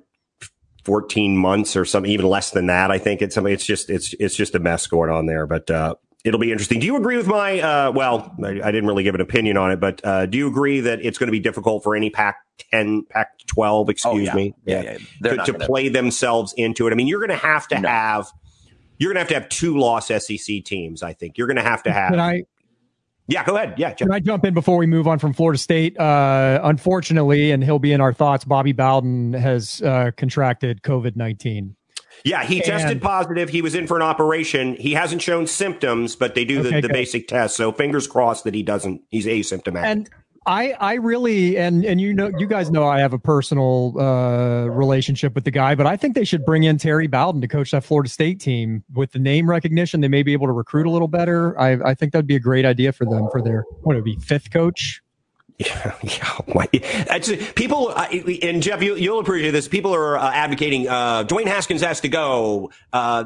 14 0.83 1.37
months 1.37 1.75
or 1.75 1.85
something, 1.85 2.11
even 2.11 2.25
less 2.27 2.51
than 2.51 2.67
that. 2.67 2.91
I 2.91 2.97
think 2.97 3.21
it's 3.21 3.35
something, 3.35 3.53
it's 3.53 3.65
just, 3.65 3.89
it's, 3.89 4.13
it's 4.19 4.35
just 4.35 4.53
a 4.53 4.59
mess 4.59 4.85
going 4.85 5.09
on 5.09 5.25
there, 5.27 5.47
but, 5.47 5.71
uh, 5.71 5.95
it'll 6.25 6.39
be 6.39 6.51
interesting. 6.51 6.79
Do 6.79 6.87
you 6.87 6.97
agree 6.97 7.17
with 7.17 7.27
my, 7.27 7.61
uh, 7.61 7.91
well, 7.91 8.35
I, 8.43 8.49
I, 8.49 8.71
didn't 8.71 8.87
really 8.87 9.03
give 9.03 9.15
an 9.15 9.21
opinion 9.21 9.57
on 9.57 9.71
it, 9.71 9.79
but, 9.79 10.03
uh, 10.03 10.25
do 10.25 10.39
you 10.39 10.47
agree 10.47 10.81
that 10.81 11.05
it's 11.05 11.19
going 11.19 11.27
to 11.27 11.31
be 11.31 11.39
difficult 11.39 11.83
for 11.83 11.95
any 11.95 12.09
Pac 12.09 12.37
10, 12.71 13.05
Pac 13.09 13.29
12, 13.45 13.89
excuse 13.89 14.13
oh, 14.13 14.17
yeah. 14.17 14.33
me, 14.33 14.55
yeah, 14.65 14.81
yeah. 14.81 14.97
to, 15.23 15.37
to 15.45 15.51
gonna... 15.53 15.65
play 15.65 15.87
themselves 15.87 16.53
into 16.57 16.87
it? 16.87 16.91
I 16.91 16.95
mean, 16.95 17.07
you're 17.07 17.19
going 17.25 17.39
to 17.39 17.45
have 17.45 17.67
to 17.69 17.79
no. 17.79 17.87
have, 17.87 18.27
You're 18.97 19.13
going 19.13 19.15
to 19.15 19.19
have 19.19 19.27
to 19.29 19.33
have 19.35 19.49
two 19.49 19.77
loss 19.77 20.07
SEC 20.07 20.63
teams. 20.65 21.03
I 21.03 21.13
think 21.13 21.37
you're 21.37 21.47
going 21.47 21.57
to 21.57 21.63
have 21.63 21.83
to 21.83 21.93
have. 21.93 22.09
Can 22.09 22.19
I? 22.19 22.43
Yeah, 23.27 23.43
go 23.43 23.55
ahead. 23.55 23.75
Yeah, 23.77 23.91
can 23.93 24.11
I 24.11 24.19
jump 24.19 24.45
in 24.45 24.53
before 24.53 24.77
we 24.77 24.85
move 24.85 25.07
on 25.07 25.17
from 25.17 25.33
Florida 25.33 25.57
State? 25.57 25.99
Uh, 25.99 26.59
unfortunately, 26.63 27.49
and 27.51 27.63
he'll 27.63 27.79
be 27.79 27.91
in 27.91 27.99
our 27.99 28.13
thoughts. 28.13 28.45
Bobby 28.45 28.71
Bowden 28.71 29.33
has 29.33 29.81
uh, 29.81 30.11
contracted 30.15 30.83
COVID 30.83 31.15
nineteen. 31.15 31.75
Yeah, 32.25 32.43
he 32.43 32.57
and, 32.57 32.65
tested 32.65 33.01
positive. 33.03 33.49
He 33.49 33.61
was 33.61 33.75
in 33.75 33.85
for 33.85 33.95
an 33.95 34.01
operation. 34.01 34.75
He 34.77 34.93
hasn't 34.93 35.21
shown 35.21 35.45
symptoms, 35.45 36.15
but 36.15 36.33
they 36.33 36.43
do 36.43 36.63
the, 36.63 36.81
the 36.81 36.89
basic 36.89 37.27
test. 37.27 37.55
So 37.55 37.71
fingers 37.71 38.07
crossed 38.07 38.45
that 38.45 38.55
he 38.55 38.63
doesn't. 38.63 39.01
He's 39.09 39.27
asymptomatic. 39.27 39.85
And 39.85 40.09
I 40.47 40.73
I 40.73 40.93
really 40.95 41.55
and 41.57 41.85
and 41.85 42.01
you 42.01 42.13
know 42.13 42.31
you 42.37 42.47
guys 42.47 42.71
know 42.71 42.87
I 42.87 42.99
have 42.99 43.13
a 43.13 43.19
personal 43.19 43.93
uh, 43.99 44.65
relationship 44.69 45.35
with 45.35 45.43
the 45.43 45.51
guy, 45.51 45.75
but 45.75 45.85
I 45.85 45.97
think 45.97 46.15
they 46.15 46.23
should 46.23 46.43
bring 46.45 46.63
in 46.63 46.77
Terry 46.77 47.07
Bowden 47.07 47.41
to 47.41 47.47
coach 47.47 47.71
that 47.71 47.83
Florida 47.83 48.09
State 48.09 48.39
team 48.39 48.83
with 48.93 49.11
the 49.11 49.19
name 49.19 49.47
recognition. 49.47 50.01
They 50.01 50.07
may 50.07 50.23
be 50.23 50.33
able 50.33 50.47
to 50.47 50.53
recruit 50.53 50.87
a 50.87 50.91
little 50.91 51.07
better. 51.07 51.59
I 51.59 51.73
I 51.91 51.93
think 51.93 52.11
that'd 52.11 52.27
be 52.27 52.35
a 52.35 52.39
great 52.39 52.65
idea 52.65 52.91
for 52.91 53.05
them 53.05 53.27
for 53.31 53.41
their 53.41 53.65
what 53.81 53.95
would 53.95 53.97
it 53.97 54.03
be 54.03 54.17
fifth 54.17 54.51
coach. 54.51 55.01
Yeah, 55.65 55.95
yeah. 56.03 57.05
Actually, 57.07 57.37
people 57.55 57.89
and 57.95 58.61
Jeff, 58.61 58.83
you, 58.83 59.11
will 59.11 59.19
appreciate 59.19 59.51
this. 59.51 59.69
People 59.69 59.95
are 59.95 60.17
uh, 60.17 60.31
advocating 60.33 60.89
uh, 60.89 61.23
Dwayne 61.23 61.47
Haskins 61.47 61.81
has 61.81 62.01
to 62.01 62.09
go. 62.09 62.71
Uh, 62.91 63.25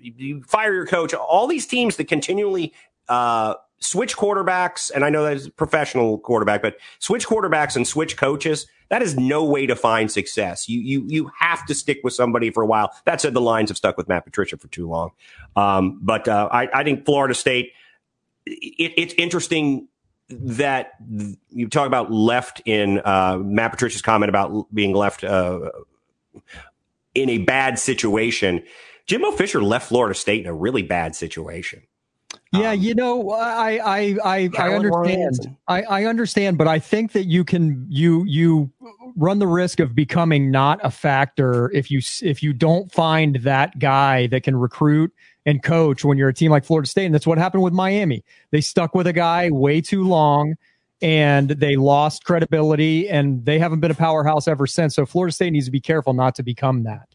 you, 0.00 0.12
you 0.16 0.42
fire 0.42 0.74
your 0.74 0.86
coach. 0.86 1.14
All 1.14 1.46
these 1.46 1.68
teams 1.68 1.96
that 1.96 2.08
continually 2.08 2.74
uh, 3.08 3.54
switch 3.78 4.16
quarterbacks, 4.16 4.90
and 4.92 5.04
I 5.04 5.10
know 5.10 5.22
that's 5.22 5.48
professional 5.48 6.18
quarterback, 6.18 6.62
but 6.62 6.78
switch 6.98 7.28
quarterbacks 7.28 7.76
and 7.76 7.86
switch 7.86 8.16
coaches, 8.16 8.66
that 8.88 9.00
is 9.00 9.16
no 9.16 9.44
way 9.44 9.66
to 9.66 9.76
find 9.76 10.10
success. 10.10 10.68
You 10.68 10.80
you 10.80 11.04
you 11.06 11.30
have 11.38 11.64
to 11.66 11.74
stick 11.74 12.00
with 12.02 12.14
somebody 12.14 12.50
for 12.50 12.62
a 12.62 12.66
while. 12.66 12.90
That 13.04 13.20
said, 13.20 13.34
the 13.34 13.40
Lions 13.40 13.70
have 13.70 13.76
stuck 13.76 13.96
with 13.96 14.08
Matt 14.08 14.24
Patricia 14.24 14.56
for 14.56 14.68
too 14.68 14.88
long. 14.88 15.12
Um, 15.54 16.00
but 16.02 16.26
uh, 16.26 16.48
I, 16.50 16.80
I 16.80 16.84
think 16.84 17.04
Florida 17.04 17.34
State. 17.34 17.72
It, 18.46 18.92
it's 18.98 19.14
interesting 19.16 19.88
that 20.28 20.92
you 21.50 21.68
talk 21.68 21.86
about 21.86 22.10
left 22.10 22.62
in 22.64 23.00
uh, 23.04 23.38
Matt 23.38 23.72
Patricia's 23.72 24.02
comment 24.02 24.28
about 24.30 24.72
being 24.74 24.94
left 24.94 25.22
uh, 25.22 25.70
in 27.14 27.28
a 27.28 27.38
bad 27.38 27.78
situation. 27.78 28.62
Jimbo 29.06 29.32
Fisher 29.32 29.62
left 29.62 29.88
Florida 29.88 30.14
State 30.14 30.40
in 30.40 30.46
a 30.46 30.54
really 30.54 30.82
bad 30.82 31.14
situation. 31.14 31.82
Yeah, 32.52 32.70
um, 32.70 32.80
you 32.80 32.94
know, 32.94 33.30
I 33.30 33.78
I 33.78 34.16
I, 34.24 34.50
I 34.58 34.74
understand. 34.74 35.56
I, 35.66 35.82
I 35.82 36.04
understand, 36.04 36.58
but 36.58 36.68
I 36.68 36.78
think 36.78 37.12
that 37.12 37.24
you 37.24 37.44
can 37.44 37.86
you 37.88 38.24
you 38.26 38.70
run 39.16 39.38
the 39.38 39.46
risk 39.46 39.80
of 39.80 39.94
becoming 39.94 40.50
not 40.50 40.80
a 40.82 40.90
factor 40.90 41.70
if 41.72 41.90
you 41.90 42.00
if 42.22 42.42
you 42.42 42.52
don't 42.52 42.90
find 42.92 43.36
that 43.36 43.78
guy 43.78 44.26
that 44.28 44.42
can 44.42 44.56
recruit 44.56 45.12
and 45.46 45.62
coach 45.62 46.04
when 46.04 46.16
you're 46.16 46.28
a 46.28 46.34
team 46.34 46.50
like 46.50 46.64
Florida 46.64 46.88
State, 46.88 47.06
and 47.06 47.14
that's 47.14 47.26
what 47.26 47.38
happened 47.38 47.62
with 47.62 47.72
Miami. 47.72 48.24
They 48.50 48.60
stuck 48.60 48.94
with 48.94 49.06
a 49.06 49.12
guy 49.12 49.50
way 49.50 49.80
too 49.80 50.04
long. 50.04 50.54
And 51.02 51.50
they 51.50 51.76
lost 51.76 52.24
credibility, 52.24 53.10
and 53.10 53.44
they 53.44 53.58
haven't 53.58 53.80
been 53.80 53.90
a 53.90 53.94
powerhouse 53.96 54.48
ever 54.48 54.66
since. 54.66 54.94
So 54.94 55.04
Florida 55.04 55.32
State 55.32 55.52
needs 55.52 55.66
to 55.66 55.72
be 55.72 55.80
careful 55.80 56.14
not 56.14 56.34
to 56.36 56.42
become 56.42 56.84
that. 56.84 57.14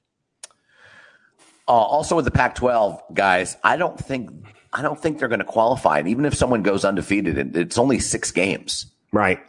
Uh, 1.69 1.73
also, 1.73 2.15
with 2.15 2.25
the 2.25 2.31
Pac-12 2.31 2.99
guys, 3.13 3.55
I 3.63 3.77
don't 3.77 3.97
think 3.97 4.31
I 4.73 4.81
don't 4.81 4.99
think 5.01 5.19
they're 5.19 5.27
going 5.27 5.39
to 5.39 5.45
qualify. 5.45 5.99
And 5.99 6.07
even 6.07 6.25
if 6.25 6.35
someone 6.35 6.61
goes 6.61 6.85
undefeated, 6.85 7.55
it's 7.55 7.77
only 7.77 7.99
six 7.99 8.31
games. 8.31 8.85
Right. 9.11 9.39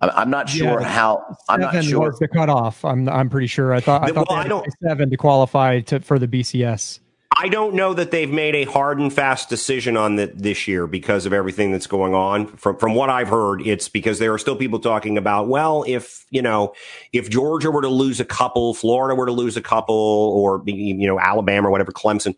I'm 0.00 0.30
not 0.30 0.48
sure 0.48 0.80
yeah, 0.80 0.88
how. 0.88 1.36
I'm 1.48 1.60
not 1.60 1.84
sure. 1.84 2.06
Was 2.06 2.18
the 2.18 2.28
cutoff. 2.28 2.84
I'm. 2.86 3.06
I'm 3.08 3.28
pretty 3.28 3.48
sure. 3.48 3.74
I 3.74 3.80
thought. 3.80 4.02
I 4.02 4.12
thought 4.12 4.28
well, 4.30 4.38
I 4.38 4.48
don't, 4.48 4.66
seven 4.82 5.10
to 5.10 5.16
qualify 5.18 5.80
to, 5.80 6.00
for 6.00 6.18
the 6.18 6.26
BCS. 6.26 7.00
I 7.36 7.48
don't 7.48 7.74
know 7.74 7.94
that 7.94 8.10
they've 8.10 8.30
made 8.30 8.54
a 8.54 8.64
hard 8.64 8.98
and 8.98 9.12
fast 9.12 9.48
decision 9.48 9.96
on 9.96 10.16
that 10.16 10.42
this 10.42 10.66
year 10.66 10.86
because 10.86 11.26
of 11.26 11.32
everything 11.32 11.70
that's 11.70 11.86
going 11.86 12.12
on. 12.12 12.48
From 12.56 12.76
from 12.76 12.94
what 12.94 13.08
I've 13.08 13.28
heard, 13.28 13.66
it's 13.66 13.88
because 13.88 14.18
there 14.18 14.32
are 14.32 14.38
still 14.38 14.56
people 14.56 14.78
talking 14.78 15.16
about, 15.16 15.48
well, 15.48 15.84
if 15.86 16.26
you 16.30 16.42
know, 16.42 16.74
if 17.12 17.30
Georgia 17.30 17.70
were 17.70 17.82
to 17.82 17.88
lose 17.88 18.20
a 18.20 18.24
couple, 18.24 18.74
Florida 18.74 19.14
were 19.14 19.26
to 19.26 19.32
lose 19.32 19.56
a 19.56 19.62
couple, 19.62 19.94
or 19.94 20.62
you 20.66 21.06
know, 21.06 21.20
Alabama 21.20 21.68
or 21.68 21.70
whatever, 21.70 21.92
Clemson, 21.92 22.34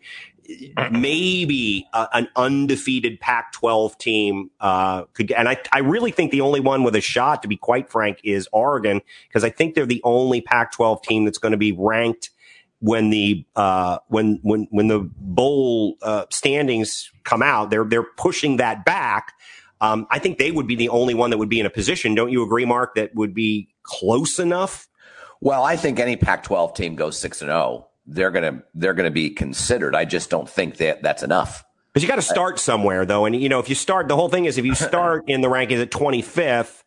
maybe 0.91 1.87
uh, 1.93 2.07
an 2.13 2.27
undefeated 2.35 3.19
Pac-12 3.19 3.97
team 3.97 4.51
uh, 4.59 5.03
could. 5.13 5.31
And 5.31 5.47
I, 5.47 5.57
I 5.71 5.79
really 5.79 6.11
think 6.11 6.31
the 6.31 6.41
only 6.41 6.59
one 6.59 6.83
with 6.83 6.95
a 6.95 7.01
shot, 7.01 7.41
to 7.43 7.47
be 7.47 7.57
quite 7.57 7.89
frank, 7.89 8.19
is 8.23 8.47
Oregon 8.51 9.01
because 9.27 9.43
I 9.43 9.49
think 9.49 9.75
they're 9.75 9.85
the 9.85 10.01
only 10.03 10.41
Pac-12 10.41 11.03
team 11.03 11.25
that's 11.25 11.37
going 11.37 11.51
to 11.51 11.57
be 11.57 11.71
ranked 11.71 12.29
when 12.79 13.11
the 13.11 13.45
uh, 13.55 13.99
when 14.09 14.39
when 14.43 14.67
when 14.69 14.87
the 14.89 15.09
bowl 15.17 15.95
uh, 16.01 16.25
standings 16.29 17.09
come 17.23 17.41
out, 17.41 17.69
they're 17.69 17.85
they're 17.85 18.03
pushing 18.03 18.57
that 18.57 18.83
back. 18.83 19.33
Um, 19.79 20.05
I 20.09 20.19
think 20.19 20.37
they 20.37 20.51
would 20.51 20.67
be 20.67 20.75
the 20.75 20.89
only 20.89 21.13
one 21.13 21.29
that 21.29 21.37
would 21.37 21.49
be 21.49 21.59
in 21.59 21.65
a 21.65 21.69
position. 21.69 22.13
Don't 22.13 22.31
you 22.31 22.43
agree, 22.43 22.65
Mark? 22.65 22.95
That 22.95 23.15
would 23.15 23.33
be 23.33 23.69
close 23.83 24.37
enough. 24.37 24.87
Well, 25.39 25.63
I 25.63 25.75
think 25.75 25.99
any 25.99 26.15
Pac-12 26.15 26.75
team 26.75 26.95
goes 26.95 27.17
six 27.17 27.41
and 27.41 27.49
zero. 27.49 27.87
They're 28.05 28.31
gonna 28.31 28.63
they're 28.73 28.93
gonna 28.93 29.11
be 29.11 29.29
considered. 29.29 29.95
I 29.95 30.05
just 30.05 30.29
don't 30.29 30.49
think 30.49 30.77
that 30.77 31.01
that's 31.03 31.23
enough. 31.23 31.63
Because 31.93 32.03
you 32.03 32.09
got 32.09 32.15
to 32.15 32.23
start 32.23 32.59
somewhere, 32.59 33.05
though, 33.05 33.25
and 33.25 33.39
you 33.39 33.49
know 33.49 33.59
if 33.59 33.69
you 33.69 33.75
start, 33.75 34.07
the 34.07 34.15
whole 34.15 34.29
thing 34.29 34.45
is 34.45 34.57
if 34.57 34.65
you 34.65 34.75
start 34.75 35.29
in 35.29 35.41
the 35.41 35.47
rankings 35.47 35.81
at 35.81 35.91
25th 35.91 36.83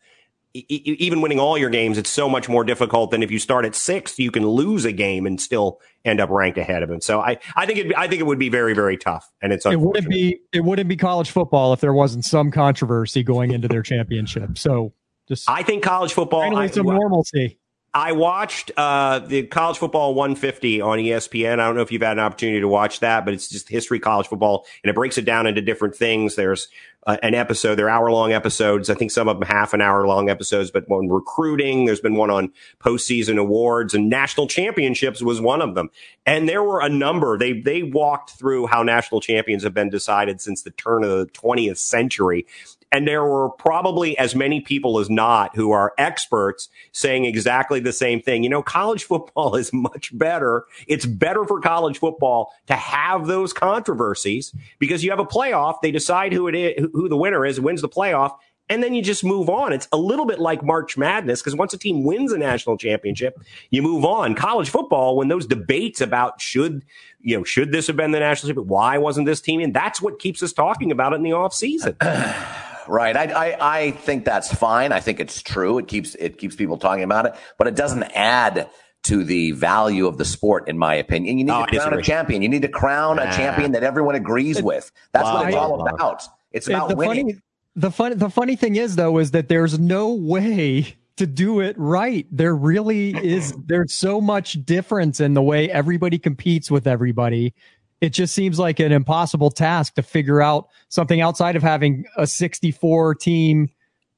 even 0.69 1.21
winning 1.21 1.39
all 1.39 1.57
your 1.57 1.69
games, 1.69 1.97
it's 1.97 2.09
so 2.09 2.29
much 2.29 2.49
more 2.49 2.63
difficult 2.63 3.11
than 3.11 3.21
if 3.21 3.31
you 3.31 3.39
start 3.39 3.65
at 3.65 3.75
sixth, 3.75 4.19
you 4.19 4.31
can 4.31 4.47
lose 4.47 4.85
a 4.85 4.91
game 4.91 5.25
and 5.25 5.39
still 5.39 5.79
end 6.05 6.19
up 6.19 6.29
ranked 6.29 6.57
ahead 6.57 6.83
of 6.83 6.89
him. 6.89 7.01
So 7.01 7.19
I, 7.19 7.37
I 7.55 7.65
think 7.65 7.79
it, 7.79 7.97
I 7.97 8.07
think 8.07 8.21
it 8.21 8.25
would 8.25 8.39
be 8.39 8.49
very, 8.49 8.73
very 8.73 8.97
tough. 8.97 9.29
And 9.41 9.53
it's, 9.53 9.65
it 9.65 9.79
wouldn't 9.79 10.09
be, 10.09 10.39
it 10.51 10.63
wouldn't 10.63 10.89
be 10.89 10.95
college 10.95 11.29
football 11.29 11.73
if 11.73 11.81
there 11.81 11.93
wasn't 11.93 12.25
some 12.25 12.51
controversy 12.51 13.23
going 13.23 13.51
into 13.51 13.67
their 13.67 13.81
championship. 13.81 14.57
So 14.57 14.93
just, 15.27 15.49
I 15.49 15.63
think 15.63 15.83
college 15.83 16.13
football, 16.13 16.55
I, 16.55 16.67
some 16.67 16.85
normalcy. 16.85 17.59
I 17.97 18.11
watched 18.11 18.69
uh, 18.77 19.17
the 19.17 19.47
college 19.47 19.79
football 19.79 20.13
150 20.13 20.81
on 20.81 20.99
ESPN. 20.99 21.53
I 21.53 21.65
don't 21.65 21.75
know 21.75 21.81
if 21.81 21.91
you've 21.91 22.03
had 22.03 22.11
an 22.11 22.23
opportunity 22.23 22.59
to 22.59 22.67
watch 22.67 22.99
that, 22.99 23.25
but 23.25 23.33
it's 23.33 23.49
just 23.49 23.67
history 23.67 23.99
college 23.99 24.27
football, 24.27 24.67
and 24.83 24.91
it 24.91 24.93
breaks 24.93 25.17
it 25.17 25.25
down 25.25 25.47
into 25.47 25.63
different 25.63 25.95
things. 25.95 26.35
There's 26.35 26.67
uh, 27.07 27.17
an 27.23 27.33
episode, 27.33 27.73
they're 27.73 27.89
hour 27.89 28.11
long 28.11 28.33
episodes. 28.33 28.91
I 28.91 28.93
think 28.93 29.09
some 29.09 29.27
of 29.27 29.39
them 29.39 29.47
half 29.47 29.73
an 29.73 29.81
hour 29.81 30.05
long 30.05 30.29
episodes, 30.29 30.69
but 30.69 30.87
on 30.91 31.09
recruiting, 31.09 31.85
there's 31.85 31.99
been 31.99 32.13
one 32.13 32.29
on 32.29 32.51
postseason 32.79 33.39
awards 33.39 33.95
and 33.95 34.09
national 34.09 34.45
championships 34.47 35.23
was 35.23 35.41
one 35.41 35.63
of 35.63 35.73
them. 35.73 35.89
And 36.25 36.47
there 36.47 36.61
were 36.61 36.81
a 36.81 36.89
number. 36.89 37.37
They 37.37 37.61
they 37.61 37.81
walked 37.81 38.31
through 38.31 38.67
how 38.67 38.83
national 38.83 39.21
champions 39.21 39.63
have 39.63 39.73
been 39.73 39.89
decided 39.89 40.39
since 40.39 40.61
the 40.61 40.71
turn 40.71 41.03
of 41.03 41.09
the 41.09 41.25
20th 41.27 41.77
century. 41.77 42.45
And 42.91 43.07
there 43.07 43.23
were 43.25 43.49
probably 43.49 44.17
as 44.17 44.33
many 44.33 44.61
people 44.61 44.99
as 44.99 45.09
not 45.09 45.55
who 45.55 45.71
are 45.71 45.93
experts 45.97 46.69
saying 46.93 47.25
exactly 47.25 47.79
the 47.79 47.91
same 47.91 48.21
thing. 48.21 48.43
You 48.43 48.49
know, 48.49 48.63
college 48.63 49.03
football 49.03 49.55
is 49.57 49.73
much 49.73 50.17
better. 50.17 50.65
It's 50.87 51.05
better 51.05 51.45
for 51.45 51.59
college 51.59 51.99
football 51.99 52.53
to 52.67 52.75
have 52.75 53.27
those 53.27 53.53
controversies 53.53 54.53
because 54.79 55.03
you 55.03 55.09
have 55.09 55.19
a 55.19 55.25
playoff. 55.25 55.81
They 55.81 55.91
decide 55.91 56.31
who 56.33 56.47
it 56.47 56.55
is, 56.55 56.87
who 56.93 57.09
the 57.09 57.17
winner 57.17 57.45
is, 57.45 57.59
wins 57.59 57.81
the 57.81 57.89
playoff. 57.89 58.37
And 58.69 58.83
then 58.83 58.93
you 58.93 59.01
just 59.01 59.23
move 59.23 59.49
on. 59.49 59.71
It's 59.71 59.87
a 59.93 59.97
little 59.97 60.25
bit 60.25 60.39
like 60.39 60.61
March 60.61 60.97
Madness 60.97 61.41
because 61.41 61.55
once 61.55 61.73
a 61.73 61.77
team 61.77 62.03
wins 62.03 62.33
a 62.33 62.37
national 62.37 62.77
championship, 62.77 63.39
you 63.69 63.81
move 63.81 64.03
on. 64.03 64.35
College 64.35 64.69
football, 64.69 65.15
when 65.15 65.29
those 65.29 65.45
debates 65.45 66.01
about 66.01 66.41
should, 66.41 66.83
you 67.21 67.37
know, 67.37 67.45
should 67.45 67.71
this 67.71 67.87
have 67.87 67.95
been 67.95 68.11
the 68.11 68.19
national 68.19 68.49
championship? 68.49 68.69
Why 68.69 68.97
wasn't 68.97 69.25
this 69.25 69.39
team 69.39 69.61
in? 69.61 69.71
That's 69.71 70.01
what 70.01 70.19
keeps 70.19 70.43
us 70.43 70.51
talking 70.51 70.91
about 70.91 71.13
it 71.13 71.17
in 71.17 71.23
the 71.23 71.31
off 71.31 71.53
season. 71.53 71.95
right. 72.87 73.15
I, 73.15 73.31
I, 73.31 73.57
I 73.59 73.91
think 73.91 74.25
that's 74.25 74.53
fine. 74.53 74.91
I 74.91 74.99
think 74.99 75.19
it's 75.19 75.41
true. 75.41 75.77
It 75.77 75.87
keeps 75.87 76.15
it 76.15 76.37
keeps 76.37 76.55
people 76.55 76.77
talking 76.77 77.03
about 77.03 77.25
it, 77.25 77.35
but 77.57 77.67
it 77.67 77.75
doesn't 77.75 78.03
add 78.03 78.69
to 79.03 79.23
the 79.23 79.51
value 79.51 80.07
of 80.07 80.17
the 80.17 80.25
sport, 80.25 80.67
in 80.67 80.77
my 80.77 80.95
opinion. 80.95 81.37
You 81.37 81.45
need 81.45 81.51
oh, 81.51 81.65
to 81.65 81.79
crown 81.79 81.93
a 81.93 82.01
champion. 82.01 82.41
You 82.41 82.49
need 82.49 82.63
to 82.63 82.67
crown 82.67 83.19
a 83.19 83.31
champion 83.31 83.71
that 83.73 83.83
everyone 83.83 84.15
agrees 84.15 84.61
with. 84.61 84.91
That's 85.13 85.25
wow. 85.25 85.35
what 85.35 85.47
it's 85.47 85.55
all 85.55 85.87
about. 85.87 86.23
It's 86.51 86.67
about 86.67 86.89
the 86.89 86.95
winning. 86.95 87.29
Funny, 87.29 87.41
the 87.75 87.91
fun, 87.91 88.17
the 88.17 88.29
funny 88.29 88.55
thing 88.55 88.75
is 88.75 88.95
though, 88.95 89.17
is 89.19 89.31
that 89.31 89.47
there's 89.47 89.79
no 89.79 90.13
way 90.13 90.95
to 91.17 91.25
do 91.25 91.59
it 91.61 91.75
right. 91.77 92.27
There 92.31 92.55
really 92.55 93.11
is. 93.11 93.53
There's 93.65 93.93
so 93.93 94.19
much 94.21 94.53
difference 94.65 95.19
in 95.19 95.33
the 95.33 95.41
way 95.41 95.69
everybody 95.69 96.19
competes 96.19 96.69
with 96.69 96.87
everybody 96.87 97.53
it 98.01 98.09
just 98.09 98.33
seems 98.33 98.59
like 98.59 98.79
an 98.79 98.91
impossible 98.91 99.49
task 99.49 99.95
to 99.95 100.01
figure 100.01 100.41
out 100.41 100.69
something 100.89 101.21
outside 101.21 101.55
of 101.55 101.63
having 101.63 102.05
a 102.15 102.27
64 102.27 103.15
team. 103.15 103.69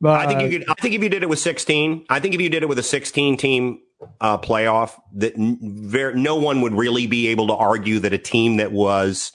Uh, 0.04 0.12
I 0.12 0.28
think 0.28 0.42
you 0.42 0.60
could. 0.60 0.70
I 0.70 0.74
think 0.76 0.96
if 0.96 1.04
you 1.04 1.10
did 1.10 1.24
it 1.24 1.30
with 1.30 1.40
16, 1.40 2.06
I 2.10 2.20
think 2.20 2.34
if 2.34 2.42
you 2.42 2.50
did 2.50 2.64
it 2.64 2.70
with 2.70 2.80
a 2.80 2.84
16 2.84 3.38
team 3.38 3.82
uh, 4.22 4.38
playoff, 4.38 5.00
that 5.14 5.38
no 5.38 6.36
one 6.36 6.62
would 6.62 6.74
really 6.74 7.08
be 7.08 7.28
able 7.28 7.48
to 7.48 7.54
argue 7.54 8.00
that 8.00 8.14
a 8.14 8.18
team 8.18 8.58
that 8.58 8.72
was 8.72 9.32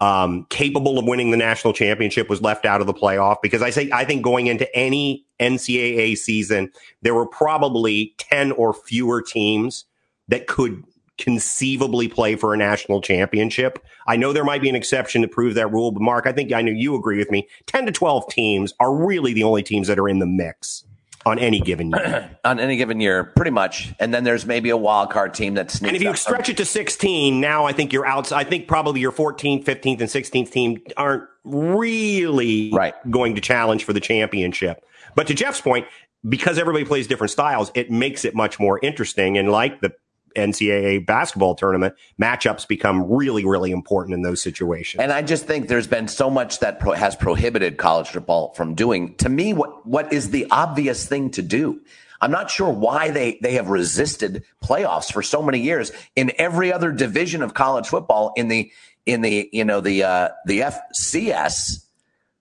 um, 0.00 0.46
capable 0.50 0.98
of 0.98 1.04
winning 1.04 1.30
the 1.30 1.36
national 1.36 1.72
championship 1.72 2.28
was 2.28 2.42
left 2.42 2.64
out 2.64 2.80
of 2.80 2.86
the 2.86 2.94
playoff. 2.94 3.36
Because 3.42 3.62
I 3.62 3.70
say 3.70 3.90
I 3.92 4.04
think 4.04 4.22
going 4.22 4.48
into 4.48 4.72
any 4.76 5.24
NCAA 5.40 6.16
season, 6.16 6.72
there 7.02 7.14
were 7.14 7.26
probably 7.26 8.14
10 8.18 8.52
or 8.52 8.74
fewer 8.74 9.22
teams 9.22 9.84
that 10.28 10.46
could 10.46 10.84
conceivably 11.18 12.08
play 12.08 12.36
for 12.36 12.54
a 12.54 12.56
national 12.56 13.00
championship. 13.00 13.84
I 14.06 14.16
know 14.16 14.32
there 14.32 14.44
might 14.44 14.62
be 14.62 14.68
an 14.68 14.76
exception 14.76 15.22
to 15.22 15.28
prove 15.28 15.54
that 15.54 15.70
rule, 15.72 15.90
but 15.90 16.02
Mark, 16.02 16.26
I 16.26 16.32
think 16.32 16.52
I 16.52 16.62
know 16.62 16.72
you 16.72 16.94
agree 16.94 17.18
with 17.18 17.30
me. 17.30 17.48
10 17.66 17.86
to 17.86 17.92
12 17.92 18.28
teams 18.28 18.72
are 18.80 18.94
really 18.94 19.32
the 19.32 19.42
only 19.42 19.62
teams 19.62 19.88
that 19.88 19.98
are 19.98 20.08
in 20.08 20.20
the 20.20 20.26
mix 20.26 20.84
on 21.26 21.38
any 21.38 21.60
given 21.60 21.90
year. 21.90 22.38
on 22.44 22.58
any 22.58 22.76
given 22.76 23.00
year, 23.00 23.24
pretty 23.24 23.50
much. 23.50 23.92
And 23.98 24.12
then 24.12 24.24
there's 24.24 24.46
maybe 24.46 24.70
a 24.70 24.76
wild 24.76 25.10
card 25.10 25.34
team 25.34 25.54
that's. 25.54 25.80
And 25.80 25.94
if 25.94 26.02
you 26.02 26.14
stretch 26.14 26.48
it 26.48 26.56
to 26.58 26.64
16, 26.64 27.40
now 27.40 27.64
I 27.64 27.72
think 27.72 27.92
you're 27.92 28.06
out. 28.06 28.32
I 28.32 28.44
think 28.44 28.68
probably 28.68 29.00
your 29.00 29.12
14th, 29.12 29.64
15th, 29.64 30.00
and 30.00 30.08
16th 30.08 30.50
team 30.50 30.80
aren't 30.96 31.24
really 31.44 32.70
right. 32.72 32.94
going 33.10 33.34
to 33.34 33.40
challenge 33.40 33.84
for 33.84 33.92
the 33.92 34.00
championship. 34.00 34.84
But 35.14 35.26
to 35.28 35.34
Jeff's 35.34 35.60
point, 35.60 35.86
because 36.28 36.58
everybody 36.58 36.84
plays 36.84 37.06
different 37.06 37.30
styles, 37.30 37.70
it 37.74 37.90
makes 37.90 38.24
it 38.24 38.34
much 38.34 38.58
more 38.58 38.78
interesting. 38.82 39.38
And 39.38 39.50
like 39.50 39.80
the 39.80 39.92
NCAA 40.36 41.06
basketball 41.06 41.54
tournament, 41.54 41.94
matchups 42.20 42.66
become 42.66 43.10
really, 43.10 43.44
really 43.44 43.70
important 43.70 44.14
in 44.14 44.22
those 44.22 44.42
situations. 44.42 45.00
And 45.00 45.12
I 45.12 45.22
just 45.22 45.46
think 45.46 45.68
there's 45.68 45.86
been 45.86 46.08
so 46.08 46.30
much 46.30 46.60
that 46.60 46.80
pro- 46.80 46.92
has 46.92 47.16
prohibited 47.16 47.76
college 47.76 48.08
football 48.08 48.52
from 48.54 48.74
doing. 48.74 49.14
To 49.16 49.28
me, 49.28 49.52
what 49.52 49.86
what 49.86 50.12
is 50.12 50.30
the 50.30 50.46
obvious 50.50 51.06
thing 51.06 51.30
to 51.30 51.42
do? 51.42 51.80
I'm 52.20 52.30
not 52.30 52.50
sure 52.50 52.70
why 52.70 53.10
they 53.10 53.38
they 53.42 53.52
have 53.52 53.68
resisted 53.68 54.44
playoffs 54.62 55.12
for 55.12 55.22
so 55.22 55.42
many 55.42 55.60
years 55.60 55.92
in 56.16 56.32
every 56.38 56.72
other 56.72 56.90
division 56.92 57.42
of 57.42 57.54
college 57.54 57.86
football. 57.86 58.32
In 58.36 58.48
the 58.48 58.70
in 59.06 59.22
the 59.22 59.48
you 59.52 59.64
know 59.64 59.80
the 59.80 60.02
uh, 60.02 60.28
the 60.46 60.60
FCS 60.60 61.84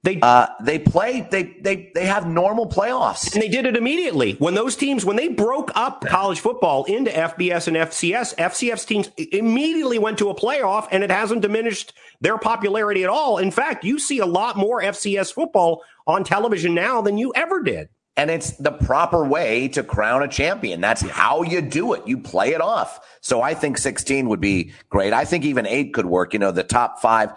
they 0.08 0.20
uh, 0.22 0.48
they 0.62 0.80
play 0.80 1.28
they 1.30 1.44
they 1.60 1.92
they 1.94 2.06
have 2.06 2.26
normal 2.26 2.66
playoffs, 2.66 3.34
and 3.34 3.42
they 3.42 3.50
did 3.50 3.66
it 3.66 3.76
immediately 3.76 4.36
when 4.36 4.54
those 4.54 4.78
teams 4.78 5.04
when 5.04 5.18
they 5.18 5.28
broke 5.28 5.70
up 5.76 6.06
college 6.06 6.40
football 6.40 6.86
into 6.86 7.12
FBS 7.12 7.68
and 7.68 7.76
FCS. 7.76 8.34
FCS 8.36 8.88
teams 8.88 9.12
immediately 9.18 10.00
went 10.00 10.18
to 10.20 10.30
a 10.30 10.36
playoff, 10.36 10.88
and 10.92 11.04
it 11.04 11.12
hasn't 11.12 11.42
diminished 11.42 11.92
their 12.22 12.38
popularity 12.38 13.04
at 13.04 13.10
all. 13.10 13.38
In 13.38 13.52
fact, 13.52 13.84
you 13.84 14.00
see 14.00 14.20
a 14.20 14.26
lot 14.26 14.56
more 14.56 14.82
FCS 14.82 15.34
football 15.34 15.84
on 16.06 16.24
television 16.24 16.74
now 16.74 17.02
than 17.02 17.18
you 17.18 17.34
ever 17.36 17.62
did. 17.62 17.90
And 18.16 18.32
it's 18.32 18.52
the 18.52 18.72
proper 18.72 19.26
way 19.26 19.68
to 19.70 19.84
crown 19.84 20.24
a 20.24 20.28
champion. 20.28 20.80
That's 20.82 21.02
how 21.02 21.44
you 21.44 21.62
do 21.62 21.94
it. 21.94 22.08
You 22.08 22.18
play 22.18 22.54
it 22.54 22.62
off. 22.62 23.00
So 23.22 23.42
I 23.42 23.54
think 23.54 23.78
16 23.78 24.30
would 24.30 24.42
be 24.42 24.72
great. 24.90 25.14
I 25.14 25.26
think 25.26 25.44
even 25.44 25.68
eight 25.68 25.94
could 25.94 26.08
work. 26.08 26.34
You 26.34 26.40
know, 26.40 26.52
the 26.52 26.64
top 26.64 27.00
five 27.00 27.34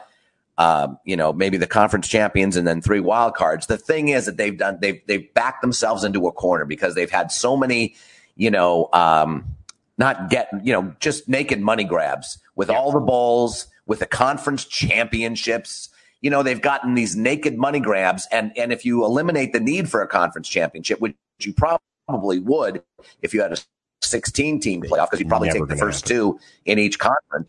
um, 0.60 0.98
you 1.06 1.16
know, 1.16 1.32
maybe 1.32 1.56
the 1.56 1.66
conference 1.66 2.06
champions 2.06 2.54
and 2.54 2.68
then 2.68 2.82
three 2.82 3.00
wild 3.00 3.34
cards. 3.34 3.66
The 3.66 3.78
thing 3.78 4.08
is 4.08 4.26
that 4.26 4.36
they've 4.36 4.58
done, 4.58 4.76
they've, 4.78 5.00
they've 5.06 5.32
backed 5.32 5.62
themselves 5.62 6.04
into 6.04 6.26
a 6.26 6.32
corner 6.32 6.66
because 6.66 6.94
they've 6.94 7.10
had 7.10 7.32
so 7.32 7.56
many, 7.56 7.94
you 8.36 8.50
know, 8.50 8.90
um, 8.92 9.56
not 9.96 10.28
get, 10.28 10.50
you 10.62 10.74
know, 10.74 10.94
just 11.00 11.30
naked 11.30 11.62
money 11.62 11.84
grabs 11.84 12.38
with 12.56 12.68
yeah. 12.68 12.76
all 12.76 12.92
the 12.92 13.00
bowls, 13.00 13.68
with 13.86 14.00
the 14.00 14.06
conference 14.06 14.66
championships. 14.66 15.88
You 16.20 16.28
know, 16.28 16.42
they've 16.42 16.60
gotten 16.60 16.94
these 16.94 17.16
naked 17.16 17.56
money 17.56 17.80
grabs. 17.80 18.28
And, 18.30 18.52
and 18.54 18.70
if 18.70 18.84
you 18.84 19.02
eliminate 19.02 19.54
the 19.54 19.60
need 19.60 19.88
for 19.88 20.02
a 20.02 20.06
conference 20.06 20.46
championship, 20.46 21.00
which 21.00 21.16
you 21.38 21.54
probably 21.54 22.38
would 22.38 22.82
if 23.22 23.32
you 23.32 23.40
had 23.40 23.54
a 23.54 23.56
16 24.02 24.60
team 24.60 24.82
playoff, 24.82 25.06
because 25.06 25.20
you'd 25.20 25.28
probably 25.30 25.48
take 25.48 25.66
the 25.68 25.76
first 25.76 26.06
happen. 26.06 26.16
two 26.16 26.40
in 26.66 26.78
each 26.78 26.98
conference 26.98 27.48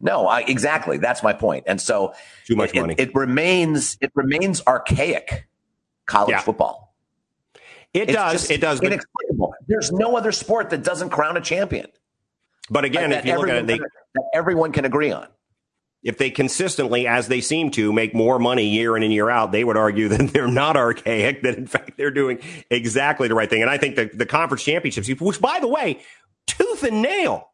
no, 0.00 0.26
I, 0.26 0.40
exactly. 0.40 0.98
That's 0.98 1.22
my 1.22 1.32
point. 1.32 1.64
And 1.66 1.80
so 1.80 2.14
too 2.46 2.56
much 2.56 2.74
it, 2.74 2.80
money. 2.80 2.94
It, 2.98 3.08
it, 3.08 3.14
remains 3.14 3.96
it 4.00 4.12
remains 4.14 4.62
archaic 4.66 5.46
college 6.06 6.30
yeah. 6.30 6.40
football. 6.40 6.94
It 7.92 8.10
it's 8.10 8.12
does. 8.12 8.50
It 8.50 8.60
does. 8.60 8.80
Inexplicable. 8.80 9.54
There's 9.68 9.92
no 9.92 10.16
other 10.16 10.32
sport 10.32 10.70
that 10.70 10.82
doesn't 10.82 11.10
crown 11.10 11.36
a 11.36 11.40
champion. 11.40 11.86
But 12.68 12.84
again, 12.84 13.10
like 13.10 13.20
if 13.20 13.26
you 13.26 13.36
look 13.36 13.48
at 13.48 13.56
it, 13.56 13.66
they, 13.66 13.78
that 13.78 14.24
everyone 14.34 14.72
can 14.72 14.84
agree 14.84 15.12
on. 15.12 15.28
If 16.02 16.18
they 16.18 16.30
consistently, 16.30 17.06
as 17.06 17.28
they 17.28 17.40
seem 17.40 17.70
to, 17.72 17.90
make 17.92 18.14
more 18.14 18.38
money 18.38 18.68
year 18.68 18.94
in 18.96 19.02
and 19.02 19.12
year 19.12 19.30
out, 19.30 19.52
they 19.52 19.64
would 19.64 19.76
argue 19.76 20.08
that 20.10 20.32
they're 20.32 20.48
not 20.48 20.76
archaic. 20.76 21.42
That 21.42 21.56
in 21.56 21.66
fact 21.66 21.96
they're 21.96 22.10
doing 22.10 22.40
exactly 22.70 23.28
the 23.28 23.34
right 23.34 23.48
thing. 23.48 23.62
And 23.62 23.70
I 23.70 23.78
think 23.78 23.96
the 23.96 24.10
the 24.12 24.26
conference 24.26 24.64
championships, 24.64 25.08
which 25.20 25.40
by 25.40 25.60
the 25.60 25.68
way, 25.68 26.00
tooth 26.46 26.82
and 26.82 27.00
nail 27.00 27.50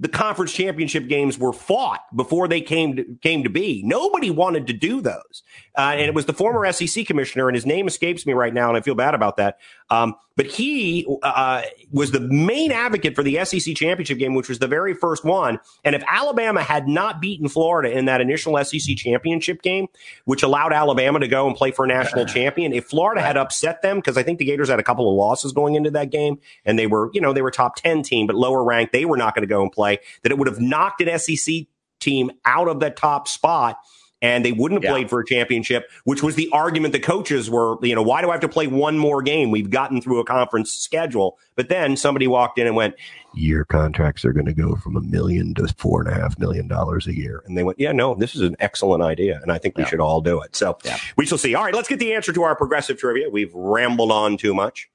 the 0.00 0.08
conference 0.08 0.52
championship 0.52 1.08
games 1.08 1.38
were 1.38 1.52
fought 1.52 2.00
before 2.16 2.48
they 2.48 2.62
came 2.62 2.96
to, 2.96 3.04
came 3.20 3.44
to 3.44 3.50
be. 3.50 3.82
Nobody 3.84 4.30
wanted 4.30 4.66
to 4.68 4.72
do 4.72 5.02
those. 5.02 5.42
Uh, 5.76 5.92
and 5.92 6.02
it 6.02 6.14
was 6.14 6.24
the 6.24 6.32
former 6.32 6.70
SEC 6.72 7.06
commissioner, 7.06 7.48
and 7.48 7.54
his 7.54 7.66
name 7.66 7.86
escapes 7.86 8.26
me 8.26 8.32
right 8.32 8.52
now, 8.52 8.68
and 8.68 8.78
I 8.78 8.80
feel 8.80 8.94
bad 8.94 9.14
about 9.14 9.36
that. 9.36 9.58
Um, 9.90 10.14
but 10.36 10.46
he 10.46 11.06
uh, 11.22 11.62
was 11.90 12.12
the 12.12 12.20
main 12.20 12.72
advocate 12.72 13.14
for 13.14 13.22
the 13.22 13.44
SEC 13.44 13.74
championship 13.74 14.18
game, 14.18 14.34
which 14.34 14.48
was 14.48 14.58
the 14.58 14.68
very 14.68 14.94
first 14.94 15.24
one. 15.24 15.58
And 15.84 15.94
if 15.94 16.02
Alabama 16.06 16.62
had 16.62 16.88
not 16.88 17.20
beaten 17.20 17.48
Florida 17.48 17.90
in 17.90 18.06
that 18.06 18.20
initial 18.20 18.56
SEC 18.64 18.96
championship 18.96 19.60
game, 19.62 19.88
which 20.24 20.42
allowed 20.42 20.72
Alabama 20.72 21.18
to 21.18 21.28
go 21.28 21.46
and 21.46 21.56
play 21.56 21.72
for 21.72 21.84
a 21.84 21.88
national 21.88 22.24
champion, 22.26 22.72
if 22.72 22.86
Florida 22.86 23.20
had 23.20 23.36
upset 23.36 23.82
them, 23.82 23.96
because 23.96 24.16
I 24.16 24.22
think 24.22 24.38
the 24.38 24.44
Gators 24.44 24.70
had 24.70 24.80
a 24.80 24.84
couple 24.84 25.10
of 25.10 25.16
losses 25.16 25.52
going 25.52 25.74
into 25.74 25.90
that 25.90 26.10
game, 26.10 26.38
and 26.64 26.78
they 26.78 26.86
were, 26.86 27.10
you 27.12 27.20
know, 27.20 27.32
they 27.32 27.42
were 27.42 27.50
top 27.50 27.76
10 27.76 28.02
team, 28.02 28.26
but 28.26 28.36
lower 28.36 28.64
ranked, 28.64 28.92
they 28.92 29.04
were 29.04 29.18
not 29.18 29.34
going 29.34 29.46
to 29.46 29.52
go 29.52 29.60
and 29.60 29.72
play, 29.72 29.98
that 30.22 30.32
it 30.32 30.38
would 30.38 30.48
have 30.48 30.60
knocked 30.60 31.02
an 31.02 31.18
SEC 31.18 31.66
team 31.98 32.30
out 32.46 32.68
of 32.68 32.80
the 32.80 32.90
top 32.90 33.28
spot 33.28 33.78
and 34.22 34.44
they 34.44 34.52
wouldn't 34.52 34.82
have 34.82 34.84
yeah. 34.84 34.96
played 34.96 35.10
for 35.10 35.20
a 35.20 35.26
championship, 35.26 35.90
which 36.04 36.22
was 36.22 36.34
the 36.34 36.48
argument 36.52 36.92
the 36.92 37.00
coaches 37.00 37.48
were, 37.48 37.76
you 37.82 37.94
know, 37.94 38.02
why 38.02 38.20
do 38.20 38.28
I 38.28 38.32
have 38.32 38.40
to 38.42 38.48
play 38.48 38.66
one 38.66 38.98
more 38.98 39.22
game? 39.22 39.50
We've 39.50 39.70
gotten 39.70 40.00
through 40.00 40.20
a 40.20 40.24
conference 40.24 40.72
schedule. 40.72 41.38
But 41.56 41.68
then 41.68 41.96
somebody 41.96 42.26
walked 42.26 42.58
in 42.58 42.66
and 42.66 42.76
went, 42.76 42.94
Your 43.34 43.64
contracts 43.64 44.24
are 44.24 44.32
going 44.32 44.46
to 44.46 44.52
go 44.52 44.76
from 44.76 44.96
a 44.96 45.00
million 45.00 45.54
to 45.54 45.68
four 45.76 46.02
and 46.02 46.10
a 46.10 46.14
half 46.14 46.38
million 46.38 46.68
dollars 46.68 47.06
a 47.06 47.14
year. 47.14 47.42
And 47.46 47.56
they 47.56 47.62
went, 47.62 47.78
Yeah, 47.78 47.92
no, 47.92 48.14
this 48.14 48.34
is 48.34 48.42
an 48.42 48.56
excellent 48.60 49.02
idea. 49.02 49.40
And 49.42 49.50
I 49.50 49.58
think 49.58 49.76
we 49.76 49.84
yeah. 49.84 49.88
should 49.88 50.00
all 50.00 50.20
do 50.20 50.40
it. 50.42 50.54
So 50.56 50.78
yeah. 50.84 50.98
we 51.16 51.26
shall 51.26 51.38
see. 51.38 51.54
All 51.54 51.64
right, 51.64 51.74
let's 51.74 51.88
get 51.88 51.98
the 51.98 52.12
answer 52.14 52.32
to 52.32 52.42
our 52.42 52.54
progressive 52.54 52.98
trivia. 52.98 53.30
We've 53.30 53.54
rambled 53.54 54.12
on 54.12 54.36
too 54.36 54.54
much. 54.54 54.90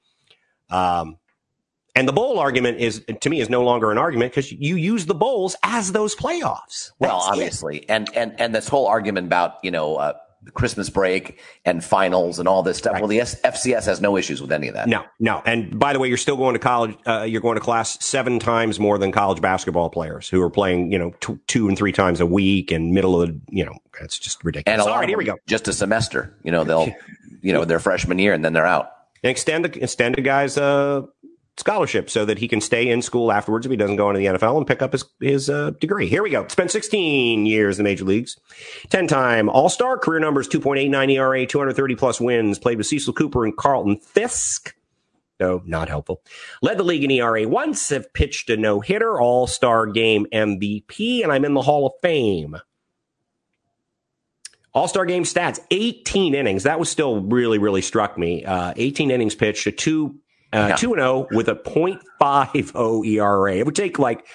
Um, 0.69 1.17
and 1.95 2.07
the 2.07 2.13
bowl 2.13 2.39
argument 2.39 2.79
is, 2.79 3.03
to 3.21 3.29
me, 3.29 3.39
is 3.39 3.49
no 3.49 3.63
longer 3.63 3.91
an 3.91 3.97
argument 3.97 4.31
because 4.31 4.51
you 4.51 4.75
use 4.75 5.05
the 5.05 5.15
bowls 5.15 5.55
as 5.63 5.93
those 5.93 6.15
playoffs. 6.15 6.91
That's 6.99 6.99
well, 6.99 7.17
obviously, 7.17 7.79
it. 7.79 7.85
and 7.89 8.09
and 8.15 8.39
and 8.39 8.53
this 8.53 8.67
whole 8.67 8.87
argument 8.87 9.27
about 9.27 9.57
you 9.63 9.71
know 9.71 9.95
uh, 9.95 10.13
Christmas 10.53 10.89
break 10.89 11.39
and 11.63 11.83
finals 11.83 12.39
and 12.39 12.47
all 12.47 12.63
this 12.63 12.77
stuff. 12.77 12.93
Right. 12.93 13.01
Well, 13.01 13.07
the 13.07 13.19
FCS 13.19 13.85
has 13.85 14.01
no 14.01 14.17
issues 14.17 14.41
with 14.41 14.51
any 14.51 14.67
of 14.67 14.75
that. 14.75 14.87
No, 14.87 15.03
no. 15.19 15.41
And 15.45 15.77
by 15.77 15.93
the 15.93 15.99
way, 15.99 16.07
you're 16.07 16.17
still 16.17 16.37
going 16.37 16.53
to 16.53 16.59
college. 16.59 16.95
Uh, 17.05 17.23
you're 17.23 17.41
going 17.41 17.55
to 17.55 17.61
class 17.61 18.03
seven 18.03 18.39
times 18.39 18.79
more 18.79 18.97
than 18.97 19.11
college 19.11 19.41
basketball 19.41 19.89
players 19.89 20.29
who 20.29 20.41
are 20.41 20.49
playing, 20.49 20.91
you 20.91 20.99
know, 20.99 21.11
t- 21.19 21.39
two 21.47 21.67
and 21.67 21.77
three 21.77 21.91
times 21.91 22.19
a 22.19 22.25
week 22.25 22.71
and 22.71 22.91
middle 22.91 23.21
of 23.21 23.29
the, 23.29 23.41
you 23.49 23.65
know, 23.65 23.75
it's 24.01 24.19
just 24.19 24.43
ridiculous. 24.43 24.81
And 24.81 24.87
all 24.87 24.99
right, 24.99 25.09
here 25.09 25.17
we 25.17 25.25
go. 25.25 25.37
Just 25.47 25.67
a 25.67 25.73
semester. 25.73 26.35
You 26.43 26.51
know, 26.51 26.63
they'll, 26.63 26.93
you 27.41 27.53
know, 27.53 27.65
their 27.65 27.79
freshman 27.79 28.19
year 28.19 28.33
and 28.33 28.43
then 28.43 28.53
they're 28.53 28.65
out. 28.65 28.91
And 29.23 29.31
extend 29.31 29.65
the 29.65 29.83
extend 29.83 30.19
a 30.19 30.21
guy's 30.21 30.57
uh, 30.57 31.01
scholarship 31.57 32.09
so 32.09 32.25
that 32.25 32.37
he 32.37 32.47
can 32.47 32.59
stay 32.59 32.89
in 32.89 33.01
school 33.01 33.31
afterwards 33.31 33.65
if 33.65 33.69
he 33.69 33.77
doesn't 33.77 33.95
go 33.95 34.09
into 34.09 34.19
the 34.19 34.25
NFL 34.25 34.57
and 34.57 34.67
pick 34.67 34.81
up 34.81 34.91
his, 34.91 35.05
his 35.21 35.49
uh, 35.49 35.71
degree. 35.79 36.07
Here 36.07 36.21
we 36.21 36.29
go. 36.29 36.45
Spent 36.47 36.71
16 36.71 37.45
years 37.45 37.79
in 37.79 37.83
the 37.83 37.89
major 37.89 38.03
leagues. 38.03 38.37
10 38.89 39.07
time 39.07 39.49
All 39.49 39.69
Star, 39.69 39.97
career 39.97 40.19
numbers 40.19 40.49
2.89 40.49 41.13
ERA, 41.13 41.45
230 41.45 41.95
plus 41.95 42.19
wins, 42.19 42.59
played 42.59 42.77
with 42.77 42.87
Cecil 42.87 43.13
Cooper 43.13 43.45
and 43.45 43.55
Carlton 43.55 43.97
Fisk. 43.97 44.75
No, 45.39 45.61
not 45.65 45.89
helpful. 45.89 46.21
Led 46.61 46.77
the 46.77 46.83
league 46.83 47.03
in 47.03 47.11
ERA 47.11 47.47
once, 47.47 47.89
have 47.89 48.13
pitched 48.13 48.49
a 48.49 48.57
no 48.57 48.79
hitter, 48.79 49.19
All 49.19 49.47
Star 49.47 49.85
game 49.87 50.27
MVP, 50.33 51.23
and 51.23 51.31
I'm 51.31 51.45
in 51.45 51.53
the 51.53 51.61
Hall 51.61 51.87
of 51.87 51.93
Fame. 52.01 52.57
All 54.73 54.89
Star 54.89 55.05
game 55.05 55.23
stats 55.23 55.59
18 55.71 56.35
innings. 56.35 56.63
That 56.63 56.79
was 56.79 56.89
still 56.89 57.21
really, 57.21 57.57
really 57.57 57.81
struck 57.81 58.17
me. 58.17 58.43
Uh, 58.43 58.73
18 58.75 59.09
innings 59.09 59.35
pitched, 59.35 59.67
a 59.67 59.71
two 59.71 60.19
uh, 60.53 60.67
yeah. 60.69 60.75
2 60.75 60.95
0 60.95 61.27
with 61.31 61.49
a 61.49 61.55
0.50 61.55 63.05
ERA. 63.07 63.55
It 63.55 63.65
would 63.65 63.75
take 63.75 63.99
like 63.99 64.27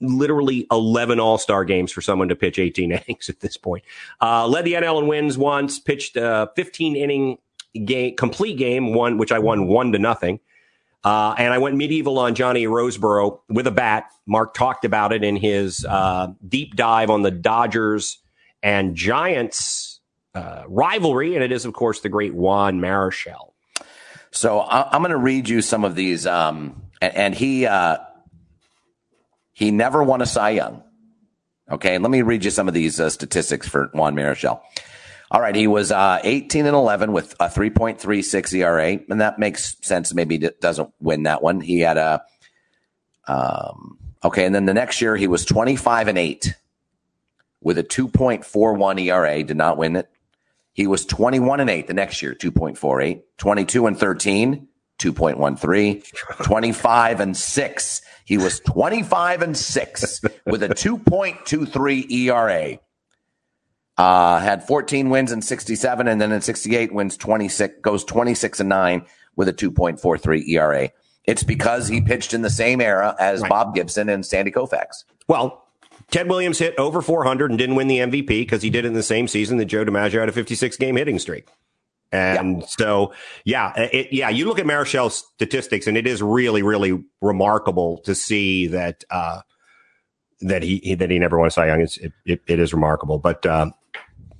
literally 0.00 0.66
11 0.70 1.18
All 1.20 1.38
Star 1.38 1.64
games 1.64 1.90
for 1.92 2.00
someone 2.00 2.28
to 2.28 2.36
pitch 2.36 2.58
18 2.58 2.92
innings 3.08 3.28
at 3.28 3.40
this 3.40 3.56
point. 3.56 3.84
Uh, 4.20 4.46
led 4.46 4.64
the 4.64 4.74
NL 4.74 5.02
in 5.02 5.08
wins 5.08 5.38
once, 5.38 5.78
pitched 5.78 6.16
a 6.16 6.50
15 6.56 6.96
inning 6.96 7.38
game, 7.84 8.16
complete 8.16 8.58
game, 8.58 8.94
one, 8.94 9.18
which 9.18 9.32
I 9.32 9.38
won 9.38 9.66
one 9.66 9.92
to 9.92 9.98
nothing. 9.98 10.40
Uh, 11.04 11.34
and 11.38 11.54
I 11.54 11.58
went 11.58 11.76
medieval 11.76 12.18
on 12.18 12.34
Johnny 12.34 12.66
Roseboro 12.66 13.40
with 13.48 13.66
a 13.66 13.70
bat. 13.70 14.06
Mark 14.26 14.52
talked 14.52 14.84
about 14.84 15.12
it 15.12 15.22
in 15.22 15.36
his 15.36 15.84
uh, 15.84 16.28
deep 16.46 16.74
dive 16.74 17.08
on 17.08 17.22
the 17.22 17.30
Dodgers 17.30 18.18
and 18.62 18.96
Giants 18.96 20.00
uh, 20.34 20.64
rivalry. 20.66 21.34
And 21.34 21.44
it 21.44 21.52
is, 21.52 21.64
of 21.64 21.72
course, 21.72 22.00
the 22.00 22.08
great 22.08 22.34
Juan 22.34 22.80
Marichal. 22.80 23.52
So 24.30 24.60
I, 24.60 24.94
am 24.94 25.02
going 25.02 25.10
to 25.10 25.16
read 25.16 25.48
you 25.48 25.62
some 25.62 25.84
of 25.84 25.94
these. 25.94 26.26
Um, 26.26 26.82
and, 27.00 27.34
he 27.34 27.66
uh, 27.66 27.98
he 29.52 29.70
never 29.70 30.02
won 30.02 30.20
a 30.20 30.26
Cy 30.26 30.50
Young. 30.50 30.82
Okay, 31.70 31.98
let 31.98 32.10
me 32.10 32.22
read 32.22 32.44
you 32.44 32.50
some 32.50 32.66
of 32.68 32.74
these 32.74 32.98
uh, 32.98 33.10
statistics 33.10 33.68
for 33.68 33.90
Juan 33.92 34.14
Marichal. 34.14 34.60
All 35.30 35.40
right, 35.40 35.54
he 35.54 35.66
was 35.66 35.92
uh, 35.92 36.20
18 36.24 36.66
and 36.66 36.74
11 36.74 37.12
with 37.12 37.34
a 37.38 37.48
3.36 37.48 38.54
ERA, 38.54 38.98
and 39.10 39.20
that 39.20 39.38
makes 39.38 39.76
sense. 39.82 40.14
Maybe 40.14 40.38
he 40.38 40.48
doesn't 40.60 40.90
win 41.00 41.24
that 41.24 41.42
one. 41.42 41.60
He 41.60 41.80
had 41.80 41.98
a 41.98 42.22
um, 43.26 43.98
Okay, 44.24 44.44
and 44.44 44.54
then 44.54 44.66
the 44.66 44.74
next 44.74 45.00
year 45.00 45.16
he 45.16 45.28
was 45.28 45.44
25 45.44 46.08
and 46.08 46.18
8 46.18 46.54
with 47.60 47.78
a 47.78 47.84
2.41 47.84 49.00
ERA, 49.00 49.42
did 49.44 49.56
not 49.56 49.76
win 49.76 49.96
it. 49.96 50.08
He 50.78 50.86
was 50.86 51.04
21 51.06 51.58
and 51.58 51.68
8 51.68 51.88
the 51.88 51.92
next 51.92 52.22
year, 52.22 52.36
2.48, 52.36 53.22
22 53.36 53.86
and 53.88 53.98
13, 53.98 54.68
2.13, 55.00 56.44
25 56.44 57.20
and 57.20 57.36
6. 57.36 58.02
He 58.24 58.38
was 58.38 58.60
25 58.60 59.42
and 59.42 59.56
6 59.56 60.20
with 60.46 60.62
a 60.62 60.68
2.23 60.68 62.10
ERA. 62.12 62.78
Uh, 63.96 64.38
had 64.38 64.64
14 64.68 65.10
wins 65.10 65.32
in 65.32 65.42
67 65.42 66.06
and 66.06 66.20
then 66.20 66.30
in 66.30 66.42
68 66.42 66.94
wins 66.94 67.16
26, 67.16 67.80
goes 67.82 68.04
26 68.04 68.60
and 68.60 68.68
9 68.68 69.04
with 69.34 69.48
a 69.48 69.52
2.43 69.52 70.46
ERA. 70.46 70.90
It's 71.24 71.42
because 71.42 71.88
he 71.88 72.00
pitched 72.00 72.32
in 72.32 72.42
the 72.42 72.50
same 72.50 72.80
era 72.80 73.16
as 73.18 73.40
right. 73.40 73.50
Bob 73.50 73.74
Gibson 73.74 74.08
and 74.08 74.24
Sandy 74.24 74.52
Koufax. 74.52 75.02
Well, 75.26 75.67
Ted 76.10 76.28
Williams 76.28 76.58
hit 76.58 76.74
over 76.78 77.02
400 77.02 77.50
and 77.50 77.58
didn't 77.58 77.76
win 77.76 77.88
the 77.88 77.98
MVP 77.98 78.26
because 78.26 78.62
he 78.62 78.70
did 78.70 78.84
it 78.84 78.88
in 78.88 78.94
the 78.94 79.02
same 79.02 79.28
season 79.28 79.58
that 79.58 79.66
Joe 79.66 79.84
DiMaggio 79.84 80.20
had 80.20 80.28
a 80.28 80.32
56 80.32 80.76
game 80.76 80.96
hitting 80.96 81.18
streak. 81.18 81.48
And 82.10 82.60
yeah. 82.62 82.66
so, 82.66 83.12
yeah, 83.44 83.72
it, 83.76 84.12
yeah, 84.12 84.30
you 84.30 84.46
look 84.46 84.58
at 84.58 84.64
Marichal's 84.64 85.16
statistics 85.34 85.86
and 85.86 85.98
it 85.98 86.06
is 86.06 86.22
really, 86.22 86.62
really 86.62 87.04
remarkable 87.20 87.98
to 87.98 88.14
see 88.14 88.68
that, 88.68 89.04
uh, 89.10 89.42
that 90.40 90.62
he, 90.62 90.78
he 90.78 90.94
that 90.94 91.10
he 91.10 91.18
never 91.18 91.38
won 91.38 91.48
a 91.48 91.50
Cy 91.50 91.66
Young. 91.66 91.82
It's, 91.82 91.98
it, 91.98 92.12
it, 92.24 92.40
it 92.46 92.58
is 92.58 92.72
remarkable. 92.72 93.18
But, 93.18 93.44
uh, 93.44 93.72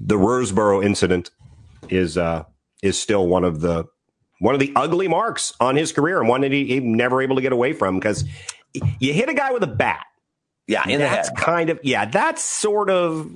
the 0.00 0.14
Roseboro 0.14 0.82
incident 0.82 1.30
is, 1.90 2.16
uh, 2.16 2.44
is 2.82 2.98
still 2.98 3.26
one 3.26 3.44
of 3.44 3.60
the, 3.60 3.84
one 4.38 4.54
of 4.54 4.60
the 4.60 4.72
ugly 4.74 5.08
marks 5.08 5.52
on 5.60 5.76
his 5.76 5.92
career 5.92 6.20
and 6.20 6.28
one 6.28 6.40
that 6.40 6.52
he, 6.52 6.64
he 6.64 6.80
never 6.80 7.20
able 7.20 7.36
to 7.36 7.42
get 7.42 7.52
away 7.52 7.74
from 7.74 7.98
because 7.98 8.24
you 9.00 9.12
hit 9.12 9.28
a 9.28 9.34
guy 9.34 9.50
with 9.50 9.62
a 9.64 9.68
bat 9.68 10.06
yeah, 10.68 10.88
in 10.88 11.00
that's 11.00 11.30
kind 11.30 11.70
of 11.70 11.80
yeah, 11.82 12.04
that's 12.04 12.44
sort 12.44 12.90
of 12.90 13.30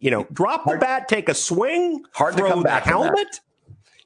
you 0.00 0.10
know, 0.10 0.26
drop 0.32 0.64
hard, 0.64 0.80
the 0.80 0.84
bat, 0.84 1.08
take 1.08 1.28
a 1.28 1.34
swing, 1.34 2.02
hard 2.12 2.34
throw 2.34 2.46
to 2.46 2.50
come 2.50 2.60
the 2.60 2.64
back 2.64 2.84
helmet. 2.84 3.40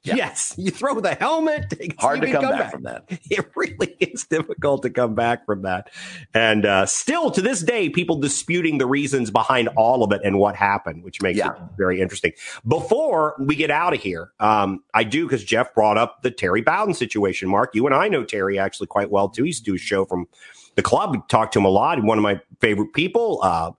Yeah. 0.03 0.15
Yes, 0.17 0.53
you 0.55 0.69
throw 0.69 0.99
the 0.99 1.15
helmet. 1.15 1.73
Hard 1.97 2.21
to 2.21 2.31
come, 2.31 2.43
come 2.43 2.51
back, 2.51 2.59
back, 2.59 2.71
from 2.71 2.83
that. 2.83 3.05
It 3.31 3.49
really 3.55 3.95
is 3.99 4.25
difficult 4.25 4.83
to 4.83 4.91
come 4.91 5.15
back 5.15 5.47
from 5.47 5.63
that. 5.63 5.89
And 6.31 6.63
uh, 6.63 6.85
still 6.85 7.31
to 7.31 7.41
this 7.41 7.63
day, 7.63 7.89
people 7.89 8.17
disputing 8.17 8.77
the 8.77 8.85
reasons 8.85 9.31
behind 9.31 9.67
all 9.69 10.03
of 10.03 10.11
it 10.11 10.21
and 10.23 10.37
what 10.37 10.55
happened, 10.55 11.03
which 11.03 11.23
makes 11.23 11.39
yeah. 11.39 11.53
it 11.53 11.61
very 11.75 12.01
interesting. 12.01 12.33
Before 12.67 13.35
we 13.39 13.55
get 13.55 13.71
out 13.71 13.95
of 13.95 14.01
here, 14.01 14.29
um, 14.39 14.83
I 14.93 15.05
do 15.05 15.25
because 15.25 15.43
Jeff 15.43 15.73
brought 15.73 15.97
up 15.97 16.21
the 16.21 16.29
Terry 16.29 16.61
Bowden 16.61 16.93
situation. 16.93 17.49
Mark, 17.49 17.71
you 17.73 17.87
and 17.87 17.95
I 17.95 18.07
know 18.07 18.23
Terry 18.23 18.59
actually 18.59 18.87
quite 18.87 19.09
well 19.09 19.27
too. 19.27 19.41
He 19.41 19.49
used 19.49 19.65
to 19.65 19.71
do 19.71 19.75
a 19.75 19.79
show 19.79 20.05
from 20.05 20.27
the 20.75 20.81
club. 20.81 21.27
Talked 21.27 21.53
to 21.53 21.59
him 21.59 21.65
a 21.65 21.69
lot. 21.69 22.01
One 22.03 22.17
of 22.17 22.23
my 22.23 22.39
favorite 22.59 22.93
people. 22.93 23.39
Uh, 23.41 23.71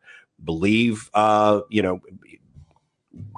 believe, 0.43 1.10
uh, 1.14 1.60
you 1.68 1.82
know, 1.82 2.01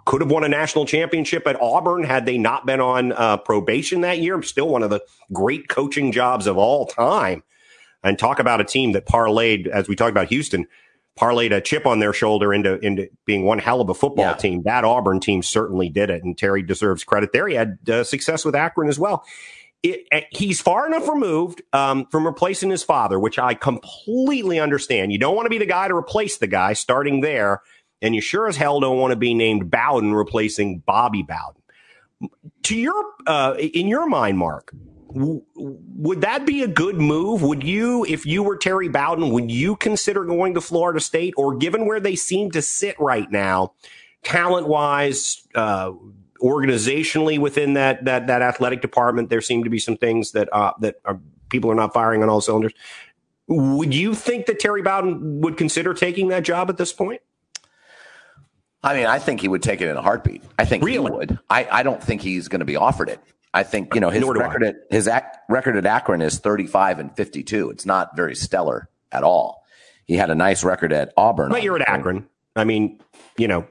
could 0.04 0.20
have 0.20 0.30
won 0.30 0.44
a 0.44 0.48
national 0.48 0.86
championship 0.86 1.46
at 1.46 1.60
Auburn 1.60 2.04
had 2.04 2.26
they 2.26 2.38
not 2.38 2.66
been 2.66 2.80
on 2.80 3.12
uh, 3.12 3.36
probation 3.36 4.00
that 4.02 4.18
year. 4.18 4.40
Still 4.42 4.68
one 4.68 4.82
of 4.82 4.90
the 4.90 5.00
great 5.32 5.68
coaching 5.68 6.12
jobs 6.12 6.46
of 6.46 6.56
all 6.56 6.86
time. 6.86 7.42
And 8.02 8.18
talk 8.18 8.38
about 8.38 8.60
a 8.60 8.64
team 8.64 8.92
that 8.92 9.06
parlayed, 9.06 9.66
as 9.66 9.88
we 9.88 9.96
talked 9.96 10.12
about 10.12 10.28
Houston, 10.28 10.66
parlayed 11.18 11.54
a 11.54 11.60
chip 11.60 11.84
on 11.84 11.98
their 11.98 12.12
shoulder 12.12 12.54
into 12.54 12.78
into 12.78 13.08
being 13.24 13.42
one 13.42 13.58
hell 13.58 13.80
of 13.80 13.88
a 13.88 13.94
football 13.94 14.26
yeah. 14.26 14.34
team. 14.34 14.62
That 14.62 14.84
Auburn 14.84 15.18
team 15.18 15.42
certainly 15.42 15.88
did 15.88 16.08
it, 16.08 16.22
and 16.22 16.38
Terry 16.38 16.62
deserves 16.62 17.02
credit 17.02 17.32
there. 17.32 17.48
He 17.48 17.56
had 17.56 17.78
uh, 17.88 18.04
success 18.04 18.44
with 18.44 18.54
Akron 18.54 18.88
as 18.88 19.00
well 19.00 19.24
it, 19.82 20.06
eh, 20.10 20.22
he's 20.30 20.60
far 20.60 20.86
enough 20.86 21.08
removed 21.08 21.62
um, 21.72 22.06
from 22.06 22.26
replacing 22.26 22.70
his 22.70 22.82
father, 22.82 23.18
which 23.18 23.38
I 23.38 23.54
completely 23.54 24.58
understand. 24.58 25.12
You 25.12 25.18
don't 25.18 25.36
want 25.36 25.46
to 25.46 25.50
be 25.50 25.58
the 25.58 25.66
guy 25.66 25.88
to 25.88 25.94
replace 25.94 26.38
the 26.38 26.46
guy 26.46 26.72
starting 26.72 27.20
there, 27.20 27.62
and 28.02 28.14
you 28.14 28.20
sure 28.20 28.48
as 28.48 28.56
hell 28.56 28.80
don't 28.80 28.98
want 28.98 29.12
to 29.12 29.16
be 29.16 29.34
named 29.34 29.70
Bowden 29.70 30.14
replacing 30.14 30.80
Bobby 30.80 31.22
Bowden. 31.22 31.62
To 32.64 32.76
your, 32.76 33.04
uh, 33.26 33.54
in 33.58 33.86
your 33.86 34.08
mind, 34.08 34.38
Mark, 34.38 34.72
w- 35.14 35.42
would 35.54 36.22
that 36.22 36.44
be 36.44 36.62
a 36.62 36.68
good 36.68 36.96
move? 36.96 37.42
Would 37.42 37.62
you, 37.62 38.04
if 38.04 38.26
you 38.26 38.42
were 38.42 38.56
Terry 38.56 38.88
Bowden, 38.88 39.30
would 39.30 39.50
you 39.50 39.76
consider 39.76 40.24
going 40.24 40.54
to 40.54 40.60
Florida 40.60 40.98
State, 41.00 41.34
or 41.36 41.56
given 41.56 41.86
where 41.86 42.00
they 42.00 42.16
seem 42.16 42.50
to 42.50 42.62
sit 42.62 42.98
right 42.98 43.30
now, 43.30 43.74
talent 44.24 44.66
wise? 44.66 45.46
Uh, 45.54 45.92
organizationally 46.42 47.38
within 47.38 47.74
that 47.74 48.04
that 48.04 48.26
that 48.26 48.42
athletic 48.42 48.80
department, 48.80 49.30
there 49.30 49.40
seem 49.40 49.64
to 49.64 49.70
be 49.70 49.78
some 49.78 49.96
things 49.96 50.32
that 50.32 50.48
uh, 50.52 50.72
that 50.80 50.96
are, 51.04 51.20
people 51.48 51.70
are 51.70 51.74
not 51.74 51.92
firing 51.92 52.22
on 52.22 52.28
all 52.28 52.40
cylinders. 52.40 52.72
Would 53.48 53.94
you 53.94 54.14
think 54.14 54.46
that 54.46 54.58
Terry 54.58 54.82
Bowden 54.82 55.40
would 55.40 55.56
consider 55.56 55.94
taking 55.94 56.28
that 56.28 56.42
job 56.42 56.68
at 56.68 56.76
this 56.76 56.92
point? 56.92 57.22
I 58.82 58.94
mean, 58.94 59.06
I 59.06 59.18
think 59.18 59.40
he 59.40 59.48
would 59.48 59.62
take 59.62 59.80
it 59.80 59.88
in 59.88 59.96
a 59.96 60.02
heartbeat. 60.02 60.42
I 60.58 60.64
think 60.64 60.84
really? 60.84 61.10
he 61.10 61.16
would. 61.16 61.38
I, 61.50 61.66
I 61.70 61.82
don't 61.82 62.02
think 62.02 62.20
he's 62.20 62.48
going 62.48 62.60
to 62.60 62.66
be 62.66 62.76
offered 62.76 63.08
it. 63.08 63.20
I 63.52 63.62
think 63.62 63.94
you 63.94 64.00
know 64.00 64.10
his 64.10 64.24
record 64.24 64.62
at 64.62 64.76
his 64.90 65.08
ac- 65.08 65.24
record 65.48 65.76
at 65.76 65.86
Akron 65.86 66.22
is 66.22 66.38
35 66.38 66.98
and 66.98 67.16
52. 67.16 67.70
It's 67.70 67.86
not 67.86 68.14
very 68.14 68.34
stellar 68.34 68.88
at 69.10 69.24
all. 69.24 69.64
He 70.04 70.16
had 70.16 70.30
a 70.30 70.34
nice 70.34 70.62
record 70.62 70.92
at 70.92 71.12
Auburn. 71.16 71.50
But 71.50 71.62
you're 71.62 71.80
at 71.80 71.88
Akron. 71.88 72.28
I 72.54 72.64
mean, 72.64 73.00
you 73.36 73.48
know, 73.48 73.66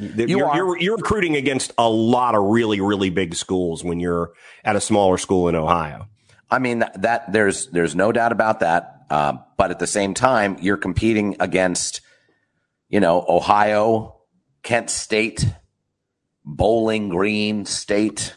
you 0.00 0.26
you're, 0.26 0.46
are. 0.46 0.56
You're, 0.56 0.78
you're 0.78 0.96
recruiting 0.96 1.36
against 1.36 1.72
a 1.78 1.88
lot 1.88 2.34
of 2.34 2.44
really, 2.44 2.80
really 2.80 3.10
big 3.10 3.34
schools 3.34 3.84
when 3.84 4.00
you're 4.00 4.32
at 4.64 4.76
a 4.76 4.80
smaller 4.80 5.18
school 5.18 5.48
in 5.48 5.54
Ohio. 5.54 6.08
I 6.50 6.58
mean 6.58 6.80
that 6.96 7.32
there's 7.32 7.68
there's 7.68 7.94
no 7.94 8.10
doubt 8.12 8.32
about 8.32 8.60
that. 8.60 9.04
Uh, 9.10 9.34
but 9.56 9.70
at 9.70 9.78
the 9.80 9.86
same 9.86 10.14
time, 10.14 10.56
you're 10.60 10.76
competing 10.76 11.36
against, 11.40 12.00
you 12.88 13.00
know, 13.00 13.24
Ohio, 13.28 14.20
Kent 14.62 14.88
State, 14.88 15.46
Bowling 16.44 17.08
Green 17.08 17.64
State. 17.64 18.36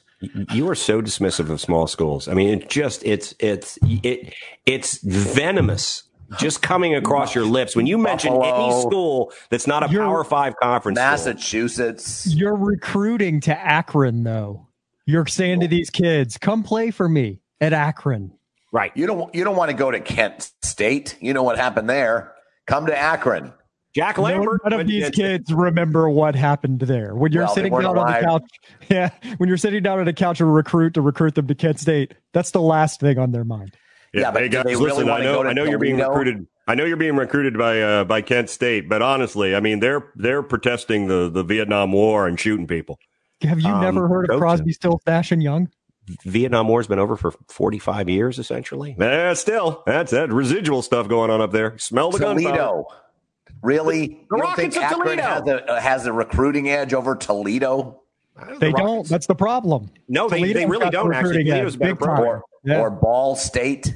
You 0.52 0.70
are 0.70 0.76
so 0.76 1.02
dismissive 1.02 1.50
of 1.50 1.62
small 1.62 1.86
schools. 1.86 2.28
I 2.28 2.34
mean, 2.34 2.62
it 2.62 2.70
just 2.70 3.04
it's 3.06 3.36
it's 3.40 3.78
it 3.82 4.34
it's 4.66 4.98
venomous 5.04 6.04
just 6.38 6.62
coming 6.62 6.96
across 6.96 7.36
your 7.36 7.46
lips 7.46 7.76
when 7.76 7.86
you 7.86 7.98
mention 7.98 8.34
Buffalo, 8.34 8.66
any 8.66 8.82
school 8.82 9.34
that's 9.50 9.68
not 9.68 9.84
a 9.84 9.88
Power 9.88 10.24
Five 10.24 10.56
conference. 10.58 10.96
Massachusetts. 10.96 12.06
School. 12.06 12.34
You're 12.34 12.56
recruiting 12.56 13.40
to 13.42 13.58
Akron, 13.58 14.24
though. 14.24 14.68
You're 15.06 15.28
saying 15.28 15.60
to 15.62 15.68
these 15.68 15.90
kids, 15.90 16.38
"Come 16.38 16.64
play 16.64 16.92
for 16.92 17.10
me 17.10 17.42
at 17.60 17.74
Akron." 17.74 18.32
Right. 18.72 18.92
You 18.96 19.06
don't. 19.06 19.34
You 19.36 19.44
don't 19.44 19.56
want 19.56 19.72
to 19.72 19.78
go 19.78 19.92
to 19.92 20.00
Kent 20.00 20.52
State. 20.62 21.18
You 21.20 21.34
know 21.34 21.44
what 21.44 21.58
happened 21.58 21.90
there. 21.90 22.34
Come 22.66 22.86
to 22.88 22.98
Akron. 22.98 23.54
Jack 23.94 24.18
Lambert. 24.18 24.62
none 24.64 24.80
of 24.80 24.88
these 24.88 25.10
kids 25.12 25.54
remember 25.54 26.10
what 26.10 26.36
happened 26.36 26.80
there. 26.80 27.14
When 27.14 27.32
you're 27.32 27.44
well, 27.44 27.54
sitting 27.54 27.72
down 27.72 27.86
alive. 27.86 27.98
on 27.98 28.14
the 28.14 28.28
couch, 28.28 28.44
yeah, 28.90 29.10
when 29.38 29.48
you're 29.48 29.58
sitting 29.58 29.84
down 29.84 30.00
on 30.00 30.08
a 30.08 30.14
couch 30.14 30.40
to 30.40 30.46
recruit 30.46 30.96
to 30.96 31.02
recruit 31.02 31.36
them 31.36 31.48
to 31.48 31.56
Kent 31.56 31.80
State, 31.80 32.16
that's 32.34 32.52
the 32.52 32.62
last 32.62 33.00
thing 33.00 33.20
on 33.20 33.32
their 33.32 33.44
mind. 33.44 33.76
Yeah, 34.14 34.22
yeah 34.22 34.32
but 34.32 34.44
hey 34.44 34.50
guys, 34.50 34.66
listen, 34.80 35.10
I 35.10 35.22
know, 35.22 35.44
I 35.44 35.54
know 35.54 35.64
you're 35.64 35.80
being 35.80 35.98
recruited. 35.98 36.48
I 36.68 36.76
know 36.76 36.86
you're 36.86 36.98
being 36.98 37.16
recruited 37.16 37.58
by 37.58 37.82
uh, 37.82 38.04
by 38.04 38.22
Kent 38.22 38.50
State, 38.50 38.88
but 38.88 39.02
honestly, 39.02 39.56
I 39.56 39.60
mean 39.60 39.80
they're 39.80 40.12
they're 40.16 40.44
protesting 40.44 41.08
the 41.08 41.30
the 41.30 41.44
Vietnam 41.44 41.92
War 41.92 42.28
and 42.28 42.40
shooting 42.40 42.68
people. 42.68 43.00
Have 43.42 43.60
you 43.60 43.70
um, 43.70 43.82
never 43.82 44.08
heard 44.08 44.30
of 44.30 44.40
Crosby, 44.40 44.72
Stills, 44.72 45.02
Nash 45.06 45.32
and 45.32 45.44
Young? 45.44 45.70
Vietnam 46.26 46.68
War's 46.68 46.88
been 46.88 47.00
over 47.00 47.16
for 47.16 47.34
45 47.48 48.10
years, 48.10 48.40
essentially. 48.40 48.96
Eh, 49.00 49.34
still, 49.36 49.84
that's 49.86 50.12
that 50.12 50.32
residual 50.32 50.82
stuff 50.82 51.08
going 51.08 51.32
on 51.32 51.42
up 51.42 51.52
there. 51.52 51.78
Smell 51.78 52.12
the 52.12 52.20
Toledo. 52.20 52.50
gunpowder. 52.50 52.84
Really? 53.62 54.08
The 54.30 54.36
you 54.36 54.44
don't 54.44 54.56
think 54.56 54.76
Akron 54.76 55.20
has 55.20 55.48
a, 55.48 55.80
has 55.80 56.06
a 56.06 56.12
recruiting 56.12 56.70
edge 56.70 56.94
over 56.94 57.16
Toledo? 57.16 58.02
They 58.60 58.72
the 58.72 58.78
don't. 58.78 59.08
That's 59.08 59.28
the 59.28 59.36
problem. 59.36 59.90
No, 60.10 60.28
they, 60.28 60.52
they 60.52 60.66
really 60.66 60.90
don't 60.90 61.14
actually. 61.14 61.46
Toledo's 61.46 61.78
better 61.78 62.10
or, 62.10 62.44
yeah. 62.66 62.80
or 62.80 62.90
Ball 62.90 63.36
State. 63.36 63.96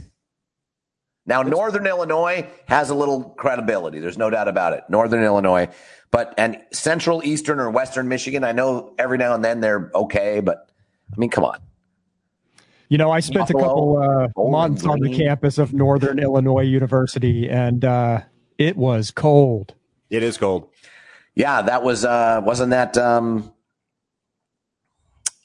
Now, 1.28 1.44
Northern 1.44 1.86
Illinois 1.86 2.48
has 2.68 2.90
a 2.90 2.96
little 2.96 3.22
credibility. 3.22 4.00
There's 4.00 4.18
no 4.18 4.30
doubt 4.30 4.48
about 4.48 4.74
it. 4.74 4.84
Northern 4.90 5.24
Illinois, 5.24 5.68
but 6.10 6.34
and 6.38 6.58
Central, 6.72 7.22
Eastern, 7.24 7.60
or 7.60 7.70
Western 7.70 8.08
Michigan. 8.08 8.46
I 8.46 8.54
know 8.54 8.96
every 8.98 9.18
now 9.18 9.36
and 9.36 9.44
then 9.44 9.60
they're 9.60 9.92
okay, 9.94 10.40
but 10.40 10.72
I 11.12 11.20
mean, 11.20 11.30
come 11.30 11.44
on. 11.44 11.60
You 12.90 12.98
know, 12.98 13.12
I 13.12 13.20
spent 13.20 13.50
Buffalo, 13.50 13.62
a 13.62 14.28
couple 14.30 14.48
uh, 14.48 14.50
months 14.50 14.86
on 14.86 15.02
the 15.02 15.14
campus 15.14 15.58
of 15.58 15.74
Northern 15.74 16.20
Illinois 16.20 16.62
University, 16.62 17.50
and 17.50 17.84
uh, 17.84 18.22
it 18.58 18.78
was 18.78 19.12
cold. 19.12 19.74
It 20.10 20.24
is 20.24 20.38
cold. 20.38 20.70
Yeah, 21.36 21.62
that 21.62 21.84
was 21.84 22.06
uh, 22.06 22.42
wasn't 22.46 22.70
that 22.70 22.98
um, 22.98 23.52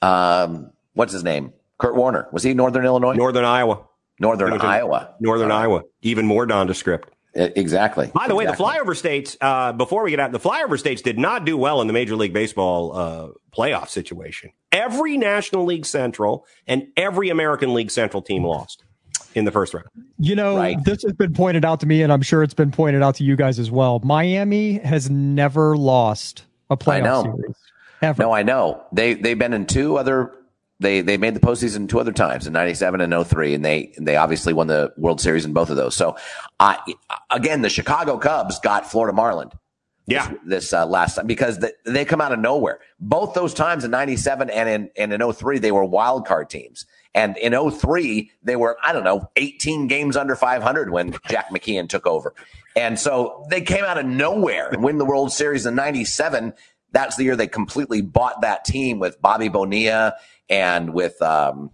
um, 0.01 0.73
what's 0.95 1.13
his 1.13 1.25
name? 1.25 1.53
Kurt 1.79 1.97
Warner. 1.97 2.29
Was 2.33 2.45
he 2.45 2.55
Northern 2.55 2.85
Illinois? 2.85 3.15
Northern 3.15 3.45
Iowa. 3.45 3.87
Northern 4.21 4.61
Iowa. 4.61 5.15
Northern 5.21 5.51
uh, 5.51 5.57
Iowa. 5.57 5.83
Even 6.03 6.27
more 6.27 6.47
nondescript. 6.47 7.09
Exactly. 7.35 8.11
By 8.13 8.29
the 8.29 8.37
exactly. 8.37 8.37
way, 8.37 8.47
the 8.47 8.53
flyover 8.53 8.97
states, 8.97 9.39
uh, 9.41 9.73
before 9.73 10.05
we 10.05 10.11
get 10.11 10.21
out, 10.21 10.33
the 10.33 10.41
flyover 10.41 10.79
states 10.79 11.01
did 11.01 11.19
not 11.19 11.47
do 11.47 11.57
well 11.57 11.81
in 11.81 11.87
the 11.87 11.93
Major 11.95 12.15
League 12.15 12.35
Baseball 12.35 12.95
uh, 12.95 13.29
playoff 13.57 13.89
situation. 13.89 14.51
Every 14.71 15.17
National 15.17 15.65
League 15.65 15.87
Central 15.87 16.47
and 16.67 16.89
every 16.97 17.31
American 17.31 17.73
League 17.73 17.91
Central 17.91 18.23
team 18.23 18.45
lost. 18.45 18.85
in 19.35 19.45
the 19.45 19.51
first 19.51 19.73
round. 19.73 19.87
You 20.19 20.37
know, 20.37 20.57
right. 20.57 20.83
this 20.85 21.03
has 21.03 21.13
been 21.13 21.33
pointed 21.33 21.65
out 21.65 21.81
to 21.81 21.87
me, 21.87 22.03
and 22.03 22.13
I'm 22.13 22.23
sure 22.23 22.43
it's 22.43 22.55
been 22.55 22.71
pointed 22.71 23.03
out 23.03 23.15
to 23.17 23.25
you 23.25 23.37
guys 23.37 23.59
as 23.59 23.71
well. 23.71 24.01
Miami 24.05 24.75
has 24.79 25.11
never 25.11 25.77
lost 25.77 26.45
a 26.71 26.77
playoff 26.77 27.25
series. 27.25 27.57
Ever. 28.03 28.23
No, 28.23 28.33
I 28.33 28.43
know. 28.43 28.83
They 28.93 29.15
they've 29.15 29.39
been 29.39 29.53
in 29.53 29.65
two 29.65 29.97
other 29.97 30.35
they 30.83 31.01
they 31.01 31.17
made 31.17 31.35
the 31.35 31.41
postseason 31.41 31.89
two 31.89 32.01
other 32.01 32.13
times 32.13 32.47
in 32.47 32.53
'97 32.53 33.01
and 33.01 33.27
03, 33.27 33.55
and 33.55 33.65
they 33.65 33.93
they 33.99 34.17
obviously 34.17 34.53
won 34.53 34.67
the 34.67 34.93
World 34.97 35.21
Series 35.21 35.45
in 35.45 35.53
both 35.53 35.71
of 35.71 35.77
those. 35.77 35.95
So, 35.95 36.17
uh, 36.61 36.77
again, 37.31 37.63
the 37.63 37.71
Chicago 37.71 38.19
Cubs 38.19 38.59
got 38.61 38.91
Florida 38.91 39.15
Marlin. 39.15 39.51
Yeah, 40.07 40.29
this, 40.29 40.39
this 40.45 40.73
uh, 40.73 40.85
last 40.85 41.15
time 41.15 41.27
because 41.27 41.61
the, 41.61 41.73
they 41.87 42.05
come 42.05 42.21
out 42.21 42.33
of 42.33 42.41
nowhere. 42.41 42.81
Both 42.99 43.35
those 43.35 43.55
times 43.55 43.85
in 43.85 43.91
'97 43.91 44.51
and 44.51 44.69
in 44.69 44.91
and 44.97 45.13
in 45.13 45.33
03, 45.33 45.59
they 45.59 45.73
were 45.73 45.85
wild 45.85 46.27
card 46.27 46.51
teams. 46.51 46.87
And 47.15 47.37
in 47.37 47.53
03, 47.71 48.31
they 48.43 48.57
were, 48.57 48.79
I 48.83 48.93
don't 48.93 49.05
know, 49.05 49.29
18 49.37 49.87
games 49.87 50.17
under 50.17 50.35
500 50.35 50.91
when 50.91 51.15
Jack 51.29 51.51
McKeon 51.51 51.89
took 51.89 52.07
over. 52.07 52.35
And 52.75 52.99
so 52.99 53.47
they 53.51 53.61
came 53.61 53.85
out 53.85 53.99
of 53.99 54.07
nowhere 54.07 54.71
and 54.71 54.83
win 54.83 54.97
the 54.97 55.05
World 55.05 55.31
Series 55.31 55.67
in 55.67 55.75
97. 55.75 56.55
That's 56.93 57.17
the 57.17 57.25
year 57.25 57.37
they 57.37 57.47
completely 57.47 58.03
bought 58.03 58.43
that 58.43 58.65
team 58.65 58.99
with 58.99 59.21
Bobby 59.21 59.49
Bonilla 59.49 60.15
and 60.49 60.93
with 60.93 61.21
um, 61.23 61.71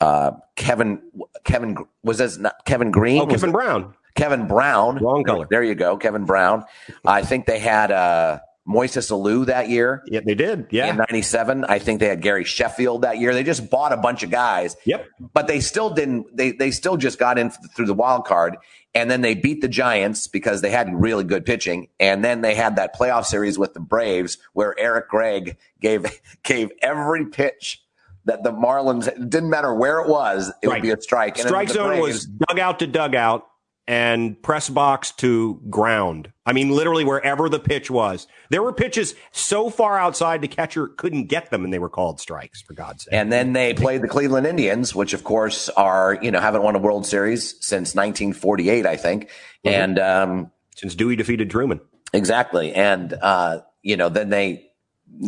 uh, 0.00 0.32
Kevin 0.56 1.02
Kevin 1.44 1.76
was 2.02 2.18
this 2.18 2.38
not 2.38 2.64
Kevin 2.64 2.90
Green? 2.90 3.22
Oh, 3.22 3.26
Kevin 3.26 3.52
Brown. 3.52 3.94
Kevin 4.14 4.46
Brown. 4.46 4.98
Wrong 4.98 5.24
color. 5.24 5.46
There 5.50 5.62
you 5.62 5.74
go, 5.74 5.96
Kevin 5.96 6.24
Brown. 6.24 6.64
I 7.04 7.22
think 7.22 7.46
they 7.46 7.58
had 7.58 7.90
uh, 7.90 8.38
Moises 8.66 9.10
Alou 9.10 9.46
that 9.46 9.68
year. 9.68 10.02
Yeah, 10.06 10.20
they 10.24 10.34
did. 10.34 10.68
Yeah. 10.70 10.90
In 10.90 10.96
97. 10.96 11.64
I 11.64 11.78
think 11.78 12.00
they 12.00 12.06
had 12.06 12.22
Gary 12.22 12.44
Sheffield 12.44 13.02
that 13.02 13.18
year. 13.18 13.34
They 13.34 13.42
just 13.42 13.68
bought 13.70 13.92
a 13.92 13.96
bunch 13.96 14.22
of 14.22 14.30
guys. 14.30 14.76
Yep. 14.84 15.06
But 15.32 15.48
they 15.48 15.60
still 15.60 15.90
didn't, 15.90 16.34
they, 16.34 16.52
they 16.52 16.70
still 16.70 16.96
just 16.96 17.18
got 17.18 17.38
in 17.38 17.50
through 17.50 17.86
the 17.86 17.94
wild 17.94 18.24
card. 18.24 18.56
And 18.94 19.10
then 19.10 19.22
they 19.22 19.34
beat 19.34 19.60
the 19.60 19.68
Giants 19.68 20.28
because 20.28 20.60
they 20.60 20.70
had 20.70 20.88
really 20.94 21.24
good 21.24 21.44
pitching. 21.44 21.88
And 21.98 22.24
then 22.24 22.42
they 22.42 22.54
had 22.54 22.76
that 22.76 22.94
playoff 22.94 23.24
series 23.24 23.58
with 23.58 23.74
the 23.74 23.80
Braves 23.80 24.38
where 24.52 24.78
Eric 24.78 25.08
Gregg 25.08 25.56
gave, 25.80 26.06
gave 26.44 26.70
every 26.80 27.26
pitch 27.26 27.82
that 28.24 28.42
the 28.42 28.52
Marlins, 28.52 29.06
didn't 29.28 29.50
matter 29.50 29.74
where 29.74 30.00
it 30.00 30.08
was, 30.08 30.52
it 30.62 30.68
right. 30.68 30.74
would 30.74 30.82
be 30.82 30.90
a 30.90 31.00
strike. 31.00 31.36
Strike 31.36 31.68
zone 31.68 31.88
Braves, 31.88 32.02
was 32.02 32.26
dugout 32.26 32.78
to 32.78 32.86
dugout 32.86 33.46
and 33.86 34.40
press 34.42 34.70
box 34.70 35.12
to 35.12 35.60
ground. 35.68 36.32
I 36.46 36.52
mean, 36.52 36.70
literally 36.70 37.04
wherever 37.04 37.48
the 37.48 37.58
pitch 37.58 37.90
was. 37.90 38.26
There 38.50 38.62
were 38.62 38.72
pitches 38.72 39.14
so 39.32 39.70
far 39.70 39.98
outside 39.98 40.42
the 40.42 40.48
catcher 40.48 40.88
couldn't 40.88 41.26
get 41.26 41.50
them 41.50 41.64
and 41.64 41.72
they 41.72 41.78
were 41.78 41.88
called 41.88 42.20
strikes, 42.20 42.60
for 42.60 42.74
God's 42.74 43.04
sake. 43.04 43.14
And 43.14 43.32
then 43.32 43.54
they 43.54 43.72
played 43.72 44.02
the 44.02 44.08
Cleveland 44.08 44.46
Indians, 44.46 44.94
which 44.94 45.14
of 45.14 45.24
course 45.24 45.70
are, 45.70 46.18
you 46.20 46.30
know, 46.30 46.40
haven't 46.40 46.62
won 46.62 46.76
a 46.76 46.78
World 46.78 47.06
Series 47.06 47.54
since 47.64 47.94
1948, 47.94 48.84
I 48.84 48.96
think. 48.96 49.24
Mm-hmm. 49.24 49.68
And, 49.68 49.98
um, 49.98 50.50
since 50.76 50.94
Dewey 50.94 51.16
defeated 51.16 51.50
Truman. 51.50 51.80
Exactly. 52.12 52.74
And, 52.74 53.14
uh, 53.14 53.60
you 53.82 53.96
know, 53.96 54.08
then 54.08 54.28
they, 54.28 54.70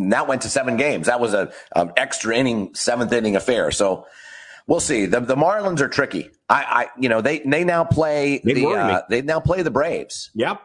that 0.09 0.27
went 0.27 0.43
to 0.43 0.49
seven 0.49 0.77
games. 0.77 1.07
That 1.07 1.19
was 1.19 1.33
a, 1.33 1.51
um, 1.75 1.93
extra 1.97 2.35
inning, 2.35 2.75
seventh 2.75 3.11
inning 3.11 3.35
affair. 3.35 3.71
So, 3.71 4.05
we'll 4.67 4.81
see. 4.81 5.05
The, 5.05 5.21
the 5.21 5.35
Marlins 5.35 5.79
are 5.79 5.87
tricky. 5.87 6.29
I, 6.49 6.63
I, 6.63 6.87
you 6.99 7.09
know, 7.09 7.21
they 7.21 7.39
they 7.39 7.63
now 7.63 7.83
play 7.83 8.39
they 8.43 8.53
the 8.53 8.67
uh, 8.67 9.01
they 9.09 9.21
now 9.21 9.39
play 9.39 9.63
the 9.63 9.71
Braves. 9.71 10.29
Yep. 10.35 10.61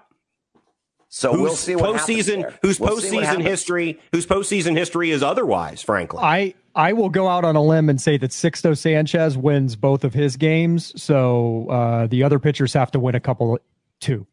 So 1.15 1.33
who's 1.33 1.41
we'll 1.43 1.57
see 1.57 1.77
what 1.77 1.95
postseason 1.95 2.51
whose 2.63 2.81
we'll 2.81 2.97
postseason 2.97 3.43
history 3.43 4.01
whose 4.13 4.25
postseason 4.25 4.79
history 4.79 5.11
is 5.11 5.23
otherwise. 5.23 5.83
Frankly, 5.83 6.21
I 6.23 6.55
I 6.75 6.95
will 6.95 7.11
go 7.11 7.29
out 7.29 7.45
on 7.45 7.55
a 7.55 7.63
limb 7.63 7.91
and 7.91 8.01
say 8.01 8.17
that 8.17 8.31
Sixto 8.31 8.75
Sanchez 8.77 9.37
wins 9.37 9.77
both 9.77 10.05
of 10.05 10.15
his 10.15 10.39
games. 10.39 10.91
So 11.01 11.69
uh, 11.69 12.07
the 12.07 12.23
other 12.23 12.39
pitchers 12.39 12.73
have 12.73 12.91
to 12.93 12.99
win 12.99 13.15
a 13.15 13.21
couple 13.21 13.59
too. 14.01 14.27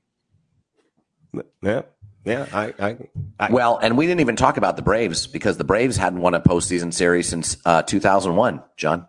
Yeah. 1.61 1.81
Yeah, 2.23 2.47
I, 2.53 2.73
I, 2.79 2.97
I, 3.39 3.51
well, 3.51 3.77
and 3.77 3.97
we 3.97 4.05
didn't 4.05 4.21
even 4.21 4.35
talk 4.35 4.57
about 4.57 4.75
the 4.75 4.81
Braves 4.81 5.25
because 5.25 5.57
the 5.57 5.63
Braves 5.63 5.97
hadn't 5.97 6.21
won 6.21 6.33
a 6.33 6.39
postseason 6.39 6.93
series 6.93 7.27
since 7.27 7.57
uh, 7.65 7.81
2001. 7.81 8.61
John, 8.77 9.07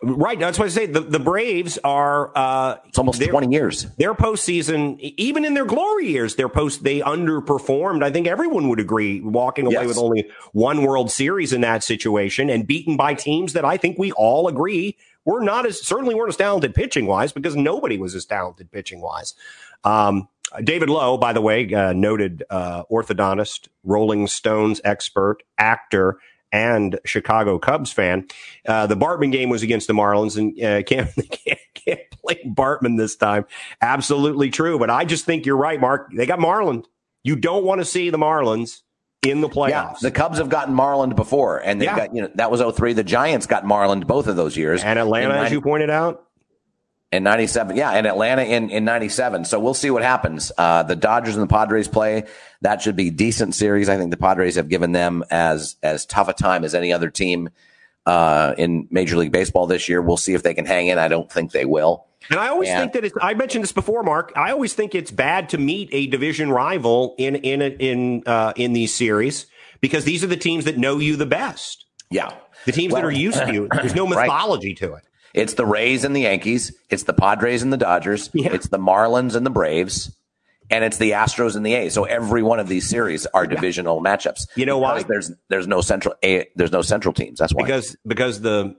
Right. 0.00 0.38
That's 0.38 0.58
what 0.58 0.66
I 0.66 0.68
say. 0.68 0.86
The, 0.86 1.00
the 1.00 1.18
Braves 1.18 1.76
are, 1.82 2.30
uh, 2.36 2.76
it's 2.86 2.98
almost 2.98 3.20
20 3.20 3.52
years. 3.52 3.82
Their 3.96 4.14
postseason, 4.14 4.98
even 5.00 5.44
in 5.44 5.54
their 5.54 5.64
glory 5.64 6.08
years, 6.08 6.36
their 6.36 6.48
post, 6.48 6.84
they 6.84 7.00
underperformed. 7.00 8.04
I 8.04 8.12
think 8.12 8.28
everyone 8.28 8.68
would 8.68 8.78
agree 8.78 9.20
walking 9.20 9.66
away 9.66 9.74
yes. 9.74 9.86
with 9.88 9.98
only 9.98 10.30
one 10.52 10.82
World 10.82 11.10
Series 11.10 11.52
in 11.52 11.62
that 11.62 11.82
situation 11.82 12.48
and 12.48 12.64
beaten 12.64 12.96
by 12.96 13.14
teams 13.14 13.54
that 13.54 13.64
I 13.64 13.76
think 13.76 13.98
we 13.98 14.12
all 14.12 14.46
agree 14.46 14.96
were 15.24 15.40
not 15.40 15.66
as, 15.66 15.84
certainly 15.84 16.14
weren't 16.14 16.28
as 16.28 16.36
talented 16.36 16.76
pitching 16.76 17.06
wise 17.06 17.32
because 17.32 17.56
nobody 17.56 17.98
was 17.98 18.14
as 18.14 18.24
talented 18.24 18.70
pitching 18.70 19.00
wise. 19.00 19.34
Um, 19.82 20.28
David 20.62 20.88
Lowe, 20.90 21.18
by 21.18 21.32
the 21.32 21.42
way, 21.42 21.72
uh, 21.74 21.92
noted 21.92 22.44
uh, 22.50 22.84
orthodontist, 22.84 23.68
Rolling 23.84 24.26
Stones 24.28 24.80
expert, 24.84 25.42
actor, 25.58 26.18
and 26.52 26.98
Chicago 27.04 27.58
Cubs 27.58 27.92
fan. 27.92 28.26
Uh, 28.66 28.86
the 28.86 28.96
Bartman 28.96 29.32
game 29.32 29.48
was 29.48 29.62
against 29.62 29.86
the 29.86 29.92
Marlins, 29.92 30.36
and 30.36 30.52
uh, 30.62 30.82
can't, 30.86 31.10
can't, 31.30 31.60
can't 31.74 32.10
play 32.10 32.40
Bartman 32.46 32.96
this 32.96 33.16
time. 33.16 33.44
Absolutely 33.80 34.50
true, 34.50 34.78
but 34.78 34.90
I 34.90 35.04
just 35.04 35.24
think 35.24 35.46
you're 35.46 35.56
right, 35.56 35.80
Mark. 35.80 36.10
They 36.14 36.26
got 36.26 36.40
Marlin. 36.40 36.84
You 37.24 37.36
don't 37.36 37.64
want 37.64 37.80
to 37.80 37.84
see 37.84 38.10
the 38.10 38.18
Marlins 38.18 38.82
in 39.22 39.40
the 39.40 39.48
playoffs. 39.48 39.70
Yeah, 39.70 39.94
the 40.02 40.10
Cubs 40.10 40.38
have 40.38 40.48
gotten 40.48 40.74
Marlin 40.74 41.10
before, 41.10 41.58
and 41.58 41.80
they 41.80 41.86
yeah. 41.86 41.96
got 41.96 42.14
you 42.14 42.22
know 42.22 42.30
that 42.36 42.50
was 42.50 42.60
03. 42.60 42.92
The 42.92 43.04
Giants 43.04 43.46
got 43.46 43.64
Marlin 43.64 44.00
both 44.00 44.26
of 44.26 44.36
those 44.36 44.56
years, 44.56 44.82
and 44.84 44.98
Atlanta, 44.98 45.34
as 45.34 45.52
you 45.52 45.60
pointed 45.60 45.90
out. 45.90 46.24
In 47.10 47.22
97. 47.22 47.74
Yeah. 47.76 47.96
in 47.98 48.04
Atlanta 48.04 48.42
in, 48.42 48.68
in 48.70 48.84
97. 48.84 49.46
So 49.46 49.58
we'll 49.58 49.72
see 49.74 49.90
what 49.90 50.02
happens. 50.02 50.52
Uh, 50.58 50.82
the 50.82 50.96
Dodgers 50.96 51.36
and 51.36 51.42
the 51.42 51.52
Padres 51.52 51.88
play. 51.88 52.24
That 52.60 52.82
should 52.82 52.96
be 52.96 53.10
decent 53.10 53.54
series. 53.54 53.88
I 53.88 53.96
think 53.96 54.10
the 54.10 54.18
Padres 54.18 54.56
have 54.56 54.68
given 54.68 54.92
them 54.92 55.24
as, 55.30 55.76
as 55.82 56.04
tough 56.04 56.28
a 56.28 56.34
time 56.34 56.64
as 56.64 56.74
any 56.74 56.92
other 56.92 57.08
team, 57.08 57.48
uh, 58.08 58.54
in 58.56 58.88
Major 58.90 59.16
League 59.16 59.32
Baseball 59.32 59.66
this 59.66 59.88
year. 59.88 60.00
We'll 60.00 60.16
see 60.16 60.32
if 60.32 60.42
they 60.42 60.54
can 60.54 60.64
hang 60.64 60.86
in. 60.86 60.98
I 60.98 61.08
don't 61.08 61.30
think 61.30 61.52
they 61.52 61.66
will. 61.66 62.06
And 62.30 62.40
I 62.40 62.48
always 62.48 62.68
and, 62.68 62.80
think 62.80 62.92
that 62.94 63.04
it's, 63.04 63.14
I 63.20 63.34
mentioned 63.34 63.62
this 63.62 63.72
before, 63.72 64.02
Mark. 64.02 64.32
I 64.34 64.50
always 64.50 64.74
think 64.74 64.94
it's 64.94 65.10
bad 65.10 65.50
to 65.50 65.58
meet 65.58 65.90
a 65.92 66.06
division 66.06 66.50
rival 66.50 67.14
in, 67.18 67.36
in, 67.36 67.60
in, 67.62 68.22
uh, 68.26 68.54
in 68.56 68.72
these 68.72 68.94
series 68.94 69.46
because 69.80 70.04
these 70.04 70.24
are 70.24 70.26
the 70.26 70.36
teams 70.36 70.64
that 70.64 70.78
know 70.78 70.98
you 70.98 71.16
the 71.16 71.26
best. 71.26 71.84
Yeah. 72.10 72.32
The 72.64 72.72
teams 72.72 72.92
well, 72.92 73.02
that 73.02 73.08
are 73.08 73.12
used 73.12 73.38
to 73.38 73.52
you. 73.52 73.68
There's 73.72 73.94
no 73.94 74.06
mythology 74.06 74.68
right. 74.68 74.76
to 74.78 74.94
it. 74.94 75.04
It's 75.34 75.54
the 75.54 75.66
Rays 75.66 76.04
and 76.04 76.14
the 76.14 76.22
Yankees. 76.22 76.72
It's 76.90 77.04
the 77.04 77.12
Padres 77.12 77.62
and 77.62 77.72
the 77.72 77.76
Dodgers. 77.76 78.30
Yeah. 78.32 78.52
It's 78.52 78.68
the 78.68 78.78
Marlins 78.78 79.34
and 79.34 79.44
the 79.44 79.50
Braves. 79.50 80.14
And 80.70 80.84
it's 80.84 80.98
the 80.98 81.12
Astros 81.12 81.56
and 81.56 81.64
the 81.64 81.74
A's. 81.74 81.94
So 81.94 82.04
every 82.04 82.42
one 82.42 82.60
of 82.60 82.68
these 82.68 82.88
series 82.88 83.26
are 83.26 83.46
divisional 83.46 84.02
yeah. 84.04 84.16
matchups. 84.16 84.46
You 84.54 84.66
know 84.66 84.78
why? 84.78 85.02
There's 85.02 85.32
there's 85.48 85.66
no 85.66 85.80
central 85.80 86.14
a, 86.22 86.46
there's 86.56 86.72
no 86.72 86.82
central 86.82 87.14
teams. 87.14 87.38
That's 87.38 87.54
why. 87.54 87.64
Because 87.64 87.96
because 88.06 88.42
the 88.42 88.76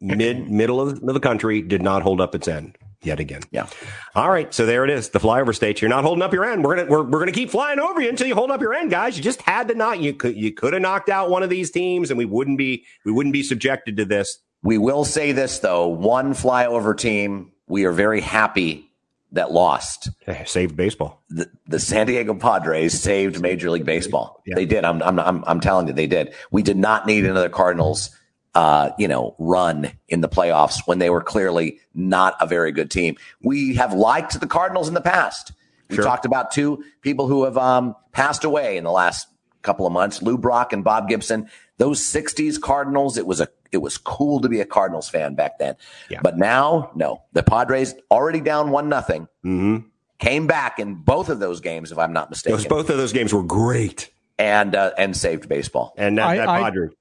mid 0.00 0.48
middle 0.48 0.80
of 0.80 1.00
the 1.00 1.20
country 1.20 1.60
did 1.60 1.82
not 1.82 2.02
hold 2.02 2.20
up 2.20 2.34
its 2.34 2.46
end 2.46 2.78
yet 3.04 3.20
again. 3.20 3.42
Yeah. 3.50 3.66
All 4.14 4.30
right. 4.30 4.52
So 4.52 4.66
there 4.66 4.84
it 4.84 4.90
is. 4.90 5.10
The 5.10 5.18
flyover 5.18 5.54
states. 5.54 5.82
You're 5.82 5.88
not 5.88 6.04
holding 6.04 6.22
up 6.22 6.32
your 6.32 6.44
end. 6.44 6.64
We're 6.64 6.76
gonna 6.76 6.90
we're, 6.90 7.02
we're 7.02 7.18
gonna 7.18 7.32
keep 7.32 7.50
flying 7.50 7.78
over 7.78 8.00
you 8.00 8.08
until 8.08 8.26
you 8.26 8.34
hold 8.34 8.50
up 8.50 8.60
your 8.60 8.74
end, 8.74 8.90
guys. 8.90 9.16
You 9.16 9.22
just 9.22 9.42
had 9.42 9.68
to 9.68 9.74
not. 9.74 10.00
You 10.00 10.14
could 10.14 10.36
you 10.36 10.52
could 10.52 10.72
have 10.72 10.82
knocked 10.82 11.08
out 11.08 11.30
one 11.30 11.42
of 11.42 11.50
these 11.50 11.70
teams, 11.70 12.10
and 12.10 12.18
we 12.18 12.24
wouldn't 12.24 12.58
be 12.58 12.84
we 13.04 13.12
wouldn't 13.12 13.32
be 13.32 13.42
subjected 13.42 13.96
to 13.98 14.04
this. 14.04 14.38
We 14.64 14.78
will 14.78 15.04
say 15.04 15.30
this 15.30 15.60
though: 15.60 15.86
one 15.86 16.32
flyover 16.32 16.96
team. 16.98 17.52
We 17.66 17.84
are 17.84 17.92
very 17.92 18.20
happy 18.20 18.90
that 19.34 19.52
lost. 19.52 20.10
Saved 20.46 20.76
baseball. 20.76 21.22
The, 21.28 21.50
the, 21.66 21.78
San 21.78 22.06
Diego 22.06 22.34
Padres 22.34 22.98
saved 22.98 23.40
Major 23.40 23.70
League 23.70 23.84
Baseball. 23.84 24.42
Yeah. 24.46 24.54
They 24.54 24.66
did. 24.66 24.84
I'm, 24.84 25.02
I'm, 25.02 25.18
I'm, 25.18 25.44
I'm 25.46 25.60
telling 25.60 25.88
you, 25.88 25.92
they 25.92 26.06
did. 26.06 26.34
We 26.50 26.62
did 26.62 26.76
not 26.76 27.06
need 27.06 27.24
another 27.24 27.48
Cardinals, 27.48 28.10
uh, 28.54 28.90
you 28.98 29.08
know, 29.08 29.34
run 29.38 29.92
in 30.08 30.20
the 30.20 30.28
playoffs 30.28 30.86
when 30.86 30.98
they 30.98 31.10
were 31.10 31.22
clearly 31.22 31.80
not 31.94 32.36
a 32.40 32.46
very 32.46 32.70
good 32.70 32.90
team. 32.90 33.16
We 33.42 33.74
have 33.74 33.92
liked 33.92 34.38
the 34.38 34.46
Cardinals 34.46 34.88
in 34.88 34.94
the 34.94 35.00
past. 35.00 35.52
We 35.90 35.96
sure. 35.96 36.04
talked 36.04 36.24
about 36.24 36.52
two 36.52 36.84
people 37.02 37.26
who 37.26 37.44
have 37.44 37.58
um, 37.58 37.96
passed 38.12 38.44
away 38.44 38.76
in 38.76 38.84
the 38.84 38.92
last 38.92 39.26
couple 39.62 39.86
of 39.86 39.92
months, 39.92 40.22
Lou 40.22 40.38
Brock 40.38 40.72
and 40.72 40.84
Bob 40.84 41.08
Gibson. 41.08 41.48
Those 41.78 42.00
60s 42.00 42.60
Cardinals, 42.60 43.18
it 43.18 43.26
was 43.26 43.40
a 43.40 43.48
it 43.74 43.82
was 43.82 43.98
cool 43.98 44.40
to 44.40 44.48
be 44.48 44.60
a 44.60 44.64
Cardinals 44.64 45.08
fan 45.08 45.34
back 45.34 45.58
then. 45.58 45.76
Yeah. 46.08 46.20
But 46.22 46.38
now, 46.38 46.90
no. 46.94 47.22
The 47.32 47.42
Padres 47.42 47.94
already 48.10 48.40
down 48.40 48.70
one 48.70 48.88
nothing. 48.88 49.28
Mm-hmm. 49.44 49.88
Came 50.18 50.46
back 50.46 50.78
in 50.78 50.94
both 50.94 51.28
of 51.28 51.40
those 51.40 51.60
games, 51.60 51.92
if 51.92 51.98
I'm 51.98 52.12
not 52.12 52.30
mistaken. 52.30 52.56
Those, 52.56 52.66
both 52.66 52.88
of 52.88 52.96
those 52.96 53.12
games 53.12 53.34
were 53.34 53.42
great, 53.42 54.10
and 54.38 54.74
uh, 54.74 54.92
and 54.96 55.16
saved 55.16 55.48
baseball. 55.48 55.92
And 55.98 56.16
that, 56.18 56.26
I, 56.26 56.36
that 56.36 56.46
Padres. 56.46 56.92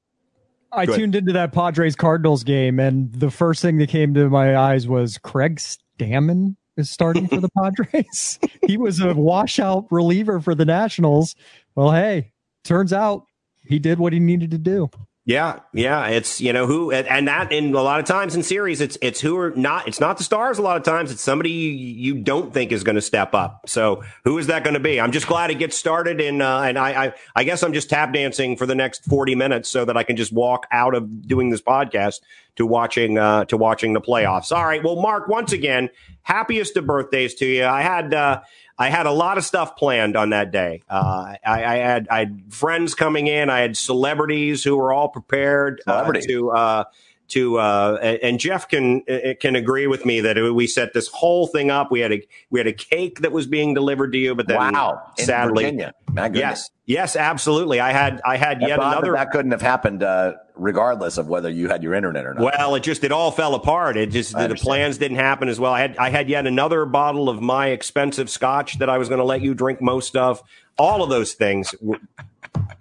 I, 0.71 0.81
I 0.81 0.85
tuned 0.87 1.15
into 1.15 1.31
that 1.33 1.53
Padres 1.53 1.95
Cardinals 1.95 2.43
game, 2.43 2.79
and 2.79 3.13
the 3.13 3.29
first 3.29 3.61
thing 3.61 3.77
that 3.77 3.89
came 3.89 4.15
to 4.15 4.29
my 4.29 4.57
eyes 4.57 4.87
was 4.87 5.19
Craig 5.19 5.57
Stammen 5.57 6.55
is 6.75 6.89
starting 6.89 7.27
for 7.27 7.39
the 7.39 7.49
Padres. 7.57 8.39
he 8.67 8.77
was 8.77 8.99
a 8.99 9.13
washout 9.13 9.85
reliever 9.91 10.39
for 10.39 10.55
the 10.55 10.65
Nationals. 10.65 11.35
Well, 11.75 11.91
hey, 11.91 12.31
turns 12.63 12.91
out 12.91 13.25
he 13.61 13.79
did 13.79 13.99
what 13.99 14.13
he 14.13 14.19
needed 14.19 14.51
to 14.51 14.57
do. 14.57 14.89
Yeah, 15.25 15.59
yeah, 15.71 16.07
it's 16.07 16.41
you 16.41 16.51
know 16.51 16.67
who, 16.67 16.91
and 16.91 17.29
that 17.29 17.53
in 17.53 17.73
a 17.73 17.81
lot 17.81 18.01
of 18.01 18.05
times 18.05 18.35
in 18.35 18.43
series, 18.43 18.81
it's 18.81 18.97
it's 19.01 19.21
who 19.21 19.37
are 19.37 19.51
not. 19.51 19.87
It's 19.87 20.01
not 20.01 20.17
the 20.17 20.23
stars. 20.25 20.57
A 20.57 20.61
lot 20.61 20.75
of 20.75 20.83
times, 20.83 21.13
it's 21.13 21.21
somebody 21.21 21.49
you 21.49 22.15
don't 22.15 22.53
think 22.53 22.73
is 22.73 22.83
going 22.83 22.97
to 22.97 23.01
step 23.01 23.33
up. 23.33 23.61
So 23.69 24.03
who 24.25 24.37
is 24.37 24.47
that 24.47 24.65
going 24.65 24.73
to 24.73 24.81
be? 24.81 24.99
I'm 24.99 25.13
just 25.13 25.25
glad 25.27 25.49
it 25.49 25.59
gets 25.59 25.77
started, 25.77 26.19
and 26.19 26.41
uh, 26.41 26.63
and 26.63 26.77
I, 26.77 27.05
I 27.05 27.13
I 27.37 27.43
guess 27.45 27.63
I'm 27.63 27.71
just 27.71 27.89
tap 27.89 28.11
dancing 28.11 28.57
for 28.57 28.65
the 28.65 28.75
next 28.75 29.05
40 29.05 29.35
minutes 29.35 29.69
so 29.69 29.85
that 29.85 29.95
I 29.95 30.03
can 30.03 30.17
just 30.17 30.33
walk 30.33 30.67
out 30.71 30.93
of 30.93 31.25
doing 31.25 31.51
this 31.51 31.61
podcast 31.61 32.19
to 32.57 32.65
watching 32.65 33.17
uh, 33.17 33.45
to 33.45 33.55
watching 33.55 33.93
the 33.93 34.01
playoffs. 34.01 34.51
All 34.53 34.65
right, 34.65 34.83
well, 34.83 35.01
Mark, 35.01 35.29
once 35.29 35.53
again, 35.53 35.89
happiest 36.23 36.75
of 36.75 36.85
birthdays 36.85 37.33
to 37.35 37.45
you. 37.45 37.63
I 37.63 37.81
had. 37.81 38.13
Uh, 38.13 38.41
I 38.77 38.89
had 38.89 39.05
a 39.05 39.11
lot 39.11 39.37
of 39.37 39.43
stuff 39.43 39.75
planned 39.75 40.15
on 40.15 40.31
that 40.31 40.51
day. 40.51 40.81
Uh, 40.89 41.35
I, 41.45 41.63
I, 41.63 41.75
had 41.75 42.07
I 42.09 42.19
had 42.19 42.43
friends 42.49 42.95
coming 42.95 43.27
in. 43.27 43.49
I 43.49 43.59
had 43.59 43.77
celebrities 43.77 44.63
who 44.63 44.77
were 44.77 44.91
all 44.91 45.09
prepared 45.09 45.81
uh, 45.85 46.11
to 46.11 46.51
uh, 46.51 46.83
to 47.29 47.57
uh, 47.57 47.97
and 48.21 48.39
Jeff 48.39 48.67
can 48.67 49.03
uh, 49.09 49.33
can 49.39 49.55
agree 49.55 49.87
with 49.87 50.05
me 50.05 50.21
that 50.21 50.37
we 50.53 50.67
set 50.67 50.93
this 50.93 51.07
whole 51.07 51.47
thing 51.47 51.71
up. 51.71 51.91
We 51.91 52.01
had 52.01 52.11
a 52.11 52.21
we 52.49 52.59
had 52.59 52.67
a 52.67 52.73
cake 52.73 53.21
that 53.21 53.31
was 53.31 53.47
being 53.47 53.73
delivered 53.73 54.11
to 54.13 54.17
you, 54.17 54.35
but 54.35 54.47
then 54.47 54.57
wow, 54.57 55.01
sadly, 55.17 55.63
Virginia. 55.63 55.93
yes, 56.33 56.69
yes, 56.85 57.15
absolutely. 57.15 57.79
I 57.79 57.91
had 57.91 58.21
I 58.25 58.37
had 58.37 58.61
yet 58.61 58.79
another 58.79 59.13
that, 59.13 59.25
that 59.25 59.31
couldn't 59.31 59.51
have 59.51 59.61
happened 59.61 60.03
uh, 60.03 60.33
regardless 60.55 61.17
of 61.17 61.27
whether 61.27 61.49
you 61.49 61.69
had 61.69 61.81
your 61.81 61.93
internet 61.93 62.25
or 62.25 62.33
not. 62.33 62.43
Well, 62.43 62.75
it 62.75 62.83
just 62.83 63.03
it 63.03 63.11
all 63.11 63.31
fell 63.31 63.55
apart. 63.55 63.97
It 63.97 64.11
just 64.11 64.37
the, 64.37 64.47
the 64.47 64.55
plans 64.55 64.97
didn't 64.97 65.17
happen 65.17 65.47
as 65.47 65.59
well. 65.59 65.73
I 65.73 65.79
had 65.79 65.97
I 65.97 66.09
had 66.09 66.29
yet 66.29 66.45
another 66.45 66.85
bottle 66.85 67.29
of 67.29 67.41
my 67.41 67.67
expensive 67.67 68.29
scotch 68.29 68.79
that 68.79 68.89
I 68.89 68.97
was 68.97 69.09
going 69.09 69.19
to 69.19 69.25
let 69.25 69.41
you 69.41 69.53
drink 69.53 69.81
most 69.81 70.15
of. 70.15 70.43
All 70.77 71.03
of 71.03 71.09
those 71.09 71.33
things 71.33 71.73
were, 71.81 71.99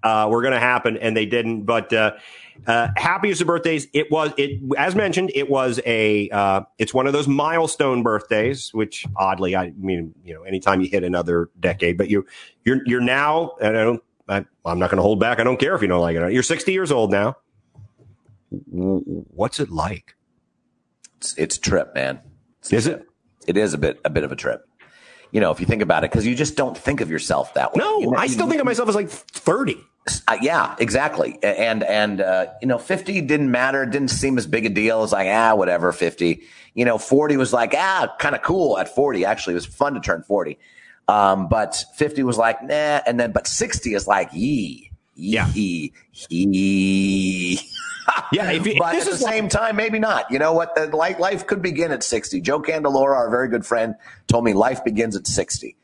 uh, 0.02 0.26
were 0.30 0.42
going 0.42 0.54
to 0.54 0.60
happen, 0.60 0.96
and 0.96 1.16
they 1.16 1.26
didn't. 1.26 1.62
But 1.62 1.92
uh, 2.66 2.88
happiest 2.96 3.40
of 3.40 3.46
birthdays. 3.46 3.88
It 3.92 4.10
was 4.10 4.32
it 4.36 4.60
as 4.78 4.94
mentioned. 4.94 5.32
It 5.34 5.50
was 5.50 5.80
a 5.84 6.28
uh, 6.30 6.62
it's 6.78 6.94
one 6.94 7.06
of 7.06 7.12
those 7.12 7.28
milestone 7.28 8.02
birthdays, 8.02 8.72
which 8.72 9.06
oddly, 9.16 9.56
I 9.56 9.72
mean, 9.78 10.14
you 10.24 10.34
know, 10.34 10.42
anytime 10.42 10.80
you 10.80 10.88
hit 10.88 11.04
another 11.04 11.50
decade, 11.58 11.98
but 11.98 12.08
you 12.08 12.26
you're 12.64 12.80
you're 12.86 13.00
now. 13.00 13.52
I 13.60 13.72
don't. 13.72 14.02
I, 14.28 14.36
am 14.64 14.78
not 14.78 14.88
going 14.88 14.96
to 14.96 15.02
hold 15.02 15.18
back. 15.18 15.40
I 15.40 15.44
don't 15.44 15.58
care 15.58 15.74
if 15.74 15.82
you 15.82 15.88
don't 15.88 16.00
like 16.00 16.16
it. 16.16 16.32
You're 16.32 16.44
60 16.44 16.72
years 16.72 16.92
old 16.92 17.10
now. 17.10 17.36
What's 18.50 19.58
it 19.58 19.68
like? 19.68 20.14
It's, 21.18 21.36
it's 21.36 21.56
a 21.56 21.60
trip, 21.60 21.94
man. 21.94 22.20
It's 22.60 22.72
is 22.72 22.86
it? 22.86 23.04
It 23.46 23.56
is 23.56 23.74
a 23.74 23.78
bit 23.78 24.00
a 24.04 24.10
bit 24.10 24.24
of 24.24 24.32
a 24.32 24.36
trip. 24.36 24.68
You 25.32 25.40
know, 25.40 25.50
if 25.50 25.60
you 25.60 25.66
think 25.66 25.82
about 25.82 26.04
it, 26.04 26.10
because 26.10 26.26
you 26.26 26.34
just 26.34 26.56
don't 26.56 26.76
think 26.76 27.00
of 27.00 27.10
yourself 27.10 27.54
that 27.54 27.74
way. 27.74 27.80
No, 27.80 28.00
you 28.00 28.10
know, 28.10 28.16
I 28.16 28.26
still 28.26 28.44
you, 28.44 28.50
think 28.50 28.60
of 28.60 28.66
myself 28.66 28.88
as 28.88 28.94
like 28.94 29.08
30. 29.08 29.82
Uh, 30.26 30.36
yeah, 30.40 30.74
exactly. 30.78 31.38
And 31.42 31.84
and 31.84 32.20
uh, 32.20 32.46
you 32.60 32.66
know, 32.66 32.78
fifty 32.78 33.20
didn't 33.20 33.50
matter. 33.50 33.84
It 33.84 33.90
didn't 33.90 34.08
seem 34.08 34.36
as 34.36 34.46
big 34.46 34.66
a 34.66 34.68
deal. 34.68 35.00
Was 35.00 35.12
like 35.12 35.28
ah, 35.30 35.54
whatever. 35.54 35.92
Fifty. 35.92 36.42
You 36.74 36.84
know, 36.84 36.98
forty 36.98 37.36
was 37.36 37.52
like 37.52 37.74
ah, 37.76 38.12
kind 38.18 38.34
of 38.34 38.42
cool. 38.42 38.78
At 38.78 38.92
forty, 38.94 39.24
actually, 39.24 39.52
it 39.52 39.56
was 39.56 39.66
fun 39.66 39.94
to 39.94 40.00
turn 40.00 40.22
forty. 40.22 40.58
Um, 41.06 41.48
but 41.48 41.84
fifty 41.94 42.24
was 42.24 42.36
like 42.36 42.62
nah, 42.62 43.00
and 43.06 43.20
then 43.20 43.30
but 43.30 43.46
sixty 43.46 43.94
is 43.94 44.08
like 44.08 44.30
yee. 44.32 44.90
Yeah. 45.14 45.48
Yee, 45.52 45.92
yee. 46.30 47.60
yeah, 48.32 48.50
if, 48.50 48.66
if 48.66 48.78
but 48.78 48.96
at 48.96 49.04
the 49.04 49.16
same 49.16 49.48
time, 49.48 49.76
maybe 49.76 49.98
not. 49.98 50.30
You 50.30 50.38
know 50.38 50.52
what? 50.52 50.74
The 50.74 50.86
life, 50.96 51.18
life 51.18 51.46
could 51.46 51.62
begin 51.62 51.92
at 51.92 52.02
60. 52.02 52.40
Joe 52.40 52.60
Candelora, 52.60 53.14
our 53.14 53.30
very 53.30 53.48
good 53.48 53.64
friend, 53.64 53.94
told 54.26 54.44
me 54.44 54.54
life 54.54 54.82
begins 54.82 55.14
at 55.14 55.26
60 55.26 55.76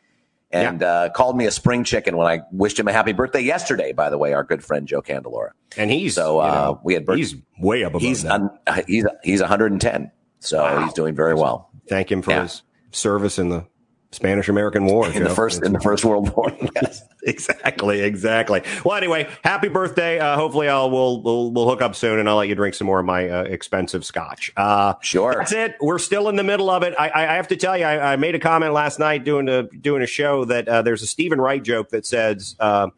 and 0.50 0.80
yeah. 0.80 0.86
uh, 0.86 1.08
called 1.10 1.36
me 1.36 1.46
a 1.46 1.50
spring 1.50 1.84
chicken 1.84 2.16
when 2.16 2.26
I 2.26 2.42
wished 2.52 2.78
him 2.78 2.88
a 2.88 2.92
happy 2.92 3.12
birthday 3.12 3.40
yesterday. 3.40 3.92
By 3.92 4.10
the 4.10 4.18
way, 4.18 4.32
our 4.32 4.44
good 4.44 4.64
friend 4.64 4.86
Joe 4.86 5.02
Candelora, 5.02 5.50
and 5.76 5.90
he's 5.90 6.14
so 6.14 6.40
uh, 6.40 6.46
you 6.46 6.52
know, 6.52 6.80
we 6.84 6.94
had 6.94 7.04
birth- 7.04 7.18
he's 7.18 7.36
way 7.58 7.82
above 7.82 8.00
he's 8.00 8.22
that. 8.22 8.32
Un- 8.32 8.58
he's 8.86 9.04
he's 9.22 9.40
110, 9.40 10.10
so 10.40 10.62
wow. 10.62 10.84
he's 10.84 10.92
doing 10.92 11.14
very 11.14 11.34
well. 11.34 11.70
Thank 11.88 12.10
him 12.10 12.22
for 12.22 12.30
yeah. 12.30 12.42
his 12.42 12.62
service 12.90 13.38
in 13.38 13.48
the 13.50 13.66
Spanish 14.10 14.48
American 14.48 14.86
War 14.86 15.06
in 15.10 15.22
the 15.22 15.30
first 15.30 15.62
in 15.62 15.72
the 15.74 15.80
First 15.80 16.04
World 16.04 16.34
War. 16.34 16.50
yes, 16.74 17.02
exactly, 17.22 18.00
exactly. 18.00 18.62
Well, 18.84 18.96
anyway, 18.96 19.28
happy 19.44 19.68
birthday. 19.68 20.18
Uh, 20.18 20.34
hopefully, 20.34 20.68
I'll 20.68 20.90
we'll, 20.90 21.20
we'll 21.20 21.50
we'll 21.52 21.68
hook 21.68 21.82
up 21.82 21.94
soon, 21.94 22.18
and 22.18 22.28
I'll 22.28 22.36
let 22.36 22.48
you 22.48 22.54
drink 22.54 22.74
some 22.74 22.86
more 22.86 23.00
of 23.00 23.06
my 23.06 23.28
uh, 23.28 23.42
expensive 23.42 24.06
scotch. 24.06 24.50
Uh, 24.56 24.94
sure, 25.02 25.34
that's 25.36 25.52
it. 25.52 25.76
We're 25.80 25.98
still 25.98 26.30
in 26.30 26.36
the 26.36 26.42
middle 26.42 26.70
of 26.70 26.82
it. 26.82 26.94
I, 26.98 27.10
I 27.10 27.34
have 27.34 27.48
to 27.48 27.56
tell 27.56 27.76
you, 27.76 27.84
I, 27.84 28.14
I, 28.14 28.16
made 28.16 28.34
a 28.34 28.38
comment 28.38 28.72
last 28.72 28.98
night 28.98 29.24
doing 29.24 29.48
a 29.48 29.64
doing 29.64 30.02
a 30.02 30.06
show 30.06 30.46
that 30.46 30.66
uh, 30.66 30.80
there's 30.80 31.02
a 31.02 31.06
Steven 31.06 31.40
Wright 31.40 31.62
joke 31.62 31.90
that 31.90 32.06
says. 32.06 32.56
Uh, 32.58 32.88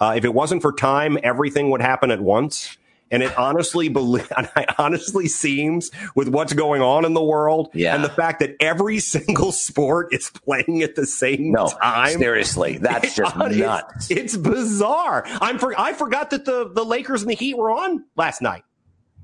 uh, 0.00 0.14
if 0.16 0.24
it 0.24 0.34
wasn't 0.34 0.60
for 0.60 0.72
time, 0.72 1.16
everything 1.22 1.70
would 1.70 1.80
happen 1.80 2.10
at 2.10 2.20
once. 2.20 2.76
And 3.12 3.22
it 3.22 3.36
honestly 3.38 3.88
believe, 3.88 4.26
it 4.56 4.68
honestly 4.78 5.28
seems 5.28 5.90
with 6.16 6.28
what's 6.28 6.54
going 6.54 6.82
on 6.82 7.04
in 7.04 7.14
the 7.14 7.22
world 7.22 7.70
yeah. 7.74 7.94
and 7.94 8.02
the 8.02 8.08
fact 8.08 8.40
that 8.40 8.56
every 8.58 8.98
single 9.12 9.52
sport 9.52 10.12
is 10.12 10.30
playing 10.30 10.82
at 10.82 10.96
the 10.96 11.06
same 11.06 11.52
no, 11.52 11.68
time. 11.68 12.18
Seriously, 12.18 12.78
that's 12.80 13.14
just 13.14 13.36
it's, 13.36 13.56
nuts. 13.56 14.10
It's, 14.10 14.36
bizarre. 14.36 15.24
I'm 15.26 15.58
for, 15.58 15.78
I 15.78 15.92
forgot 15.92 16.30
that 16.30 16.44
the, 16.44 16.70
the 16.72 16.84
Lakers 16.84 17.22
and 17.22 17.30
the 17.30 17.34
Heat 17.34 17.56
were 17.56 17.70
on 17.70 18.04
last 18.16 18.42
night. 18.42 18.64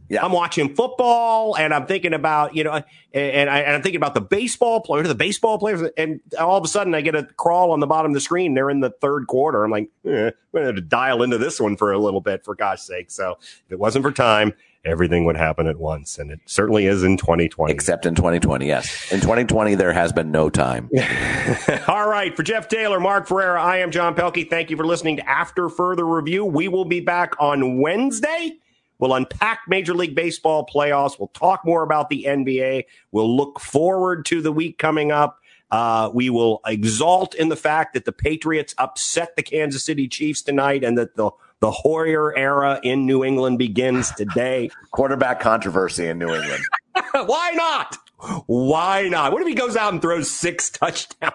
Yeah. 0.09 0.25
I'm 0.25 0.33
watching 0.33 0.75
football 0.75 1.57
and 1.57 1.75
I'm 1.75 1.87
thinking 1.87 2.15
about, 2.15 2.57
you 2.57 2.65
know, 2.65 2.83
and, 3.13 3.51
I, 3.51 3.61
am 3.61 3.83
thinking 3.83 3.99
about 3.99 4.15
the 4.15 4.21
baseball 4.21 4.81
player, 4.81 5.03
the 5.03 5.15
baseball 5.15 5.59
players. 5.59 5.91
And 5.97 6.21
all 6.39 6.57
of 6.57 6.65
a 6.65 6.69
sudden 6.69 6.95
I 6.95 7.03
get 7.03 7.15
a 7.15 7.25
crawl 7.25 7.73
on 7.73 7.81
the 7.81 7.87
bottom 7.87 8.13
of 8.13 8.15
the 8.15 8.21
screen. 8.21 8.55
They're 8.55 8.71
in 8.71 8.81
the 8.81 8.91
third 8.91 9.27
quarter. 9.27 9.65
I'm 9.65 9.71
like, 9.71 9.91
eh, 10.07 10.27
I'm 10.29 10.33
going 10.53 10.75
to 10.75 10.81
dial 10.81 11.23
into 11.23 11.37
this 11.37 11.61
one 11.61 11.77
for 11.77 11.93
a 11.93 11.99
little 11.99 12.21
bit, 12.21 12.45
for 12.45 12.55
gosh 12.55 12.81
sake. 12.81 13.11
So 13.11 13.37
if 13.41 13.73
it 13.73 13.79
wasn't 13.79 14.05
for 14.05 14.13
time, 14.13 14.55
everything 14.85 15.25
would 15.27 15.37
happen 15.37 15.67
at 15.67 15.79
once. 15.79 16.19
And 16.19 16.31
it 16.31 16.41
certainly 16.47 16.87
is 16.87 17.03
in 17.03 17.19
2020. 17.19 17.73
Except 17.73 18.07
in 18.07 18.15
2020, 18.15 18.67
yes. 18.67 19.13
In 19.13 19.21
2020, 19.21 19.75
there 19.75 19.93
has 19.93 20.13
been 20.13 20.31
no 20.31 20.49
time. 20.49 20.89
All 21.89 22.09
right. 22.09 22.35
For 22.35 22.43
Jeff 22.43 22.69
Taylor, 22.69 22.99
Mark 22.99 23.29
Ferrera, 23.29 23.59
I 23.59 23.79
am 23.79 23.91
John 23.91 24.15
Pelkey. 24.15 24.49
Thank 24.49 24.71
you 24.71 24.77
for 24.77 24.87
listening 24.87 25.17
to 25.17 25.29
After 25.29 25.69
Further 25.69 26.07
Review. 26.07 26.45
We 26.45 26.69
will 26.69 26.87
be 26.87 27.01
back 27.01 27.35
on 27.39 27.81
Wednesday 27.81 28.59
We'll 28.99 29.15
unpack 29.15 29.61
Major 29.69 29.95
League 29.95 30.15
Baseball 30.15 30.67
playoffs. 30.67 31.19
We'll 31.19 31.29
talk 31.29 31.65
more 31.65 31.83
about 31.83 32.09
the 32.09 32.25
NBA. 32.29 32.85
We'll 33.13 33.37
look 33.37 33.61
forward 33.61 34.25
to 34.27 34.43
the 34.43 34.53
week 34.53 34.79
coming 34.79 35.13
up. 35.13 35.39
Uh, 35.71 36.11
we 36.15 36.31
will 36.31 36.61
exalt 36.67 37.35
in 37.35 37.51
the 37.51 37.57
fact 37.57 37.95
that 37.95 38.05
the 38.05 38.13
Patriots 38.13 38.75
upset 38.79 39.37
the 39.37 39.43
Kansas 39.43 39.85
City 39.85 40.09
Chiefs 40.09 40.43
tonight 40.43 40.83
and 40.83 40.97
that 40.97 41.17
the 41.17 41.31
the 41.61 41.71
Hoyer 41.73 42.37
era 42.39 42.79
in 42.85 43.05
New 43.05 43.25
England 43.25 43.59
begins 43.59 44.13
today. 44.13 44.71
Quarterback 44.93 45.41
controversy 45.41 46.07
in 46.07 46.19
New 46.19 46.33
England. 46.33 46.63
Why 47.13 47.53
not? 47.55 47.97
Why 48.47 49.09
not? 49.09 49.33
What 49.33 49.43
if 49.43 49.49
he 49.49 49.55
goes 49.55 49.77
out 49.77 49.93
and 49.93 50.01
throws 50.01 50.31
six 50.31 50.71
touchdowns? 50.71 51.35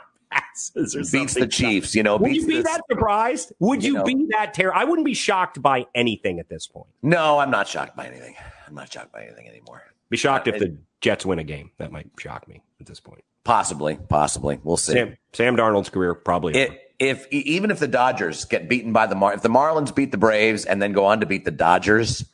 Or 0.76 1.04
beats 1.12 1.34
the 1.34 1.48
Chiefs. 1.48 1.96
You 1.96 2.04
know, 2.04 2.18
would 2.18 2.36
you 2.36 2.46
be 2.46 2.58
this, 2.58 2.66
that 2.66 2.82
surprised? 2.90 3.54
Would 3.60 3.84
you, 3.84 3.94
you 3.94 3.98
know, 4.00 4.04
be 4.04 4.28
that 4.32 4.54
terror? 4.54 4.76
I 4.76 4.84
wouldn't 4.84 5.06
be 5.06 5.14
shocked 5.14 5.62
by 5.62 5.86
anything 5.96 6.40
at 6.40 6.50
this 6.50 6.68
point. 6.68 6.88
No, 7.02 7.40
I'm 7.40 7.52
not 7.52 7.68
shocked 7.68 7.96
by 7.96 8.08
anything. 8.08 8.36
I'm 8.68 8.76
not 8.76 8.92
shocked 8.92 9.12
by 9.12 9.24
anything 9.24 9.48
anymore. 9.48 9.84
Be 10.10 10.18
shocked 10.18 10.48
uh, 10.48 10.52
if 10.54 10.60
the 10.60 10.78
Jets 11.02 11.26
win 11.26 11.40
a 11.40 11.44
game. 11.44 11.72
That 11.78 11.92
might 11.92 12.10
shock 12.18 12.48
me 12.48 12.62
at 12.80 12.86
this 12.86 13.00
point. 13.00 13.24
Possibly, 13.44 13.98
possibly. 14.10 14.60
We'll 14.64 14.78
see. 14.78 14.94
Sam, 14.94 15.18
Sam 15.34 15.58
Darnold's 15.58 15.90
career 15.90 16.14
probably. 16.14 16.56
It, 16.56 16.80
if 17.00 17.28
even 17.32 17.72
if 17.72 17.80
the 17.80 17.88
Dodgers 17.88 18.46
get 18.46 18.70
beaten 18.70 18.94
by 18.94 19.08
the 19.08 19.16
Mar, 19.16 19.34
if 19.34 19.42
the 19.42 19.50
Marlins 19.50 19.94
beat 19.94 20.12
the 20.12 20.18
Braves 20.18 20.66
and 20.66 20.82
then 20.82 20.94
go 20.94 21.06
on 21.06 21.20
to 21.20 21.26
beat 21.26 21.44
the 21.44 21.52
Dodgers, 21.52 22.26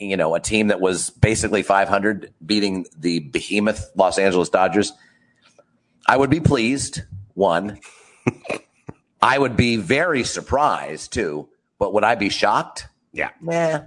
you 0.00 0.16
know, 0.16 0.34
a 0.34 0.40
team 0.40 0.68
that 0.68 0.80
was 0.80 1.10
basically 1.10 1.62
500 1.62 2.32
beating 2.44 2.86
the 2.96 3.20
behemoth 3.20 3.90
Los 3.96 4.18
Angeles 4.18 4.48
Dodgers, 4.48 4.92
I 6.06 6.16
would 6.16 6.30
be 6.30 6.40
pleased. 6.40 7.02
One, 7.38 7.78
I 9.22 9.38
would 9.38 9.56
be 9.56 9.76
very 9.76 10.24
surprised 10.24 11.12
too, 11.12 11.48
but 11.78 11.94
would 11.94 12.02
I 12.02 12.16
be 12.16 12.30
shocked? 12.30 12.88
Yeah. 13.12 13.30
Nah. 13.40 13.82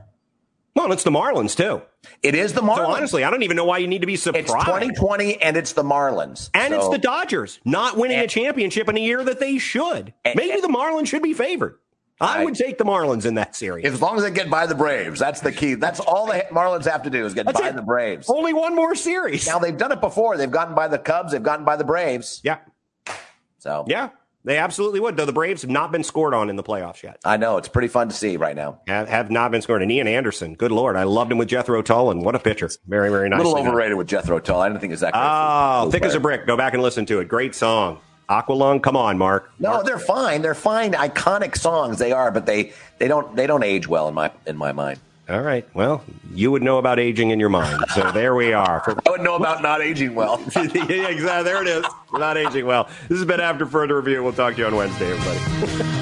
Well, 0.73 0.93
it's 0.93 1.03
the 1.03 1.11
Marlins 1.11 1.57
too. 1.57 1.81
It 2.23 2.33
is 2.33 2.53
the 2.53 2.61
Marlins. 2.61 2.75
So 2.77 2.85
honestly, 2.85 3.23
I 3.25 3.29
don't 3.29 3.43
even 3.43 3.57
know 3.57 3.65
why 3.65 3.79
you 3.79 3.87
need 3.87 4.01
to 4.01 4.07
be 4.07 4.15
surprised. 4.15 4.45
It's 4.47 4.65
2020 4.65 5.41
and 5.41 5.57
it's 5.57 5.73
the 5.73 5.83
Marlins. 5.83 6.49
And 6.53 6.71
so. 6.71 6.79
it's 6.79 6.89
the 6.89 6.97
Dodgers 6.97 7.59
not 7.65 7.97
winning 7.97 8.19
and, 8.19 8.25
a 8.25 8.27
championship 8.29 8.87
in 8.87 8.95
a 8.95 9.01
year 9.01 9.21
that 9.21 9.41
they 9.41 9.57
should. 9.57 10.13
And, 10.23 10.37
Maybe 10.37 10.53
and, 10.53 10.63
the 10.63 10.69
Marlins 10.69 11.07
should 11.07 11.21
be 11.21 11.33
favored. 11.33 11.77
I, 12.21 12.41
I 12.41 12.45
would 12.45 12.55
take 12.55 12.77
the 12.77 12.85
Marlins 12.85 13.25
in 13.25 13.33
that 13.35 13.53
series. 13.55 13.83
As 13.83 14.01
long 14.01 14.15
as 14.15 14.23
they 14.23 14.31
get 14.31 14.49
by 14.49 14.65
the 14.65 14.75
Braves. 14.75 15.19
That's 15.19 15.41
the 15.41 15.51
key. 15.51 15.73
That's 15.73 15.99
all 15.99 16.27
the 16.27 16.45
Marlins 16.51 16.89
have 16.89 17.03
to 17.03 17.09
do 17.09 17.25
is 17.25 17.33
get 17.33 17.47
That's 17.47 17.59
by 17.59 17.69
it. 17.69 17.75
the 17.75 17.81
Braves. 17.81 18.29
Only 18.29 18.53
one 18.53 18.75
more 18.75 18.95
series. 18.95 19.45
Now 19.45 19.59
they've 19.59 19.77
done 19.77 19.91
it 19.91 19.99
before. 19.99 20.37
They've 20.37 20.49
gotten 20.49 20.73
by 20.73 20.87
the 20.87 20.99
Cubs, 20.99 21.33
they've 21.33 21.43
gotten 21.43 21.65
by 21.65 21.75
the 21.75 21.83
Braves. 21.83 22.39
Yeah. 22.43 22.59
So 23.61 23.85
yeah, 23.87 24.09
they 24.43 24.57
absolutely 24.57 24.99
would. 24.99 25.17
Though 25.17 25.25
the 25.25 25.33
Braves 25.33 25.61
have 25.61 25.69
not 25.69 25.91
been 25.91 26.03
scored 26.03 26.33
on 26.33 26.49
in 26.49 26.55
the 26.55 26.63
playoffs 26.63 27.03
yet. 27.03 27.19
I 27.23 27.37
know 27.37 27.57
it's 27.57 27.67
pretty 27.67 27.89
fun 27.89 28.09
to 28.09 28.15
see 28.15 28.37
right 28.37 28.55
now. 28.55 28.79
Have, 28.87 29.07
have 29.07 29.29
not 29.29 29.51
been 29.51 29.61
scored. 29.61 29.83
And 29.83 29.91
Ian 29.91 30.07
Anderson, 30.07 30.55
good 30.55 30.71
lord, 30.71 30.95
I 30.95 31.03
loved 31.03 31.31
him 31.31 31.37
with 31.37 31.47
Jethro 31.47 31.83
Tull, 31.83 32.09
and 32.09 32.25
what 32.25 32.33
a 32.33 32.39
pitcher! 32.39 32.69
Very 32.87 33.09
very 33.09 33.29
nice. 33.29 33.39
A 33.39 33.43
little 33.43 33.59
overrated 33.59 33.91
done. 33.91 33.97
with 33.99 34.07
Jethro 34.07 34.39
Tull. 34.39 34.59
I 34.59 34.67
didn't 34.67 34.81
think 34.81 34.93
it's 34.93 35.01
that. 35.01 35.13
Oh, 35.13 35.91
thick 35.91 36.01
player. 36.01 36.09
as 36.09 36.15
a 36.15 36.19
brick. 36.19 36.47
Go 36.47 36.57
back 36.57 36.73
and 36.73 36.81
listen 36.81 37.05
to 37.05 37.19
it. 37.19 37.27
Great 37.27 37.53
song. 37.53 37.99
Aqualung, 38.31 38.81
come 38.81 38.97
on, 38.97 39.17
Mark. 39.19 39.51
No, 39.59 39.71
Mark. 39.71 39.85
they're 39.85 39.99
fine. 39.99 40.41
They're 40.41 40.55
fine. 40.55 40.93
Iconic 40.93 41.55
songs 41.55 41.99
they 41.99 42.11
are, 42.11 42.31
but 42.31 42.47
they 42.47 42.73
they 42.97 43.07
don't 43.07 43.35
they 43.35 43.45
don't 43.45 43.63
age 43.63 43.87
well 43.87 44.07
in 44.07 44.15
my 44.15 44.31
in 44.47 44.57
my 44.57 44.71
mind. 44.71 44.99
All 45.31 45.41
right. 45.41 45.65
Well, 45.73 46.03
you 46.33 46.51
would 46.51 46.61
know 46.61 46.77
about 46.77 46.99
aging 46.99 47.29
in 47.29 47.39
your 47.39 47.47
mind. 47.47 47.85
So 47.95 48.11
there 48.11 48.35
we 48.35 48.51
are. 48.51 48.83
I 49.05 49.09
would 49.11 49.21
know 49.21 49.35
about 49.35 49.61
not 49.61 49.81
aging 49.81 50.13
well. 50.13 50.41
yeah, 50.55 51.07
exactly. 51.07 51.43
There 51.43 51.61
it 51.61 51.67
is. 51.69 51.85
Not 52.11 52.37
aging 52.37 52.65
well. 52.65 52.89
This 53.07 53.17
has 53.17 53.25
been 53.25 53.39
After 53.39 53.65
Further 53.65 53.95
Review. 53.95 54.23
We'll 54.23 54.33
talk 54.33 54.55
to 54.55 54.59
you 54.59 54.67
on 54.67 54.75
Wednesday, 54.75 55.09
everybody. 55.09 55.97